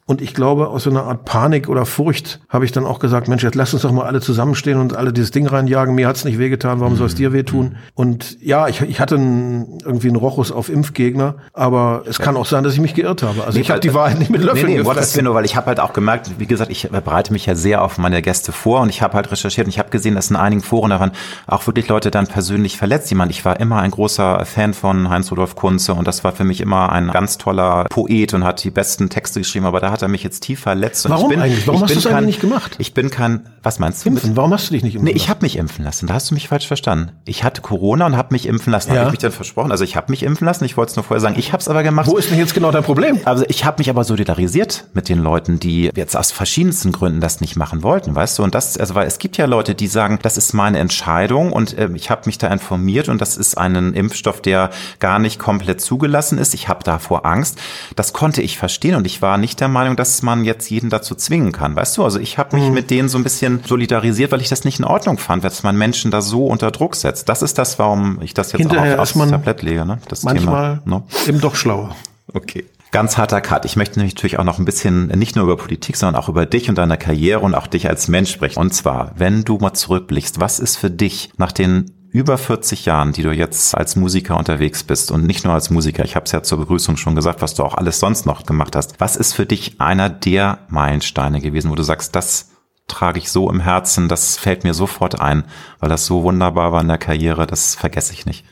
Und 0.09 0.23
ich 0.23 0.35
glaube, 0.35 0.69
aus 0.69 0.85
so 0.85 0.91
einer 0.91 1.03
Art 1.03 1.25
Panik 1.25 1.69
oder 1.69 1.85
Furcht 1.85 2.39
habe 2.49 2.65
ich 2.65 2.71
dann 2.71 2.87
auch 2.87 3.01
gesagt, 3.01 3.27
Mensch, 3.27 3.43
jetzt 3.43 3.57
lass 3.57 3.75
uns 3.75 3.83
doch 3.83 3.91
mal 3.91 4.07
alle 4.07 4.21
zusammenstehen 4.21 4.79
und 4.79 4.97
alle 4.97 5.13
dieses 5.13 5.33
Ding 5.33 5.49
reinjagen. 5.49 5.97
Mir 5.97 6.07
hat's 6.07 6.25
nicht 6.25 6.39
wehgetan, 6.39 6.79
warum 6.79 6.95
soll 6.95 7.09
es 7.09 7.17
dir 7.17 7.33
wehtun? 7.33 7.75
Und 7.95 8.41
ja, 8.41 8.69
ich, 8.69 8.83
ich 8.83 9.01
hatte 9.01 9.17
einen, 9.17 9.79
irgendwie 9.85 10.07
einen 10.07 10.17
Rochus 10.17 10.53
auf 10.53 10.69
Impfgegner, 10.69 11.39
aber 11.53 12.05
es 12.07 12.19
ja. 12.19 12.25
kann 12.25 12.37
auch 12.37 12.47
sein, 12.47 12.63
dass 12.63 12.73
ich 12.75 12.81
mich 12.81 12.95
geirrt 12.95 13.25
habe. 13.25 13.43
Also 13.43 13.59
nee, 13.59 13.63
ich 13.63 13.71
habe 13.71 13.81
die 13.81 13.95
Wahrheit 13.95 14.21
nicht 14.21 14.31
mit 14.31 14.43
Löffeln 14.43 14.67
nee, 14.67 14.79
nee, 14.79 14.85
gefressen. 14.85 15.25
Nur, 15.25 15.35
weil 15.35 15.45
ich 15.45 15.57
habe 15.57 15.67
halt 15.67 15.81
auch 15.81 15.93
gemerkt, 15.93 16.31
wie 16.39 16.47
gesagt, 16.47 16.71
ich 16.71 16.89
bereite 16.89 17.33
mich 17.33 17.47
ja 17.47 17.57
sehr 17.57 17.83
auf 17.83 17.99
meine 17.99 18.23
Gäste 18.23 18.53
vor 18.53 18.83
und 18.83 18.91
ich 18.91 19.03
habe 19.03 19.15
halt 19.15 19.33
recherchiert 19.33 19.67
und 19.67 19.71
ich 19.73 19.81
habe 19.81 19.91
gesehen, 19.91 20.15
dass 20.15 20.31
in 20.31 20.37
einigen 20.37 20.63
Foren 20.63 20.91
daran 20.91 21.11
auch 21.49 21.67
wirklich 21.67 21.89
Leute 21.89 22.13
dann 22.13 22.29
persönlich 22.29 22.77
verletzt. 22.77 23.11
Ich 23.11 23.19
meine, 23.19 23.33
ich 23.33 23.45
war 23.45 23.59
immer 23.59 23.81
ein 23.81 23.91
großer 23.91 24.45
Fan 24.45 24.73
von 24.73 25.11
Heinz-Rudolf 25.11 25.57
Kunze 25.57 25.95
und 25.95 26.07
das 26.07 26.23
war 26.23 26.31
für 26.31 26.45
mich 26.45 26.61
immer 26.61 26.93
ein 26.93 27.11
ganz 27.11 27.39
toller 27.39 27.87
Poet 27.91 28.35
und 28.35 28.45
hat 28.45 28.63
die 28.63 28.71
besten 28.71 29.11
Texte 29.11 29.41
geschrieben, 29.41 29.67
aber 29.67 29.81
da 29.81 29.96
hat 29.97 30.03
er 30.03 30.09
mich 30.09 30.23
jetzt 30.23 30.41
tief 30.41 30.61
verletzt. 30.61 31.07
Und 31.07 31.13
Warum 31.13 31.31
bin, 31.31 31.41
eigentlich? 31.41 31.67
Warum 31.67 31.83
hast 31.83 31.95
du 31.95 31.99
es 31.99 32.07
eigentlich 32.07 32.27
nicht 32.27 32.41
gemacht? 32.41 32.77
Ich 32.79 32.95
bin 32.95 33.11
kein, 33.11 33.49
was 33.63 33.79
meinst 33.79 34.05
du? 34.05 34.11
Impfen. 34.11 34.37
Warum 34.37 34.53
hast 34.53 34.69
du 34.69 34.75
dich 34.75 34.83
nicht 34.83 34.95
impfen 34.95 35.07
Nee, 35.07 35.13
ich 35.13 35.29
habe 35.29 35.41
mich 35.43 35.57
impfen 35.57 35.85
lassen. 35.85 36.07
Da 36.07 36.15
hast 36.15 36.31
du 36.31 36.35
mich 36.35 36.49
falsch 36.49 36.67
verstanden. 36.67 37.13
Ich 37.25 37.45
hatte 37.45 37.63
Corona 37.63 38.07
und 38.07 38.17
habe 38.17 38.33
mich 38.33 38.47
impfen 38.47 38.73
lassen. 38.73 38.93
Ja. 38.93 39.01
Habe 39.01 39.09
ich 39.09 39.13
mich 39.13 39.21
dann 39.21 39.33
versprochen? 39.33 39.73
Also 39.73 39.85
ich 39.85 39.97
habe 39.97 40.11
mich 40.11 40.23
impfen 40.23 40.47
lassen. 40.47 40.65
Ich 40.65 40.77
wollte 40.77 40.91
es 40.91 40.97
nur 40.97 41.05
vorher 41.05 41.21
sagen. 41.21 41.37
Ich 41.39 41.53
habe 41.53 41.61
es 41.61 41.69
aber 41.69 41.83
gemacht. 41.83 42.07
Wo 42.07 42.17
ist 42.17 42.31
denn 42.31 42.39
jetzt 42.39 42.55
genau 42.55 42.71
dein 42.71 42.85
Problem? 42.85 43.19
Also 43.25 43.45
ich 43.49 43.65
habe 43.65 43.79
mich 43.79 43.91
aber 43.91 44.05
solidarisiert 44.05 44.85
mit 44.93 45.09
den 45.09 45.19
Leuten, 45.19 45.59
die 45.59 45.91
jetzt 45.95 46.17
aus 46.17 46.33
verschiedensten 46.33 46.93
Gründen 46.93 47.21
das 47.21 47.41
nicht 47.41 47.57
machen 47.57 47.83
wollten, 47.83 48.15
weißt 48.15 48.39
du? 48.39 48.43
Und 48.43 48.55
das, 48.55 48.77
also 48.77 48.95
weil 48.95 49.07
es 49.07 49.19
gibt 49.19 49.37
ja 49.37 49.47
Leute, 49.47 49.75
die 49.75 49.87
sagen, 49.87 50.19
das 50.23 50.37
ist 50.37 50.53
meine 50.53 50.79
Entscheidung 50.79 51.53
und 51.53 51.77
äh, 51.79 51.89
ich 51.95 52.11
habe 52.11 52.23
mich 52.27 52.39
da 52.39 52.49
informiert 52.49 53.09
und 53.09 53.21
das 53.21 53.37
ist 53.37 53.57
ein 53.57 53.95
Impfstoff, 53.95 54.41
der 54.41 54.71
gar 54.99 55.19
nicht 55.19 55.39
komplett 55.39 55.81
zugelassen 55.81 56.39
ist. 56.39 56.55
Ich 56.55 56.69
habe 56.69 56.83
davor 56.85 57.25
Angst. 57.25 57.59
Das 57.95 58.13
konnte 58.13 58.43
ich 58.43 58.59
verstehen 58.59 58.95
und 58.95 59.07
ich 59.07 59.23
war 59.23 59.39
nicht 59.39 59.61
der 59.61 59.69
Meinung, 59.69 59.86
dass 59.95 60.23
man 60.23 60.45
jetzt 60.45 60.69
jeden 60.71 60.91
dazu 60.91 61.15
zwingen 61.15 61.53
kann. 61.53 61.77
Weißt 61.77 61.97
du, 61.97 62.05
also 62.05 62.19
ich 62.19 62.39
habe 62.39 62.57
mich 62.57 62.67
mhm. 62.69 62.75
mit 62.75 62.91
denen 62.91 63.09
so 63.09 63.19
ein 63.19 63.23
bisschen 63.23 63.61
solidarisiert, 63.65 64.33
weil 64.33 64.41
ich 64.41 64.49
das 64.49 64.65
nicht 64.65 64.81
in 64.81 64.85
Ordnung 64.85 65.19
fand, 65.19 65.45
dass 65.45 65.63
man 65.63 65.77
Menschen 65.77 66.11
da 66.11 66.23
so 66.23 66.47
unter 66.47 66.73
Druck 66.73 66.97
setzt. 66.97 67.29
Das 67.29 67.43
ist 67.43 67.59
das, 67.59 67.79
warum 67.79 68.21
ich 68.23 68.35
das 68.35 68.53
jetzt 68.53 68.63
Hinterher 68.63 68.97
auch 68.97 69.03
aufs 69.03 69.13
Tablett 69.13 69.63
lege. 69.63 69.87
Ne? 69.87 69.99
Das 70.09 70.25
manchmal 70.25 70.81
Thema, 70.85 70.99
ne? 70.99 71.05
eben 71.29 71.41
doch 71.41 71.55
schlauer. 71.55 71.95
Okay. 72.33 72.65
Ganz 72.93 73.19
harter 73.19 73.41
Cut. 73.41 73.65
Ich 73.65 73.77
möchte 73.77 74.01
natürlich 74.01 74.39
auch 74.39 74.45
noch 74.45 74.59
ein 74.59 74.65
bisschen 74.65 75.09
nicht 75.09 75.37
nur 75.37 75.45
über 75.45 75.57
Politik, 75.57 75.97
sondern 75.97 76.21
auch 76.21 76.29
über 76.29 76.47
dich 76.47 76.69
und 76.69 76.79
deine 76.79 76.97
Karriere 76.97 77.41
und 77.41 77.55
auch 77.55 77.67
dich 77.67 77.89
als 77.89 78.09
Mensch 78.09 78.33
sprechen. 78.33 78.59
Und 78.59 78.73
zwar, 78.73 79.13
wenn 79.17 79.45
du 79.45 79.59
mal 79.59 79.75
zurückblickst, 79.75 80.41
was 80.41 80.61
ist 80.61 80.77
für 80.77 80.91
dich 80.91 81.31
nach 81.37 81.53
den 81.53 81.91
über 82.17 82.39
40 82.39 82.87
Jahren, 82.87 83.13
die 83.13 83.23
du 83.23 83.31
jetzt 83.31 83.77
als 83.77 83.95
Musiker 83.95 84.39
unterwegs 84.39 84.85
bist 84.85 85.11
und 85.11 85.27
nicht 85.27 85.45
nur 85.45 85.53
als 85.53 85.69
Musiker, 85.69 86.03
ich 86.03 86.17
habe 86.17 86.25
es 86.25 86.33
ja 86.33 86.43
zur 86.43 86.57
Begrüßung 86.57 86.97
schon 86.97 87.15
gesagt, 87.15 87.43
was 87.43 87.53
du 87.53 87.63
auch 87.63 87.75
alles 87.75 88.01
sonst 88.01 88.25
noch 88.25 88.47
gemacht 88.47 88.75
hast. 88.75 88.99
Was 89.01 89.17
ist 89.17 89.35
für 89.35 89.45
dich 89.45 89.83
einer 89.83 90.09
der 90.09 90.61
Meilensteine 90.69 91.43
gewesen, 91.43 91.71
wo 91.71 91.75
du 91.75 91.83
sagst, 91.83 92.17
das 92.17 92.53
trage 92.89 93.19
ich 93.19 93.31
so 93.31 93.51
im 93.51 93.61
Herzen, 93.61 94.09
das 94.09 94.39
fällt 94.39 94.65
mir 94.65 94.73
sofort 94.73 95.21
ein, 95.21 95.45
weil 95.79 95.91
das 95.91 96.07
so 96.07 96.23
wunderbar 96.23 96.73
war 96.73 96.81
in 96.81 96.89
der 96.89 96.97
Karriere, 96.97 97.47
das 97.47 97.75
vergesse 97.75 98.15
ich 98.15 98.25
nicht. 98.25 98.47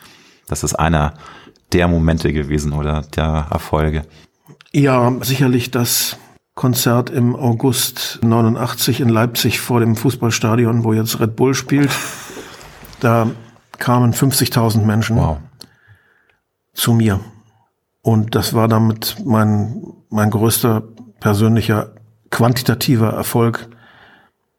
Das 0.47 0.63
ist 0.63 0.75
einer 0.75 1.15
der 1.73 1.89
Momente 1.89 2.35
gewesen 2.35 2.75
oder 2.75 3.01
der 3.17 3.47
Erfolge. 3.51 4.03
Ja, 4.73 5.11
sicherlich 5.23 5.71
das 5.71 6.19
Konzert 6.55 7.09
im 7.09 7.35
August 7.35 8.19
89 8.23 9.01
in 9.01 9.09
Leipzig 9.09 9.59
vor 9.61 9.81
dem 9.81 9.97
Fußballstadion, 9.97 10.85
wo 10.85 10.93
jetzt 10.93 11.19
Red 11.19 11.35
Bull 11.35 11.55
spielt. 11.55 11.91
Da 13.01 13.31
kamen 13.79 14.13
50.000 14.13 14.83
Menschen 14.83 15.17
wow. 15.17 15.39
zu 16.73 16.93
mir. 16.93 17.21
Und 18.03 18.35
das 18.35 18.55
war 18.55 18.69
damit 18.69 19.17
mein, 19.25 19.83
mein 20.11 20.31
größter 20.31 20.83
persönlicher 21.21 21.95
quantitativer 22.31 23.11
Erfolg 23.13 23.69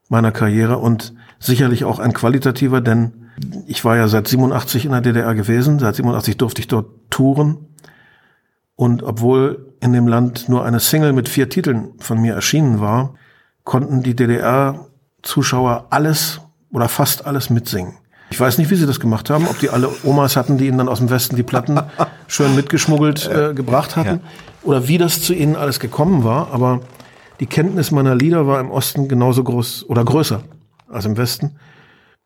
meiner 0.10 0.32
Karriere 0.32 0.78
und 0.78 1.14
sicherlich 1.40 1.84
auch 1.84 2.00
ein 2.00 2.14
qualitativer, 2.14 2.82
denn 2.82 3.26
ich 3.68 3.84
war 3.84 3.98
ja 3.98 4.08
seit 4.08 4.28
87 4.28 4.86
in 4.86 4.92
der 4.92 5.02
DDR 5.02 5.36
gewesen, 5.36 5.80
seit 5.80 5.96
87 5.96 6.38
durfte 6.38 6.62
ich 6.62 6.68
dort 6.68 6.88
touren. 7.10 7.58
Und 8.76 9.04
obwohl 9.04 9.74
in 9.80 9.94
dem 9.94 10.08
Land 10.08 10.50
nur 10.50 10.66
eine 10.66 10.80
Single 10.80 11.14
mit 11.14 11.30
vier 11.30 11.50
Titeln 11.50 11.94
von 12.00 12.22
mir 12.22 12.34
erschienen 12.34 12.80
war, 12.80 13.16
konnten 13.64 14.04
die 14.04 14.16
DDR-Zuschauer 14.16 15.88
alles 15.90 16.42
oder 16.72 16.90
fast 16.90 17.26
alles 17.26 17.50
mitsingen. 17.50 17.94
Ich 18.36 18.42
weiß 18.42 18.58
nicht, 18.58 18.70
wie 18.70 18.76
sie 18.76 18.86
das 18.86 19.00
gemacht 19.00 19.30
haben, 19.30 19.48
ob 19.48 19.60
die 19.60 19.70
alle 19.70 19.90
Omas 20.04 20.36
hatten, 20.36 20.58
die 20.58 20.68
ihnen 20.68 20.78
dann 20.78 20.90
aus 20.90 20.98
dem 20.98 21.10
Westen 21.10 21.38
die 21.38 21.44
Platten 21.44 21.80
schön 22.28 22.54
mitgeschmuggelt 22.54 23.30
äh, 23.30 23.54
gebracht 23.54 23.96
hatten, 23.96 24.20
oder 24.62 24.90
wie 24.90 24.98
das 24.98 25.22
zu 25.22 25.34
ihnen 25.34 25.56
alles 25.56 25.80
gekommen 25.80 26.26
war. 26.26 26.52
Aber 26.52 26.82
die 27.40 27.46
Kenntnis 27.46 27.92
meiner 27.92 28.14
Lieder 28.14 28.46
war 28.46 28.60
im 28.60 28.72
Osten 28.72 29.08
genauso 29.08 29.42
groß 29.42 29.86
oder 29.88 30.04
größer 30.04 30.44
als 30.90 31.06
im 31.06 31.16
Westen. 31.16 31.56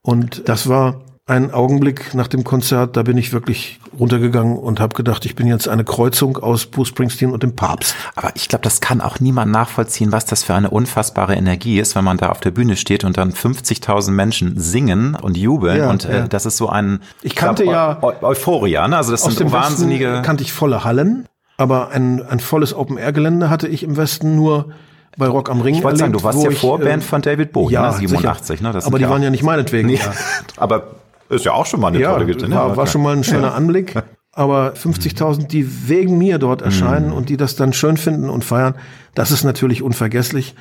Und 0.02 0.50
das 0.50 0.68
war 0.68 1.02
ein 1.30 1.54
Augenblick 1.54 2.16
nach 2.16 2.28
dem 2.28 2.44
Konzert, 2.44 2.98
da 2.98 3.04
bin 3.04 3.18
ich 3.18 3.32
wirklich 3.32 3.80
runtergegangen 3.98 4.58
und 4.58 4.80
habe 4.80 4.96
gedacht, 4.96 5.26
ich 5.26 5.36
bin 5.36 5.48
jetzt 5.48 5.68
eine 5.68 5.84
Kreuzung 5.84 6.38
aus 6.38 6.66
Bruce 6.66 6.88
Springsteen 6.90 7.32
und 7.32 7.44
dem 7.44 7.56
Papst. 7.56 7.96
Aber 8.16 8.32
ich 8.36 8.48
glaube, 8.48 8.64
das 8.64 8.82
kann 8.82 9.00
auch 9.00 9.20
niemand 9.20 9.52
nachvollziehen, 9.52 10.12
was 10.12 10.26
das 10.26 10.44
für 10.44 10.56
eine 10.56 10.70
unfassbare 10.70 11.36
Energie 11.36 11.80
ist, 11.80 11.96
wenn 11.96 12.04
man 12.04 12.18
da 12.18 12.30
auf 12.30 12.40
der 12.40 12.52
Bühne 12.52 12.76
steht 12.76 13.04
und 13.04 13.18
dann 13.18 13.32
50.000 13.32 14.12
Menschen 14.12 14.60
singen 14.60 15.16
und 15.16 15.38
jubeln 15.38 15.78
ja, 15.78 15.90
und 15.90 16.06
äh, 16.06 16.28
das 16.28 16.46
ist 16.48 16.58
so 16.58 16.68
ein 16.68 17.00
ich 17.22 17.36
kannte 17.36 17.64
glaub, 17.64 18.04
ja 18.04 18.14
Euphoria, 18.22 18.88
ne? 18.88 18.98
also 18.98 19.12
das 19.12 19.24
sind 19.24 19.40
dem 19.40 19.52
wahnsinnige 19.52 20.06
Westen 20.06 20.24
kannte 20.24 20.44
ich 20.44 20.52
volle 20.52 20.84
Hallen, 20.84 21.28
aber 21.58 21.92
ein 21.92 22.26
ein 22.26 22.40
volles 22.40 22.74
Open 22.74 22.98
Air 22.98 23.14
Gelände 23.14 23.50
hatte 23.50 23.68
ich 23.68 23.84
im 23.84 23.98
Westen 23.98 24.36
nur 24.36 24.72
bei 25.18 25.28
Rock 25.28 25.50
am 25.50 25.62
Ring. 25.62 25.76
Ich 25.76 25.84
wollte 25.84 26.00
sagen, 26.00 26.14
du 26.14 26.24
warst 26.24 26.44
ja 26.44 26.52
Vorband 26.52 27.04
äh, 27.04 27.06
von 27.06 27.22
David 27.22 27.52
Bowie, 27.52 27.74
ja, 27.74 27.92
ne? 27.92 27.98
87, 27.98 28.62
ne? 28.62 28.72
Das 28.72 28.86
aber 28.86 28.98
die 28.98 29.04
ja 29.04 29.10
waren 29.10 29.22
ja 29.22 29.30
nicht 29.30 29.44
meinetwegen. 29.44 29.88
Nee, 29.88 29.96
ja. 29.96 30.14
aber 30.58 30.99
ist 31.30 31.46
ja 31.46 31.54
auch 31.54 31.66
schon 31.66 31.80
mal 31.80 31.88
eine 31.88 32.00
ja, 32.00 32.12
tolle 32.12 32.26
Geschichte. 32.26 32.52
War, 32.52 32.76
war 32.76 32.88
schon 32.88 33.02
mal 33.02 33.16
ein 33.16 33.24
schöner 33.24 33.54
Anblick. 33.54 33.96
Aber 34.32 34.74
50.000, 34.74 35.48
die 35.48 35.90
wegen 35.90 36.18
mir 36.18 36.38
dort 36.38 36.62
erscheinen 36.62 37.08
mhm. 37.08 37.14
und 37.14 37.30
die 37.30 37.38
das 37.38 37.56
dann 37.56 37.74
schön 37.74 37.98
finden 37.98 38.30
und 38.30 38.44
feiern, 38.44 38.76
das 39.16 39.32
ist 39.32 39.44
natürlich 39.44 39.82
unvergesslich. 39.82 40.56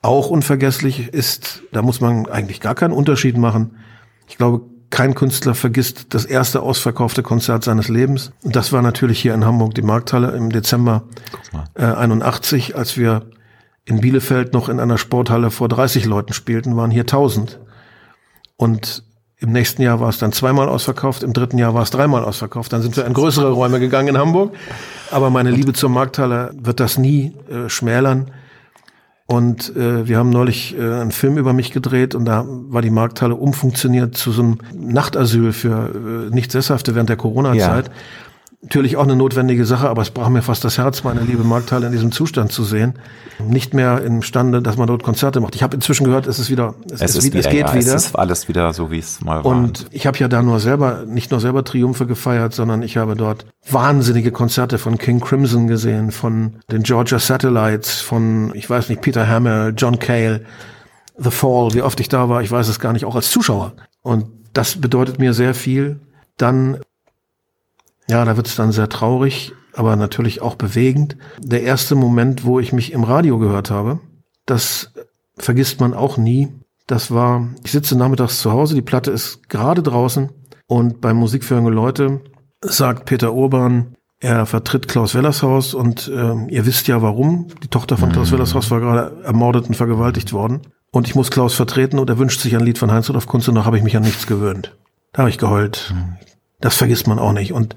Auch 0.00 0.28
unvergesslich 0.30 1.08
ist, 1.12 1.62
da 1.72 1.82
muss 1.82 2.00
man 2.00 2.26
eigentlich 2.26 2.60
gar 2.60 2.74
keinen 2.74 2.92
Unterschied 2.92 3.36
machen. 3.36 3.76
Ich 4.28 4.38
glaube, 4.38 4.62
kein 4.90 5.14
Künstler 5.14 5.54
vergisst 5.54 6.14
das 6.14 6.24
erste 6.24 6.62
ausverkaufte 6.62 7.22
Konzert 7.22 7.64
seines 7.64 7.88
Lebens. 7.88 8.32
Und 8.42 8.56
das 8.56 8.72
war 8.72 8.82
natürlich 8.82 9.20
hier 9.20 9.34
in 9.34 9.44
Hamburg, 9.44 9.74
die 9.74 9.82
Markthalle 9.82 10.32
im 10.32 10.50
Dezember 10.50 11.04
äh, 11.74 11.84
81, 11.84 12.76
als 12.76 12.96
wir 12.96 13.30
in 13.84 14.00
Bielefeld 14.00 14.52
noch 14.52 14.68
in 14.68 14.80
einer 14.80 14.98
Sporthalle 14.98 15.50
vor 15.50 15.68
30 15.68 16.04
Leuten 16.04 16.32
spielten, 16.32 16.76
waren 16.76 16.90
hier 16.90 17.02
1000. 17.02 17.58
Und 18.56 19.04
im 19.42 19.50
nächsten 19.50 19.82
Jahr 19.82 19.98
war 19.98 20.08
es 20.08 20.18
dann 20.18 20.32
zweimal 20.32 20.68
ausverkauft, 20.68 21.24
im 21.24 21.32
dritten 21.32 21.58
Jahr 21.58 21.74
war 21.74 21.82
es 21.82 21.90
dreimal 21.90 22.24
ausverkauft. 22.24 22.72
Dann 22.72 22.80
sind 22.80 22.96
wir 22.96 23.04
in 23.04 23.12
größere 23.12 23.50
Räume 23.50 23.80
gegangen 23.80 24.08
in 24.08 24.18
Hamburg. 24.18 24.54
Aber 25.10 25.30
meine 25.30 25.50
Liebe 25.50 25.72
zur 25.72 25.90
Markthalle 25.90 26.52
wird 26.54 26.78
das 26.78 26.96
nie 26.96 27.32
äh, 27.50 27.68
schmälern. 27.68 28.30
Und 29.26 29.74
äh, 29.76 30.06
wir 30.06 30.18
haben 30.18 30.30
neulich 30.30 30.76
äh, 30.78 30.80
einen 30.80 31.10
Film 31.10 31.38
über 31.38 31.52
mich 31.52 31.72
gedreht 31.72 32.14
und 32.14 32.24
da 32.24 32.44
war 32.46 32.82
die 32.82 32.90
Markthalle 32.90 33.34
umfunktioniert 33.34 34.16
zu 34.16 34.30
so 34.30 34.42
einem 34.42 34.58
Nachtasyl 34.74 35.52
für 35.52 36.28
äh, 36.30 36.34
nicht 36.34 36.52
Sesshafte 36.52 36.94
während 36.94 37.08
der 37.08 37.16
Corona-Zeit. 37.16 37.86
Ja 37.86 37.92
natürlich 38.62 38.96
auch 38.96 39.02
eine 39.02 39.16
notwendige 39.16 39.66
Sache, 39.66 39.88
aber 39.88 40.02
es 40.02 40.10
brach 40.10 40.28
mir 40.28 40.40
fast 40.40 40.64
das 40.64 40.78
Herz, 40.78 41.02
meine 41.02 41.20
liebe 41.20 41.42
Markthalle 41.42 41.86
in 41.86 41.92
diesem 41.92 42.12
Zustand 42.12 42.52
zu 42.52 42.62
sehen. 42.62 42.94
Nicht 43.44 43.74
mehr 43.74 44.02
imstande, 44.02 44.62
dass 44.62 44.76
man 44.76 44.86
dort 44.86 45.02
Konzerte 45.02 45.40
macht. 45.40 45.56
Ich 45.56 45.64
habe 45.64 45.74
inzwischen 45.74 46.04
gehört, 46.04 46.28
es 46.28 46.38
ist 46.38 46.48
wieder, 46.48 46.74
es, 46.90 47.00
es, 47.00 47.16
ist, 47.16 47.24
wieder, 47.24 47.40
es 47.40 47.48
geht 47.48 47.66
ja, 47.66 47.74
wieder. 47.74 47.94
Es 47.94 48.06
ist 48.06 48.16
alles 48.16 48.46
wieder 48.46 48.72
so, 48.72 48.90
wie 48.92 49.00
es 49.00 49.20
mal 49.20 49.44
war. 49.44 49.46
Und 49.46 49.86
ich 49.90 50.06
habe 50.06 50.16
ja 50.18 50.28
da 50.28 50.42
nur 50.42 50.60
selber, 50.60 51.04
nicht 51.06 51.32
nur 51.32 51.40
selber 51.40 51.64
Triumphe 51.64 52.06
gefeiert, 52.06 52.54
sondern 52.54 52.82
ich 52.82 52.96
habe 52.96 53.16
dort 53.16 53.46
wahnsinnige 53.68 54.30
Konzerte 54.30 54.78
von 54.78 54.96
King 54.96 55.20
Crimson 55.20 55.66
gesehen, 55.66 56.12
von 56.12 56.54
den 56.70 56.84
Georgia 56.84 57.18
Satellites, 57.18 58.00
von, 58.00 58.52
ich 58.54 58.70
weiß 58.70 58.88
nicht, 58.90 59.02
Peter 59.02 59.26
Hamill, 59.26 59.74
John 59.76 59.98
Cale, 59.98 60.44
The 61.18 61.30
Fall, 61.30 61.74
wie 61.74 61.82
oft 61.82 61.98
ich 61.98 62.08
da 62.08 62.28
war, 62.28 62.42
ich 62.42 62.50
weiß 62.50 62.68
es 62.68 62.78
gar 62.78 62.92
nicht, 62.92 63.04
auch 63.04 63.16
als 63.16 63.30
Zuschauer. 63.30 63.72
Und 64.02 64.26
das 64.52 64.80
bedeutet 64.80 65.18
mir 65.18 65.34
sehr 65.34 65.54
viel. 65.54 66.00
Dann 66.36 66.78
ja, 68.12 68.26
da 68.26 68.36
wird 68.36 68.46
es 68.46 68.56
dann 68.56 68.72
sehr 68.72 68.90
traurig, 68.90 69.54
aber 69.72 69.96
natürlich 69.96 70.42
auch 70.42 70.54
bewegend. 70.54 71.16
Der 71.38 71.62
erste 71.62 71.94
Moment, 71.94 72.44
wo 72.44 72.60
ich 72.60 72.74
mich 72.74 72.92
im 72.92 73.04
Radio 73.04 73.38
gehört 73.38 73.70
habe, 73.70 74.00
das 74.44 74.92
vergisst 75.38 75.80
man 75.80 75.94
auch 75.94 76.18
nie. 76.18 76.52
Das 76.86 77.10
war, 77.10 77.48
ich 77.64 77.72
sitze 77.72 77.96
nachmittags 77.96 78.42
zu 78.42 78.52
Hause, 78.52 78.74
die 78.74 78.82
Platte 78.82 79.10
ist 79.10 79.48
gerade 79.48 79.82
draußen 79.82 80.28
und 80.66 81.00
beim 81.00 81.16
Musikführende 81.16 81.70
Leute 81.70 82.20
sagt 82.60 83.06
Peter 83.06 83.32
Urban, 83.32 83.96
er 84.20 84.44
vertritt 84.44 84.88
Klaus 84.88 85.14
Wellershaus 85.14 85.72
und 85.72 86.08
äh, 86.08 86.34
ihr 86.48 86.66
wisst 86.66 86.88
ja 86.88 87.00
warum. 87.00 87.46
Die 87.62 87.68
Tochter 87.68 87.96
von 87.96 88.12
Klaus 88.12 88.28
mhm. 88.28 88.34
Wellershaus 88.34 88.70
war 88.70 88.80
gerade 88.80 89.22
ermordet 89.24 89.68
und 89.68 89.74
vergewaltigt 89.74 90.34
worden. 90.34 90.60
Und 90.90 91.08
ich 91.08 91.14
muss 91.14 91.30
Klaus 91.30 91.54
vertreten 91.54 91.98
und 91.98 92.10
er 92.10 92.18
wünscht 92.18 92.40
sich 92.40 92.54
ein 92.54 92.64
Lied 92.64 92.76
von 92.76 92.92
Heinz 92.92 93.08
Rudolf 93.08 93.26
Kunst 93.26 93.48
und 93.48 93.54
noch 93.54 93.64
habe 93.64 93.78
ich 93.78 93.82
mich 93.82 93.96
an 93.96 94.02
nichts 94.02 94.26
gewöhnt. 94.26 94.76
Da 95.12 95.20
habe 95.22 95.30
ich 95.30 95.38
geheult. 95.38 95.94
Das 96.62 96.76
vergisst 96.76 97.06
man 97.06 97.18
auch 97.18 97.32
nicht. 97.32 97.52
Und 97.52 97.76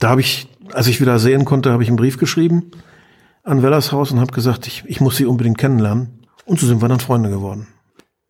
da 0.00 0.10
habe 0.10 0.20
ich, 0.20 0.48
als 0.74 0.88
ich 0.88 1.00
wieder 1.00 1.18
sehen 1.18 1.46
konnte, 1.46 1.72
habe 1.72 1.82
ich 1.82 1.88
einen 1.88 1.96
Brief 1.96 2.18
geschrieben 2.18 2.72
an 3.44 3.62
Wellershaus 3.62 4.10
und 4.10 4.20
habe 4.20 4.32
gesagt, 4.32 4.66
ich, 4.66 4.84
ich 4.86 5.00
muss 5.00 5.16
sie 5.16 5.24
unbedingt 5.24 5.56
kennenlernen. 5.56 6.26
Und 6.44 6.60
so 6.60 6.66
sind 6.66 6.82
wir 6.82 6.88
dann 6.88 7.00
Freunde 7.00 7.30
geworden. 7.30 7.68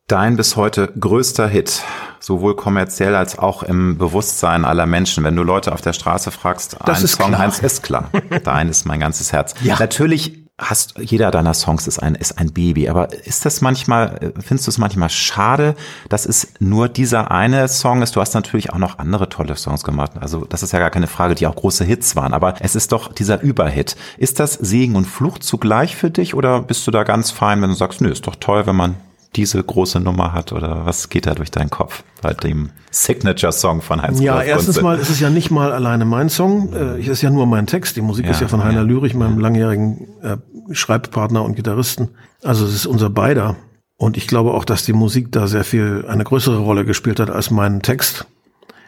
Dein 0.07 0.37
bis 0.37 0.57
heute 0.57 0.93
größter 1.01 1.49
Hit, 1.49 1.83
sowohl 2.21 2.57
kommerziell 2.57 3.15
als 3.15 3.39
auch 3.39 3.63
im 3.63 3.97
Bewusstsein 3.97 4.67
aller 4.67 4.85
Menschen. 4.85 5.25
Wenn 5.25 5.35
du 5.35 5.43
Leute 5.43 5.73
auf 5.73 5.81
der 5.81 5.95
Straße 5.95 6.31
fragst, 6.31 6.77
das 6.85 7.01
ein 7.01 7.07
Song, 7.07 7.29
klar. 7.29 7.41
eins 7.41 7.61
ist 7.61 7.83
klar. 7.83 8.11
Dein 8.45 8.69
ist 8.69 8.85
mein 8.85 9.01
ganzes 9.01 9.33
Herz. 9.33 9.55
Ja. 9.63 9.77
Natürlich 9.79 10.44
hast 10.57 10.99
jeder 11.01 11.33
deiner 11.33 11.53
Songs 11.53 11.89
ist 11.89 11.99
ein 11.99 12.15
ist 12.15 12.39
ein 12.39 12.53
Baby, 12.53 12.89
aber 12.89 13.13
ist 13.13 13.45
das 13.45 13.61
manchmal 13.61 14.33
findest 14.39 14.69
du 14.69 14.71
es 14.71 14.79
manchmal 14.79 15.11
schade, 15.11 15.75
dass 16.09 16.27
es 16.27 16.55
nur 16.61 16.89
dieser 16.89 17.33
eine 17.33 17.67
Song 17.67 18.03
ist? 18.03 18.15
Du 18.15 18.21
hast 18.21 18.35
natürlich 18.35 18.73
auch 18.73 18.79
noch 18.79 18.99
andere 18.99 19.29
tolle 19.29 19.57
Songs 19.57 19.83
gemacht. 19.83 20.13
Also, 20.21 20.45
das 20.45 20.63
ist 20.63 20.73
ja 20.73 20.79
gar 20.79 20.91
keine 20.91 21.09
Frage, 21.09 21.35
die 21.35 21.49
auch 21.49 21.57
große 21.57 21.85
Hits 21.85 22.15
waren, 22.15 22.33
aber 22.33 22.55
es 22.61 22.77
ist 22.77 22.93
doch 22.93 23.13
dieser 23.13 23.41
Überhit. 23.41 23.97
Ist 24.17 24.39
das 24.39 24.55
Segen 24.55 24.95
und 24.95 25.07
Flucht 25.07 25.43
zugleich 25.43 25.97
für 25.97 26.11
dich 26.11 26.35
oder 26.35 26.63
bist 26.63 26.87
du 26.87 26.93
da 26.93 27.03
ganz 27.03 27.33
fein, 27.33 27.61
wenn 27.61 27.71
du 27.71 27.77
sagst, 27.77 28.01
nö, 28.01 28.11
ist 28.11 28.27
doch 28.27 28.37
toll, 28.37 28.67
wenn 28.67 28.77
man 28.77 28.95
diese 29.37 29.63
große 29.63 30.01
Nummer 30.01 30.33
hat 30.33 30.53
oder 30.53 30.87
was 30.87 31.09
geht 31.09 31.27
da 31.27 31.35
durch 31.35 31.51
deinen 31.51 31.71
Kopf 31.71 32.05
bei 32.23 32.33
dem 32.33 32.71
Signature-Song 32.91 33.83
von 33.83 34.03
Heinz 34.03 34.21
Ja, 34.21 34.43
erstens 34.43 34.81
mal 34.81 34.99
ist 34.99 35.11
es 35.11 35.21
ja 35.21 35.31
nicht 35.31 35.51
mal 35.51 35.73
alleine 35.73 36.05
mein 36.05 36.29
Song, 36.29 36.73
äh, 36.73 37.01
ist 37.01 37.23
ja 37.23 37.31
nur 37.31 37.47
mein 37.47 37.67
Text. 37.67 37.97
Die 37.97 38.01
Musik 38.01 38.27
ja, 38.27 38.31
ist 38.31 38.41
ja 38.41 38.49
von 38.49 38.63
Heiner 38.63 38.81
ja. 38.81 38.83
Lürich, 38.83 39.15
meinem 39.15 39.39
langjährigen 39.39 40.09
äh, 40.23 40.37
Schreibpartner 40.73 41.45
und 41.45 41.57
Gitarristen. 41.57 42.11
Also 42.43 42.65
es 42.65 42.75
ist 42.75 42.87
unser 42.87 43.11
beider. 43.11 43.57
Und 43.97 44.17
ich 44.17 44.27
glaube 44.27 44.53
auch, 44.55 44.65
dass 44.65 44.85
die 44.85 44.93
Musik 44.93 45.33
da 45.33 45.47
sehr 45.47 45.65
viel 45.65 46.05
eine 46.09 46.25
größere 46.25 46.59
Rolle 46.59 46.85
gespielt 46.85 47.21
hat 47.21 47.31
als 47.31 47.51
mein 47.51 47.83
Text. 47.83 48.27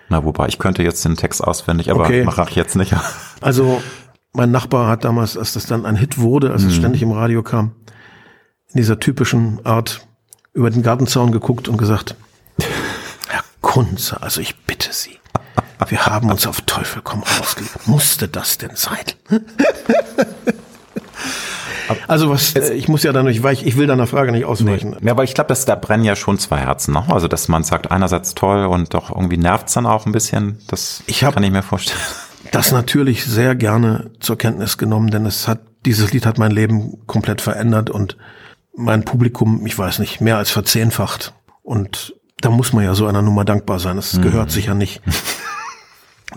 Na, 0.08 0.24
wobei 0.24 0.46
ich 0.48 0.58
könnte 0.58 0.82
jetzt 0.82 1.04
den 1.04 1.16
Text 1.16 1.42
auswendig, 1.42 1.90
aber 1.90 2.04
okay. 2.04 2.24
mache 2.24 2.46
ich 2.48 2.56
jetzt 2.56 2.76
nicht. 2.76 2.94
Also 3.42 3.82
mein 4.32 4.50
Nachbar 4.50 4.88
hat 4.88 5.04
damals, 5.04 5.36
als 5.36 5.52
das 5.52 5.66
dann 5.66 5.84
ein 5.84 5.94
Hit 5.94 6.18
wurde, 6.18 6.50
als 6.50 6.62
es 6.62 6.72
mhm. 6.72 6.78
ständig 6.78 7.02
im 7.02 7.12
Radio 7.12 7.42
kam, 7.42 7.72
in 8.68 8.78
dieser 8.78 8.98
typischen 8.98 9.64
Art 9.64 10.05
über 10.56 10.70
den 10.70 10.82
Gartenzaun 10.82 11.32
geguckt 11.32 11.68
und 11.68 11.76
gesagt, 11.76 12.16
Herr 13.28 13.44
Kunze, 13.60 14.22
also 14.22 14.40
ich 14.40 14.56
bitte 14.56 14.88
Sie, 14.92 15.18
wir 15.88 16.06
haben 16.06 16.30
uns 16.30 16.46
auf 16.46 16.62
Teufel 16.62 17.02
komm 17.04 17.22
ausgelegt. 17.22 17.86
Musste 17.86 18.26
das 18.26 18.58
denn 18.58 18.74
sein? 18.74 19.04
Also 22.08 22.30
was, 22.30 22.56
ich 22.56 22.88
muss 22.88 23.04
ja 23.04 23.12
dann 23.12 23.26
nicht, 23.26 23.44
weil 23.44 23.54
ich 23.54 23.76
will 23.76 23.86
deiner 23.86 24.08
Frage 24.08 24.32
nicht 24.32 24.44
ausweichen. 24.44 24.96
Nee. 24.98 25.06
Ja, 25.06 25.12
aber 25.12 25.22
ich 25.22 25.34
glaube, 25.34 25.46
dass 25.48 25.66
da 25.66 25.76
brennen 25.76 26.02
ja 26.02 26.16
schon 26.16 26.36
zwei 26.36 26.58
Herzen 26.58 26.92
noch. 26.92 27.08
Also 27.08 27.28
dass 27.28 27.46
man 27.46 27.62
sagt, 27.62 27.92
einerseits 27.92 28.34
toll 28.34 28.66
und 28.66 28.92
doch 28.92 29.10
irgendwie 29.10 29.36
nervt's 29.36 29.74
dann 29.74 29.86
auch 29.86 30.04
ein 30.04 30.10
bisschen. 30.10 30.58
Das 30.66 31.04
ich 31.06 31.20
kann 31.20 31.42
ich 31.44 31.50
mir 31.52 31.62
vorstellen. 31.62 32.00
Das 32.52 32.70
natürlich 32.70 33.24
sehr 33.24 33.54
gerne 33.56 34.10
zur 34.20 34.38
Kenntnis 34.38 34.78
genommen, 34.78 35.10
denn 35.10 35.26
es 35.26 35.48
hat 35.48 35.60
dieses 35.84 36.12
Lied 36.12 36.26
hat 36.26 36.38
mein 36.38 36.52
Leben 36.52 36.98
komplett 37.06 37.40
verändert 37.40 37.90
und 37.90 38.16
mein 38.76 39.04
Publikum, 39.04 39.66
ich 39.66 39.76
weiß 39.76 39.98
nicht, 39.98 40.20
mehr 40.20 40.36
als 40.36 40.50
verzehnfacht. 40.50 41.34
Und 41.62 42.14
da 42.40 42.50
muss 42.50 42.72
man 42.72 42.84
ja 42.84 42.94
so 42.94 43.06
einer 43.06 43.22
Nummer 43.22 43.44
dankbar 43.44 43.78
sein. 43.78 43.98
Es 43.98 44.14
mhm. 44.14 44.22
gehört 44.22 44.50
sich 44.50 44.66
ja 44.66 44.74
nicht, 44.74 45.02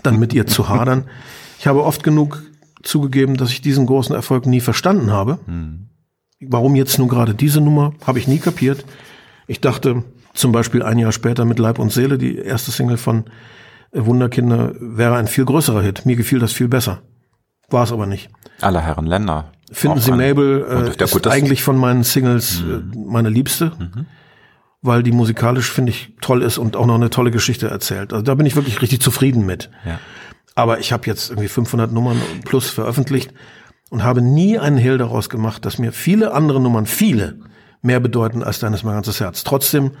dann 0.02 0.18
mit 0.18 0.32
ihr 0.32 0.46
zu 0.46 0.68
hadern. 0.68 1.04
Ich 1.58 1.66
habe 1.66 1.84
oft 1.84 2.02
genug 2.02 2.42
zugegeben, 2.82 3.36
dass 3.36 3.50
ich 3.50 3.60
diesen 3.60 3.86
großen 3.86 4.14
Erfolg 4.14 4.46
nie 4.46 4.60
verstanden 4.60 5.12
habe. 5.12 5.38
Mhm. 5.46 5.90
Warum 6.40 6.74
jetzt 6.74 6.98
nun 6.98 7.08
gerade 7.08 7.34
diese 7.34 7.60
Nummer, 7.60 7.92
habe 8.06 8.18
ich 8.18 8.26
nie 8.26 8.38
kapiert. 8.38 8.86
Ich 9.46 9.60
dachte 9.60 10.04
zum 10.32 10.52
Beispiel 10.52 10.82
ein 10.82 10.98
Jahr 10.98 11.12
später 11.12 11.44
mit 11.44 11.58
Leib 11.58 11.78
und 11.78 11.92
Seele, 11.92 12.16
die 12.16 12.38
erste 12.38 12.70
Single 12.70 12.96
von 12.96 13.24
Wunderkinder, 13.92 14.72
wäre 14.80 15.16
ein 15.16 15.26
viel 15.26 15.44
größerer 15.44 15.82
Hit. 15.82 16.06
Mir 16.06 16.16
gefiel 16.16 16.38
das 16.38 16.52
viel 16.52 16.68
besser. 16.68 17.02
War 17.68 17.84
es 17.84 17.92
aber 17.92 18.06
nicht. 18.06 18.30
Aller 18.60 18.80
Herren 18.80 19.06
Länder. 19.06 19.52
Finden 19.72 20.00
Sie 20.00 20.10
Mabel 20.10 20.94
äh, 20.98 21.04
ist 21.04 21.26
eigentlich 21.26 21.62
von 21.62 21.76
meinen 21.76 22.02
Singles 22.02 22.62
mhm. 22.62 22.92
äh, 22.92 22.98
meine 22.98 23.28
Liebste, 23.28 23.72
mhm. 23.78 24.06
weil 24.82 25.02
die 25.02 25.12
musikalisch 25.12 25.70
finde 25.70 25.90
ich 25.90 26.14
toll 26.20 26.42
ist 26.42 26.58
und 26.58 26.76
auch 26.76 26.86
noch 26.86 26.96
eine 26.96 27.10
tolle 27.10 27.30
Geschichte 27.30 27.68
erzählt. 27.68 28.12
Also 28.12 28.24
da 28.24 28.34
bin 28.34 28.46
ich 28.46 28.56
wirklich 28.56 28.82
richtig 28.82 29.00
zufrieden 29.00 29.46
mit. 29.46 29.70
Ja. 29.84 30.00
Aber 30.56 30.80
ich 30.80 30.92
habe 30.92 31.06
jetzt 31.06 31.30
irgendwie 31.30 31.48
500 31.48 31.92
Nummern 31.92 32.20
plus 32.44 32.68
veröffentlicht 32.68 33.32
und 33.90 34.02
habe 34.02 34.22
nie 34.22 34.58
einen 34.58 34.76
Hehl 34.76 34.98
daraus 34.98 35.28
gemacht, 35.28 35.64
dass 35.64 35.78
mir 35.78 35.92
viele 35.92 36.34
andere 36.34 36.60
Nummern, 36.60 36.86
viele, 36.86 37.38
mehr 37.82 38.00
bedeuten 38.00 38.42
als 38.42 38.58
deines 38.58 38.82
mein 38.82 38.94
ganzes 38.94 39.20
Herz. 39.20 39.44
Trotzdem, 39.44 39.92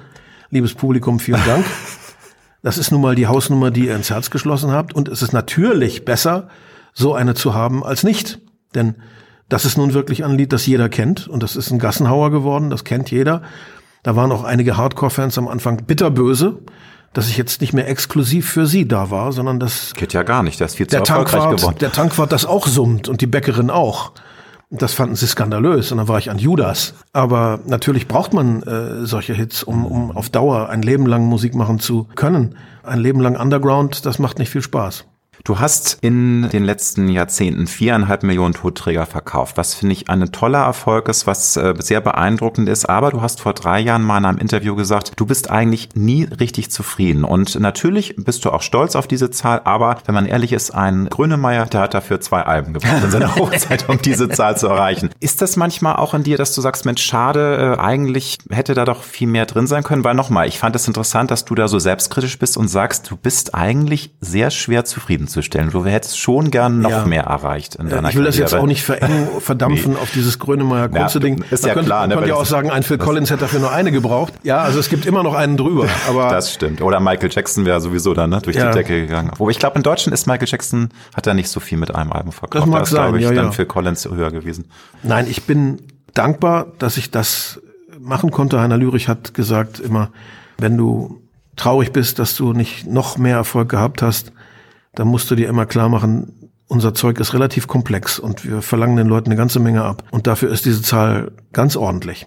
liebes 0.50 0.74
Publikum, 0.74 1.20
vielen 1.20 1.44
Dank. 1.44 1.64
Das 2.62 2.76
ist 2.76 2.90
nun 2.90 3.00
mal 3.00 3.14
die 3.14 3.26
Hausnummer, 3.26 3.70
die 3.70 3.86
ihr 3.86 3.96
ins 3.96 4.10
Herz 4.10 4.28
geschlossen 4.28 4.70
habt. 4.70 4.92
Und 4.92 5.08
es 5.08 5.22
ist 5.22 5.32
natürlich 5.32 6.04
besser, 6.04 6.48
so 6.92 7.14
eine 7.14 7.32
zu 7.32 7.54
haben 7.54 7.82
als 7.82 8.04
nicht. 8.04 8.38
Denn 8.74 8.96
das 9.50 9.64
ist 9.66 9.76
nun 9.76 9.92
wirklich 9.92 10.24
ein 10.24 10.38
Lied, 10.38 10.52
das 10.52 10.64
jeder 10.64 10.88
kennt 10.88 11.28
und 11.28 11.42
das 11.42 11.56
ist 11.56 11.70
ein 11.70 11.78
Gassenhauer 11.78 12.30
geworden, 12.30 12.70
das 12.70 12.84
kennt 12.84 13.10
jeder. 13.10 13.42
Da 14.02 14.16
waren 14.16 14.32
auch 14.32 14.44
einige 14.44 14.78
Hardcore-Fans 14.78 15.36
am 15.36 15.48
Anfang 15.48 15.84
bitterböse, 15.84 16.58
dass 17.12 17.28
ich 17.28 17.36
jetzt 17.36 17.60
nicht 17.60 17.72
mehr 17.72 17.88
exklusiv 17.88 18.48
für 18.48 18.66
sie 18.66 18.86
da 18.86 19.10
war, 19.10 19.32
sondern 19.32 19.58
dass 19.58 19.92
Geht 19.94 20.12
ja 20.12 20.22
gar 20.22 20.42
nicht, 20.42 20.60
das 20.60 20.70
ist 20.72 20.76
viel 20.76 20.86
zu 20.86 20.90
der 20.90 21.00
erfolgreich 21.00 21.40
Tankwart, 21.40 21.56
geworden. 21.58 21.76
der 21.80 21.92
Tankwart 21.92 22.32
das 22.32 22.46
auch 22.46 22.66
summt 22.66 23.08
und 23.08 23.20
die 23.20 23.26
Bäckerin 23.26 23.70
auch. 23.70 24.12
Das 24.72 24.94
fanden 24.94 25.16
sie 25.16 25.26
skandalös 25.26 25.90
und 25.90 25.98
dann 25.98 26.06
war 26.06 26.18
ich 26.18 26.30
an 26.30 26.38
Judas. 26.38 26.94
Aber 27.12 27.58
natürlich 27.66 28.06
braucht 28.06 28.32
man 28.32 28.62
äh, 28.62 29.04
solche 29.04 29.34
Hits, 29.34 29.64
um, 29.64 29.84
um 29.84 30.12
auf 30.12 30.30
Dauer 30.30 30.68
ein 30.68 30.82
Leben 30.82 31.06
lang 31.06 31.24
Musik 31.24 31.56
machen 31.56 31.80
zu 31.80 32.06
können. 32.14 32.54
Ein 32.84 33.00
Leben 33.00 33.20
lang 33.20 33.36
Underground, 33.36 34.06
das 34.06 34.20
macht 34.20 34.38
nicht 34.38 34.50
viel 34.50 34.62
Spaß. 34.62 35.06
Du 35.44 35.58
hast 35.58 35.98
in 36.02 36.48
den 36.50 36.64
letzten 36.64 37.08
Jahrzehnten 37.08 37.66
viereinhalb 37.66 38.22
Millionen 38.22 38.54
Tonträger 38.54 39.06
verkauft, 39.06 39.56
was 39.56 39.74
finde 39.74 39.94
ich 39.94 40.10
ein 40.10 40.32
toller 40.32 40.64
Erfolg 40.64 41.08
ist, 41.08 41.26
was 41.26 41.56
äh, 41.56 41.74
sehr 41.78 42.00
beeindruckend 42.00 42.68
ist. 42.68 42.88
Aber 42.88 43.10
du 43.10 43.22
hast 43.22 43.40
vor 43.40 43.54
drei 43.54 43.80
Jahren 43.80 44.02
mal 44.02 44.18
in 44.18 44.24
einem 44.26 44.38
Interview 44.38 44.76
gesagt, 44.76 45.12
du 45.16 45.26
bist 45.26 45.50
eigentlich 45.50 45.90
nie 45.94 46.24
richtig 46.24 46.70
zufrieden. 46.70 47.24
Und 47.24 47.58
natürlich 47.58 48.16
bist 48.16 48.44
du 48.44 48.50
auch 48.50 48.62
stolz 48.62 48.96
auf 48.96 49.06
diese 49.06 49.30
Zahl, 49.30 49.62
aber 49.64 49.98
wenn 50.04 50.14
man 50.14 50.26
ehrlich 50.26 50.52
ist, 50.52 50.72
ein 50.72 51.08
Grönemeyer, 51.08 51.66
der 51.66 51.80
hat 51.82 51.94
dafür 51.94 52.20
zwei 52.20 52.42
Alben 52.42 52.74
gebraucht 52.74 53.04
in 53.04 53.10
seiner 53.10 53.34
Hochzeit, 53.36 53.88
um 53.88 54.00
diese 54.00 54.28
Zahl 54.28 54.56
zu 54.56 54.66
erreichen. 54.66 55.10
Ist 55.20 55.40
das 55.40 55.56
manchmal 55.56 55.96
auch 55.96 56.14
in 56.14 56.22
dir, 56.22 56.36
dass 56.36 56.54
du 56.54 56.60
sagst, 56.60 56.84
Mensch, 56.84 57.02
schade, 57.02 57.76
äh, 57.78 57.80
eigentlich 57.80 58.38
hätte 58.50 58.74
da 58.74 58.84
doch 58.84 59.02
viel 59.02 59.28
mehr 59.28 59.46
drin 59.46 59.66
sein 59.66 59.84
können? 59.84 60.04
Weil 60.04 60.14
nochmal, 60.14 60.48
ich 60.48 60.58
fand 60.58 60.76
es 60.76 60.86
interessant, 60.86 61.30
dass 61.30 61.44
du 61.44 61.54
da 61.54 61.68
so 61.68 61.78
selbstkritisch 61.78 62.38
bist 62.38 62.56
und 62.56 62.68
sagst, 62.68 63.10
du 63.10 63.16
bist 63.16 63.54
eigentlich 63.54 64.14
sehr 64.20 64.50
schwer 64.50 64.84
zufriedenzustellen. 65.30 65.70
Du 65.70 65.84
hättest 65.86 66.18
schon 66.18 66.50
gern 66.50 66.80
noch 66.80 66.90
Ja. 66.90 67.04
mehr 67.06 67.22
erreicht 67.24 67.76
in 67.76 67.88
deiner 67.88 68.08
Ich 68.10 68.16
will 68.16 68.24
das 68.24 68.36
jetzt 68.36 68.50
Karriere. 68.50 68.62
auch 68.64 68.66
nicht 68.68 68.82
verengen, 68.82 69.28
verdampfen 69.40 69.96
auf 69.96 70.10
dieses 70.12 70.38
Grönemeyer 70.38 70.88
kurze 70.88 71.18
Ja, 71.18 71.22
Ding. 71.22 71.42
ist 71.50 71.62
Man 71.62 71.68
ja 71.68 71.74
könnte, 71.74 71.86
klar, 71.88 72.00
Man 72.00 72.08
ne, 72.10 72.14
könnte 72.16 72.28
ja 72.30 72.34
auch 72.36 72.44
sagen, 72.44 72.70
ein 72.70 72.82
Phil 72.82 72.98
Collins 72.98 73.30
hätte 73.30 73.40
dafür 73.40 73.60
nur 73.60 73.72
eine 73.72 73.90
gebraucht. 73.92 74.32
Ja, 74.42 74.58
also 74.58 74.78
es 74.78 74.88
gibt 74.88 75.06
immer 75.06 75.22
noch 75.22 75.34
einen 75.34 75.56
drüber. 75.56 75.86
Aber 76.08 76.28
Das 76.28 76.52
stimmt. 76.52 76.82
Oder 76.82 77.00
Michael 77.00 77.30
Jackson 77.32 77.64
wäre 77.64 77.80
sowieso 77.80 78.14
dann 78.14 78.30
ne, 78.30 78.40
durch 78.42 78.56
Ja. 78.56 78.70
die 78.70 78.78
Decke 78.78 79.00
gegangen. 79.00 79.30
Wobei 79.38 79.50
ich 79.52 79.58
glaube, 79.58 79.76
in 79.76 79.82
Deutschland 79.82 80.12
ist 80.14 80.26
Michael 80.26 80.48
Jackson, 80.48 80.90
hat 81.14 81.26
er 81.26 81.34
nicht 81.34 81.48
so 81.48 81.60
viel 81.60 81.78
mit 81.78 81.94
einem 81.94 82.12
Album 82.12 82.32
verkauft. 82.32 82.62
Das 82.64 82.66
mag 82.68 82.78
da 82.78 82.82
ist, 82.84 82.90
sein, 82.90 83.02
glaube 83.04 83.18
ich, 83.18 83.24
ja, 83.24 83.32
dann 83.32 83.46
ja. 83.46 83.52
Phil 83.52 83.66
Collins 83.66 84.08
höher 84.08 84.30
gewesen. 84.30 84.66
Nein, 85.02 85.26
ich 85.28 85.44
bin 85.44 85.80
dankbar, 86.14 86.66
dass 86.78 86.96
ich 86.96 87.10
das 87.10 87.60
machen 88.00 88.30
konnte. 88.30 88.60
Heiner 88.60 88.76
Lürich 88.76 89.08
hat 89.08 89.34
gesagt 89.34 89.78
immer, 89.80 90.10
wenn 90.58 90.76
du 90.76 91.20
traurig 91.56 91.92
bist, 91.92 92.18
dass 92.18 92.34
du 92.36 92.52
nicht 92.52 92.86
noch 92.86 93.18
mehr 93.18 93.36
Erfolg 93.36 93.68
gehabt 93.68 94.00
hast, 94.02 94.32
dann 94.94 95.08
musst 95.08 95.30
du 95.30 95.34
dir 95.34 95.48
immer 95.48 95.66
klar 95.66 95.88
machen, 95.88 96.50
unser 96.68 96.94
Zeug 96.94 97.18
ist 97.18 97.34
relativ 97.34 97.66
komplex 97.66 98.18
und 98.18 98.44
wir 98.44 98.62
verlangen 98.62 98.96
den 98.96 99.08
Leuten 99.08 99.28
eine 99.30 99.36
ganze 99.36 99.58
Menge 99.60 99.82
ab. 99.82 100.04
Und 100.12 100.26
dafür 100.26 100.50
ist 100.50 100.64
diese 100.64 100.82
Zahl 100.82 101.32
ganz 101.52 101.76
ordentlich. 101.76 102.26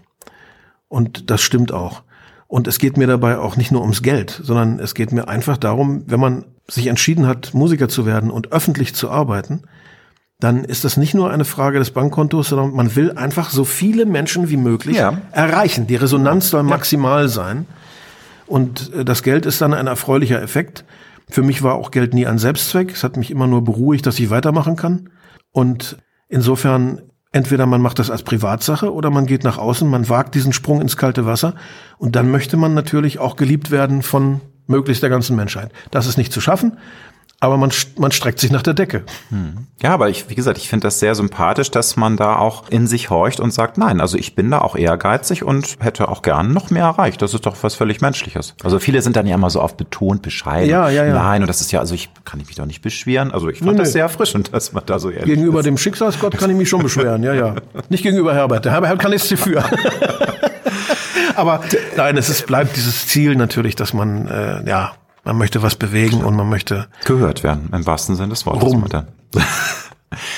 Und 0.89 1.30
das 1.32 1.41
stimmt 1.41 1.72
auch. 1.72 2.03
Und 2.47 2.68
es 2.68 2.78
geht 2.78 2.97
mir 2.97 3.07
dabei 3.07 3.38
auch 3.39 3.55
nicht 3.55 3.72
nur 3.72 3.82
ums 3.82 4.03
Geld, 4.03 4.39
sondern 4.43 4.80
es 4.80 4.93
geht 4.95 5.11
mir 5.11 5.28
einfach 5.28 5.57
darum, 5.57 6.03
wenn 6.07 6.20
man 6.20 6.45
sich 6.68 6.88
entschieden 6.88 7.26
hat, 7.26 7.53
Musiker 7.53 7.89
zu 7.89 8.05
werden 8.05 8.30
und 8.30 8.51
öffentlich 8.51 8.93
zu 8.93 9.09
arbeiten, 9.09 9.64
dann 10.39 10.64
ist 10.66 10.84
das 10.84 10.97
nicht 10.97 11.14
nur 11.14 11.32
eine 11.32 11.45
Frage 11.45 11.80
des 11.80 11.91
Bankkontos, 11.91 12.49
sondern 12.49 12.74
man 12.76 12.95
will 12.95 13.11
einfach 13.14 13.49
so 13.49 13.64
viele 13.64 14.05
Menschen 14.05 14.49
wie 14.49 14.57
möglich 14.57 14.97
Ja. 14.97 15.22
erreichen. 15.32 15.88
Die 15.88 15.95
Resonanz 15.95 16.49
soll 16.49 16.64
maximal 16.64 17.30
sein. 17.30 17.66
Und 18.45 18.93
äh, 18.93 19.05
das 19.05 19.24
Geld 19.24 19.45
ist 19.45 19.61
dann 19.61 19.74
ein 19.74 19.88
erfreulicher 19.88 20.41
Effekt. 20.41 20.84
Für 21.34 21.41
mich 21.41 21.63
war 21.63 21.73
auch 21.73 21.89
Geld 21.89 22.13
nie 22.13 22.27
ein 22.27 22.38
Selbstzweck. 22.38 22.91
Es 22.91 23.03
hat 23.03 23.17
mich 23.17 23.31
immer 23.31 23.47
nur 23.47 23.63
beruhigt, 23.63 24.05
dass 24.05 24.19
ich 24.19 24.29
weitermachen 24.29 24.75
kann. 24.75 25.09
Und 25.51 25.97
insofern, 26.29 27.01
entweder 27.31 27.65
man 27.65 27.81
macht 27.81 27.97
das 27.97 28.11
als 28.11 28.21
Privatsache 28.21 28.93
oder 28.93 29.09
man 29.09 29.25
geht 29.25 29.43
nach 29.43 29.57
außen, 29.57 29.89
man 29.89 30.07
wagt 30.09 30.36
diesen 30.36 30.53
Sprung 30.53 30.79
ins 30.79 30.95
kalte 30.95 31.25
Wasser. 31.25 31.55
Und 31.97 32.15
dann 32.15 32.29
möchte 32.29 32.55
man 32.55 32.75
natürlich 32.75 33.17
auch 33.17 33.36
geliebt 33.36 33.71
werden 33.71 34.03
von 34.03 34.41
möglichst 34.67 35.01
der 35.01 35.09
ganzen 35.09 35.36
Menschheit. 35.36 35.71
Das 35.89 36.05
ist 36.05 36.17
nicht 36.17 36.31
zu 36.31 36.39
schaffen, 36.39 36.77
aber 37.43 37.57
man, 37.57 37.71
man 37.97 38.13
streckt 38.13 38.39
sich 38.39 38.51
nach 38.51 38.61
der 38.61 38.73
Decke. 38.73 39.03
Ja, 39.81 39.93
aber 39.93 40.07
ich, 40.07 40.29
wie 40.29 40.35
gesagt, 40.35 40.57
ich 40.57 40.69
finde 40.69 40.87
das 40.87 40.99
sehr 40.99 41.13
sympathisch, 41.13 41.69
dass 41.71 41.97
man 41.97 42.15
da 42.15 42.37
auch 42.37 42.69
in 42.69 42.87
sich 42.87 43.09
horcht 43.09 43.41
und 43.41 43.51
sagt, 43.53 43.77
nein, 43.77 43.99
also 43.99 44.17
ich 44.17 44.33
bin 44.33 44.49
da 44.49 44.59
auch 44.59 44.77
ehrgeizig 44.77 45.43
und 45.43 45.75
hätte 45.81 46.07
auch 46.07 46.21
gern 46.21 46.53
noch 46.53 46.69
mehr 46.69 46.85
erreicht. 46.85 47.21
Das 47.21 47.33
ist 47.33 47.45
doch 47.45 47.57
was 47.61 47.75
völlig 47.75 47.99
Menschliches. 47.99 48.55
Also 48.63 48.79
viele 48.79 49.01
sind 49.01 49.17
dann 49.17 49.27
ja 49.27 49.35
immer 49.35 49.49
so 49.49 49.61
oft 49.61 49.75
betont, 49.75 50.21
bescheiden. 50.21 50.69
Ja, 50.69 50.87
ja, 50.87 51.03
ja. 51.03 51.13
Nein, 51.15 51.41
und 51.41 51.49
das 51.49 51.59
ist 51.59 51.73
ja, 51.73 51.81
also 51.81 51.93
ich 51.95 52.09
kann 52.23 52.39
ich 52.39 52.47
mich 52.47 52.55
doch 52.55 52.65
nicht 52.65 52.81
beschweren. 52.81 53.33
Also 53.33 53.49
ich 53.49 53.59
fand 53.59 53.71
Nö, 53.73 53.77
das 53.77 53.89
nö. 53.89 53.91
sehr 53.91 54.03
erfrischend, 54.03 54.53
dass 54.53 54.71
man 54.71 54.83
da 54.85 54.97
so 54.97 55.09
ehrlich 55.09 55.25
Gegenüber 55.25 55.59
ist. 55.59 55.65
dem 55.65 55.77
Schicksalsgott 55.77 56.37
kann 56.37 56.49
ich 56.49 56.55
mich 56.55 56.69
schon 56.69 56.81
beschweren, 56.81 57.23
ja, 57.23 57.33
ja. 57.33 57.55
Nicht 57.89 58.03
gegenüber 58.03 58.33
Herbert. 58.33 58.63
Der 58.63 58.71
Herbert 58.71 58.99
kann 58.99 59.11
nichts 59.11 59.27
dafür. 59.27 59.65
Aber 61.35 61.59
nein, 61.97 62.15
es 62.15 62.29
ist, 62.29 62.45
bleibt 62.47 62.77
dieses 62.77 63.07
Ziel 63.07 63.35
natürlich, 63.35 63.75
dass 63.75 63.93
man, 63.93 64.27
äh, 64.29 64.69
ja, 64.69 64.93
man 65.24 65.38
möchte 65.38 65.61
was 65.61 65.76
bewegen 65.76 66.24
und 66.24 66.36
man 66.36 66.49
möchte, 66.49 66.88
gehört 67.05 67.43
werden, 67.43 67.69
im 67.74 67.86
wahrsten 67.86 68.15
Sinne 68.15 68.30
des 68.30 68.45
Wortes. 68.45 68.63
Rum. 68.63 68.86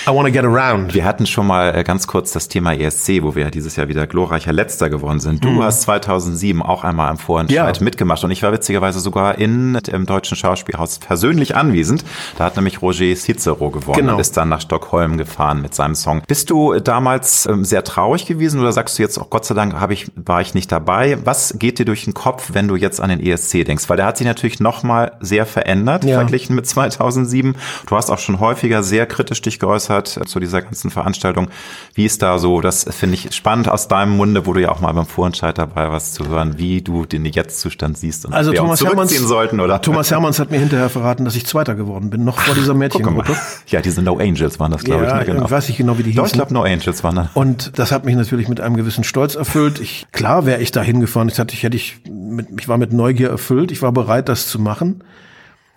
I 0.08 0.12
wanna 0.12 0.30
get 0.30 0.44
around. 0.44 0.94
Wir 0.94 1.06
hatten 1.06 1.26
schon 1.26 1.48
mal 1.48 1.76
äh, 1.76 1.84
ganz 1.84 2.08
kurz 2.08 2.32
das 2.32 2.48
Thema 2.48 2.74
ESC, 2.74 3.22
wo 3.24 3.36
wir 3.36 3.44
ja 3.46 3.50
dieses 3.52 3.76
Jahr 3.76 3.88
wieder 3.88 4.08
glorreicher 4.08 4.54
Letzter 4.54 4.90
geworden 4.90 5.20
sind. 5.20 5.44
Du 5.44 5.64
hast 5.64 5.82
2007 5.84 6.62
auch 6.62 6.84
einmal 6.84 7.10
am 7.10 7.18
Vorentscheid 7.18 7.78
Ja. 7.78 7.84
mitgemacht 7.84 8.24
und 8.24 8.32
ich 8.32 8.44
war 8.44 8.52
witzigerweise 8.52 9.00
sogar 9.00 9.38
in 9.38 9.76
im 9.92 10.06
Deutschen 10.06 10.36
Schauspielhaus 10.38 11.00
persönlich 11.00 11.56
anwesend. 11.56 12.04
Da 12.38 12.46
hat 12.46 12.56
nämlich 12.56 12.82
Roger 12.82 13.16
Cicero 13.16 13.70
gewonnen 13.70 13.98
Genau. 13.98 14.14
und 14.14 14.20
ist 14.20 14.36
dann 14.38 14.50
nach 14.50 14.62
Stockholm 14.62 15.18
gefahren 15.18 15.62
mit 15.62 15.74
seinem 15.76 15.96
Song. 15.96 16.22
Bist 16.28 16.50
du 16.50 16.80
damals 16.80 17.46
ähm, 17.46 17.66
sehr 17.66 17.84
traurig 17.84 18.26
gewesen 18.26 18.60
oder 18.60 18.72
sagst 18.72 18.98
du 18.98 19.04
jetzt, 19.04 19.18
oh 19.18 19.26
Gott 19.30 19.46
sei 19.46 19.56
Dank 19.56 19.74
habe 19.80 19.94
ich, 19.94 20.12
war 20.16 20.42
ich 20.42 20.54
nicht 20.54 20.72
dabei? 20.72 21.18
Was 21.24 21.56
geht 21.60 21.80
dir 21.80 21.86
durch 21.86 22.06
den 22.06 22.14
Kopf, 22.14 22.52
wenn 22.54 22.68
du 22.68 22.76
jetzt 22.76 23.02
an 23.02 23.10
den 23.10 23.20
ESC 23.20 23.64
denkst? 23.66 23.88
Weil 23.90 23.98
der 23.98 24.06
hat 24.06 24.18
sich 24.18 24.28
natürlich 24.28 24.60
nochmal 24.60 25.14
sehr 25.20 25.46
verändert, 25.46 26.04
Ja. 26.04 26.16
verglichen 26.18 26.56
mit 26.56 26.66
2007. 26.68 27.56
Du 27.88 27.96
hast 27.96 28.10
auch 28.10 28.20
schon 28.20 28.40
häufiger 28.40 28.84
sehr 28.84 29.06
kritisch 29.06 29.42
dich 29.42 29.60
geäußert 29.66 30.18
äh, 30.18 30.26
zu 30.26 30.40
dieser 30.40 30.62
ganzen 30.62 30.90
Veranstaltung. 30.92 31.48
Wie 31.94 32.06
ist 32.06 32.22
da 32.22 32.38
so, 32.40 32.62
das 32.62 32.86
finde 32.90 33.16
ich 33.16 33.34
spannend 33.36 33.68
aus 33.70 33.88
deinem 33.88 34.16
Munde, 34.18 34.46
wo 34.46 34.54
du 34.54 34.62
ja 34.62 34.70
auch 34.70 34.80
mal 34.80 34.92
beim 34.94 35.06
Vorentscheid 35.06 35.58
dabei 35.58 35.92
warst, 35.92 36.14
zu 36.14 36.28
hören, 36.28 36.58
wie 36.58 36.82
du 36.82 37.06
den 37.06 37.26
Jetzt-Zustand 37.26 37.98
siehst 37.98 38.26
und 38.26 38.34
Also 38.34 38.52
wir 38.52 38.60
Thomas 38.60 38.80
Hermanns, 38.82 39.10
zurückziehen 39.10 39.28
sollten, 39.28 39.60
oder? 39.60 39.82
Thomas 39.82 40.12
Hermanns 40.12 40.40
hat 40.40 40.52
mir 40.52 40.60
hinterher 40.60 40.90
verraten, 40.90 41.26
dass 41.26 41.36
ich 41.36 41.46
Zweiter 41.46 41.76
geworden 41.76 42.10
bin, 42.10 42.24
noch 42.24 42.40
vor 42.40 42.54
dieser. 42.56 42.74
Mädchengruppe. 42.76 43.36
Ja, 43.68 43.82
diese 43.82 44.02
No 44.02 44.18
Angels 44.18 44.60
waren 44.60 44.72
das, 44.72 44.84
glaube 44.84 45.04
Ja, 45.06 45.22
ich. 45.22 45.28
Ne? 45.28 45.34
Genau. 45.34 45.46
ich 45.46 45.52
weiß 45.52 45.68
nicht 45.70 45.78
genau, 45.78 45.98
wie 45.98 46.04
die 46.04 46.14
Doch, 46.14 46.26
ich 46.26 46.32
hießen. 46.34 46.38
glaube 46.48 46.54
No 46.54 46.64
Angels 46.64 47.04
waren 47.04 47.16
das. 47.16 47.28
Und 47.34 47.80
das 47.80 47.92
hat 47.92 48.04
mich 48.06 48.16
natürlich 48.16 48.48
mit 48.50 48.60
einem 48.60 48.76
gewissen 48.76 49.04
Stolz 49.04 49.36
erfüllt. 49.36 49.80
Ich, 49.80 50.06
klar 50.12 50.46
wäre 50.46 50.62
ich 50.62 50.72
da 50.72 50.82
hingefahren. 50.82 51.30
Ich 51.30 51.40
hatte, 51.40 51.54
ich 51.54 51.64
hätte 51.64 51.78
ich 51.78 52.02
mit, 52.10 52.48
ich 52.60 52.68
war 52.68 52.78
mit 52.78 52.92
Neugier 52.94 53.30
erfüllt. 53.30 53.72
Ich 53.72 53.82
war 53.82 53.92
bereit, 53.92 54.28
das 54.30 54.48
zu 54.48 54.60
machen. 54.60 55.04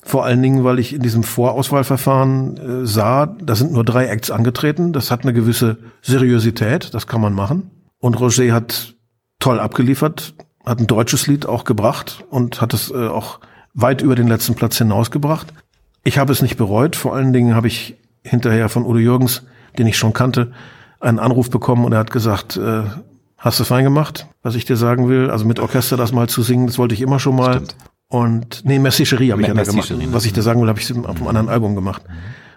Vor 0.03 0.25
allen 0.25 0.43
Dingen, 0.43 0.65
weil 0.65 0.79
ich 0.79 0.95
in 0.95 1.03
diesem 1.03 1.23
Vorauswahlverfahren 1.23 2.57
äh, 2.57 2.87
sah, 2.87 3.27
da 3.27 3.55
sind 3.55 3.73
nur 3.73 3.85
drei 3.85 4.07
Acts 4.07 4.31
angetreten. 4.31 4.93
Das 4.93 5.11
hat 5.11 5.23
eine 5.23 5.33
gewisse 5.33 5.79
Seriosität. 6.03 6.95
Das 6.95 7.07
kann 7.07 7.21
man 7.21 7.35
machen. 7.35 7.71
Und 7.99 8.19
Roger 8.19 8.53
hat 8.53 8.95
toll 9.41 9.61
abgeliefert, 9.61 10.35
hat 10.65 10.81
ein 10.81 10.87
deutsches 10.87 11.27
Lied 11.27 11.47
auch 11.47 11.65
gebracht 11.65 12.25
und 12.31 12.61
hat 12.61 12.75
es 12.75 12.91
äh, 12.91 13.09
auch 13.09 13.41
weit 13.75 14.03
über 14.03 14.15
den 14.15 14.29
letzten 14.29 14.55
Platz 14.55 14.79
hinausgebracht. 14.79 15.53
Ich 16.05 16.19
habe 16.19 16.33
es 16.33 16.43
nicht 16.43 16.57
bereut. 16.57 16.97
Vor 16.97 17.15
allen 17.15 17.33
Dingen 17.33 17.55
habe 17.55 17.67
ich 17.67 17.97
hinterher 18.23 18.69
von 18.69 18.85
Udo 18.85 18.99
Jürgens, 18.99 19.43
den 19.79 19.87
ich 19.87 19.99
schon 19.99 20.13
kannte, 20.13 20.53
einen 21.01 21.19
Anruf 21.19 21.51
bekommen 21.51 21.85
und 21.85 21.93
er 21.93 21.99
hat 21.99 22.11
gesagt, 22.11 22.57
äh, 22.57 22.83
hast 23.37 23.61
du 23.61 23.65
fein 23.65 23.85
gemacht, 23.85 24.27
was 24.43 24.55
ich 24.55 24.65
dir 24.65 24.77
sagen 24.77 25.09
will? 25.09 25.31
Also 25.31 25.45
mit 25.45 25.61
Orchester 25.61 25.97
das 25.97 26.13
mal 26.13 26.29
zu 26.29 26.43
singen, 26.43 26.67
das 26.67 26.79
wollte 26.79 26.95
ich 26.95 27.01
immer 27.01 27.21
schon 27.21 27.37
mal. 27.37 27.55
Stimmt. 27.55 27.77
Und 28.09 28.65
nee, 28.65 28.79
Merci 28.79 29.05
Cherie 29.05 29.33
habe 29.33 29.43
ich 29.43 29.49
ja 29.49 29.55
da 29.55 29.63
gemacht. 29.63 29.91
Ne? 29.91 30.09
Was 30.13 30.25
ich 30.25 30.33
dir 30.33 30.43
sagen 30.43 30.61
will, 30.63 30.69
habe 30.69 30.81
ich 30.81 30.91
auf 30.91 31.17
einem 31.17 31.27
anderen 31.29 31.49
Album 31.49 31.75
gemacht. 31.75 32.03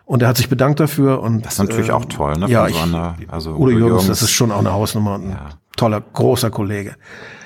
Und 0.06 0.22
er 0.22 0.30
hat 0.30 0.38
sich 0.38 0.50
bedankt 0.50 0.80
dafür 0.80 1.22
und 1.22 1.46
Das 1.46 1.54
ist 1.54 1.60
natürlich 1.60 1.90
äh, 1.90 1.94
auch 1.94 2.06
toll, 2.06 2.34
ne? 2.38 2.48
Ja, 2.50 2.64
von 2.66 2.74
so 2.74 2.76
ich, 2.78 2.84
einer- 2.84 3.16
also 3.30 3.52
Udo 3.56 3.70
Jürgens, 3.72 4.08
das 4.08 4.22
ist 4.22 4.32
schon 4.32 4.52
auch 4.52 4.60
eine 4.60 4.74
Hausnummer, 4.74 5.16
und 5.16 5.26
ein 5.28 5.32
Ja. 5.32 5.50
toller, 5.78 6.02
großer 6.02 6.50
Kollege. 6.50 6.96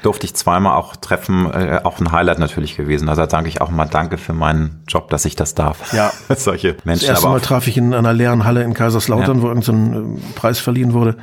durfte 0.04 0.26
ich 0.26 0.36
zweimal 0.36 0.76
auch 0.78 0.96
treffen, 0.96 1.46
äh, 1.52 1.82
auch 1.84 2.00
ein 2.00 2.12
Highlight 2.12 2.38
natürlich 2.40 2.76
gewesen. 2.78 3.10
Also 3.10 3.22
da 3.24 3.28
danke 3.28 3.50
ich 3.50 3.60
auch 3.62 3.72
mal 3.72 3.86
Danke 3.86 4.18
für 4.20 4.34
meinen 4.34 4.84
Job, 4.88 5.10
dass 5.10 5.26
ich 5.26 5.36
das 5.36 5.56
darf. 5.56 5.94
Ja. 5.94 6.12
Solche 6.36 6.74
Das 6.74 6.86
Menschen, 6.86 7.08
erste 7.10 7.26
aber 7.26 7.34
Mal 7.36 7.42
traf 7.42 7.68
ich 7.68 7.76
in 7.78 7.94
einer 7.94 8.14
leeren 8.14 8.46
Halle 8.46 8.64
in 8.64 8.74
Kaiserslautern, 8.76 9.42
wo 9.42 9.48
irgendein 9.48 9.64
so 9.64 9.72
ein, 9.72 10.18
äh, 10.18 10.20
Preis 10.36 10.60
verliehen 10.60 10.94
wurde. 10.94 11.18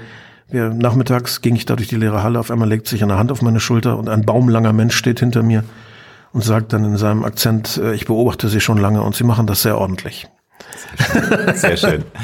Wir, 0.49 0.71
nachmittags 0.71 1.41
ging 1.43 1.55
ich 1.55 1.65
da 1.65 1.77
durch 1.77 1.89
die 1.89 1.97
leere 1.97 2.23
Halle, 2.25 2.41
auf 2.41 2.51
einmal 2.51 2.69
legt 2.69 2.87
sich 2.89 3.03
eine 3.05 3.19
Hand 3.19 3.31
auf 3.33 3.41
meine 3.41 3.61
Schulter 3.61 3.97
und 3.99 4.09
ein 4.09 4.25
baumlanger 4.27 4.73
Mensch 4.73 4.97
steht 4.97 5.21
hinter 5.21 5.43
mir 5.45 5.63
und 6.33 6.43
sagt 6.43 6.73
dann 6.73 6.85
in 6.85 6.97
seinem 6.97 7.25
Akzent, 7.25 7.77
äh, 7.77 7.95
ich 7.95 8.07
beobachte 8.07 8.49
Sie 8.49 8.61
schon 8.61 8.79
lange 8.79 9.03
und 9.03 9.15
Sie 9.15 9.25
machen 9.25 9.47
das 9.47 9.63
sehr 9.63 9.79
ordentlich. 9.79 10.29
sehr 11.55 11.77
schön. 11.77 12.05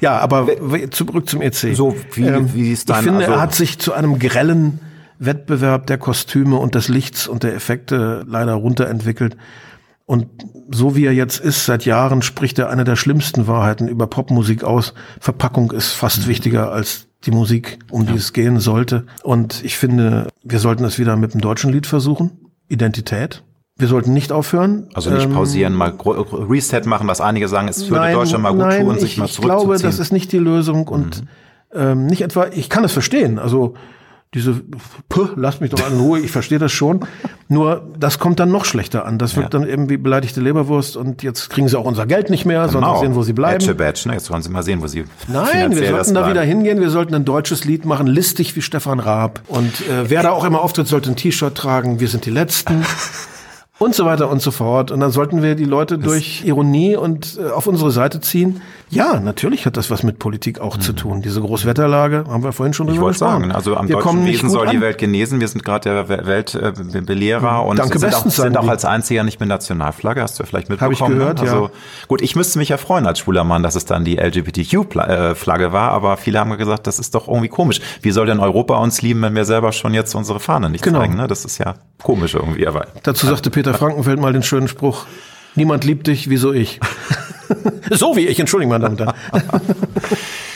Ja, 0.00 0.18
aber 0.18 0.46
zurück 0.90 1.28
zum 1.28 1.42
EC. 1.42 1.74
So, 1.74 1.96
wie- 2.14 2.54
wie 2.54 2.72
ist 2.72 2.88
dein- 2.88 2.98
Ich 2.98 3.04
finde, 3.04 3.24
also- 3.24 3.32
er 3.32 3.40
hat 3.40 3.52
sich 3.52 3.80
zu 3.80 3.92
einem 3.94 4.20
grellen 4.20 4.78
Wettbewerb 5.18 5.88
der 5.88 5.98
Kostüme 5.98 6.56
und 6.56 6.76
des 6.76 6.86
Lichts 6.88 7.26
und 7.26 7.42
der 7.42 7.56
Effekte 7.56 8.24
leider 8.28 8.54
runterentwickelt. 8.54 9.36
Und 10.06 10.28
so 10.70 10.94
wie 10.94 11.04
er 11.04 11.12
jetzt 11.12 11.40
ist, 11.40 11.66
seit 11.66 11.84
Jahren 11.84 12.22
spricht 12.22 12.58
er 12.58 12.70
eine 12.70 12.84
der 12.84 12.94
schlimmsten 12.96 13.46
Wahrheiten 13.46 13.88
über 13.88 14.06
Popmusik 14.06 14.62
aus. 14.62 14.94
Verpackung 15.20 15.72
ist 15.72 15.92
fast 15.92 16.22
mhm. 16.22 16.28
wichtiger 16.28 16.70
als 16.72 17.08
die 17.24 17.30
Musik, 17.32 17.80
um 17.90 18.04
ja. 18.04 18.12
die 18.12 18.18
es 18.18 18.32
gehen 18.32 18.60
sollte. 18.60 19.04
Und 19.24 19.64
ich 19.64 19.76
finde, 19.76 20.28
wir 20.44 20.60
sollten 20.60 20.84
es 20.84 20.98
wieder 20.98 21.16
mit 21.16 21.34
dem 21.34 21.40
deutschen 21.40 21.72
Lied 21.72 21.86
versuchen. 21.86 22.47
Identität. 22.68 23.42
Wir 23.76 23.86
sollten 23.86 24.12
nicht 24.12 24.32
aufhören. 24.32 24.88
Also 24.94 25.10
nicht 25.10 25.24
ähm, 25.24 25.32
pausieren, 25.32 25.72
ähm, 25.74 25.78
mal 25.78 25.94
Reset 26.00 26.82
machen, 26.84 27.06
was 27.06 27.20
einige 27.20 27.46
sagen, 27.48 27.68
es 27.68 27.88
würde 27.88 28.12
Deutschland 28.12 28.42
mal 28.42 28.50
gut 28.50 28.60
nein, 28.60 28.84
tun, 28.84 28.98
sich 28.98 29.12
ich, 29.12 29.18
mal 29.18 29.28
zurückzuziehen. 29.28 29.60
Ich 29.60 29.66
glaube, 29.68 29.82
das 29.82 29.98
ist 30.00 30.12
nicht 30.12 30.32
die 30.32 30.38
Lösung 30.38 30.88
und 30.88 31.22
mhm. 31.22 31.28
ähm, 31.74 32.06
nicht 32.06 32.22
etwa, 32.22 32.48
ich 32.48 32.68
kann 32.68 32.82
es 32.82 32.92
verstehen. 32.92 33.38
Also 33.38 33.74
diese, 34.34 34.60
puh, 35.08 35.28
lasst 35.36 35.62
mich 35.62 35.70
doch 35.70 35.90
in 35.90 35.98
Ruhe, 35.98 36.20
ich 36.20 36.30
verstehe 36.30 36.58
das 36.58 36.70
schon. 36.70 37.00
Nur, 37.48 37.88
das 37.98 38.18
kommt 38.18 38.38
dann 38.40 38.50
noch 38.50 38.66
schlechter 38.66 39.06
an. 39.06 39.16
Das 39.16 39.36
wird 39.36 39.54
ja. 39.54 39.58
dann 39.58 39.66
eben 39.66 39.88
wie 39.88 39.96
beleidigte 39.96 40.42
Leberwurst 40.42 40.98
und 40.98 41.22
jetzt 41.22 41.48
kriegen 41.48 41.66
sie 41.66 41.78
auch 41.78 41.86
unser 41.86 42.04
Geld 42.04 42.28
nicht 42.28 42.44
mehr, 42.44 42.60
genau. 42.66 42.72
sondern 42.72 43.00
sehen, 43.00 43.14
wo 43.14 43.22
sie 43.22 43.32
bleiben. 43.32 43.64
Badge, 43.64 43.74
Badge, 43.74 44.02
ne? 44.08 44.14
Jetzt 44.14 44.30
wollen 44.30 44.42
sie 44.42 44.50
mal 44.50 44.62
sehen, 44.62 44.82
wo 44.82 44.86
sie 44.86 45.04
Nein, 45.28 45.74
wir 45.74 45.88
sollten 45.88 46.14
da 46.14 46.28
wieder 46.28 46.42
hingehen, 46.42 46.80
wir 46.80 46.90
sollten 46.90 47.14
ein 47.14 47.24
deutsches 47.24 47.64
Lied 47.64 47.86
machen, 47.86 48.06
listig 48.06 48.54
wie 48.54 48.60
Stefan 48.60 49.00
Raab. 49.00 49.40
Und 49.48 49.80
äh, 49.88 50.10
wer 50.10 50.22
da 50.22 50.30
auch 50.32 50.44
immer 50.44 50.60
auftritt, 50.60 50.88
sollte 50.88 51.10
ein 51.10 51.16
T-Shirt 51.16 51.54
tragen, 51.54 52.00
wir 52.00 52.08
sind 52.08 52.26
die 52.26 52.30
Letzten. 52.30 52.84
und 53.78 53.94
so 53.94 54.04
weiter 54.04 54.28
und 54.28 54.42
so 54.42 54.50
fort. 54.50 54.90
Und 54.90 55.00
dann 55.00 55.12
sollten 55.12 55.42
wir 55.42 55.54
die 55.54 55.64
Leute 55.64 55.98
durch 55.98 56.42
Ironie 56.44 56.96
und 56.96 57.38
äh, 57.40 57.50
auf 57.50 57.66
unsere 57.66 57.90
Seite 57.90 58.20
ziehen. 58.20 58.60
Ja, 58.90 59.20
natürlich 59.20 59.66
hat 59.66 59.76
das 59.76 59.90
was 59.90 60.02
mit 60.02 60.18
Politik 60.18 60.60
auch 60.60 60.76
mhm. 60.76 60.80
zu 60.80 60.92
tun. 60.94 61.22
Diese 61.22 61.40
Großwetterlage 61.40 62.24
haben 62.28 62.42
wir 62.42 62.52
vorhin 62.52 62.72
schon 62.72 62.86
drüber 62.86 62.96
ich 62.96 63.02
wollte 63.02 63.18
sagen, 63.18 63.52
also 63.52 63.76
am 63.76 63.88
wir 63.88 63.96
deutschen 63.96 64.24
Wesen 64.24 64.50
soll 64.50 64.66
an. 64.66 64.74
die 64.74 64.80
Welt 64.80 64.98
genesen. 64.98 65.40
Wir 65.40 65.48
sind 65.48 65.64
gerade 65.64 66.06
der 66.06 66.26
Weltbelehrer 66.26 67.62
äh, 67.62 67.68
und 67.68 67.78
Danke 67.78 67.98
sind, 67.98 68.14
auch, 68.14 68.30
sind 68.30 68.56
auch 68.56 68.66
als 68.66 68.84
einziger 68.84 69.22
nicht 69.24 69.40
mit 69.40 69.48
Nationalflagge. 69.48 70.22
Hast 70.22 70.40
du 70.40 70.44
vielleicht 70.44 70.70
mitbekommen? 70.70 70.98
Habe 70.98 71.12
ich 71.12 71.18
gehört, 71.18 71.40
also, 71.40 71.66
ja. 71.66 71.70
Gut, 72.08 72.22
ich 72.22 72.34
müsste 72.34 72.58
mich 72.58 72.70
ja 72.70 72.78
freuen 72.78 73.06
als 73.06 73.20
schwuler 73.20 73.44
Mann, 73.44 73.62
dass 73.62 73.74
es 73.74 73.84
dann 73.84 74.04
die 74.04 74.16
LGBTQ-Flagge 74.16 75.72
war, 75.72 75.92
aber 75.92 76.16
viele 76.16 76.40
haben 76.40 76.56
gesagt, 76.56 76.86
das 76.86 76.98
ist 76.98 77.14
doch 77.14 77.28
irgendwie 77.28 77.48
komisch. 77.48 77.80
Wie 78.00 78.10
soll 78.10 78.26
denn 78.26 78.40
Europa 78.40 78.76
uns 78.78 79.02
lieben, 79.02 79.22
wenn 79.22 79.36
wir 79.36 79.44
selber 79.44 79.72
schon 79.72 79.94
jetzt 79.94 80.14
unsere 80.14 80.40
Fahne 80.40 80.70
nicht 80.70 80.82
genau. 80.82 81.00
zeigen? 81.00 81.16
Ne? 81.16 81.28
Das 81.28 81.44
ist 81.44 81.58
ja 81.58 81.74
komisch 82.02 82.34
irgendwie. 82.34 82.66
Aber, 82.66 82.86
Dazu 83.02 83.26
sagte 83.26 83.50
Peter 83.50 83.67
Frankenfeld 83.74 84.20
mal 84.20 84.32
den 84.32 84.42
schönen 84.42 84.68
Spruch, 84.68 85.06
niemand 85.54 85.84
liebt 85.84 86.06
dich, 86.06 86.28
wieso 86.30 86.52
ich? 86.52 86.80
so 87.90 88.16
wie 88.16 88.26
ich, 88.26 88.38
entschuldigen 88.40 88.70
meine 88.70 88.84
Damen 88.84 88.96
und 88.96 89.00
Herren. 89.00 89.60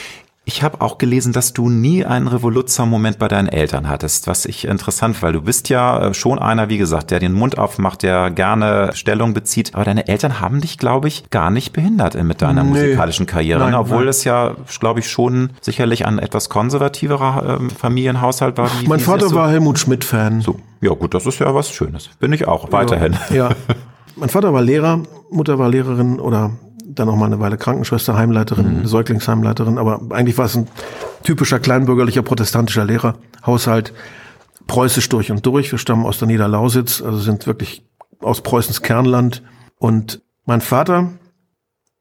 Ich 0.45 0.65
habe 0.65 0.81
auch 0.81 0.99
gelesen, 0.99 1.33
dass 1.33 1.53
du 1.53 1.69
nie 1.69 2.05
einen 2.05 2.27
Revoluzzer-Moment 2.27 3.21
bei 3.21 3.29
deinen 3.29 3.47
Eltern 3.47 3.89
hattest, 3.89 4.27
was 4.27 4.45
ich 4.45 4.67
interessant, 4.67 5.23
weil 5.23 5.33
du 5.33 5.41
bist 5.41 5.69
ja 5.69 6.09
äh, 6.09 6.15
schon 6.15 6.41
einer, 6.41 6.69
wie 6.69 6.79
gesagt, 6.79 7.13
der 7.13 7.21
den 7.21 7.33
Mund 7.33 7.59
aufmacht, 7.59 8.03
der 8.03 8.33
gerne 8.33 8.91
Stellung 8.95 9.35
bezieht. 9.35 9.77
Aber 9.77 9.85
deine 9.85 10.09
Eltern 10.09 10.41
haben 10.41 10.61
dich, 10.61 10.79
glaube 10.79 11.07
ich, 11.07 11.31
gar 11.31 11.53
nicht 11.53 11.73
behindert 11.73 12.21
mit 12.25 12.43
deiner 12.43 12.65
nee. 12.65 12.71
musikalischen 12.71 13.27
Karriere, 13.27 13.61
nein, 13.61 13.75
obwohl 13.75 14.01
nein. 14.01 14.09
es 14.09 14.25
ja, 14.25 14.57
glaube 14.81 14.99
ich, 14.99 15.09
schon 15.09 15.51
sicherlich 15.61 16.07
ein 16.07 16.19
etwas 16.19 16.49
konservativerer 16.49 17.61
ähm, 17.61 17.71
Familienhaushalt 17.71 18.59
war. 18.59 18.69
Wie, 18.81 18.89
mein 18.89 18.99
wie 18.99 19.05
Vater 19.05 19.29
so? 19.29 19.37
war 19.37 19.49
Helmut 19.49 19.79
Schmidt-Fan. 19.79 20.41
So, 20.41 20.57
ja 20.81 20.91
gut, 20.91 21.15
das 21.15 21.25
ist 21.25 21.39
ja 21.39 21.55
was 21.55 21.71
Schönes. 21.71 22.11
Bin 22.19 22.33
ich 22.33 22.49
auch 22.49 22.73
weiterhin. 22.73 23.17
Ja. 23.31 23.37
ja. 23.51 23.57
Mein 24.17 24.29
Vater 24.29 24.53
war 24.53 24.63
Lehrer, 24.63 25.05
Mutter 25.31 25.61
war 25.61 25.69
Lehrerin 25.69 26.19
oder 26.19 26.51
dann 26.95 27.09
noch 27.09 27.17
mal 27.17 27.27
eine 27.27 27.41
Weile 27.41 27.57
Krankenschwester, 27.57 28.17
Heimleiterin, 28.17 28.81
mhm. 28.81 28.87
Säuglingsheimleiterin, 28.87 29.79
aber 29.79 30.01
eigentlich 30.11 30.39
war 30.39 30.47
es 30.47 30.57
ein 30.57 30.69
typischer 31.23 31.59
kleinbürgerlicher 31.61 32.23
protestantischer 32.23 32.85
Lehrerhaushalt, 32.85 33.93
preußisch 34.67 35.09
durch 35.09 35.31
und 35.31 35.45
durch. 35.47 35.71
Wir 35.73 35.79
stammen 35.79 36.07
aus 36.07 36.19
der 36.19 36.29
Niederlausitz, 36.29 37.03
also 37.03 37.19
sind 37.19 37.47
wirklich 37.47 37.85
aus 38.21 38.41
Preußens 38.43 38.83
Kernland. 38.83 39.43
Und 39.79 40.23
mein 40.45 40.61
Vater 40.61 41.13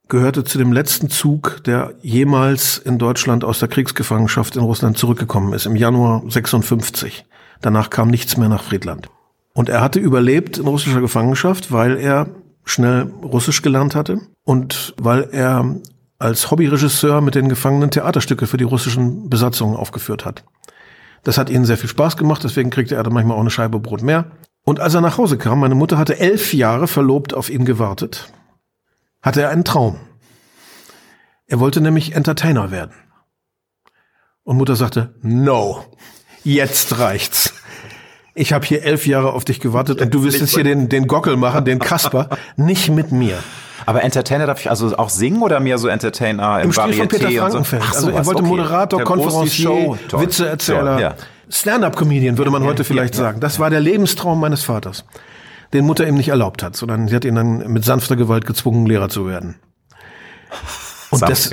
gehörte 0.08 0.44
zu 0.44 0.58
dem 0.58 0.74
letzten 0.74 1.10
Zug, 1.10 1.64
der 1.66 1.94
jemals 2.02 2.78
in 2.78 2.98
Deutschland 2.98 3.44
aus 3.44 3.60
der 3.60 3.70
Kriegsgefangenschaft 3.70 4.56
in 4.56 4.64
Russland 4.64 4.98
zurückgekommen 4.98 5.54
ist, 5.54 5.66
im 5.66 5.76
Januar 5.76 6.24
56. 6.28 7.26
Danach 7.62 7.90
kam 7.90 8.10
nichts 8.10 8.38
mehr 8.38 8.50
nach 8.50 8.64
Friedland. 8.64 9.10
Und 9.54 9.70
er 9.70 9.82
hatte 9.82 10.00
überlebt 10.00 10.58
in 10.58 10.68
russischer 10.68 11.02
Gefangenschaft, 11.02 11.72
weil 11.72 11.98
er 11.98 12.28
schnell 12.64 13.12
Russisch 13.24 13.62
gelernt 13.62 13.96
hatte 13.96 14.20
und 14.44 14.94
weil 14.98 15.30
er 15.32 15.76
als 16.20 16.52
Hobbyregisseur 16.52 17.22
mit 17.22 17.36
den 17.36 17.50
Gefangenen 17.50 17.92
Theaterstücke 17.92 18.46
für 18.46 18.58
die 18.58 18.64
russischen 18.64 19.30
Besatzungen 19.30 19.76
aufgeführt 19.76 20.26
hat. 20.26 20.44
Das 21.24 21.38
hat 21.38 21.50
ihnen 21.50 21.66
sehr 21.66 21.78
viel 21.78 21.90
Spaß 21.90 22.18
gemacht, 22.18 22.44
deswegen 22.44 22.70
kriegte 22.70 22.96
er 22.96 23.04
dann 23.04 23.14
manchmal 23.14 23.38
auch 23.38 23.42
eine 23.42 23.50
Scheibe 23.50 23.80
Brot 23.80 24.02
mehr. 24.02 24.32
Und 24.64 24.80
als 24.80 24.94
er 24.94 25.02
nach 25.02 25.18
Hause 25.18 25.38
kam, 25.38 25.60
meine 25.60 25.76
Mutter 25.76 25.98
hatte 25.98 26.20
elf 26.20 26.54
Jahre 26.54 26.88
verlobt 26.88 27.34
auf 27.34 27.50
ihn 27.50 27.66
gewartet, 27.66 28.32
hatte 29.22 29.42
er 29.42 29.50
einen 29.50 29.66
Traum. 29.66 30.00
Er 31.48 31.60
wollte 31.60 31.82
nämlich 31.82 32.14
Entertainer 32.14 32.72
werden. 32.72 32.94
Und 34.44 34.58
Mutter 34.58 34.76
sagte, 34.76 35.16
no, 35.22 35.84
jetzt 36.44 36.98
reicht's 37.00 37.54
ich 38.34 38.54
habe 38.54 38.66
hier 38.66 38.84
elf 38.84 39.08
Jahre 39.08 39.34
auf 39.34 39.46
dich 39.46 39.60
gewartet 39.60 40.02
und 40.02 40.14
du 40.14 40.24
wirst 40.24 40.40
jetzt 40.40 40.56
hier 40.56 40.64
den, 40.64 40.90
den 40.90 41.08
Gockel 41.08 41.38
machen, 41.38 41.66
den 41.66 41.80
Kasper, 41.80 42.30
nicht 42.56 42.90
mit 42.90 43.12
mir. 43.12 43.38
Aber 43.86 44.04
Entertainer 44.04 44.46
darf 44.46 44.60
ich 44.60 44.70
also 44.70 44.96
auch 44.98 45.10
singen 45.10 45.42
oder 45.42 45.60
mehr 45.60 45.78
so 45.78 45.88
Entertainer 45.88 46.60
im, 46.60 46.68
Im 46.68 46.74
Stil 46.74 46.94
von 46.94 47.08
Peter 47.08 47.32
Frankenfeld. 47.32 47.84
So? 47.84 47.90
also 47.90 48.10
er 48.10 48.26
wollte 48.26 48.42
okay. 48.42 48.50
Moderator, 48.50 49.04
Konferencier, 49.04 49.98
Witzeerzähler, 50.12 51.00
ja. 51.00 51.16
Stand-up-Comedian 51.50 52.38
würde 52.38 52.52
man 52.52 52.64
heute 52.64 52.84
vielleicht 52.84 53.16
ja, 53.16 53.22
sagen. 53.22 53.40
Das 53.42 53.60
war 53.60 53.70
der 53.70 53.82
Lebenstraum 53.82 54.40
meines 54.40 54.64
Vaters, 54.64 55.04
den 55.74 55.86
Mutter 55.86 56.08
ihm 56.08 56.16
nicht 56.16 56.30
erlaubt 56.30 56.64
hat, 56.64 56.76
sondern 56.76 57.08
sie 57.08 57.16
hat 57.16 57.26
ihn 57.26 57.36
dann 57.36 57.72
mit 57.72 57.84
sanfter 57.84 58.16
Gewalt 58.16 58.46
gezwungen, 58.46 58.86
Lehrer 58.86 59.10
zu 59.10 59.28
werden. 59.28 59.56
Und, 61.10 61.28
des, 61.28 61.52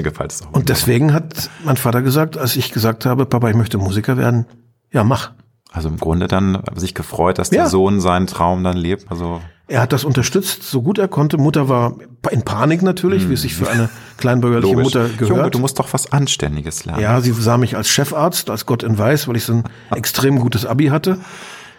und 0.52 0.68
deswegen 0.68 1.12
hat 1.12 1.50
mein 1.64 1.76
Vater 1.76 2.02
gesagt, 2.02 2.38
als 2.38 2.54
ich 2.54 2.70
gesagt 2.70 3.04
habe, 3.06 3.26
Papa, 3.26 3.50
ich 3.50 3.56
möchte 3.56 3.76
Musiker 3.76 4.16
werden, 4.16 4.46
ja, 4.92 5.02
mach. 5.02 5.32
Also 5.70 5.88
im 5.88 5.98
Grunde 5.98 6.28
dann 6.28 6.62
sich 6.74 6.94
gefreut, 6.94 7.38
dass 7.38 7.50
der 7.50 7.64
ja. 7.64 7.68
Sohn 7.68 8.00
seinen 8.00 8.26
Traum 8.26 8.64
dann 8.64 8.76
lebt. 8.76 9.10
Also 9.10 9.40
er 9.66 9.82
hat 9.82 9.92
das 9.92 10.02
unterstützt, 10.02 10.62
so 10.62 10.80
gut 10.80 10.98
er 10.98 11.08
konnte. 11.08 11.36
Mutter 11.36 11.68
war 11.68 11.94
in 12.30 12.42
Panik 12.42 12.80
natürlich, 12.80 13.24
hm. 13.24 13.30
wie 13.30 13.34
es 13.34 13.42
sich 13.42 13.54
für 13.54 13.68
eine 13.68 13.90
kleinbürgerliche 14.16 14.72
Logisch. 14.72 14.94
Mutter 14.94 15.08
gehört. 15.10 15.28
Junge, 15.28 15.50
du 15.50 15.58
musst 15.58 15.78
doch 15.78 15.92
was 15.92 16.10
Anständiges 16.10 16.86
lernen. 16.86 17.02
Ja, 17.02 17.20
sie 17.20 17.32
sah 17.32 17.58
mich 17.58 17.76
als 17.76 17.88
Chefarzt, 17.88 18.48
als 18.48 18.64
Gott 18.64 18.82
in 18.82 18.96
Weiß, 18.96 19.28
weil 19.28 19.36
ich 19.36 19.44
so 19.44 19.52
ein 19.52 19.64
extrem 19.94 20.38
gutes 20.38 20.64
Abi 20.64 20.86
hatte. 20.86 21.18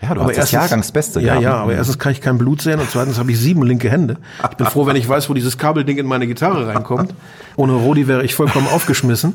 Ja, 0.01 0.13
du 0.13 0.21
aber 0.21 0.29
hast 0.29 0.37
erstens, 0.37 0.37
das 0.37 0.51
Jahrgangsbeste. 0.51 1.19
Ja, 1.21 1.39
ja, 1.39 1.55
aber 1.55 1.73
erstens 1.73 1.97
kann 1.97 2.11
ich 2.11 2.21
kein 2.21 2.37
Blut 2.37 2.61
sehen 2.61 2.79
und 2.79 2.89
zweitens 2.89 3.17
habe 3.17 3.31
ich 3.31 3.39
sieben 3.39 3.63
linke 3.63 3.89
Hände. 3.89 4.17
Ich 4.49 4.55
bin 4.55 4.67
froh, 4.67 4.85
wenn 4.85 4.95
ich 4.95 5.09
weiß, 5.09 5.29
wo 5.29 5.33
dieses 5.33 5.57
Kabelding 5.57 5.97
in 5.97 6.05
meine 6.05 6.27
Gitarre 6.27 6.67
reinkommt. 6.67 7.15
Ohne 7.55 7.73
Rodi 7.73 8.07
wäre 8.07 8.23
ich 8.23 8.35
vollkommen 8.35 8.67
aufgeschmissen. 8.67 9.33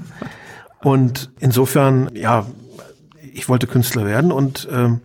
Und 0.82 1.30
insofern, 1.40 2.10
ja, 2.14 2.46
ich 3.34 3.48
wollte 3.48 3.66
Künstler 3.66 4.06
werden 4.06 4.32
und 4.32 4.68
ähm, 4.72 5.00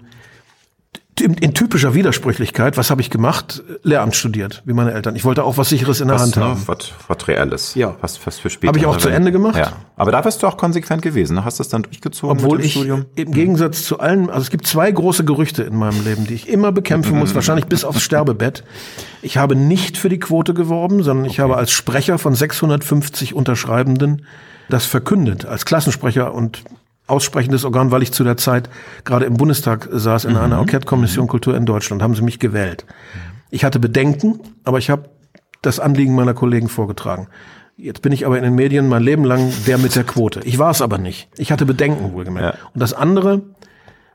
in, 1.22 1.54
typischer 1.54 1.94
Widersprüchlichkeit, 1.94 2.78
was 2.78 2.90
habe 2.90 3.02
ich 3.02 3.10
gemacht? 3.10 3.64
Lehramt 3.84 4.16
studiert, 4.16 4.64
wie 4.66 4.74
meine 4.74 4.94
Eltern. 4.94 5.16
Ich 5.16 5.26
wollte 5.26 5.44
auch 5.44 5.58
was 5.58 5.70
sicheres 5.70 6.02
in 6.02 6.08
der 6.08 6.16
was, 6.16 6.22
Hand 6.22 6.38
haben. 6.38 6.64
Was, 6.66 6.94
was 7.08 7.28
Reelles. 7.28 7.76
Ja. 7.76 7.96
Was, 8.02 8.26
was 8.26 8.40
für 8.40 8.50
später. 8.50 8.70
Habe 8.70 8.80
ich 8.80 8.86
auch 8.86 8.98
zu 8.98 9.10
Ende 9.10 9.32
gemacht. 9.32 9.58
Ja. 9.58 9.74
Aber 9.96 10.12
da 10.12 10.22
bist 10.22 10.42
du 10.42 10.48
auch 10.48 10.58
konsequent 10.58 11.02
gewesen. 11.02 11.36
Ne? 11.36 11.46
Hast 11.46 11.60
du 11.60 11.64
das 11.64 11.70
dann 11.70 11.84
durchgezogen 11.84 12.38
Obwohl 12.38 12.62
ich 12.62 12.74
Studium? 12.74 13.06
im 13.16 13.32
Gegensatz 13.32 13.84
zu 13.84 14.00
allen, 14.00 14.30
also 14.30 14.42
es 14.42 14.50
gibt 14.50 14.66
zwei 14.66 14.92
große 14.92 15.26
Gerüchte 15.26 15.64
in 15.64 15.76
meinem 15.76 16.04
Leben, 16.04 16.26
die 16.26 16.36
ich 16.36 16.48
immer 16.48 16.72
bekämpfen 16.72 17.18
muss, 17.18 17.36
wahrscheinlich 17.36 17.66
bis 17.66 17.84
aufs 17.84 18.02
Sterbebett. 18.10 18.64
Ich 19.22 19.38
habe 19.38 19.56
nicht 19.56 19.98
für 19.98 20.10
die 20.10 20.20
Quote 20.20 20.54
geworben, 20.54 21.04
sondern 21.04 21.26
ich 21.26 21.34
okay. 21.34 21.42
habe 21.42 21.58
als 21.58 21.72
Sprecher 21.72 22.18
von 22.18 22.36
650 22.36 23.34
Unterschreibenden 23.34 24.26
das 24.70 24.86
verkündet, 24.86 25.46
als 25.46 25.66
Klassensprecher 25.66 26.34
und 26.34 26.64
aussprechendes 27.10 27.66
Organ, 27.66 27.92
weil 27.92 28.04
ich 28.04 28.12
zu 28.12 28.24
der 28.24 28.38
Zeit 28.38 28.70
gerade 29.04 29.26
im 29.26 29.36
Bundestag 29.36 29.90
saß 29.92 30.26
in 30.26 30.32
mhm. 30.32 30.38
einer 30.38 30.60
Enquete-Kommission 30.60 31.28
Kultur 31.28 31.56
in 31.56 31.66
Deutschland, 31.66 32.02
haben 32.02 32.16
sie 32.16 32.22
mich 32.22 32.40
gewählt. 32.40 32.86
Ich 33.50 33.64
hatte 33.64 33.80
Bedenken, 33.80 34.40
aber 34.64 34.78
ich 34.78 34.90
habe 34.90 35.10
das 35.62 35.80
Anliegen 35.80 36.16
meiner 36.16 36.34
Kollegen 36.34 36.70
vorgetragen. 36.70 37.28
Jetzt 37.76 38.02
bin 38.02 38.12
ich 38.12 38.26
aber 38.26 38.38
in 38.38 38.44
den 38.44 38.56
Medien 38.56 38.90
mein 38.90 39.04
Leben 39.04 39.24
lang 39.24 39.52
der 39.66 39.78
mit 39.78 39.96
der 39.96 40.04
Quote. 40.04 40.42
Ich 40.44 40.60
war 40.60 40.72
es 40.72 40.82
aber 40.82 40.98
nicht. 40.98 41.30
Ich 41.38 41.52
hatte 41.52 41.66
Bedenken 41.66 42.12
wohlgemerkt. 42.14 42.58
Ja. 42.58 42.66
Und 42.74 42.82
das 42.82 42.94
andere 42.94 43.42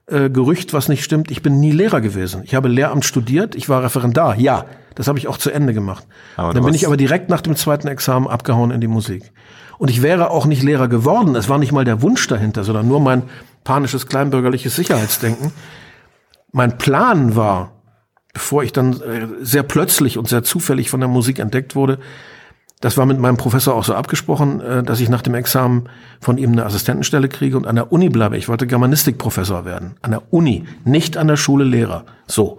äh, 0.07 0.29
Gerücht, 0.29 0.75
was 0.75 0.89
nicht 0.89 1.03
stimmt, 1.03 1.31
ich 1.31 1.41
bin 1.41 1.61
nie 1.61 1.71
Lehrer 1.71 2.03
gewesen. 2.03 2.43
Ich 2.45 2.55
habe 2.55 2.69
Lehramt 2.69 3.07
studiert, 3.07 3.55
ich 3.55 3.71
war 3.71 3.83
Referendar. 3.83 4.37
Ja, 4.39 4.67
das 4.95 5.09
habe 5.09 5.19
ich 5.19 5.29
auch 5.29 5.39
zu 5.39 5.51
Ende 5.51 5.73
gemacht. 5.73 6.07
Aber 6.37 6.53
Dann 6.53 6.65
bin 6.65 6.75
ich 6.75 6.87
aber 6.87 6.99
direkt 6.99 7.31
nach 7.31 7.41
dem 7.41 7.57
zweiten 7.57 7.89
Examen 7.89 8.29
abgehauen 8.29 8.71
in 8.71 8.83
die 8.83 8.87
Musik. 8.87 9.33
Und 9.79 9.91
ich 9.91 10.03
wäre 10.03 10.31
auch 10.31 10.47
nicht 10.47 10.63
Lehrer 10.63 10.89
geworden. 10.89 11.35
Es 11.35 11.49
war 11.49 11.59
nicht 11.59 11.73
mal 11.73 11.85
der 11.85 12.03
Wunsch 12.03 12.27
dahinter, 12.27 12.65
sondern 12.65 12.89
nur 12.89 13.01
mein 13.01 13.25
panisches 13.65 14.07
kleinbürgerliches 14.07 14.77
Sicherheitsdenken. 14.77 15.53
Mein 16.53 16.79
Plan 16.79 17.35
war, 17.35 17.73
bevor 18.33 18.63
ich 18.63 18.73
dann 18.73 18.93
äh, 19.01 19.27
sehr 19.41 19.63
plötzlich 19.63 20.19
und 20.19 20.29
sehr 20.29 20.45
zufällig 20.45 20.91
von 20.91 21.01
der 21.01 21.09
Musik 21.09 21.39
entdeckt 21.39 21.75
wurde, 21.75 21.99
das 22.81 22.99
war 22.99 23.07
mit 23.07 23.19
meinem 23.19 23.39
Professor 23.39 23.75
auch 23.75 23.85
so 23.85 23.95
abgesprochen, 23.95 24.61
äh, 24.61 24.83
dass 24.83 25.01
ich 25.01 25.09
nach 25.09 25.23
dem 25.23 25.35
Examen 25.35 25.89
von 26.21 26.37
ihm 26.37 26.53
eine 26.53 26.67
Assistentenstelle 26.67 27.29
kriege 27.29 27.57
und 27.57 27.67
an 27.67 27.77
der 27.77 27.91
Uni 27.93 28.11
bleibe. 28.11 28.37
Ich 28.37 28.49
wollte 28.49 28.67
Germanistikprofessor 28.67 29.65
werden. 29.65 29.97
An 30.03 30.11
der 30.11 30.33
Uni, 30.33 30.67
nicht 30.85 31.17
an 31.17 31.29
der 31.29 31.37
Schule 31.37 31.65
Lehrer. 31.65 32.05
So. 32.27 32.59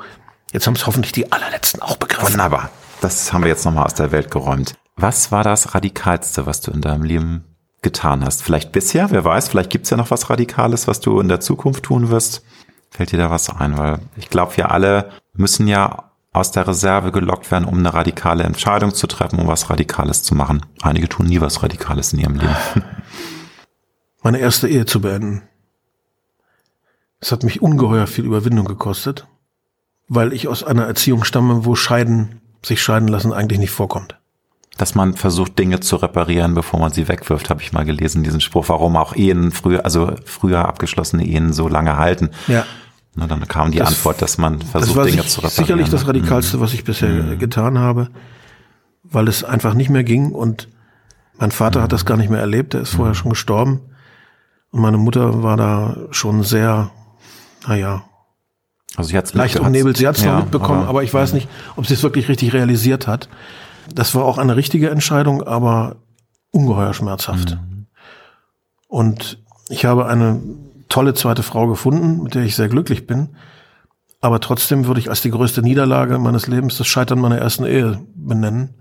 Jetzt 0.51 0.67
haben 0.67 0.75
es 0.75 0.87
hoffentlich 0.87 1.11
die 1.11 1.31
allerletzten 1.31 1.81
auch 1.81 1.97
begriffen. 1.97 2.33
Wunderbar. 2.33 2.69
das 3.01 3.33
haben 3.33 3.43
wir 3.43 3.49
jetzt 3.49 3.65
nochmal 3.65 3.85
aus 3.85 3.93
der 3.93 4.11
Welt 4.11 4.31
geräumt. 4.31 4.73
Was 4.95 5.31
war 5.31 5.43
das 5.43 5.75
Radikalste, 5.75 6.45
was 6.45 6.61
du 6.61 6.71
in 6.71 6.81
deinem 6.81 7.03
Leben 7.03 7.43
getan 7.81 8.23
hast? 8.23 8.41
Vielleicht 8.41 8.71
bisher, 8.71 9.11
wer 9.11 9.25
weiß, 9.25 9.49
vielleicht 9.49 9.69
gibt's 9.69 9.89
ja 9.89 9.97
noch 9.97 10.11
was 10.11 10.29
Radikales, 10.29 10.87
was 10.87 11.01
du 11.01 11.19
in 11.19 11.27
der 11.27 11.41
Zukunft 11.41 11.83
tun 11.83 12.09
wirst. 12.09 12.43
Fällt 12.91 13.11
dir 13.11 13.17
da 13.17 13.29
was 13.29 13.49
ein? 13.49 13.77
Weil 13.77 13.99
ich 14.15 14.29
glaube, 14.29 14.55
wir 14.55 14.71
alle 14.71 15.11
müssen 15.33 15.67
ja 15.67 16.11
aus 16.31 16.51
der 16.51 16.67
Reserve 16.67 17.11
gelockt 17.11 17.51
werden, 17.51 17.65
um 17.65 17.77
eine 17.77 17.93
radikale 17.93 18.43
Entscheidung 18.43 18.93
zu 18.93 19.07
treffen, 19.07 19.39
um 19.39 19.47
was 19.47 19.69
Radikales 19.69 20.23
zu 20.23 20.33
machen. 20.33 20.65
Einige 20.81 21.09
tun 21.09 21.27
nie 21.27 21.41
was 21.41 21.61
Radikales 21.61 22.13
in 22.13 22.19
ihrem 22.19 22.35
Leben. 22.35 22.55
Meine 24.23 24.39
erste 24.39 24.67
Ehe 24.67 24.85
zu 24.85 25.01
beenden. 25.01 25.43
Es 27.19 27.31
hat 27.31 27.43
mich 27.43 27.61
ungeheuer 27.61 28.07
viel 28.07 28.25
Überwindung 28.25 28.65
gekostet, 28.65 29.27
weil 30.07 30.33
ich 30.33 30.47
aus 30.47 30.63
einer 30.63 30.85
Erziehung 30.85 31.23
stamme, 31.23 31.65
wo 31.65 31.75
Scheiden, 31.75 32.41
sich 32.63 32.81
scheiden 32.81 33.07
lassen 33.07 33.33
eigentlich 33.33 33.59
nicht 33.59 33.71
vorkommt. 33.71 34.17
Dass 34.77 34.93
man 34.93 35.13
versucht, 35.13 35.57
Dinge 35.57 35.79
zu 35.79 35.95
reparieren, 35.95 36.53
bevor 36.53 36.79
man 36.79 36.91
sie 36.91 37.07
wegwirft, 37.07 37.49
habe 37.49 37.61
ich 37.61 37.71
mal 37.71 37.85
gelesen, 37.85 38.23
diesen 38.23 38.41
Spruch, 38.41 38.67
warum 38.67 38.97
auch 38.97 39.15
Ehen 39.15 39.51
früher, 39.51 39.85
also 39.85 40.13
früher 40.25 40.67
abgeschlossene 40.67 41.25
Ehen 41.25 41.53
so 41.53 41.69
lange 41.69 41.97
halten. 41.97 42.29
Ja. 42.47 42.65
Na, 43.15 43.27
dann 43.27 43.47
kam 43.47 43.71
die 43.71 43.77
das, 43.77 43.89
Antwort, 43.89 44.21
dass 44.21 44.37
man 44.37 44.61
versucht, 44.61 45.07
Dinge 45.07 45.21
sich, 45.21 45.31
zu 45.31 45.39
reparieren. 45.39 45.65
Sicherlich 45.65 45.89
das 45.89 46.01
ne? 46.01 46.07
Radikalste, 46.09 46.57
mhm. 46.57 46.61
was 46.61 46.73
ich 46.73 46.83
bisher 46.83 47.09
mhm. 47.09 47.39
getan 47.39 47.79
habe, 47.79 48.09
weil 49.03 49.29
es 49.29 49.45
einfach 49.45 49.73
nicht 49.73 49.89
mehr 49.89 50.03
ging 50.03 50.31
und 50.31 50.67
mein 51.37 51.51
Vater 51.51 51.79
mhm. 51.79 51.83
hat 51.83 51.91
das 51.93 52.05
gar 52.05 52.17
nicht 52.17 52.29
mehr 52.29 52.41
erlebt, 52.41 52.73
er 52.73 52.81
ist 52.81 52.91
vorher 52.91 53.13
mhm. 53.13 53.17
schon 53.17 53.29
gestorben. 53.29 53.81
Und 54.71 54.81
meine 54.81 54.97
Mutter 54.97 55.41
war 55.41 55.55
da 55.55 55.95
schon 56.11 56.43
sehr, 56.43 56.91
naja, 57.65 58.03
also 58.97 59.09
sie 59.09 59.17
hat's 59.17 59.33
leicht 59.33 59.59
umnebelt. 59.59 59.97
Sie 59.97 60.07
hat 60.07 60.17
es 60.17 60.23
ja, 60.23 60.33
noch 60.33 60.43
mitbekommen, 60.43 60.81
aber, 60.81 60.89
aber 60.89 61.03
ich 61.03 61.13
weiß 61.13 61.33
nicht, 61.33 61.49
ob 61.75 61.85
sie 61.85 61.93
es 61.93 62.03
wirklich 62.03 62.29
richtig 62.29 62.53
realisiert 62.53 63.07
hat. 63.07 63.29
Das 63.93 64.15
war 64.15 64.25
auch 64.25 64.37
eine 64.37 64.55
richtige 64.55 64.89
Entscheidung, 64.89 65.43
aber 65.43 65.97
ungeheuer 66.51 66.93
schmerzhaft. 66.93 67.51
Mhm. 67.51 67.85
Und 68.87 69.39
ich 69.69 69.85
habe 69.85 70.07
eine 70.07 70.41
tolle 70.89 71.13
zweite 71.13 71.43
Frau 71.43 71.67
gefunden, 71.67 72.23
mit 72.23 72.35
der 72.35 72.43
ich 72.43 72.55
sehr 72.55 72.69
glücklich 72.69 73.07
bin. 73.07 73.35
Aber 74.21 74.39
trotzdem 74.39 74.87
würde 74.87 74.99
ich 74.99 75.09
als 75.09 75.21
die 75.21 75.31
größte 75.31 75.61
Niederlage 75.61 76.17
meines 76.17 76.47
Lebens 76.47 76.77
das 76.77 76.87
Scheitern 76.87 77.19
meiner 77.19 77.37
ersten 77.37 77.65
Ehe 77.65 77.99
benennen, 78.15 78.75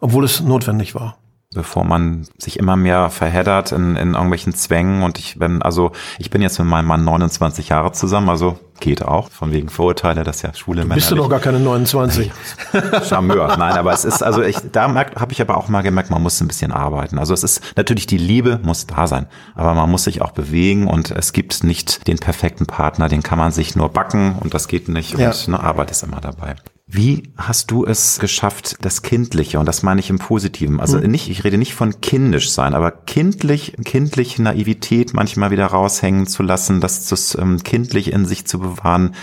obwohl 0.00 0.24
es 0.24 0.40
notwendig 0.40 0.94
war 0.94 1.18
bevor 1.54 1.84
man 1.84 2.26
sich 2.38 2.58
immer 2.58 2.76
mehr 2.76 3.08
verheddert 3.10 3.72
in, 3.72 3.96
in 3.96 4.14
irgendwelchen 4.14 4.54
Zwängen. 4.54 5.02
Und 5.02 5.18
ich 5.18 5.38
bin, 5.38 5.62
also 5.62 5.92
ich 6.18 6.30
bin 6.30 6.42
jetzt 6.42 6.58
mit 6.58 6.68
meinem 6.68 6.86
Mann 6.86 7.04
29 7.04 7.68
Jahre 7.68 7.92
zusammen, 7.92 8.28
also 8.28 8.58
geht 8.78 9.02
auch, 9.02 9.30
von 9.30 9.52
wegen 9.52 9.68
Vorurteile, 9.70 10.22
dass 10.22 10.42
ja 10.42 10.52
schwule 10.52 10.82
Männer. 10.82 10.96
Bist 10.96 11.10
du 11.10 11.14
doch 11.14 11.30
gar 11.30 11.40
keine 11.40 11.58
29. 11.58 12.30
Charmeur. 13.08 13.56
Nein, 13.56 13.72
aber 13.72 13.92
es 13.92 14.04
ist, 14.04 14.22
also 14.22 14.42
ich, 14.42 14.56
da 14.70 14.92
habe 14.94 15.32
ich 15.32 15.40
aber 15.40 15.56
auch 15.56 15.68
mal 15.68 15.82
gemerkt, 15.82 16.10
man 16.10 16.22
muss 16.22 16.40
ein 16.40 16.48
bisschen 16.48 16.72
arbeiten. 16.72 17.18
Also 17.18 17.32
es 17.32 17.42
ist 17.42 17.62
natürlich 17.76 18.06
die 18.06 18.18
Liebe 18.18 18.60
muss 18.62 18.86
da 18.86 19.06
sein, 19.06 19.26
aber 19.54 19.74
man 19.74 19.90
muss 19.90 20.04
sich 20.04 20.20
auch 20.20 20.32
bewegen 20.32 20.86
und 20.88 21.10
es 21.10 21.32
gibt 21.32 21.64
nicht 21.64 22.06
den 22.06 22.18
perfekten 22.18 22.66
Partner, 22.66 23.08
den 23.08 23.22
kann 23.22 23.38
man 23.38 23.52
sich 23.52 23.76
nur 23.76 23.88
backen 23.88 24.36
und 24.40 24.52
das 24.52 24.68
geht 24.68 24.88
nicht 24.88 25.14
und 25.14 25.20
ja. 25.20 25.32
eine 25.46 25.60
Arbeit 25.60 25.90
ist 25.90 26.02
immer 26.02 26.20
dabei. 26.20 26.56
Wie 26.88 27.32
hast 27.36 27.72
du 27.72 27.84
es 27.84 28.20
geschafft, 28.20 28.76
das 28.80 29.02
Kindliche, 29.02 29.58
und 29.58 29.66
das 29.66 29.82
meine 29.82 29.98
ich 29.98 30.08
im 30.08 30.20
Positiven, 30.20 30.78
also 30.78 30.98
mhm. 30.98 31.10
nicht, 31.10 31.28
ich 31.28 31.42
rede 31.42 31.58
nicht 31.58 31.74
von 31.74 32.00
kindisch 32.00 32.50
sein, 32.50 32.74
aber 32.74 32.92
kindlich, 32.92 33.74
kindliche 33.84 34.40
Naivität 34.40 35.12
manchmal 35.12 35.50
wieder 35.50 35.66
raushängen 35.66 36.28
zu 36.28 36.44
lassen, 36.44 36.80
das, 36.80 37.08
das 37.08 37.34
ähm, 37.34 37.60
kindlich 37.64 38.12
in 38.12 38.24
sich 38.24 38.46
zu 38.46 38.60
bewahren. 38.60 39.16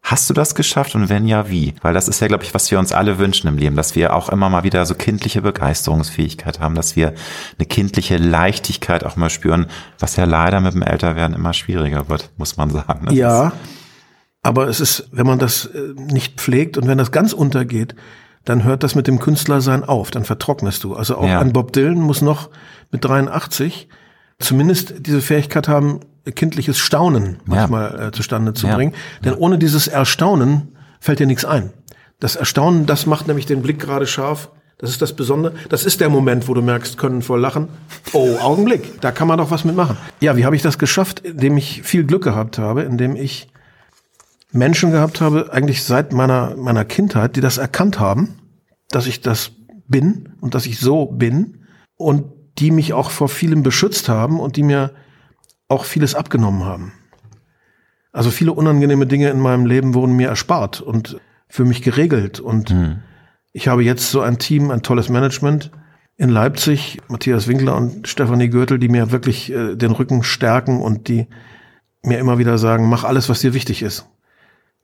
Hast 0.00 0.30
du 0.30 0.34
das 0.34 0.54
geschafft 0.54 0.94
und 0.94 1.08
wenn 1.08 1.26
ja, 1.26 1.50
wie? 1.50 1.74
Weil 1.82 1.92
das 1.92 2.06
ist 2.06 2.20
ja, 2.20 2.28
glaube 2.28 2.44
ich, 2.44 2.54
was 2.54 2.70
wir 2.70 2.78
uns 2.78 2.92
alle 2.92 3.18
wünschen 3.18 3.48
im 3.48 3.58
Leben, 3.58 3.74
dass 3.74 3.96
wir 3.96 4.14
auch 4.14 4.28
immer 4.28 4.48
mal 4.48 4.62
wieder 4.62 4.86
so 4.86 4.94
kindliche 4.94 5.42
Begeisterungsfähigkeit 5.42 6.60
haben, 6.60 6.76
dass 6.76 6.94
wir 6.94 7.14
eine 7.58 7.66
kindliche 7.66 8.16
Leichtigkeit 8.16 9.04
auch 9.04 9.16
mal 9.16 9.28
spüren, 9.28 9.66
was 9.98 10.14
ja 10.14 10.24
leider 10.24 10.60
mit 10.60 10.72
dem 10.72 10.82
Älterwerden 10.82 11.34
immer 11.34 11.52
schwieriger 11.52 12.08
wird, 12.08 12.30
muss 12.36 12.56
man 12.56 12.70
sagen. 12.70 13.06
Das 13.06 13.14
ja, 13.14 13.52
aber 14.48 14.66
es 14.66 14.80
ist, 14.80 15.08
wenn 15.12 15.26
man 15.26 15.38
das 15.38 15.66
äh, 15.66 15.92
nicht 15.94 16.40
pflegt 16.40 16.78
und 16.78 16.88
wenn 16.88 16.96
das 16.96 17.12
ganz 17.12 17.34
untergeht, 17.34 17.94
dann 18.46 18.64
hört 18.64 18.82
das 18.82 18.94
mit 18.94 19.06
dem 19.06 19.18
Künstlersein 19.18 19.84
auf, 19.84 20.10
dann 20.10 20.24
vertrocknest 20.24 20.82
du. 20.84 20.94
Also 20.94 21.18
auch 21.18 21.28
ja. 21.28 21.38
ein 21.38 21.52
Bob 21.52 21.74
Dylan 21.74 22.00
muss 22.00 22.22
noch 22.22 22.48
mit 22.90 23.04
83 23.04 23.88
zumindest 24.38 24.94
diese 25.00 25.20
Fähigkeit 25.20 25.68
haben, 25.68 26.00
kindliches 26.34 26.78
Staunen 26.78 27.40
manchmal 27.44 27.94
ja. 27.94 28.06
äh, 28.06 28.12
zustande 28.12 28.54
zu 28.54 28.68
ja. 28.68 28.74
bringen. 28.74 28.94
Denn 29.22 29.34
ohne 29.34 29.58
dieses 29.58 29.86
Erstaunen 29.86 30.74
fällt 30.98 31.18
dir 31.18 31.26
nichts 31.26 31.44
ein. 31.44 31.70
Das 32.18 32.34
Erstaunen, 32.34 32.86
das 32.86 33.04
macht 33.04 33.26
nämlich 33.26 33.44
den 33.44 33.60
Blick 33.60 33.78
gerade 33.78 34.06
scharf. 34.06 34.50
Das 34.78 34.88
ist 34.88 35.02
das 35.02 35.12
Besondere. 35.12 35.52
Das 35.68 35.84
ist 35.84 36.00
der 36.00 36.08
Moment, 36.08 36.48
wo 36.48 36.54
du 36.54 36.62
merkst, 36.62 36.96
können 36.96 37.20
voll 37.20 37.40
lachen. 37.40 37.68
Oh, 38.14 38.38
Augenblick, 38.40 38.98
da 39.02 39.10
kann 39.10 39.28
man 39.28 39.36
doch 39.36 39.50
was 39.50 39.64
mitmachen. 39.64 39.98
Ja, 40.20 40.36
wie 40.36 40.46
habe 40.46 40.56
ich 40.56 40.62
das 40.62 40.78
geschafft? 40.78 41.20
Indem 41.20 41.58
ich 41.58 41.82
viel 41.82 42.04
Glück 42.04 42.24
gehabt 42.24 42.56
habe, 42.56 42.82
indem 42.82 43.14
ich 43.14 43.48
Menschen 44.52 44.90
gehabt 44.90 45.20
habe, 45.20 45.52
eigentlich 45.52 45.84
seit 45.84 46.12
meiner, 46.12 46.56
meiner 46.56 46.84
Kindheit, 46.84 47.36
die 47.36 47.40
das 47.40 47.58
erkannt 47.58 48.00
haben, 48.00 48.38
dass 48.90 49.06
ich 49.06 49.20
das 49.20 49.52
bin 49.86 50.30
und 50.40 50.54
dass 50.54 50.66
ich 50.66 50.78
so 50.78 51.06
bin 51.06 51.64
und 51.96 52.24
die 52.58 52.70
mich 52.70 52.92
auch 52.92 53.10
vor 53.10 53.28
vielem 53.28 53.62
beschützt 53.62 54.08
haben 54.08 54.40
und 54.40 54.56
die 54.56 54.62
mir 54.62 54.92
auch 55.68 55.84
vieles 55.84 56.14
abgenommen 56.14 56.64
haben. 56.64 56.92
Also 58.12 58.30
viele 58.30 58.52
unangenehme 58.52 59.06
Dinge 59.06 59.28
in 59.28 59.38
meinem 59.38 59.66
Leben 59.66 59.94
wurden 59.94 60.16
mir 60.16 60.28
erspart 60.28 60.80
und 60.80 61.20
für 61.48 61.64
mich 61.64 61.82
geregelt. 61.82 62.40
Und 62.40 62.70
mhm. 62.70 63.02
ich 63.52 63.68
habe 63.68 63.84
jetzt 63.84 64.10
so 64.10 64.20
ein 64.20 64.38
Team, 64.38 64.70
ein 64.70 64.82
tolles 64.82 65.08
Management 65.08 65.70
in 66.16 66.30
Leipzig, 66.30 66.98
Matthias 67.08 67.46
Winkler 67.46 67.76
und 67.76 68.08
Stefanie 68.08 68.48
Gürtel, 68.48 68.78
die 68.78 68.88
mir 68.88 69.12
wirklich 69.12 69.52
äh, 69.52 69.76
den 69.76 69.92
Rücken 69.92 70.22
stärken 70.22 70.80
und 70.80 71.08
die 71.08 71.28
mir 72.02 72.18
immer 72.18 72.38
wieder 72.38 72.58
sagen, 72.58 72.88
mach 72.88 73.04
alles, 73.04 73.28
was 73.28 73.40
dir 73.40 73.54
wichtig 73.54 73.82
ist. 73.82 74.08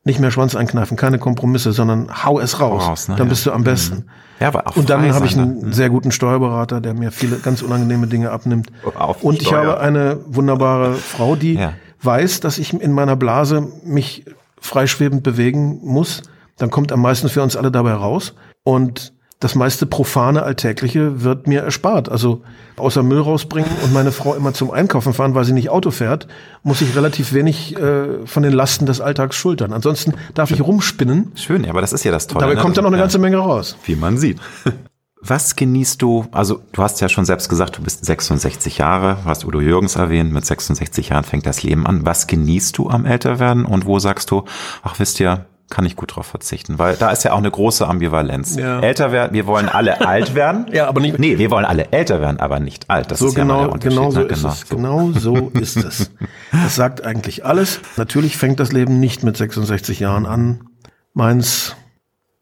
Nicht 0.04 0.20
mehr 0.20 0.30
Schwanz 0.30 0.54
einkneifen, 0.54 0.96
keine 0.96 1.18
Kompromisse, 1.18 1.72
sondern 1.72 2.24
hau 2.24 2.38
es 2.38 2.60
raus. 2.60 2.86
raus 2.86 3.08
ne? 3.08 3.16
Dann 3.16 3.28
bist 3.28 3.46
du 3.46 3.52
am 3.52 3.64
besten. 3.64 3.96
Mhm. 3.96 4.04
Ja, 4.40 4.48
aber 4.48 4.66
auch 4.66 4.76
und 4.76 4.90
dann 4.90 5.12
habe 5.14 5.24
ich 5.24 5.36
einen 5.36 5.68
ne? 5.68 5.72
sehr 5.72 5.88
guten 5.88 6.12
Steuerberater, 6.12 6.80
der 6.80 6.92
mir 6.92 7.10
viele 7.10 7.38
ganz 7.38 7.62
unangenehme 7.62 8.06
Dinge 8.06 8.30
abnimmt. 8.30 8.70
Auf 8.98 9.22
und 9.22 9.40
ich 9.40 9.52
habe 9.52 9.80
eine 9.80 10.18
wunderbare 10.26 10.94
Frau, 10.94 11.36
die 11.36 11.54
ja. 11.54 11.72
weiß, 12.02 12.40
dass 12.40 12.58
ich 12.58 12.74
in 12.74 12.92
meiner 12.92 13.16
Blase 13.16 13.66
mich 13.84 14.26
freischwebend 14.60 15.22
bewegen 15.22 15.80
muss. 15.82 16.22
Dann 16.58 16.70
kommt 16.70 16.92
am 16.92 17.00
meisten 17.00 17.28
für 17.30 17.42
uns 17.42 17.56
alle 17.56 17.70
dabei 17.70 17.94
raus. 17.94 18.34
Und 18.62 19.13
das 19.44 19.54
meiste 19.54 19.84
profane 19.84 20.42
Alltägliche 20.42 21.22
wird 21.22 21.46
mir 21.46 21.60
erspart. 21.60 22.08
Also 22.08 22.42
außer 22.76 23.02
Müll 23.02 23.20
rausbringen 23.20 23.70
und 23.84 23.92
meine 23.92 24.10
Frau 24.10 24.34
immer 24.34 24.54
zum 24.54 24.70
Einkaufen 24.70 25.12
fahren, 25.12 25.34
weil 25.34 25.44
sie 25.44 25.52
nicht 25.52 25.68
Auto 25.68 25.90
fährt, 25.90 26.26
muss 26.62 26.80
ich 26.80 26.96
relativ 26.96 27.34
wenig 27.34 27.76
äh, 27.76 28.26
von 28.26 28.42
den 28.42 28.54
Lasten 28.54 28.86
des 28.86 29.02
Alltags 29.02 29.36
schultern. 29.36 29.74
Ansonsten 29.74 30.14
darf 30.32 30.50
ich 30.50 30.62
rumspinnen. 30.62 31.32
Schön, 31.34 31.62
ja, 31.62 31.70
aber 31.70 31.82
das 31.82 31.92
ist 31.92 32.04
ja 32.04 32.10
das 32.10 32.26
Tolle. 32.26 32.40
Dabei 32.40 32.54
ne? 32.54 32.60
kommt 32.62 32.78
dann 32.78 32.84
noch 32.84 32.90
eine 32.90 32.98
ganze 32.98 33.18
Menge 33.18 33.36
raus. 33.36 33.76
Wie 33.84 33.96
man 33.96 34.16
sieht. 34.16 34.40
Was 35.20 35.56
genießt 35.56 36.00
du? 36.00 36.26
Also 36.32 36.60
du 36.72 36.82
hast 36.82 37.02
ja 37.02 37.10
schon 37.10 37.26
selbst 37.26 37.50
gesagt, 37.50 37.76
du 37.76 37.82
bist 37.82 38.04
66 38.04 38.78
Jahre, 38.78 39.18
hast 39.26 39.44
Udo 39.44 39.60
Jürgens 39.60 39.96
erwähnt, 39.96 40.32
mit 40.32 40.46
66 40.46 41.10
Jahren 41.10 41.24
fängt 41.24 41.44
das 41.44 41.62
Leben 41.62 41.86
an. 41.86 42.06
Was 42.06 42.26
genießt 42.26 42.76
du 42.78 42.88
am 42.88 43.04
Älterwerden 43.04 43.66
und 43.66 43.84
wo 43.84 43.98
sagst 43.98 44.30
du, 44.30 44.44
ach 44.82 44.98
wisst 44.98 45.20
ihr, 45.20 45.46
kann 45.70 45.86
ich 45.86 45.96
gut 45.96 46.14
drauf 46.14 46.26
verzichten, 46.26 46.78
weil 46.78 46.96
da 46.96 47.10
ist 47.10 47.24
ja 47.24 47.32
auch 47.32 47.38
eine 47.38 47.50
große 47.50 47.86
Ambivalenz. 47.86 48.56
Ja. 48.56 48.80
Älter 48.80 49.12
werden, 49.12 49.32
wir 49.32 49.46
wollen 49.46 49.68
alle 49.68 50.00
alt 50.06 50.34
werden. 50.34 50.66
Ja, 50.72 50.88
aber 50.88 51.00
nicht. 51.00 51.18
Nee, 51.18 51.38
wir 51.38 51.50
wollen 51.50 51.64
alle 51.64 51.90
älter 51.90 52.20
werden, 52.20 52.38
aber 52.38 52.60
nicht 52.60 52.90
alt. 52.90 53.10
Das 53.10 53.18
so 53.18 53.28
ist 53.28 53.34
genau, 53.34 53.62
ja 53.62 53.68
der 53.68 53.90
genau 53.90 54.10
so 54.10 54.20
ne? 54.20 54.26
ist 54.26 54.42
genau. 54.42 54.52
es. 54.52 54.68
Genau 54.68 55.10
so 55.12 55.48
ist 55.54 55.76
es. 55.76 56.10
Das 56.52 56.74
sagt 56.74 57.04
eigentlich 57.04 57.44
alles. 57.44 57.80
Natürlich 57.96 58.36
fängt 58.36 58.60
das 58.60 58.72
Leben 58.72 59.00
nicht 59.00 59.22
mit 59.22 59.36
66 59.36 60.00
Jahren 60.00 60.26
an. 60.26 60.68
Meins 61.14 61.76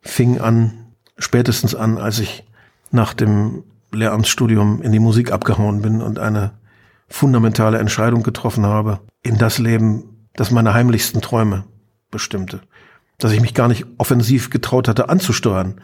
fing 0.01 0.41
an, 0.41 0.95
spätestens 1.17 1.75
an, 1.75 1.99
als 1.99 2.19
ich 2.19 2.45
nach 2.91 3.15
dem 3.15 3.65
Lehramtsstudium 3.93 4.83
in 4.83 4.93
die 4.93 4.99
Musik 4.99 5.33
abgehauen 5.33 5.83
bin 5.83 6.03
und 6.03 6.19
eine 6.19 6.53
fundamentale 7.09 7.79
Entscheidung 7.79 8.23
getroffen 8.23 8.67
habe 8.67 9.01
in 9.23 9.39
das 9.39 9.59
Leben, 9.59 10.29
das 10.35 10.51
meine 10.51 10.75
heimlichsten 10.75 11.21
Träume 11.21 11.65
bestimmte 12.11 12.61
dass 13.23 13.33
ich 13.33 13.41
mich 13.41 13.55
gar 13.55 13.69
nicht 13.69 13.87
offensiv 13.99 14.51
getraut 14.51 14.89
hatte 14.89 15.09
anzusteuern. 15.09 15.81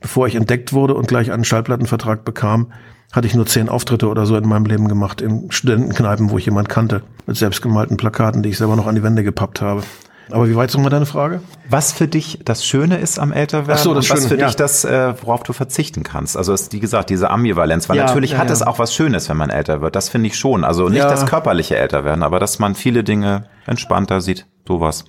Bevor 0.00 0.26
ich 0.26 0.34
entdeckt 0.34 0.72
wurde 0.72 0.94
und 0.94 1.08
gleich 1.08 1.30
einen 1.30 1.44
Schallplattenvertrag 1.44 2.24
bekam, 2.24 2.72
hatte 3.12 3.26
ich 3.26 3.34
nur 3.34 3.46
zehn 3.46 3.68
Auftritte 3.68 4.08
oder 4.08 4.26
so 4.26 4.36
in 4.36 4.48
meinem 4.48 4.64
Leben 4.64 4.88
gemacht, 4.88 5.20
in 5.20 5.50
Studentenkneipen, 5.50 6.30
wo 6.30 6.38
ich 6.38 6.46
jemand 6.46 6.68
kannte, 6.68 7.02
mit 7.26 7.36
selbstgemalten 7.36 7.96
Plakaten, 7.96 8.42
die 8.42 8.48
ich 8.48 8.58
selber 8.58 8.74
noch 8.74 8.86
an 8.86 8.94
die 8.94 9.02
Wände 9.02 9.22
gepappt 9.22 9.60
habe. 9.60 9.82
Aber 10.30 10.48
wie 10.48 10.56
weit 10.56 10.70
ist 10.70 10.76
nochmal 10.76 10.90
deine 10.90 11.06
Frage? 11.06 11.42
Was 11.68 11.92
für 11.92 12.08
dich 12.08 12.38
das 12.44 12.64
Schöne 12.64 12.98
ist 12.98 13.18
am 13.18 13.32
Älterwerden 13.32 13.74
Ach 13.74 13.78
so, 13.78 13.92
das 13.92 14.06
und 14.06 14.10
was 14.10 14.18
Schöne, 14.20 14.28
für 14.28 14.40
ja. 14.40 14.46
dich 14.46 14.56
das, 14.56 14.84
äh, 14.84 15.14
worauf 15.20 15.42
du 15.42 15.52
verzichten 15.52 16.04
kannst. 16.04 16.36
Also 16.36 16.54
ist, 16.54 16.72
wie 16.72 16.80
gesagt, 16.80 17.10
diese 17.10 17.30
Ambivalenz, 17.30 17.88
weil 17.88 17.96
ja, 17.96 18.06
natürlich 18.06 18.32
ja, 18.32 18.38
hat 18.38 18.50
es 18.50 18.62
auch 18.62 18.78
was 18.78 18.94
Schönes, 18.94 19.28
wenn 19.28 19.36
man 19.36 19.50
älter 19.50 19.82
wird. 19.82 19.94
Das 19.94 20.08
finde 20.08 20.28
ich 20.28 20.38
schon. 20.38 20.64
Also 20.64 20.88
nicht 20.88 21.04
das 21.04 21.26
körperliche 21.26 21.76
Älterwerden, 21.76 22.22
aber 22.22 22.38
dass 22.38 22.58
man 22.58 22.74
viele 22.74 23.04
Dinge 23.04 23.44
entspannter 23.66 24.20
sieht. 24.20 24.46
Sowas. 24.66 25.04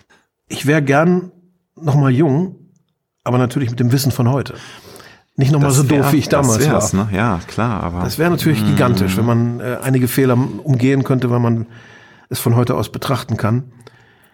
Ich 0.49 0.65
wäre 0.65 0.81
gern 0.81 1.31
noch 1.75 1.95
mal 1.95 2.11
jung, 2.11 2.55
aber 3.23 3.37
natürlich 3.37 3.69
mit 3.69 3.79
dem 3.79 3.91
Wissen 3.91 4.11
von 4.11 4.29
heute. 4.29 4.55
Nicht 5.35 5.51
nochmal 5.51 5.71
so 5.71 5.89
wär, 5.89 6.03
doof, 6.03 6.13
wie 6.13 6.17
ich 6.17 6.29
damals 6.29 6.69
war. 6.69 7.05
Ne? 7.05 7.15
Ja, 7.15 7.39
klar, 7.47 7.81
aber. 7.81 8.01
Das 8.01 8.19
wäre 8.19 8.29
natürlich 8.29 8.61
mm. 8.61 8.67
gigantisch, 8.67 9.17
wenn 9.17 9.25
man 9.25 9.59
äh, 9.59 9.77
einige 9.81 10.07
Fehler 10.07 10.37
umgehen 10.37 11.03
könnte, 11.03 11.31
weil 11.31 11.39
man 11.39 11.65
es 12.29 12.39
von 12.39 12.55
heute 12.55 12.75
aus 12.75 12.91
betrachten 12.91 13.35
kann. 13.35 13.71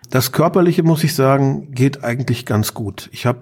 Das 0.10 0.32
Körperliche, 0.34 0.84
muss 0.84 1.04
ich 1.04 1.16
sagen, 1.16 1.72
geht 1.72 2.04
eigentlich 2.04 2.46
ganz 2.46 2.74
gut. 2.74 3.10
Ich 3.14 3.26
habe 3.26 3.42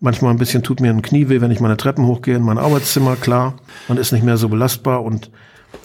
manchmal 0.00 0.32
ein 0.32 0.38
bisschen, 0.38 0.62
tut 0.62 0.80
mir 0.80 0.90
ein 0.90 1.02
Knie 1.02 1.28
weh, 1.28 1.40
wenn 1.40 1.50
ich 1.50 1.60
meine 1.60 1.76
Treppen 1.76 2.06
hochgehe 2.06 2.36
in 2.36 2.42
mein 2.42 2.58
Arbeitszimmer, 2.58 3.16
klar. 3.16 3.54
Man 3.86 3.98
ist 3.98 4.12
nicht 4.12 4.24
mehr 4.24 4.36
so 4.36 4.48
belastbar 4.48 5.04
und 5.04 5.30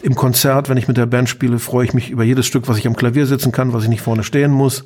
im 0.01 0.15
Konzert, 0.15 0.69
wenn 0.69 0.77
ich 0.77 0.87
mit 0.87 0.97
der 0.97 1.05
Band 1.05 1.29
spiele, 1.29 1.59
freue 1.59 1.85
ich 1.85 1.93
mich 1.93 2.09
über 2.09 2.23
jedes 2.23 2.45
Stück, 2.45 2.67
was 2.67 2.77
ich 2.77 2.87
am 2.87 2.95
Klavier 2.95 3.27
sitzen 3.27 3.51
kann, 3.51 3.73
was 3.73 3.83
ich 3.83 3.89
nicht 3.89 4.01
vorne 4.01 4.23
stehen 4.23 4.51
muss. 4.51 4.85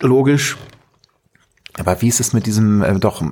Logisch. 0.00 0.56
Aber 1.80 2.00
wie 2.02 2.08
ist 2.08 2.20
es 2.20 2.32
mit 2.32 2.46
diesem 2.46 2.82
äh, 2.82 2.98
doch 2.98 3.22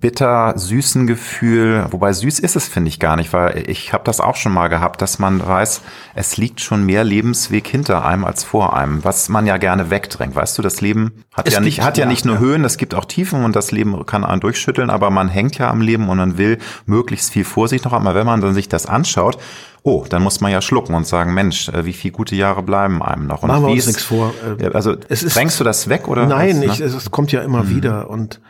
bitter 0.00 0.54
süßen 0.56 1.06
Gefühl? 1.06 1.86
Wobei 1.90 2.12
süß 2.12 2.38
ist 2.38 2.56
es, 2.56 2.68
finde 2.68 2.88
ich 2.88 3.00
gar 3.00 3.16
nicht, 3.16 3.32
weil 3.32 3.68
ich 3.68 3.92
habe 3.92 4.04
das 4.04 4.20
auch 4.20 4.36
schon 4.36 4.52
mal 4.52 4.68
gehabt, 4.68 5.02
dass 5.02 5.18
man 5.18 5.44
weiß, 5.44 5.82
es 6.14 6.36
liegt 6.36 6.60
schon 6.60 6.84
mehr 6.84 7.04
Lebensweg 7.04 7.66
hinter 7.66 8.04
einem 8.04 8.24
als 8.24 8.44
vor 8.44 8.76
einem, 8.76 9.04
was 9.04 9.28
man 9.28 9.46
ja 9.46 9.56
gerne 9.56 9.90
wegdrängt. 9.90 10.34
Weißt 10.34 10.56
du, 10.58 10.62
das 10.62 10.80
Leben 10.80 11.24
hat 11.34 11.48
es 11.48 11.54
ja 11.54 11.60
nicht 11.60 11.82
hat 11.82 11.98
ja, 11.98 12.04
ja 12.04 12.10
nicht 12.10 12.24
nur 12.24 12.36
ja. 12.36 12.40
Höhen, 12.40 12.64
es 12.64 12.76
gibt 12.76 12.94
auch 12.94 13.04
Tiefen 13.04 13.44
und 13.44 13.56
das 13.56 13.72
Leben 13.72 14.04
kann 14.06 14.24
einen 14.24 14.40
durchschütteln, 14.40 14.90
aber 14.90 15.10
man 15.10 15.28
hängt 15.28 15.58
ja 15.58 15.70
am 15.70 15.80
Leben 15.80 16.08
und 16.08 16.18
man 16.18 16.38
will 16.38 16.58
möglichst 16.86 17.32
viel 17.32 17.44
Vorsicht 17.44 17.84
noch. 17.84 17.92
Aber 17.92 18.14
wenn 18.14 18.26
man 18.26 18.40
dann 18.40 18.54
sich 18.54 18.68
das 18.68 18.86
anschaut, 18.86 19.38
oh, 19.86 20.04
dann 20.08 20.22
muss 20.22 20.40
man 20.40 20.50
ja 20.50 20.60
schlucken 20.60 20.94
und 20.94 21.06
sagen, 21.06 21.32
Mensch, 21.32 21.68
äh, 21.68 21.86
wie 21.86 21.92
viele 21.92 22.10
gute 22.10 22.34
Jahre 22.34 22.62
bleiben 22.62 23.02
einem 23.02 23.28
noch? 23.28 23.44
Und 23.44 23.48
Machen 23.48 23.66
wir 23.66 23.70
uns 23.70 23.86
nichts 23.86 24.02
vor. 24.02 24.34
Äh, 24.58 24.66
also 24.72 24.96
es 25.08 25.22
ist, 25.22 25.36
drängst 25.36 25.60
du 25.60 25.64
das 25.64 25.88
weg 25.88 26.08
oder? 26.08 26.26
Nein, 26.26 26.60
was, 26.66 26.80
ne? 26.80 26.86
ich, 26.86 26.94
es 26.94 27.10
kommt 27.12 27.30
ja 27.30 27.40
immer 27.42 27.62
mhm. 27.62 27.70
wieder 27.70 28.10
und 28.10 28.40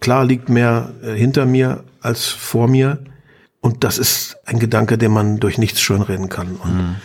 klar 0.00 0.24
liegt 0.24 0.50
mehr 0.50 0.90
äh, 1.02 1.14
hinter 1.14 1.46
mir 1.46 1.82
als 2.02 2.28
vor 2.28 2.68
mir 2.68 2.98
und 3.62 3.84
das 3.84 3.96
ist 3.96 4.36
ein 4.44 4.58
Gedanke, 4.58 4.98
den 4.98 5.12
man 5.12 5.40
durch 5.40 5.56
nichts 5.56 5.80
schönreden 5.80 6.28
kann. 6.28 6.56
Und 6.56 6.76
mhm. 6.76 6.96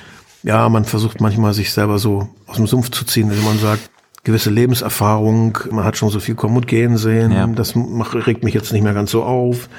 ja, 0.43 0.67
man 0.67 0.83
versucht 0.83 1.21
manchmal 1.21 1.53
sich 1.53 1.71
selber 1.71 1.97
so 1.97 2.27
aus 2.45 2.57
dem 2.57 2.67
Sumpf 2.67 2.91
zu 2.91 3.05
ziehen, 3.05 3.31
wenn 3.31 3.45
man 3.45 3.57
sagt, 3.57 3.89
gewisse 4.25 4.49
Lebenserfahrung, 4.49 5.59
man 5.71 5.85
hat 5.85 5.95
schon 5.95 6.09
so 6.09 6.19
viel 6.19 6.35
kommen 6.35 6.57
und 6.57 6.67
gehen 6.67 6.97
sehen, 6.97 7.31
ja. 7.31 7.47
das 7.47 7.73
macht, 7.75 8.15
regt 8.27 8.43
mich 8.43 8.53
jetzt 8.53 8.73
nicht 8.73 8.83
mehr 8.83 8.93
ganz 8.93 9.11
so 9.11 9.23
auf. 9.23 9.69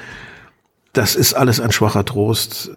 Das 0.93 1.15
ist 1.15 1.35
alles 1.35 1.59
ein 1.59 1.71
schwacher 1.71 2.05
Trost. 2.05 2.71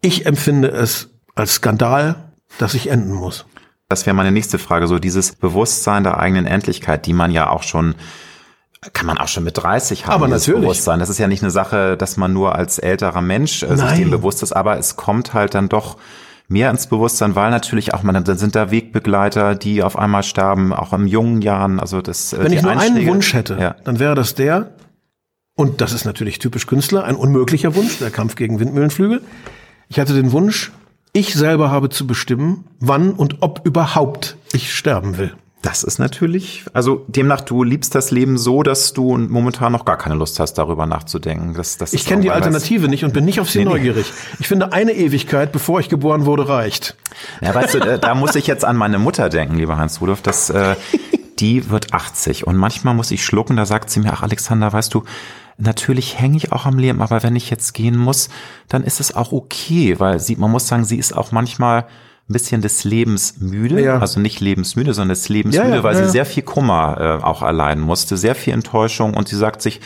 Ich 0.00 0.26
empfinde 0.26 0.68
es 0.68 1.10
als 1.34 1.54
Skandal, 1.54 2.16
dass 2.58 2.74
ich 2.74 2.90
enden 2.90 3.12
muss. 3.12 3.46
Das 3.88 4.06
wäre 4.06 4.14
meine 4.14 4.32
nächste 4.32 4.58
Frage, 4.58 4.86
so 4.86 4.98
dieses 4.98 5.32
Bewusstsein 5.32 6.04
der 6.04 6.18
eigenen 6.18 6.46
Endlichkeit, 6.46 7.06
die 7.06 7.12
man 7.12 7.30
ja 7.30 7.50
auch 7.50 7.62
schon 7.62 7.94
kann 8.92 9.06
man 9.06 9.18
auch 9.18 9.26
schon 9.26 9.42
mit 9.42 9.58
30 9.58 10.06
haben, 10.06 10.14
aber 10.14 10.28
natürlich. 10.28 10.60
Bewusstsein. 10.60 11.00
Das 11.00 11.08
ist 11.08 11.18
ja 11.18 11.26
nicht 11.26 11.42
eine 11.42 11.50
Sache, 11.50 11.96
dass 11.96 12.16
man 12.16 12.32
nur 12.32 12.54
als 12.54 12.78
älterer 12.78 13.20
Mensch 13.22 13.64
äh, 13.64 13.76
sich 13.76 13.92
dem 13.94 14.10
bewusst 14.10 14.42
ist, 14.44 14.52
aber 14.52 14.78
es 14.78 14.94
kommt 14.94 15.34
halt 15.34 15.54
dann 15.54 15.68
doch 15.68 15.96
mehr 16.46 16.70
ins 16.70 16.86
Bewusstsein, 16.86 17.34
weil 17.34 17.50
natürlich 17.50 17.92
auch 17.92 18.04
man, 18.04 18.22
dann 18.22 18.38
sind 18.38 18.54
da 18.54 18.70
Wegbegleiter, 18.70 19.56
die 19.56 19.82
auf 19.82 19.98
einmal 19.98 20.22
sterben, 20.22 20.72
auch 20.72 20.92
in 20.92 21.08
jungen 21.08 21.42
Jahren. 21.42 21.80
Also 21.80 22.00
das. 22.00 22.32
Äh, 22.32 22.44
Wenn 22.44 22.52
ich 22.52 22.62
nur 22.62 22.70
Einschläge, 22.70 22.98
einen 23.00 23.08
Wunsch 23.08 23.34
hätte, 23.34 23.58
ja. 23.60 23.74
dann 23.82 23.98
wäre 23.98 24.14
das 24.14 24.36
der, 24.36 24.70
und 25.56 25.80
das 25.80 25.92
ist 25.92 26.04
natürlich 26.04 26.38
typisch 26.38 26.68
Künstler, 26.68 27.02
ein 27.02 27.16
unmöglicher 27.16 27.74
Wunsch, 27.74 27.98
der 27.98 28.10
Kampf 28.10 28.36
gegen 28.36 28.60
Windmühlenflügel. 28.60 29.22
Ich 29.88 29.98
hatte 29.98 30.14
den 30.14 30.32
Wunsch, 30.32 30.70
ich 31.12 31.34
selber 31.34 31.70
habe 31.70 31.88
zu 31.88 32.06
bestimmen, 32.06 32.64
wann 32.78 33.12
und 33.12 33.38
ob 33.40 33.62
überhaupt 33.64 34.36
ich 34.52 34.74
sterben 34.74 35.16
will. 35.16 35.34
Das 35.62 35.82
ist 35.82 35.98
natürlich, 35.98 36.66
also 36.72 37.04
demnach, 37.08 37.40
du 37.40 37.64
liebst 37.64 37.94
das 37.94 38.12
Leben 38.12 38.38
so, 38.38 38.62
dass 38.62 38.92
du 38.92 39.16
momentan 39.18 39.72
noch 39.72 39.84
gar 39.84 39.98
keine 39.98 40.14
Lust 40.14 40.38
hast, 40.38 40.54
darüber 40.54 40.86
nachzudenken. 40.86 41.54
Das, 41.54 41.78
das 41.78 41.92
ich 41.92 42.06
kenne 42.06 42.22
die 42.22 42.30
Alternative 42.30 42.86
nicht 42.86 43.02
und 43.02 43.12
bin 43.12 43.24
nicht 43.24 43.40
auf 43.40 43.50
sie 43.50 43.60
nee, 43.60 43.64
neugierig. 43.64 44.12
Ich 44.38 44.46
finde, 44.46 44.72
eine 44.72 44.92
Ewigkeit, 44.92 45.50
bevor 45.50 45.80
ich 45.80 45.88
geboren 45.88 46.26
wurde, 46.26 46.48
reicht. 46.48 46.96
Ja, 47.40 47.52
weißt 47.54 47.74
du, 47.74 47.98
da 47.98 48.14
muss 48.14 48.36
ich 48.36 48.46
jetzt 48.46 48.64
an 48.64 48.76
meine 48.76 49.00
Mutter 49.00 49.28
denken, 49.30 49.56
lieber 49.56 49.78
Hans 49.78 50.00
Rudolf, 50.00 50.22
dass 50.22 50.48
äh, 50.50 50.76
die 51.40 51.70
wird 51.70 51.92
80 51.92 52.46
und 52.46 52.56
manchmal 52.56 52.94
muss 52.94 53.10
ich 53.10 53.24
schlucken, 53.24 53.56
da 53.56 53.66
sagt 53.66 53.90
sie 53.90 53.98
mir, 53.98 54.12
ach 54.12 54.22
Alexander, 54.22 54.72
weißt 54.72 54.94
du, 54.94 55.02
Natürlich 55.60 56.20
hänge 56.20 56.36
ich 56.36 56.52
auch 56.52 56.66
am 56.66 56.78
Leben, 56.78 57.02
aber 57.02 57.22
wenn 57.24 57.34
ich 57.34 57.50
jetzt 57.50 57.74
gehen 57.74 57.96
muss, 57.96 58.28
dann 58.68 58.84
ist 58.84 59.00
es 59.00 59.14
auch 59.14 59.32
okay, 59.32 59.98
weil 59.98 60.20
sie, 60.20 60.36
man 60.36 60.52
muss 60.52 60.68
sagen, 60.68 60.84
sie 60.84 60.98
ist 60.98 61.16
auch 61.16 61.32
manchmal 61.32 61.82
ein 62.28 62.32
bisschen 62.32 62.62
des 62.62 62.84
Lebens 62.84 63.40
müde, 63.40 63.82
ja. 63.82 63.98
also 63.98 64.20
nicht 64.20 64.40
lebensmüde, 64.40 64.94
sondern 64.94 65.10
des 65.10 65.28
Lebens 65.28 65.56
ja, 65.56 65.64
müde, 65.64 65.76
ja, 65.76 65.82
weil 65.82 65.96
sie 65.96 66.08
sehr 66.08 66.26
viel 66.26 66.42
Kummer 66.42 67.20
äh, 67.20 67.24
auch 67.24 67.42
erleiden 67.42 67.82
musste, 67.82 68.16
sehr 68.16 68.34
viel 68.34 68.52
Enttäuschung. 68.52 69.14
Und 69.14 69.28
sie 69.28 69.36
sagt 69.36 69.62
sich, 69.62 69.80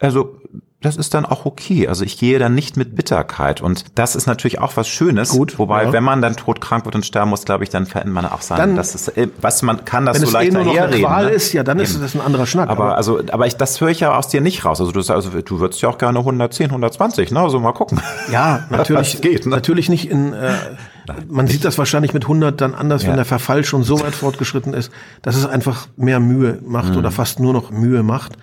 also 0.00 0.40
das 0.84 0.96
ist 0.96 1.14
dann 1.14 1.24
auch 1.24 1.46
okay. 1.46 1.88
Also 1.88 2.04
ich 2.04 2.18
gehe 2.18 2.38
dann 2.38 2.54
nicht 2.54 2.76
mit 2.76 2.94
Bitterkeit. 2.94 3.62
Und 3.62 3.84
das 3.94 4.14
ist 4.16 4.26
natürlich 4.26 4.58
auch 4.58 4.76
was 4.76 4.86
Schönes. 4.86 5.30
Gut. 5.30 5.58
Wobei, 5.58 5.84
ja. 5.84 5.92
wenn 5.92 6.04
man 6.04 6.20
dann 6.20 6.36
todkrank 6.36 6.84
wird 6.84 6.94
und 6.94 7.06
sterben 7.06 7.30
muss, 7.30 7.44
glaube 7.44 7.64
ich, 7.64 7.70
dann 7.70 7.86
verändert 7.86 8.14
man 8.14 8.26
auch 8.26 8.42
sein. 8.42 8.58
Dann, 8.58 8.76
das 8.76 8.94
ist, 8.94 9.08
äh, 9.16 9.28
was 9.40 9.62
man 9.62 9.86
kann 9.86 10.04
das 10.04 10.20
so 10.20 10.26
es 10.26 10.34
eh 10.34 10.50
nur 10.50 10.64
noch 10.64 10.76
eine 10.76 10.98
Qual 10.98 11.26
ne? 11.26 11.30
ist, 11.30 11.54
ja, 11.54 11.62
dann 11.62 11.78
Eben. 11.78 11.86
ist 11.86 12.02
das 12.02 12.14
ein 12.14 12.20
anderer 12.20 12.44
Schnack. 12.44 12.68
Aber, 12.68 12.84
aber, 12.84 12.96
also, 12.96 13.20
aber 13.32 13.46
ich, 13.46 13.56
das 13.56 13.80
höre 13.80 13.88
ich 13.88 14.00
ja 14.00 14.14
aus 14.14 14.28
dir 14.28 14.42
nicht 14.42 14.64
raus. 14.66 14.80
Also 14.80 14.92
du, 14.92 15.00
also 15.00 15.30
du 15.30 15.60
würdest 15.60 15.80
ja 15.80 15.88
auch 15.88 15.96
gerne 15.96 16.18
110, 16.18 16.66
120, 16.66 17.30
ne? 17.30 17.40
Also 17.40 17.60
mal 17.60 17.72
gucken. 17.72 18.00
Ja, 18.30 18.66
natürlich. 18.70 19.20
geht, 19.20 19.46
ne? 19.46 19.50
Natürlich 19.50 19.88
nicht 19.88 20.10
in, 20.10 20.32
äh, 20.32 20.54
man 21.28 21.46
sieht 21.46 21.64
das 21.64 21.78
wahrscheinlich 21.78 22.14
mit 22.14 22.24
100 22.24 22.60
dann 22.60 22.74
anders, 22.74 23.02
ja. 23.02 23.08
wenn 23.08 23.16
der 23.16 23.24
Verfall 23.24 23.64
schon 23.64 23.82
so 23.82 24.00
weit 24.00 24.14
fortgeschritten 24.14 24.74
ist, 24.74 24.90
dass 25.22 25.36
es 25.36 25.46
einfach 25.46 25.88
mehr 25.96 26.20
Mühe 26.20 26.58
macht 26.64 26.92
mhm. 26.92 26.98
oder 26.98 27.10
fast 27.10 27.40
nur 27.40 27.52
noch 27.52 27.70
Mühe 27.70 28.02
macht. 28.02 28.36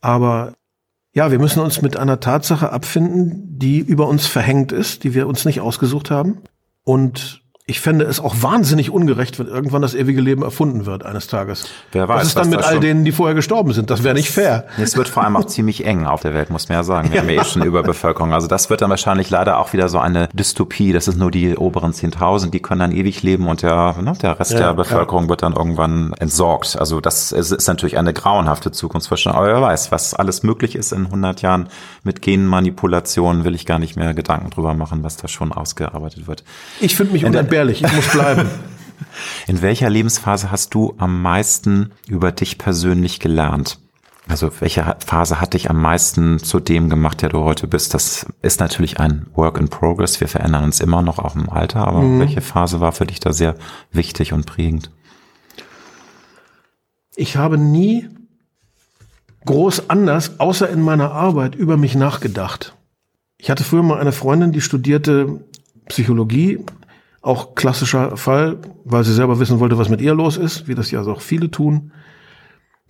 Aber 0.00 0.54
ja, 1.12 1.30
wir 1.30 1.38
müssen 1.38 1.60
uns 1.60 1.82
mit 1.82 1.96
einer 1.96 2.20
Tatsache 2.20 2.72
abfinden, 2.72 3.58
die 3.58 3.78
über 3.78 4.08
uns 4.08 4.26
verhängt 4.26 4.72
ist, 4.72 5.04
die 5.04 5.14
wir 5.14 5.26
uns 5.26 5.44
nicht 5.44 5.60
ausgesucht 5.60 6.10
haben. 6.10 6.38
Und 6.84 7.41
ich 7.72 7.80
fände 7.80 8.04
es 8.04 8.20
auch 8.20 8.34
wahnsinnig 8.42 8.90
ungerecht, 8.90 9.38
wenn 9.38 9.46
irgendwann 9.46 9.80
das 9.80 9.94
ewige 9.94 10.20
Leben 10.20 10.42
erfunden 10.42 10.84
wird 10.84 11.06
eines 11.06 11.26
Tages. 11.26 11.70
Wer 11.90 12.06
weiß. 12.06 12.20
Was 12.20 12.26
ist 12.28 12.36
dann 12.36 12.50
mit 12.50 12.62
all 12.62 12.80
denen, 12.80 13.06
die 13.06 13.12
vorher 13.12 13.34
gestorben 13.34 13.72
sind? 13.72 13.88
Das 13.88 14.04
wäre 14.04 14.14
nicht 14.14 14.30
fair. 14.30 14.66
Es 14.76 14.94
wird 14.94 15.08
vor 15.08 15.24
allem 15.24 15.38
auch 15.38 15.46
ziemlich 15.46 15.86
eng 15.86 16.04
auf 16.04 16.20
der 16.20 16.34
Welt, 16.34 16.50
muss 16.50 16.68
man 16.68 16.76
ja 16.76 16.82
sagen. 16.84 17.08
Wir 17.08 17.16
ja. 17.16 17.22
haben 17.22 17.30
ja 17.30 17.40
eh 17.40 17.44
schon 17.46 17.62
Überbevölkerung. 17.62 18.34
Also 18.34 18.46
das 18.46 18.68
wird 18.68 18.82
dann 18.82 18.90
wahrscheinlich 18.90 19.30
leider 19.30 19.58
auch 19.58 19.72
wieder 19.72 19.88
so 19.88 19.98
eine 19.98 20.28
Dystopie. 20.34 20.92
Das 20.92 21.08
ist 21.08 21.16
nur 21.16 21.30
die 21.30 21.56
oberen 21.56 21.92
10.000, 21.94 22.50
die 22.50 22.60
können 22.60 22.80
dann 22.80 22.92
ewig 22.92 23.22
leben 23.22 23.48
und 23.48 23.62
der, 23.62 23.96
ne, 24.02 24.12
der 24.20 24.38
Rest 24.38 24.52
ja, 24.52 24.58
der 24.58 24.74
Bevölkerung 24.74 25.24
ja. 25.24 25.28
wird 25.30 25.42
dann 25.42 25.54
irgendwann 25.54 26.12
entsorgt. 26.18 26.76
Also 26.78 27.00
das 27.00 27.32
ist, 27.32 27.52
ist 27.52 27.68
natürlich 27.68 27.96
eine 27.96 28.12
grauenhafte 28.12 28.70
Zukunftsvorstellung. 28.70 29.38
Aber 29.38 29.46
wer 29.46 29.62
weiß, 29.62 29.90
was 29.90 30.12
alles 30.12 30.42
möglich 30.42 30.76
ist 30.76 30.92
in 30.92 31.06
100 31.06 31.40
Jahren 31.40 31.70
mit 32.04 32.20
Genmanipulationen, 32.20 33.44
will 33.44 33.54
ich 33.54 33.64
gar 33.64 33.78
nicht 33.78 33.96
mehr 33.96 34.12
Gedanken 34.12 34.50
drüber 34.50 34.74
machen, 34.74 35.02
was 35.02 35.16
da 35.16 35.26
schon 35.26 35.52
ausgearbeitet 35.52 36.26
wird. 36.26 36.44
Ich 36.82 36.96
finde 36.96 37.14
mich 37.14 37.24
unentbehrlich. 37.24 37.61
Ich 37.70 37.94
muss 37.94 38.08
bleiben. 38.08 38.48
In 39.46 39.62
welcher 39.62 39.90
Lebensphase 39.90 40.50
hast 40.50 40.74
du 40.74 40.94
am 40.98 41.22
meisten 41.22 41.92
über 42.08 42.32
dich 42.32 42.58
persönlich 42.58 43.20
gelernt? 43.20 43.78
Also 44.28 44.50
welche 44.60 44.96
Phase 45.04 45.40
hat 45.40 45.54
dich 45.54 45.68
am 45.68 45.80
meisten 45.80 46.38
zu 46.38 46.60
dem 46.60 46.88
gemacht, 46.88 47.22
der 47.22 47.28
du 47.28 47.40
heute 47.40 47.66
bist? 47.66 47.92
Das 47.92 48.24
ist 48.40 48.60
natürlich 48.60 49.00
ein 49.00 49.26
Work 49.34 49.58
in 49.58 49.68
Progress. 49.68 50.20
Wir 50.20 50.28
verändern 50.28 50.64
uns 50.64 50.80
immer 50.80 51.02
noch 51.02 51.18
auch 51.18 51.34
im 51.34 51.50
Alter. 51.50 51.86
Aber 51.86 52.02
mhm. 52.02 52.20
welche 52.20 52.40
Phase 52.40 52.80
war 52.80 52.92
für 52.92 53.06
dich 53.06 53.20
da 53.20 53.32
sehr 53.32 53.56
wichtig 53.90 54.32
und 54.32 54.46
prägend? 54.46 54.90
Ich 57.16 57.36
habe 57.36 57.58
nie 57.58 58.08
groß 59.44 59.90
anders, 59.90 60.38
außer 60.38 60.68
in 60.68 60.80
meiner 60.80 61.10
Arbeit, 61.10 61.56
über 61.56 61.76
mich 61.76 61.94
nachgedacht. 61.96 62.76
Ich 63.38 63.50
hatte 63.50 63.64
früher 63.64 63.82
mal 63.82 64.00
eine 64.00 64.12
Freundin, 64.12 64.52
die 64.52 64.60
studierte 64.60 65.40
Psychologie 65.86 66.64
auch 67.22 67.54
klassischer 67.54 68.16
Fall, 68.16 68.58
weil 68.84 69.04
sie 69.04 69.14
selber 69.14 69.38
wissen 69.38 69.60
wollte, 69.60 69.78
was 69.78 69.88
mit 69.88 70.00
ihr 70.00 70.14
los 70.14 70.36
ist, 70.36 70.66
wie 70.66 70.74
das 70.74 70.90
ja 70.90 71.02
auch 71.02 71.20
viele 71.20 71.50
tun, 71.50 71.92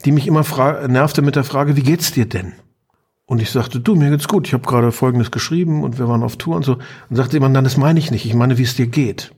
die 0.05 0.13
mich 0.13 0.27
immer 0.27 0.45
nervte 0.89 1.23
mit 1.23 1.37
der 1.37 1.45
Frage, 1.45 1.77
wie 1.77 1.83
geht's 1.83 2.13
dir 2.13 2.27
denn? 2.27 2.55
Und 3.27 3.41
ich 3.41 3.51
sagte, 3.51 3.79
du, 3.79 3.95
mir 3.95 4.11
geht's 4.11 4.29
gut. 4.29 4.47
Ich 4.47 4.53
habe 4.53 4.67
gerade 4.67 4.91
Folgendes 4.91 5.31
geschrieben 5.31 5.85
und 5.85 5.99
wir 5.99 6.09
waren 6.09 6.23
auf 6.23 6.37
Tour 6.37 6.57
und 6.57 6.65
so. 6.65 6.79
Und 7.09 7.17
sagte 7.17 7.37
jemand, 7.37 7.55
dann 7.55 7.65
das 7.65 7.77
meine 7.77 7.99
ich 7.99 8.11
nicht. 8.11 8.27
Ich 8.27 8.35
meine, 8.35 8.59
wie 8.59 8.63
es 8.63 8.75
dir 8.75 8.89
geht. 8.89 9.33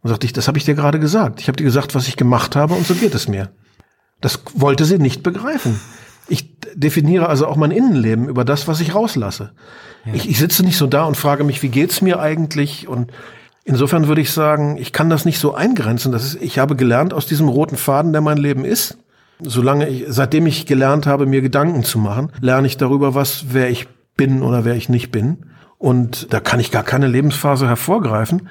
Und 0.00 0.10
sagte 0.10 0.26
ich, 0.26 0.32
das 0.32 0.48
habe 0.48 0.58
ich 0.58 0.64
dir 0.64 0.74
gerade 0.74 0.98
gesagt. 0.98 1.40
Ich 1.40 1.48
habe 1.48 1.56
dir 1.56 1.64
gesagt, 1.64 1.94
was 1.94 2.08
ich 2.08 2.16
gemacht 2.16 2.56
habe 2.56 2.74
und 2.74 2.86
so 2.86 2.94
geht 2.94 3.14
es 3.14 3.28
mir. 3.28 3.52
Das 4.20 4.42
wollte 4.54 4.84
sie 4.84 4.98
nicht 4.98 5.22
begreifen. 5.22 5.80
Ich 6.28 6.58
definiere 6.74 7.28
also 7.28 7.46
auch 7.46 7.56
mein 7.56 7.70
Innenleben 7.70 8.28
über 8.28 8.44
das, 8.44 8.66
was 8.66 8.80
ich 8.80 8.94
rauslasse. 8.94 9.52
Ja. 10.04 10.14
Ich, 10.14 10.28
ich 10.28 10.38
sitze 10.38 10.64
nicht 10.64 10.76
so 10.76 10.86
da 10.86 11.04
und 11.04 11.16
frage 11.16 11.44
mich, 11.44 11.62
wie 11.62 11.68
geht's 11.68 12.02
mir 12.02 12.20
eigentlich? 12.20 12.88
Und 12.88 13.12
Insofern 13.64 14.08
würde 14.08 14.20
ich 14.20 14.32
sagen, 14.32 14.76
ich 14.76 14.92
kann 14.92 15.08
das 15.08 15.24
nicht 15.24 15.38
so 15.38 15.54
eingrenzen. 15.54 16.10
Das 16.10 16.24
ist, 16.24 16.42
ich 16.42 16.58
habe 16.58 16.74
gelernt 16.74 17.14
aus 17.14 17.26
diesem 17.26 17.48
roten 17.48 17.76
Faden, 17.76 18.12
der 18.12 18.20
mein 18.20 18.38
Leben 18.38 18.64
ist. 18.64 18.98
Solange 19.40 19.88
ich, 19.88 20.04
seitdem 20.08 20.46
ich 20.46 20.66
gelernt 20.66 21.06
habe, 21.06 21.26
mir 21.26 21.42
Gedanken 21.42 21.84
zu 21.84 21.98
machen, 21.98 22.32
lerne 22.40 22.66
ich 22.66 22.76
darüber, 22.76 23.14
was, 23.14 23.46
wer 23.50 23.70
ich 23.70 23.88
bin 24.16 24.42
oder 24.42 24.64
wer 24.64 24.74
ich 24.74 24.88
nicht 24.88 25.10
bin. 25.10 25.46
Und 25.78 26.32
da 26.32 26.40
kann 26.40 26.60
ich 26.60 26.70
gar 26.70 26.84
keine 26.84 27.08
Lebensphase 27.08 27.66
hervorgreifen, 27.66 28.48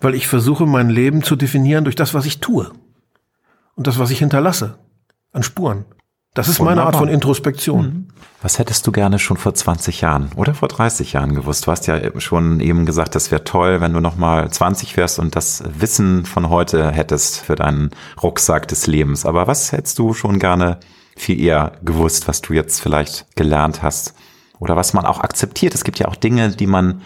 weil 0.00 0.14
ich 0.14 0.28
versuche, 0.28 0.66
mein 0.66 0.88
Leben 0.90 1.22
zu 1.22 1.36
definieren 1.36 1.84
durch 1.84 1.96
das, 1.96 2.14
was 2.14 2.26
ich 2.26 2.40
tue. 2.40 2.70
Und 3.74 3.86
das, 3.86 3.98
was 3.98 4.10
ich 4.10 4.18
hinterlasse. 4.18 4.78
An 5.32 5.42
Spuren. 5.42 5.84
Das 6.34 6.46
ist 6.46 6.60
meine 6.60 6.84
Art 6.84 6.94
von 6.94 7.08
Introspektion. 7.08 7.84
Mhm. 7.84 8.08
Was 8.40 8.58
hättest 8.58 8.86
du 8.86 8.92
gerne 8.92 9.18
schon 9.18 9.36
vor 9.36 9.52
20 9.52 10.00
Jahren 10.00 10.30
oder 10.36 10.54
vor 10.54 10.68
30 10.68 11.12
Jahren 11.12 11.34
gewusst? 11.34 11.66
Du 11.66 11.72
hast 11.72 11.88
ja 11.88 11.98
schon 12.20 12.60
eben 12.60 12.86
gesagt, 12.86 13.16
das 13.16 13.32
wäre 13.32 13.42
toll, 13.42 13.80
wenn 13.80 13.92
du 13.92 14.00
nochmal 14.00 14.48
20 14.48 14.96
wärst 14.96 15.18
und 15.18 15.34
das 15.34 15.64
Wissen 15.78 16.24
von 16.24 16.48
heute 16.48 16.92
hättest 16.92 17.40
für 17.40 17.56
deinen 17.56 17.90
Rucksack 18.22 18.68
des 18.68 18.86
Lebens. 18.86 19.26
Aber 19.26 19.48
was 19.48 19.72
hättest 19.72 19.98
du 19.98 20.14
schon 20.14 20.38
gerne 20.38 20.78
viel 21.16 21.40
eher 21.40 21.72
gewusst, 21.82 22.28
was 22.28 22.40
du 22.40 22.52
jetzt 22.52 22.80
vielleicht 22.80 23.26
gelernt 23.34 23.82
hast? 23.82 24.14
Oder 24.60 24.76
was 24.76 24.94
man 24.94 25.06
auch 25.06 25.18
akzeptiert? 25.18 25.74
Es 25.74 25.84
gibt 25.84 25.98
ja 25.98 26.06
auch 26.06 26.16
Dinge, 26.16 26.50
die 26.50 26.68
man 26.68 27.02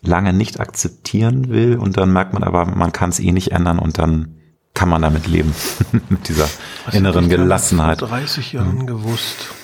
lange 0.00 0.32
nicht 0.32 0.60
akzeptieren 0.60 1.50
will 1.50 1.76
und 1.76 1.98
dann 1.98 2.12
merkt 2.12 2.32
man 2.32 2.42
aber, 2.42 2.64
man 2.64 2.92
kann 2.92 3.10
es 3.10 3.20
eh 3.20 3.32
nicht 3.32 3.52
ändern 3.52 3.78
und 3.78 3.98
dann 3.98 4.36
kann 4.74 4.88
man 4.88 5.02
damit 5.02 5.26
leben. 5.26 5.54
Mit 6.08 6.28
dieser 6.28 6.48
was 6.84 6.94
inneren 6.94 7.28
Gelassenheit. 7.28 8.00
Vor 8.00 8.08
30 8.08 8.52
Jahren 8.52 8.80
hm. 8.80 8.86
gewusst. 8.86 9.54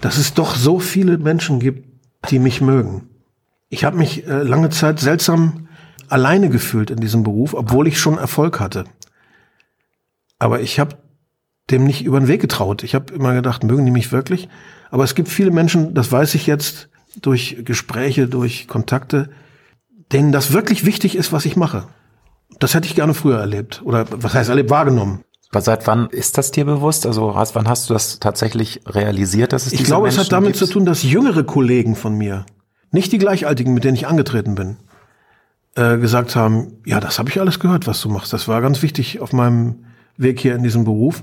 dass 0.00 0.16
es 0.16 0.34
doch 0.34 0.54
so 0.54 0.78
viele 0.78 1.18
Menschen 1.18 1.60
gibt, 1.60 1.86
die 2.30 2.38
mich 2.38 2.60
mögen. 2.60 3.08
Ich 3.68 3.84
habe 3.84 3.96
mich 3.96 4.26
äh, 4.26 4.42
lange 4.42 4.70
Zeit 4.70 5.00
seltsam 5.00 5.68
alleine 6.08 6.48
gefühlt 6.48 6.90
in 6.90 7.00
diesem 7.00 7.22
Beruf, 7.22 7.54
obwohl 7.54 7.86
ich 7.86 8.00
schon 8.00 8.18
Erfolg 8.18 8.60
hatte. 8.60 8.84
Aber 10.38 10.60
ich 10.60 10.78
habe 10.78 10.96
dem 11.70 11.84
nicht 11.84 12.04
über 12.04 12.18
den 12.18 12.28
Weg 12.28 12.40
getraut. 12.40 12.82
Ich 12.82 12.94
habe 12.94 13.12
immer 13.12 13.34
gedacht, 13.34 13.62
mögen 13.62 13.84
die 13.84 13.92
mich 13.92 14.10
wirklich? 14.10 14.48
Aber 14.90 15.04
es 15.04 15.14
gibt 15.14 15.28
viele 15.28 15.50
Menschen, 15.50 15.92
das 15.92 16.10
weiß 16.10 16.34
ich 16.34 16.46
jetzt 16.46 16.88
durch 17.20 17.58
Gespräche, 17.64 18.26
durch 18.26 18.68
Kontakte, 18.68 19.28
denen 20.12 20.32
das 20.32 20.52
wirklich 20.52 20.86
wichtig 20.86 21.14
ist, 21.14 21.32
was 21.32 21.44
ich 21.44 21.56
mache. 21.56 21.88
Das 22.58 22.74
hätte 22.74 22.86
ich 22.86 22.94
gerne 22.94 23.14
früher 23.14 23.38
erlebt 23.38 23.82
oder 23.84 24.06
was 24.10 24.34
heißt 24.34 24.48
erlebt 24.48 24.70
wahrgenommen. 24.70 25.24
Aber 25.50 25.62
seit 25.62 25.86
wann 25.86 26.08
ist 26.10 26.36
das 26.36 26.50
dir 26.50 26.64
bewusst? 26.64 27.06
Also 27.06 27.34
hast, 27.34 27.54
wann 27.54 27.68
hast 27.68 27.88
du 27.88 27.94
das 27.94 28.18
tatsächlich 28.18 28.82
realisiert, 28.86 29.52
dass 29.52 29.66
es 29.66 29.72
Ich 29.72 29.84
glaube, 29.84 30.04
Menschen 30.04 30.20
es 30.20 30.26
hat 30.26 30.32
damit 30.32 30.54
gibt? 30.54 30.58
zu 30.58 30.66
tun, 30.66 30.84
dass 30.84 31.02
jüngere 31.02 31.44
Kollegen 31.44 31.96
von 31.96 32.16
mir, 32.16 32.44
nicht 32.90 33.12
die 33.12 33.18
Gleichaltigen, 33.18 33.72
mit 33.72 33.84
denen 33.84 33.96
ich 33.96 34.06
angetreten 34.06 34.54
bin, 34.54 34.76
äh, 35.74 35.96
gesagt 35.96 36.36
haben, 36.36 36.78
ja, 36.84 37.00
das 37.00 37.18
habe 37.18 37.30
ich 37.30 37.40
alles 37.40 37.60
gehört, 37.60 37.86
was 37.86 38.00
du 38.02 38.10
machst. 38.10 38.32
Das 38.32 38.48
war 38.48 38.60
ganz 38.60 38.82
wichtig 38.82 39.20
auf 39.20 39.32
meinem 39.32 39.86
Weg 40.16 40.40
hier 40.40 40.54
in 40.54 40.62
diesem 40.62 40.84
Beruf 40.84 41.22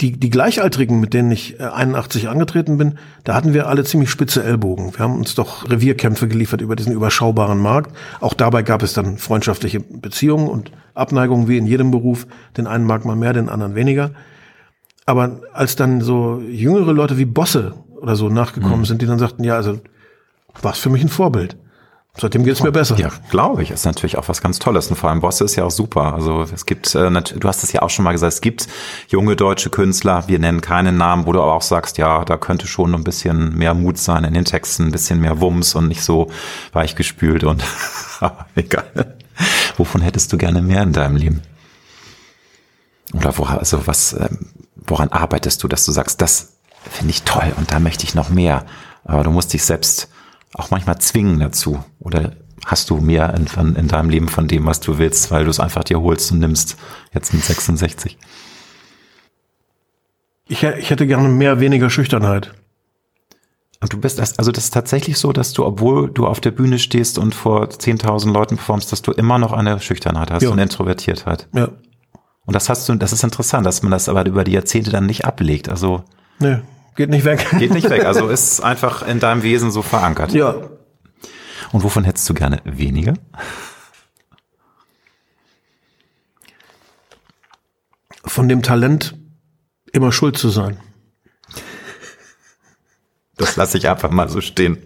die, 0.00 0.12
die 0.12 0.30
Gleichaltrigen, 0.30 1.00
mit 1.00 1.14
denen 1.14 1.30
ich 1.30 1.60
81 1.60 2.24
äh, 2.24 2.26
angetreten 2.28 2.78
bin, 2.78 2.98
da 3.24 3.34
hatten 3.34 3.54
wir 3.54 3.68
alle 3.68 3.84
ziemlich 3.84 4.10
spitze 4.10 4.42
Ellbogen. 4.42 4.92
Wir 4.94 5.00
haben 5.00 5.16
uns 5.16 5.34
doch 5.34 5.70
Revierkämpfe 5.70 6.28
geliefert 6.28 6.60
über 6.60 6.76
diesen 6.76 6.92
überschaubaren 6.92 7.58
Markt. 7.58 7.94
Auch 8.20 8.34
dabei 8.34 8.62
gab 8.62 8.82
es 8.82 8.94
dann 8.94 9.18
freundschaftliche 9.18 9.80
Beziehungen 9.80 10.48
und 10.48 10.72
Abneigungen 10.94 11.46
wie 11.48 11.58
in 11.58 11.66
jedem 11.66 11.90
Beruf. 11.90 12.26
Den 12.56 12.66
einen 12.66 12.84
mag 12.84 13.04
man 13.04 13.18
mehr, 13.18 13.32
den 13.32 13.48
anderen 13.48 13.74
weniger. 13.74 14.10
Aber 15.06 15.40
als 15.52 15.76
dann 15.76 16.00
so 16.00 16.40
jüngere 16.40 16.92
Leute 16.92 17.18
wie 17.18 17.24
Bosse 17.24 17.74
oder 18.00 18.16
so 18.16 18.28
nachgekommen 18.28 18.80
mhm. 18.80 18.84
sind, 18.84 19.02
die 19.02 19.06
dann 19.06 19.18
sagten, 19.18 19.44
ja, 19.44 19.56
also 19.56 19.80
war 20.60 20.72
es 20.72 20.78
für 20.78 20.90
mich 20.90 21.02
ein 21.02 21.08
Vorbild. 21.08 21.56
Seitdem 22.14 22.44
geht 22.44 22.52
es 22.52 22.62
mir 22.62 22.72
besser. 22.72 22.98
Ja, 22.98 23.10
glaube 23.30 23.62
ich. 23.62 23.70
Ist 23.70 23.86
natürlich 23.86 24.18
auch 24.18 24.28
was 24.28 24.42
ganz 24.42 24.58
Tolles. 24.58 24.88
Und 24.88 24.96
vor 24.96 25.08
allem 25.08 25.20
Bosse 25.20 25.44
ist 25.44 25.56
ja 25.56 25.64
auch 25.64 25.70
super. 25.70 26.12
Also 26.12 26.42
es 26.42 26.66
gibt, 26.66 26.94
äh, 26.94 27.10
du 27.10 27.48
hast 27.48 27.64
es 27.64 27.72
ja 27.72 27.80
auch 27.80 27.88
schon 27.88 28.04
mal 28.04 28.12
gesagt, 28.12 28.34
es 28.34 28.40
gibt 28.42 28.68
junge 29.08 29.34
deutsche 29.34 29.70
Künstler, 29.70 30.24
wir 30.28 30.38
nennen 30.38 30.60
keinen 30.60 30.98
Namen, 30.98 31.26
wo 31.26 31.32
du 31.32 31.40
aber 31.40 31.54
auch 31.54 31.62
sagst, 31.62 31.96
ja, 31.96 32.24
da 32.26 32.36
könnte 32.36 32.66
schon 32.66 32.94
ein 32.94 33.02
bisschen 33.02 33.56
mehr 33.56 33.72
Mut 33.72 33.96
sein 33.96 34.24
in 34.24 34.34
den 34.34 34.44
Texten, 34.44 34.84
ein 34.84 34.92
bisschen 34.92 35.20
mehr 35.20 35.40
Wumms 35.40 35.74
und 35.74 35.88
nicht 35.88 36.02
so 36.02 36.30
weichgespült 36.74 37.44
und 37.44 37.64
egal. 38.56 39.16
Wovon 39.78 40.02
hättest 40.02 40.32
du 40.34 40.36
gerne 40.36 40.60
mehr 40.60 40.82
in 40.82 40.92
deinem 40.92 41.16
Leben? 41.16 41.42
Oder 43.14 43.36
woran, 43.38 43.58
also 43.58 43.86
was, 43.86 44.12
ähm, 44.12 44.50
woran 44.76 45.08
arbeitest 45.08 45.62
du, 45.62 45.68
dass 45.68 45.86
du 45.86 45.92
sagst, 45.92 46.20
das 46.20 46.58
finde 46.90 47.10
ich 47.10 47.22
toll 47.22 47.52
und 47.56 47.72
da 47.72 47.80
möchte 47.80 48.04
ich 48.04 48.14
noch 48.14 48.28
mehr. 48.28 48.66
Aber 49.04 49.24
du 49.24 49.30
musst 49.30 49.54
dich 49.54 49.64
selbst 49.64 50.08
auch 50.54 50.70
manchmal 50.70 50.98
zwingen 50.98 51.40
dazu? 51.40 51.82
Oder 51.98 52.32
hast 52.64 52.90
du 52.90 52.98
mehr 52.98 53.34
in, 53.34 53.74
in 53.76 53.88
deinem 53.88 54.10
Leben 54.10 54.28
von 54.28 54.48
dem, 54.48 54.66
was 54.66 54.80
du 54.80 54.98
willst, 54.98 55.30
weil 55.30 55.44
du 55.44 55.50
es 55.50 55.60
einfach 55.60 55.84
dir 55.84 56.00
holst 56.00 56.32
und 56.32 56.38
nimmst, 56.38 56.76
jetzt 57.12 57.32
mit 57.34 57.44
66? 57.44 58.18
Ich, 60.48 60.62
ich 60.62 60.90
hätte 60.90 61.06
gerne 61.06 61.28
mehr, 61.28 61.60
weniger 61.60 61.88
Schüchternheit. 61.88 62.52
Und 63.80 63.92
du 63.92 63.98
bist, 63.98 64.20
also 64.20 64.52
das 64.52 64.64
ist 64.64 64.74
tatsächlich 64.74 65.18
so, 65.18 65.32
dass 65.32 65.52
du, 65.52 65.64
obwohl 65.64 66.08
du 66.08 66.26
auf 66.26 66.40
der 66.40 66.52
Bühne 66.52 66.78
stehst 66.78 67.18
und 67.18 67.34
vor 67.34 67.64
10.000 67.64 68.32
Leuten 68.32 68.56
performst, 68.56 68.92
dass 68.92 69.02
du 69.02 69.10
immer 69.10 69.38
noch 69.38 69.52
eine 69.52 69.80
Schüchternheit 69.80 70.30
hast 70.30 70.42
ja. 70.42 70.50
und 70.50 70.58
Introvertiertheit. 70.58 71.48
Ja. 71.52 71.68
Und 72.44 72.54
das 72.54 72.68
hast 72.68 72.88
du, 72.88 72.94
das 72.94 73.12
ist 73.12 73.24
interessant, 73.24 73.66
dass 73.66 73.82
man 73.82 73.90
das 73.90 74.08
aber 74.08 74.24
über 74.26 74.44
die 74.44 74.52
Jahrzehnte 74.52 74.90
dann 74.90 75.06
nicht 75.06 75.24
ablegt. 75.24 75.68
Also. 75.68 76.04
Nee, 76.38 76.58
Geht 76.94 77.10
nicht 77.10 77.24
weg. 77.24 77.46
Geht 77.58 77.72
nicht 77.72 77.88
weg. 77.88 78.04
Also 78.04 78.28
ist 78.28 78.60
einfach 78.60 79.06
in 79.06 79.18
deinem 79.18 79.42
Wesen 79.42 79.70
so 79.70 79.82
verankert. 79.82 80.32
Ja. 80.32 80.54
Und 81.72 81.82
wovon 81.82 82.04
hättest 82.04 82.28
du 82.28 82.34
gerne 82.34 82.60
weniger? 82.64 83.14
Von 88.24 88.48
dem 88.48 88.62
Talent 88.62 89.16
immer 89.92 90.12
schuld 90.12 90.36
zu 90.36 90.48
sein. 90.48 90.78
Das 93.36 93.56
lasse 93.56 93.78
ich 93.78 93.88
einfach 93.88 94.10
mal 94.10 94.28
so 94.28 94.40
stehen. 94.40 94.78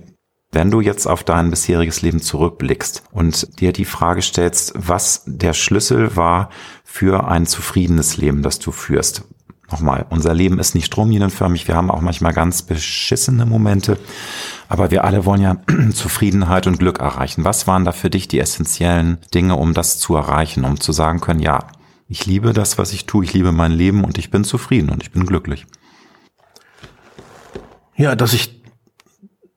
Wenn 0.53 0.71
du 0.71 0.81
jetzt 0.81 1.07
auf 1.07 1.25
dein 1.25 1.51
bisheriges 1.51 2.03
Leben 2.03 2.23
zurückblickst 2.23 3.03
und 3.11 3.61
dir 3.61 3.73
die 3.73 3.85
Frage 3.85 4.23
stellst, 4.23 4.73
was 4.75 5.23
der 5.27 5.53
Schlüssel 5.53 6.17
war 6.17 6.51
für 6.85 7.29
ein 7.29 7.47
zufriedenes 7.47 8.17
Leben, 8.17 8.43
das 8.43 8.59
du 8.59 8.71
führst, 8.73 9.25
Nochmal, 9.71 10.07
unser 10.11 10.33
Leben 10.33 10.61
ist 10.61 10.75
nicht 10.75 10.87
stromlinienförmig. 10.87 11.67
Wir 11.67 11.75
haben 11.75 11.91
auch 11.91 12.01
manchmal 12.01 12.33
ganz 12.33 12.63
beschissene 12.63 13.47
Momente. 13.47 13.99
Aber 14.69 14.91
wir 14.91 15.05
alle 15.05 15.25
wollen 15.25 15.41
ja 15.41 15.57
Zufriedenheit 15.93 16.67
und 16.67 16.79
Glück 16.79 17.01
erreichen. 17.01 17.45
Was 17.45 17.67
waren 17.67 17.85
da 17.85 17.93
für 17.93 18.11
dich 18.11 18.29
die 18.29 18.39
essentiellen 18.39 19.19
Dinge, 19.35 19.57
um 19.57 19.75
das 19.75 19.99
zu 19.99 20.15
erreichen, 20.15 20.65
um 20.65 20.81
zu 20.81 20.93
sagen 20.93 21.21
können, 21.21 21.41
ja, 21.41 21.67
ich 22.09 22.27
liebe 22.27 22.53
das, 22.53 22.79
was 22.79 22.93
ich 22.93 23.07
tue, 23.07 23.25
ich 23.25 23.35
liebe 23.35 23.51
mein 23.51 23.73
Leben 23.73 24.05
und 24.05 24.19
ich 24.19 24.31
bin 24.31 24.45
zufrieden 24.45 24.91
und 24.91 25.03
ich 25.03 25.11
bin 25.11 25.27
glücklich. 25.27 25.67
Ja, 27.97 28.15
dass 28.15 28.33
ich, 28.33 28.63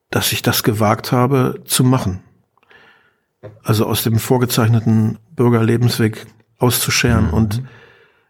dass 0.10 0.32
ich 0.32 0.42
das 0.42 0.64
gewagt 0.64 1.12
habe 1.12 1.62
zu 1.66 1.84
machen. 1.84 2.22
Also 3.64 3.86
aus 3.86 4.04
dem 4.04 4.18
vorgezeichneten 4.18 5.20
Bürgerlebensweg 5.36 6.26
auszuscheren 6.58 7.28
mhm. 7.28 7.34
und 7.34 7.64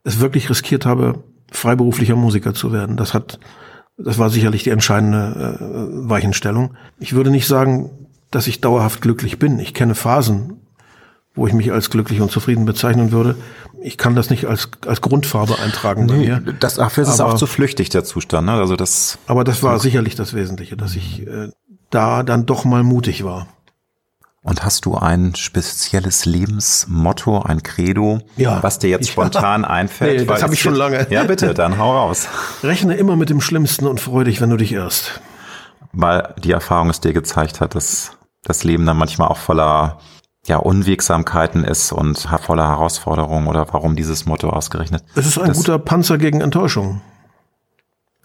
es 0.03 0.19
wirklich 0.19 0.49
riskiert 0.49 0.85
habe, 0.85 1.23
freiberuflicher 1.51 2.15
Musiker 2.15 2.53
zu 2.53 2.71
werden. 2.71 2.97
Das 2.97 3.13
hat, 3.13 3.39
das 3.97 4.17
war 4.17 4.29
sicherlich 4.29 4.63
die 4.63 4.69
entscheidende 4.69 5.59
äh, 5.59 6.09
Weichenstellung. 6.09 6.75
Ich 6.99 7.13
würde 7.13 7.31
nicht 7.31 7.47
sagen, 7.47 7.91
dass 8.31 8.47
ich 8.47 8.61
dauerhaft 8.61 9.01
glücklich 9.01 9.39
bin. 9.39 9.59
Ich 9.59 9.73
kenne 9.73 9.95
Phasen, 9.95 10.61
wo 11.35 11.47
ich 11.47 11.53
mich 11.53 11.71
als 11.71 11.89
glücklich 11.89 12.21
und 12.21 12.31
zufrieden 12.31 12.65
bezeichnen 12.65 13.11
würde. 13.11 13.35
Ich 13.81 13.97
kann 13.97 14.15
das 14.15 14.29
nicht 14.29 14.45
als, 14.45 14.69
als 14.85 15.01
Grundfarbe 15.01 15.57
eintragen 15.59 16.05
nee, 16.05 16.11
bei 16.11 16.17
mir. 16.17 16.53
Das, 16.59 16.75
dafür 16.75 17.03
ist 17.03 17.19
aber, 17.19 17.29
es 17.29 17.35
auch 17.35 17.39
zu 17.39 17.47
flüchtig, 17.47 17.89
der 17.89 18.03
Zustand. 18.03 18.47
Ne? 18.47 18.53
Also 18.53 18.75
das, 18.75 19.17
aber 19.25 19.43
das 19.43 19.63
war 19.63 19.79
sicherlich 19.79 20.15
das 20.15 20.33
Wesentliche, 20.33 20.75
dass 20.75 20.95
ich 20.95 21.25
äh, 21.25 21.49
da 21.89 22.23
dann 22.23 22.45
doch 22.45 22.65
mal 22.65 22.83
mutig 22.83 23.23
war. 23.23 23.47
Und 24.41 24.63
hast 24.63 24.85
du 24.85 24.95
ein 24.95 25.35
spezielles 25.35 26.25
Lebensmotto, 26.25 27.41
ein 27.41 27.61
Credo, 27.61 28.19
ja, 28.37 28.63
was 28.63 28.79
dir 28.79 28.89
jetzt 28.89 29.09
spontan 29.09 29.63
ja. 29.63 29.69
einfällt? 29.69 30.21
Nee, 30.21 30.25
das 30.25 30.43
habe 30.43 30.53
ich 30.53 30.61
schon 30.61 30.75
lange. 30.75 31.07
Ja, 31.09 31.23
bitte, 31.23 31.53
dann 31.53 31.77
hau 31.77 31.91
raus. 31.91 32.27
Rechne 32.63 32.95
immer 32.95 33.17
mit 33.17 33.29
dem 33.29 33.41
Schlimmsten 33.41 33.85
und 33.85 33.99
freu 33.99 34.23
dich, 34.23 34.39
wenn 34.39 34.49
du 34.49 34.55
dich 34.55 34.71
irrst. 34.71 35.19
Weil 35.91 36.35
die 36.37 36.51
Erfahrung 36.51 36.89
es 36.89 37.01
dir 37.01 37.11
gezeigt 37.11 37.59
hat, 37.59 37.75
dass 37.75 38.11
das 38.43 38.63
Leben 38.63 38.85
dann 38.85 38.97
manchmal 38.97 39.27
auch 39.27 39.37
voller 39.37 39.99
ja, 40.47 40.57
Unwegsamkeiten 40.57 41.65
ist 41.65 41.91
und 41.91 42.17
voller 42.41 42.67
Herausforderungen 42.67 43.47
oder 43.47 43.67
warum 43.73 43.97
dieses 43.97 44.25
Motto 44.25 44.49
ausgerechnet? 44.49 45.03
Es 45.15 45.25
ist 45.25 45.37
ein 45.37 45.49
das 45.49 45.57
guter 45.57 45.79
Panzer 45.79 46.17
gegen 46.17 46.39
Enttäuschung. 46.39 47.01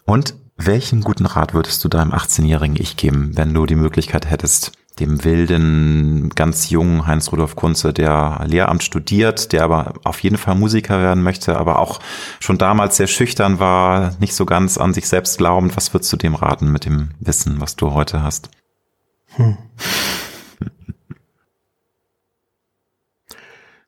Und 0.05 0.35
welchen 0.55 1.01
guten 1.01 1.25
Rat 1.25 1.53
würdest 1.53 1.83
du 1.83 1.89
deinem 1.89 2.13
18-jährigen 2.13 2.77
Ich 2.79 2.95
geben, 2.95 3.31
wenn 3.35 3.53
du 3.53 3.65
die 3.65 3.75
Möglichkeit 3.75 4.29
hättest, 4.29 4.71
dem 4.99 5.25
wilden, 5.25 6.29
ganz 6.35 6.69
jungen 6.69 7.05
Heinz-Rudolf 7.05 7.55
Kunze, 7.55 7.91
der 7.91 8.45
Lehramt 8.47 8.83
studiert, 8.83 9.51
der 9.51 9.63
aber 9.63 9.93
auf 10.03 10.19
jeden 10.19 10.37
Fall 10.37 10.55
Musiker 10.55 11.01
werden 11.01 11.21
möchte, 11.21 11.57
aber 11.57 11.79
auch 11.79 11.99
schon 12.39 12.57
damals 12.57 12.95
sehr 12.95 13.07
schüchtern 13.07 13.59
war, 13.59 14.15
nicht 14.19 14.33
so 14.33 14.45
ganz 14.45 14.77
an 14.77 14.93
sich 14.93 15.07
selbst 15.07 15.37
glaubend. 15.37 15.75
Was 15.75 15.93
würdest 15.93 16.13
du 16.13 16.17
dem 16.17 16.35
raten 16.35 16.71
mit 16.71 16.85
dem 16.85 17.09
Wissen, 17.19 17.59
was 17.59 17.75
du 17.75 17.93
heute 17.93 18.23
hast? 18.23 18.49
Hm. 19.35 19.57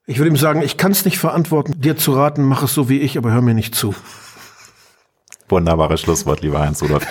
Ich 0.09 0.19
würde 0.19 0.29
ihm 0.29 0.37
sagen, 0.37 0.61
ich 0.61 0.77
kann 0.77 0.93
es 0.93 1.03
nicht 1.03 1.19
verantworten, 1.19 1.81
dir 1.81 1.97
zu 1.97 2.13
raten, 2.13 2.43
mach 2.43 2.63
es 2.63 2.73
so 2.73 2.87
wie 2.87 2.99
ich, 2.99 3.17
aber 3.17 3.31
hör 3.31 3.41
mir 3.41 3.53
nicht 3.53 3.75
zu. 3.75 3.93
Wunderbares 5.49 6.01
Schlusswort, 6.01 6.41
lieber 6.41 6.59
Heinz 6.59 6.81
Rudolf. 6.83 7.05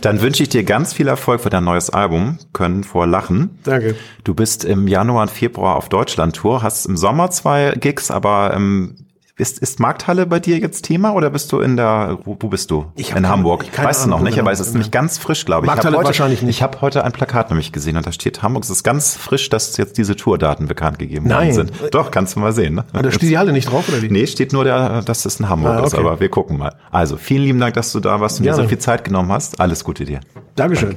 Dann 0.00 0.20
wünsche 0.20 0.42
ich 0.42 0.48
dir 0.48 0.62
ganz 0.64 0.92
viel 0.92 1.08
Erfolg 1.08 1.40
für 1.40 1.50
dein 1.50 1.64
neues 1.64 1.90
Album, 1.90 2.38
Können 2.52 2.84
vor 2.84 3.06
Lachen. 3.06 3.58
Danke. 3.64 3.96
Du 4.24 4.34
bist 4.34 4.64
im 4.64 4.86
Januar 4.86 5.22
und 5.22 5.30
Februar 5.30 5.76
auf 5.76 5.88
Deutschland-Tour, 5.88 6.62
hast 6.62 6.86
im 6.86 6.96
Sommer 6.96 7.30
zwei 7.30 7.72
Gigs, 7.72 8.10
aber 8.10 8.52
ähm, 8.54 8.96
Ist, 9.40 9.58
ist 9.58 9.80
Markthalle 9.80 10.26
bei 10.26 10.38
dir 10.38 10.58
jetzt 10.58 10.82
Thema 10.82 11.14
oder 11.14 11.30
bist 11.30 11.50
du 11.50 11.60
in 11.60 11.76
der, 11.76 12.18
wo, 12.24 12.36
wo 12.38 12.48
bist 12.48 12.70
du? 12.70 12.86
Ich 12.96 13.10
hab 13.12 13.18
in 13.18 13.26
Hamburg. 13.28 13.64
ich- 13.64 13.76
weißt 13.82 14.00
du 14.00 14.04
Ahnung, 14.04 14.18
noch 14.18 14.24
nicht, 14.26 14.38
aber 14.38 14.52
es 14.52 14.60
ist 14.60 14.72
nämlich 14.74 14.90
ganz 14.90 15.16
frisch, 15.16 15.46
glaube 15.46 15.64
ich. 15.64 15.70
Ich 15.70 15.74
Markthalle 15.74 15.96
heute, 15.96 16.06
wahrscheinlich 16.08 16.42
nicht. 16.42 16.56
Ich 16.56 16.62
habe 16.62 16.80
heute 16.82 17.04
ein 17.04 17.12
Plakat 17.12 17.48
nämlich 17.48 17.72
gesehen 17.72 17.96
und 17.96 18.06
da 18.06 18.12
steht 18.12 18.42
Hamburg. 18.42 18.64
Es 18.64 18.70
ist 18.70 18.82
ganz 18.84 19.16
frisch, 19.16 19.48
dass 19.48 19.76
jetzt 19.78 19.96
diese 19.96 20.14
Tourdaten 20.14 20.66
bekannt 20.68 20.98
gegeben 20.98 21.26
Nein. 21.28 21.54
worden 21.56 21.68
sind. 21.72 21.94
Doch, 21.94 22.10
kannst 22.10 22.36
du 22.36 22.40
mal 22.40 22.52
sehen. 22.52 22.74
Ne? 22.74 22.84
Ah, 22.92 23.00
da 23.02 23.10
steht 23.10 23.30
die 23.30 23.38
Halle 23.38 23.52
nicht 23.52 23.70
drauf, 23.72 23.88
oder 23.88 24.02
wie? 24.02 24.10
Nee, 24.10 24.26
steht 24.26 24.52
nur, 24.52 24.64
der, 24.64 25.00
dass 25.02 25.24
es 25.24 25.40
in 25.40 25.48
Hamburg 25.48 25.72
Ah, 25.72 25.86
ist, 25.86 25.94
okay. 25.94 26.02
aber 26.06 26.20
wir 26.20 26.28
gucken 26.28 26.58
mal. 26.58 26.74
Also, 26.90 27.16
vielen 27.16 27.42
lieben 27.44 27.60
Dank, 27.60 27.72
dass 27.74 27.92
du 27.92 28.00
da 28.00 28.20
warst 28.20 28.38
und 28.40 28.44
dir 28.44 28.50
Gerne. 28.50 28.64
so 28.64 28.68
viel 28.68 28.78
Zeit 28.78 29.04
genommen 29.04 29.32
hast. 29.32 29.58
Alles 29.58 29.84
Gute 29.84 30.04
dir. 30.04 30.20
Dankeschön. 30.54 30.96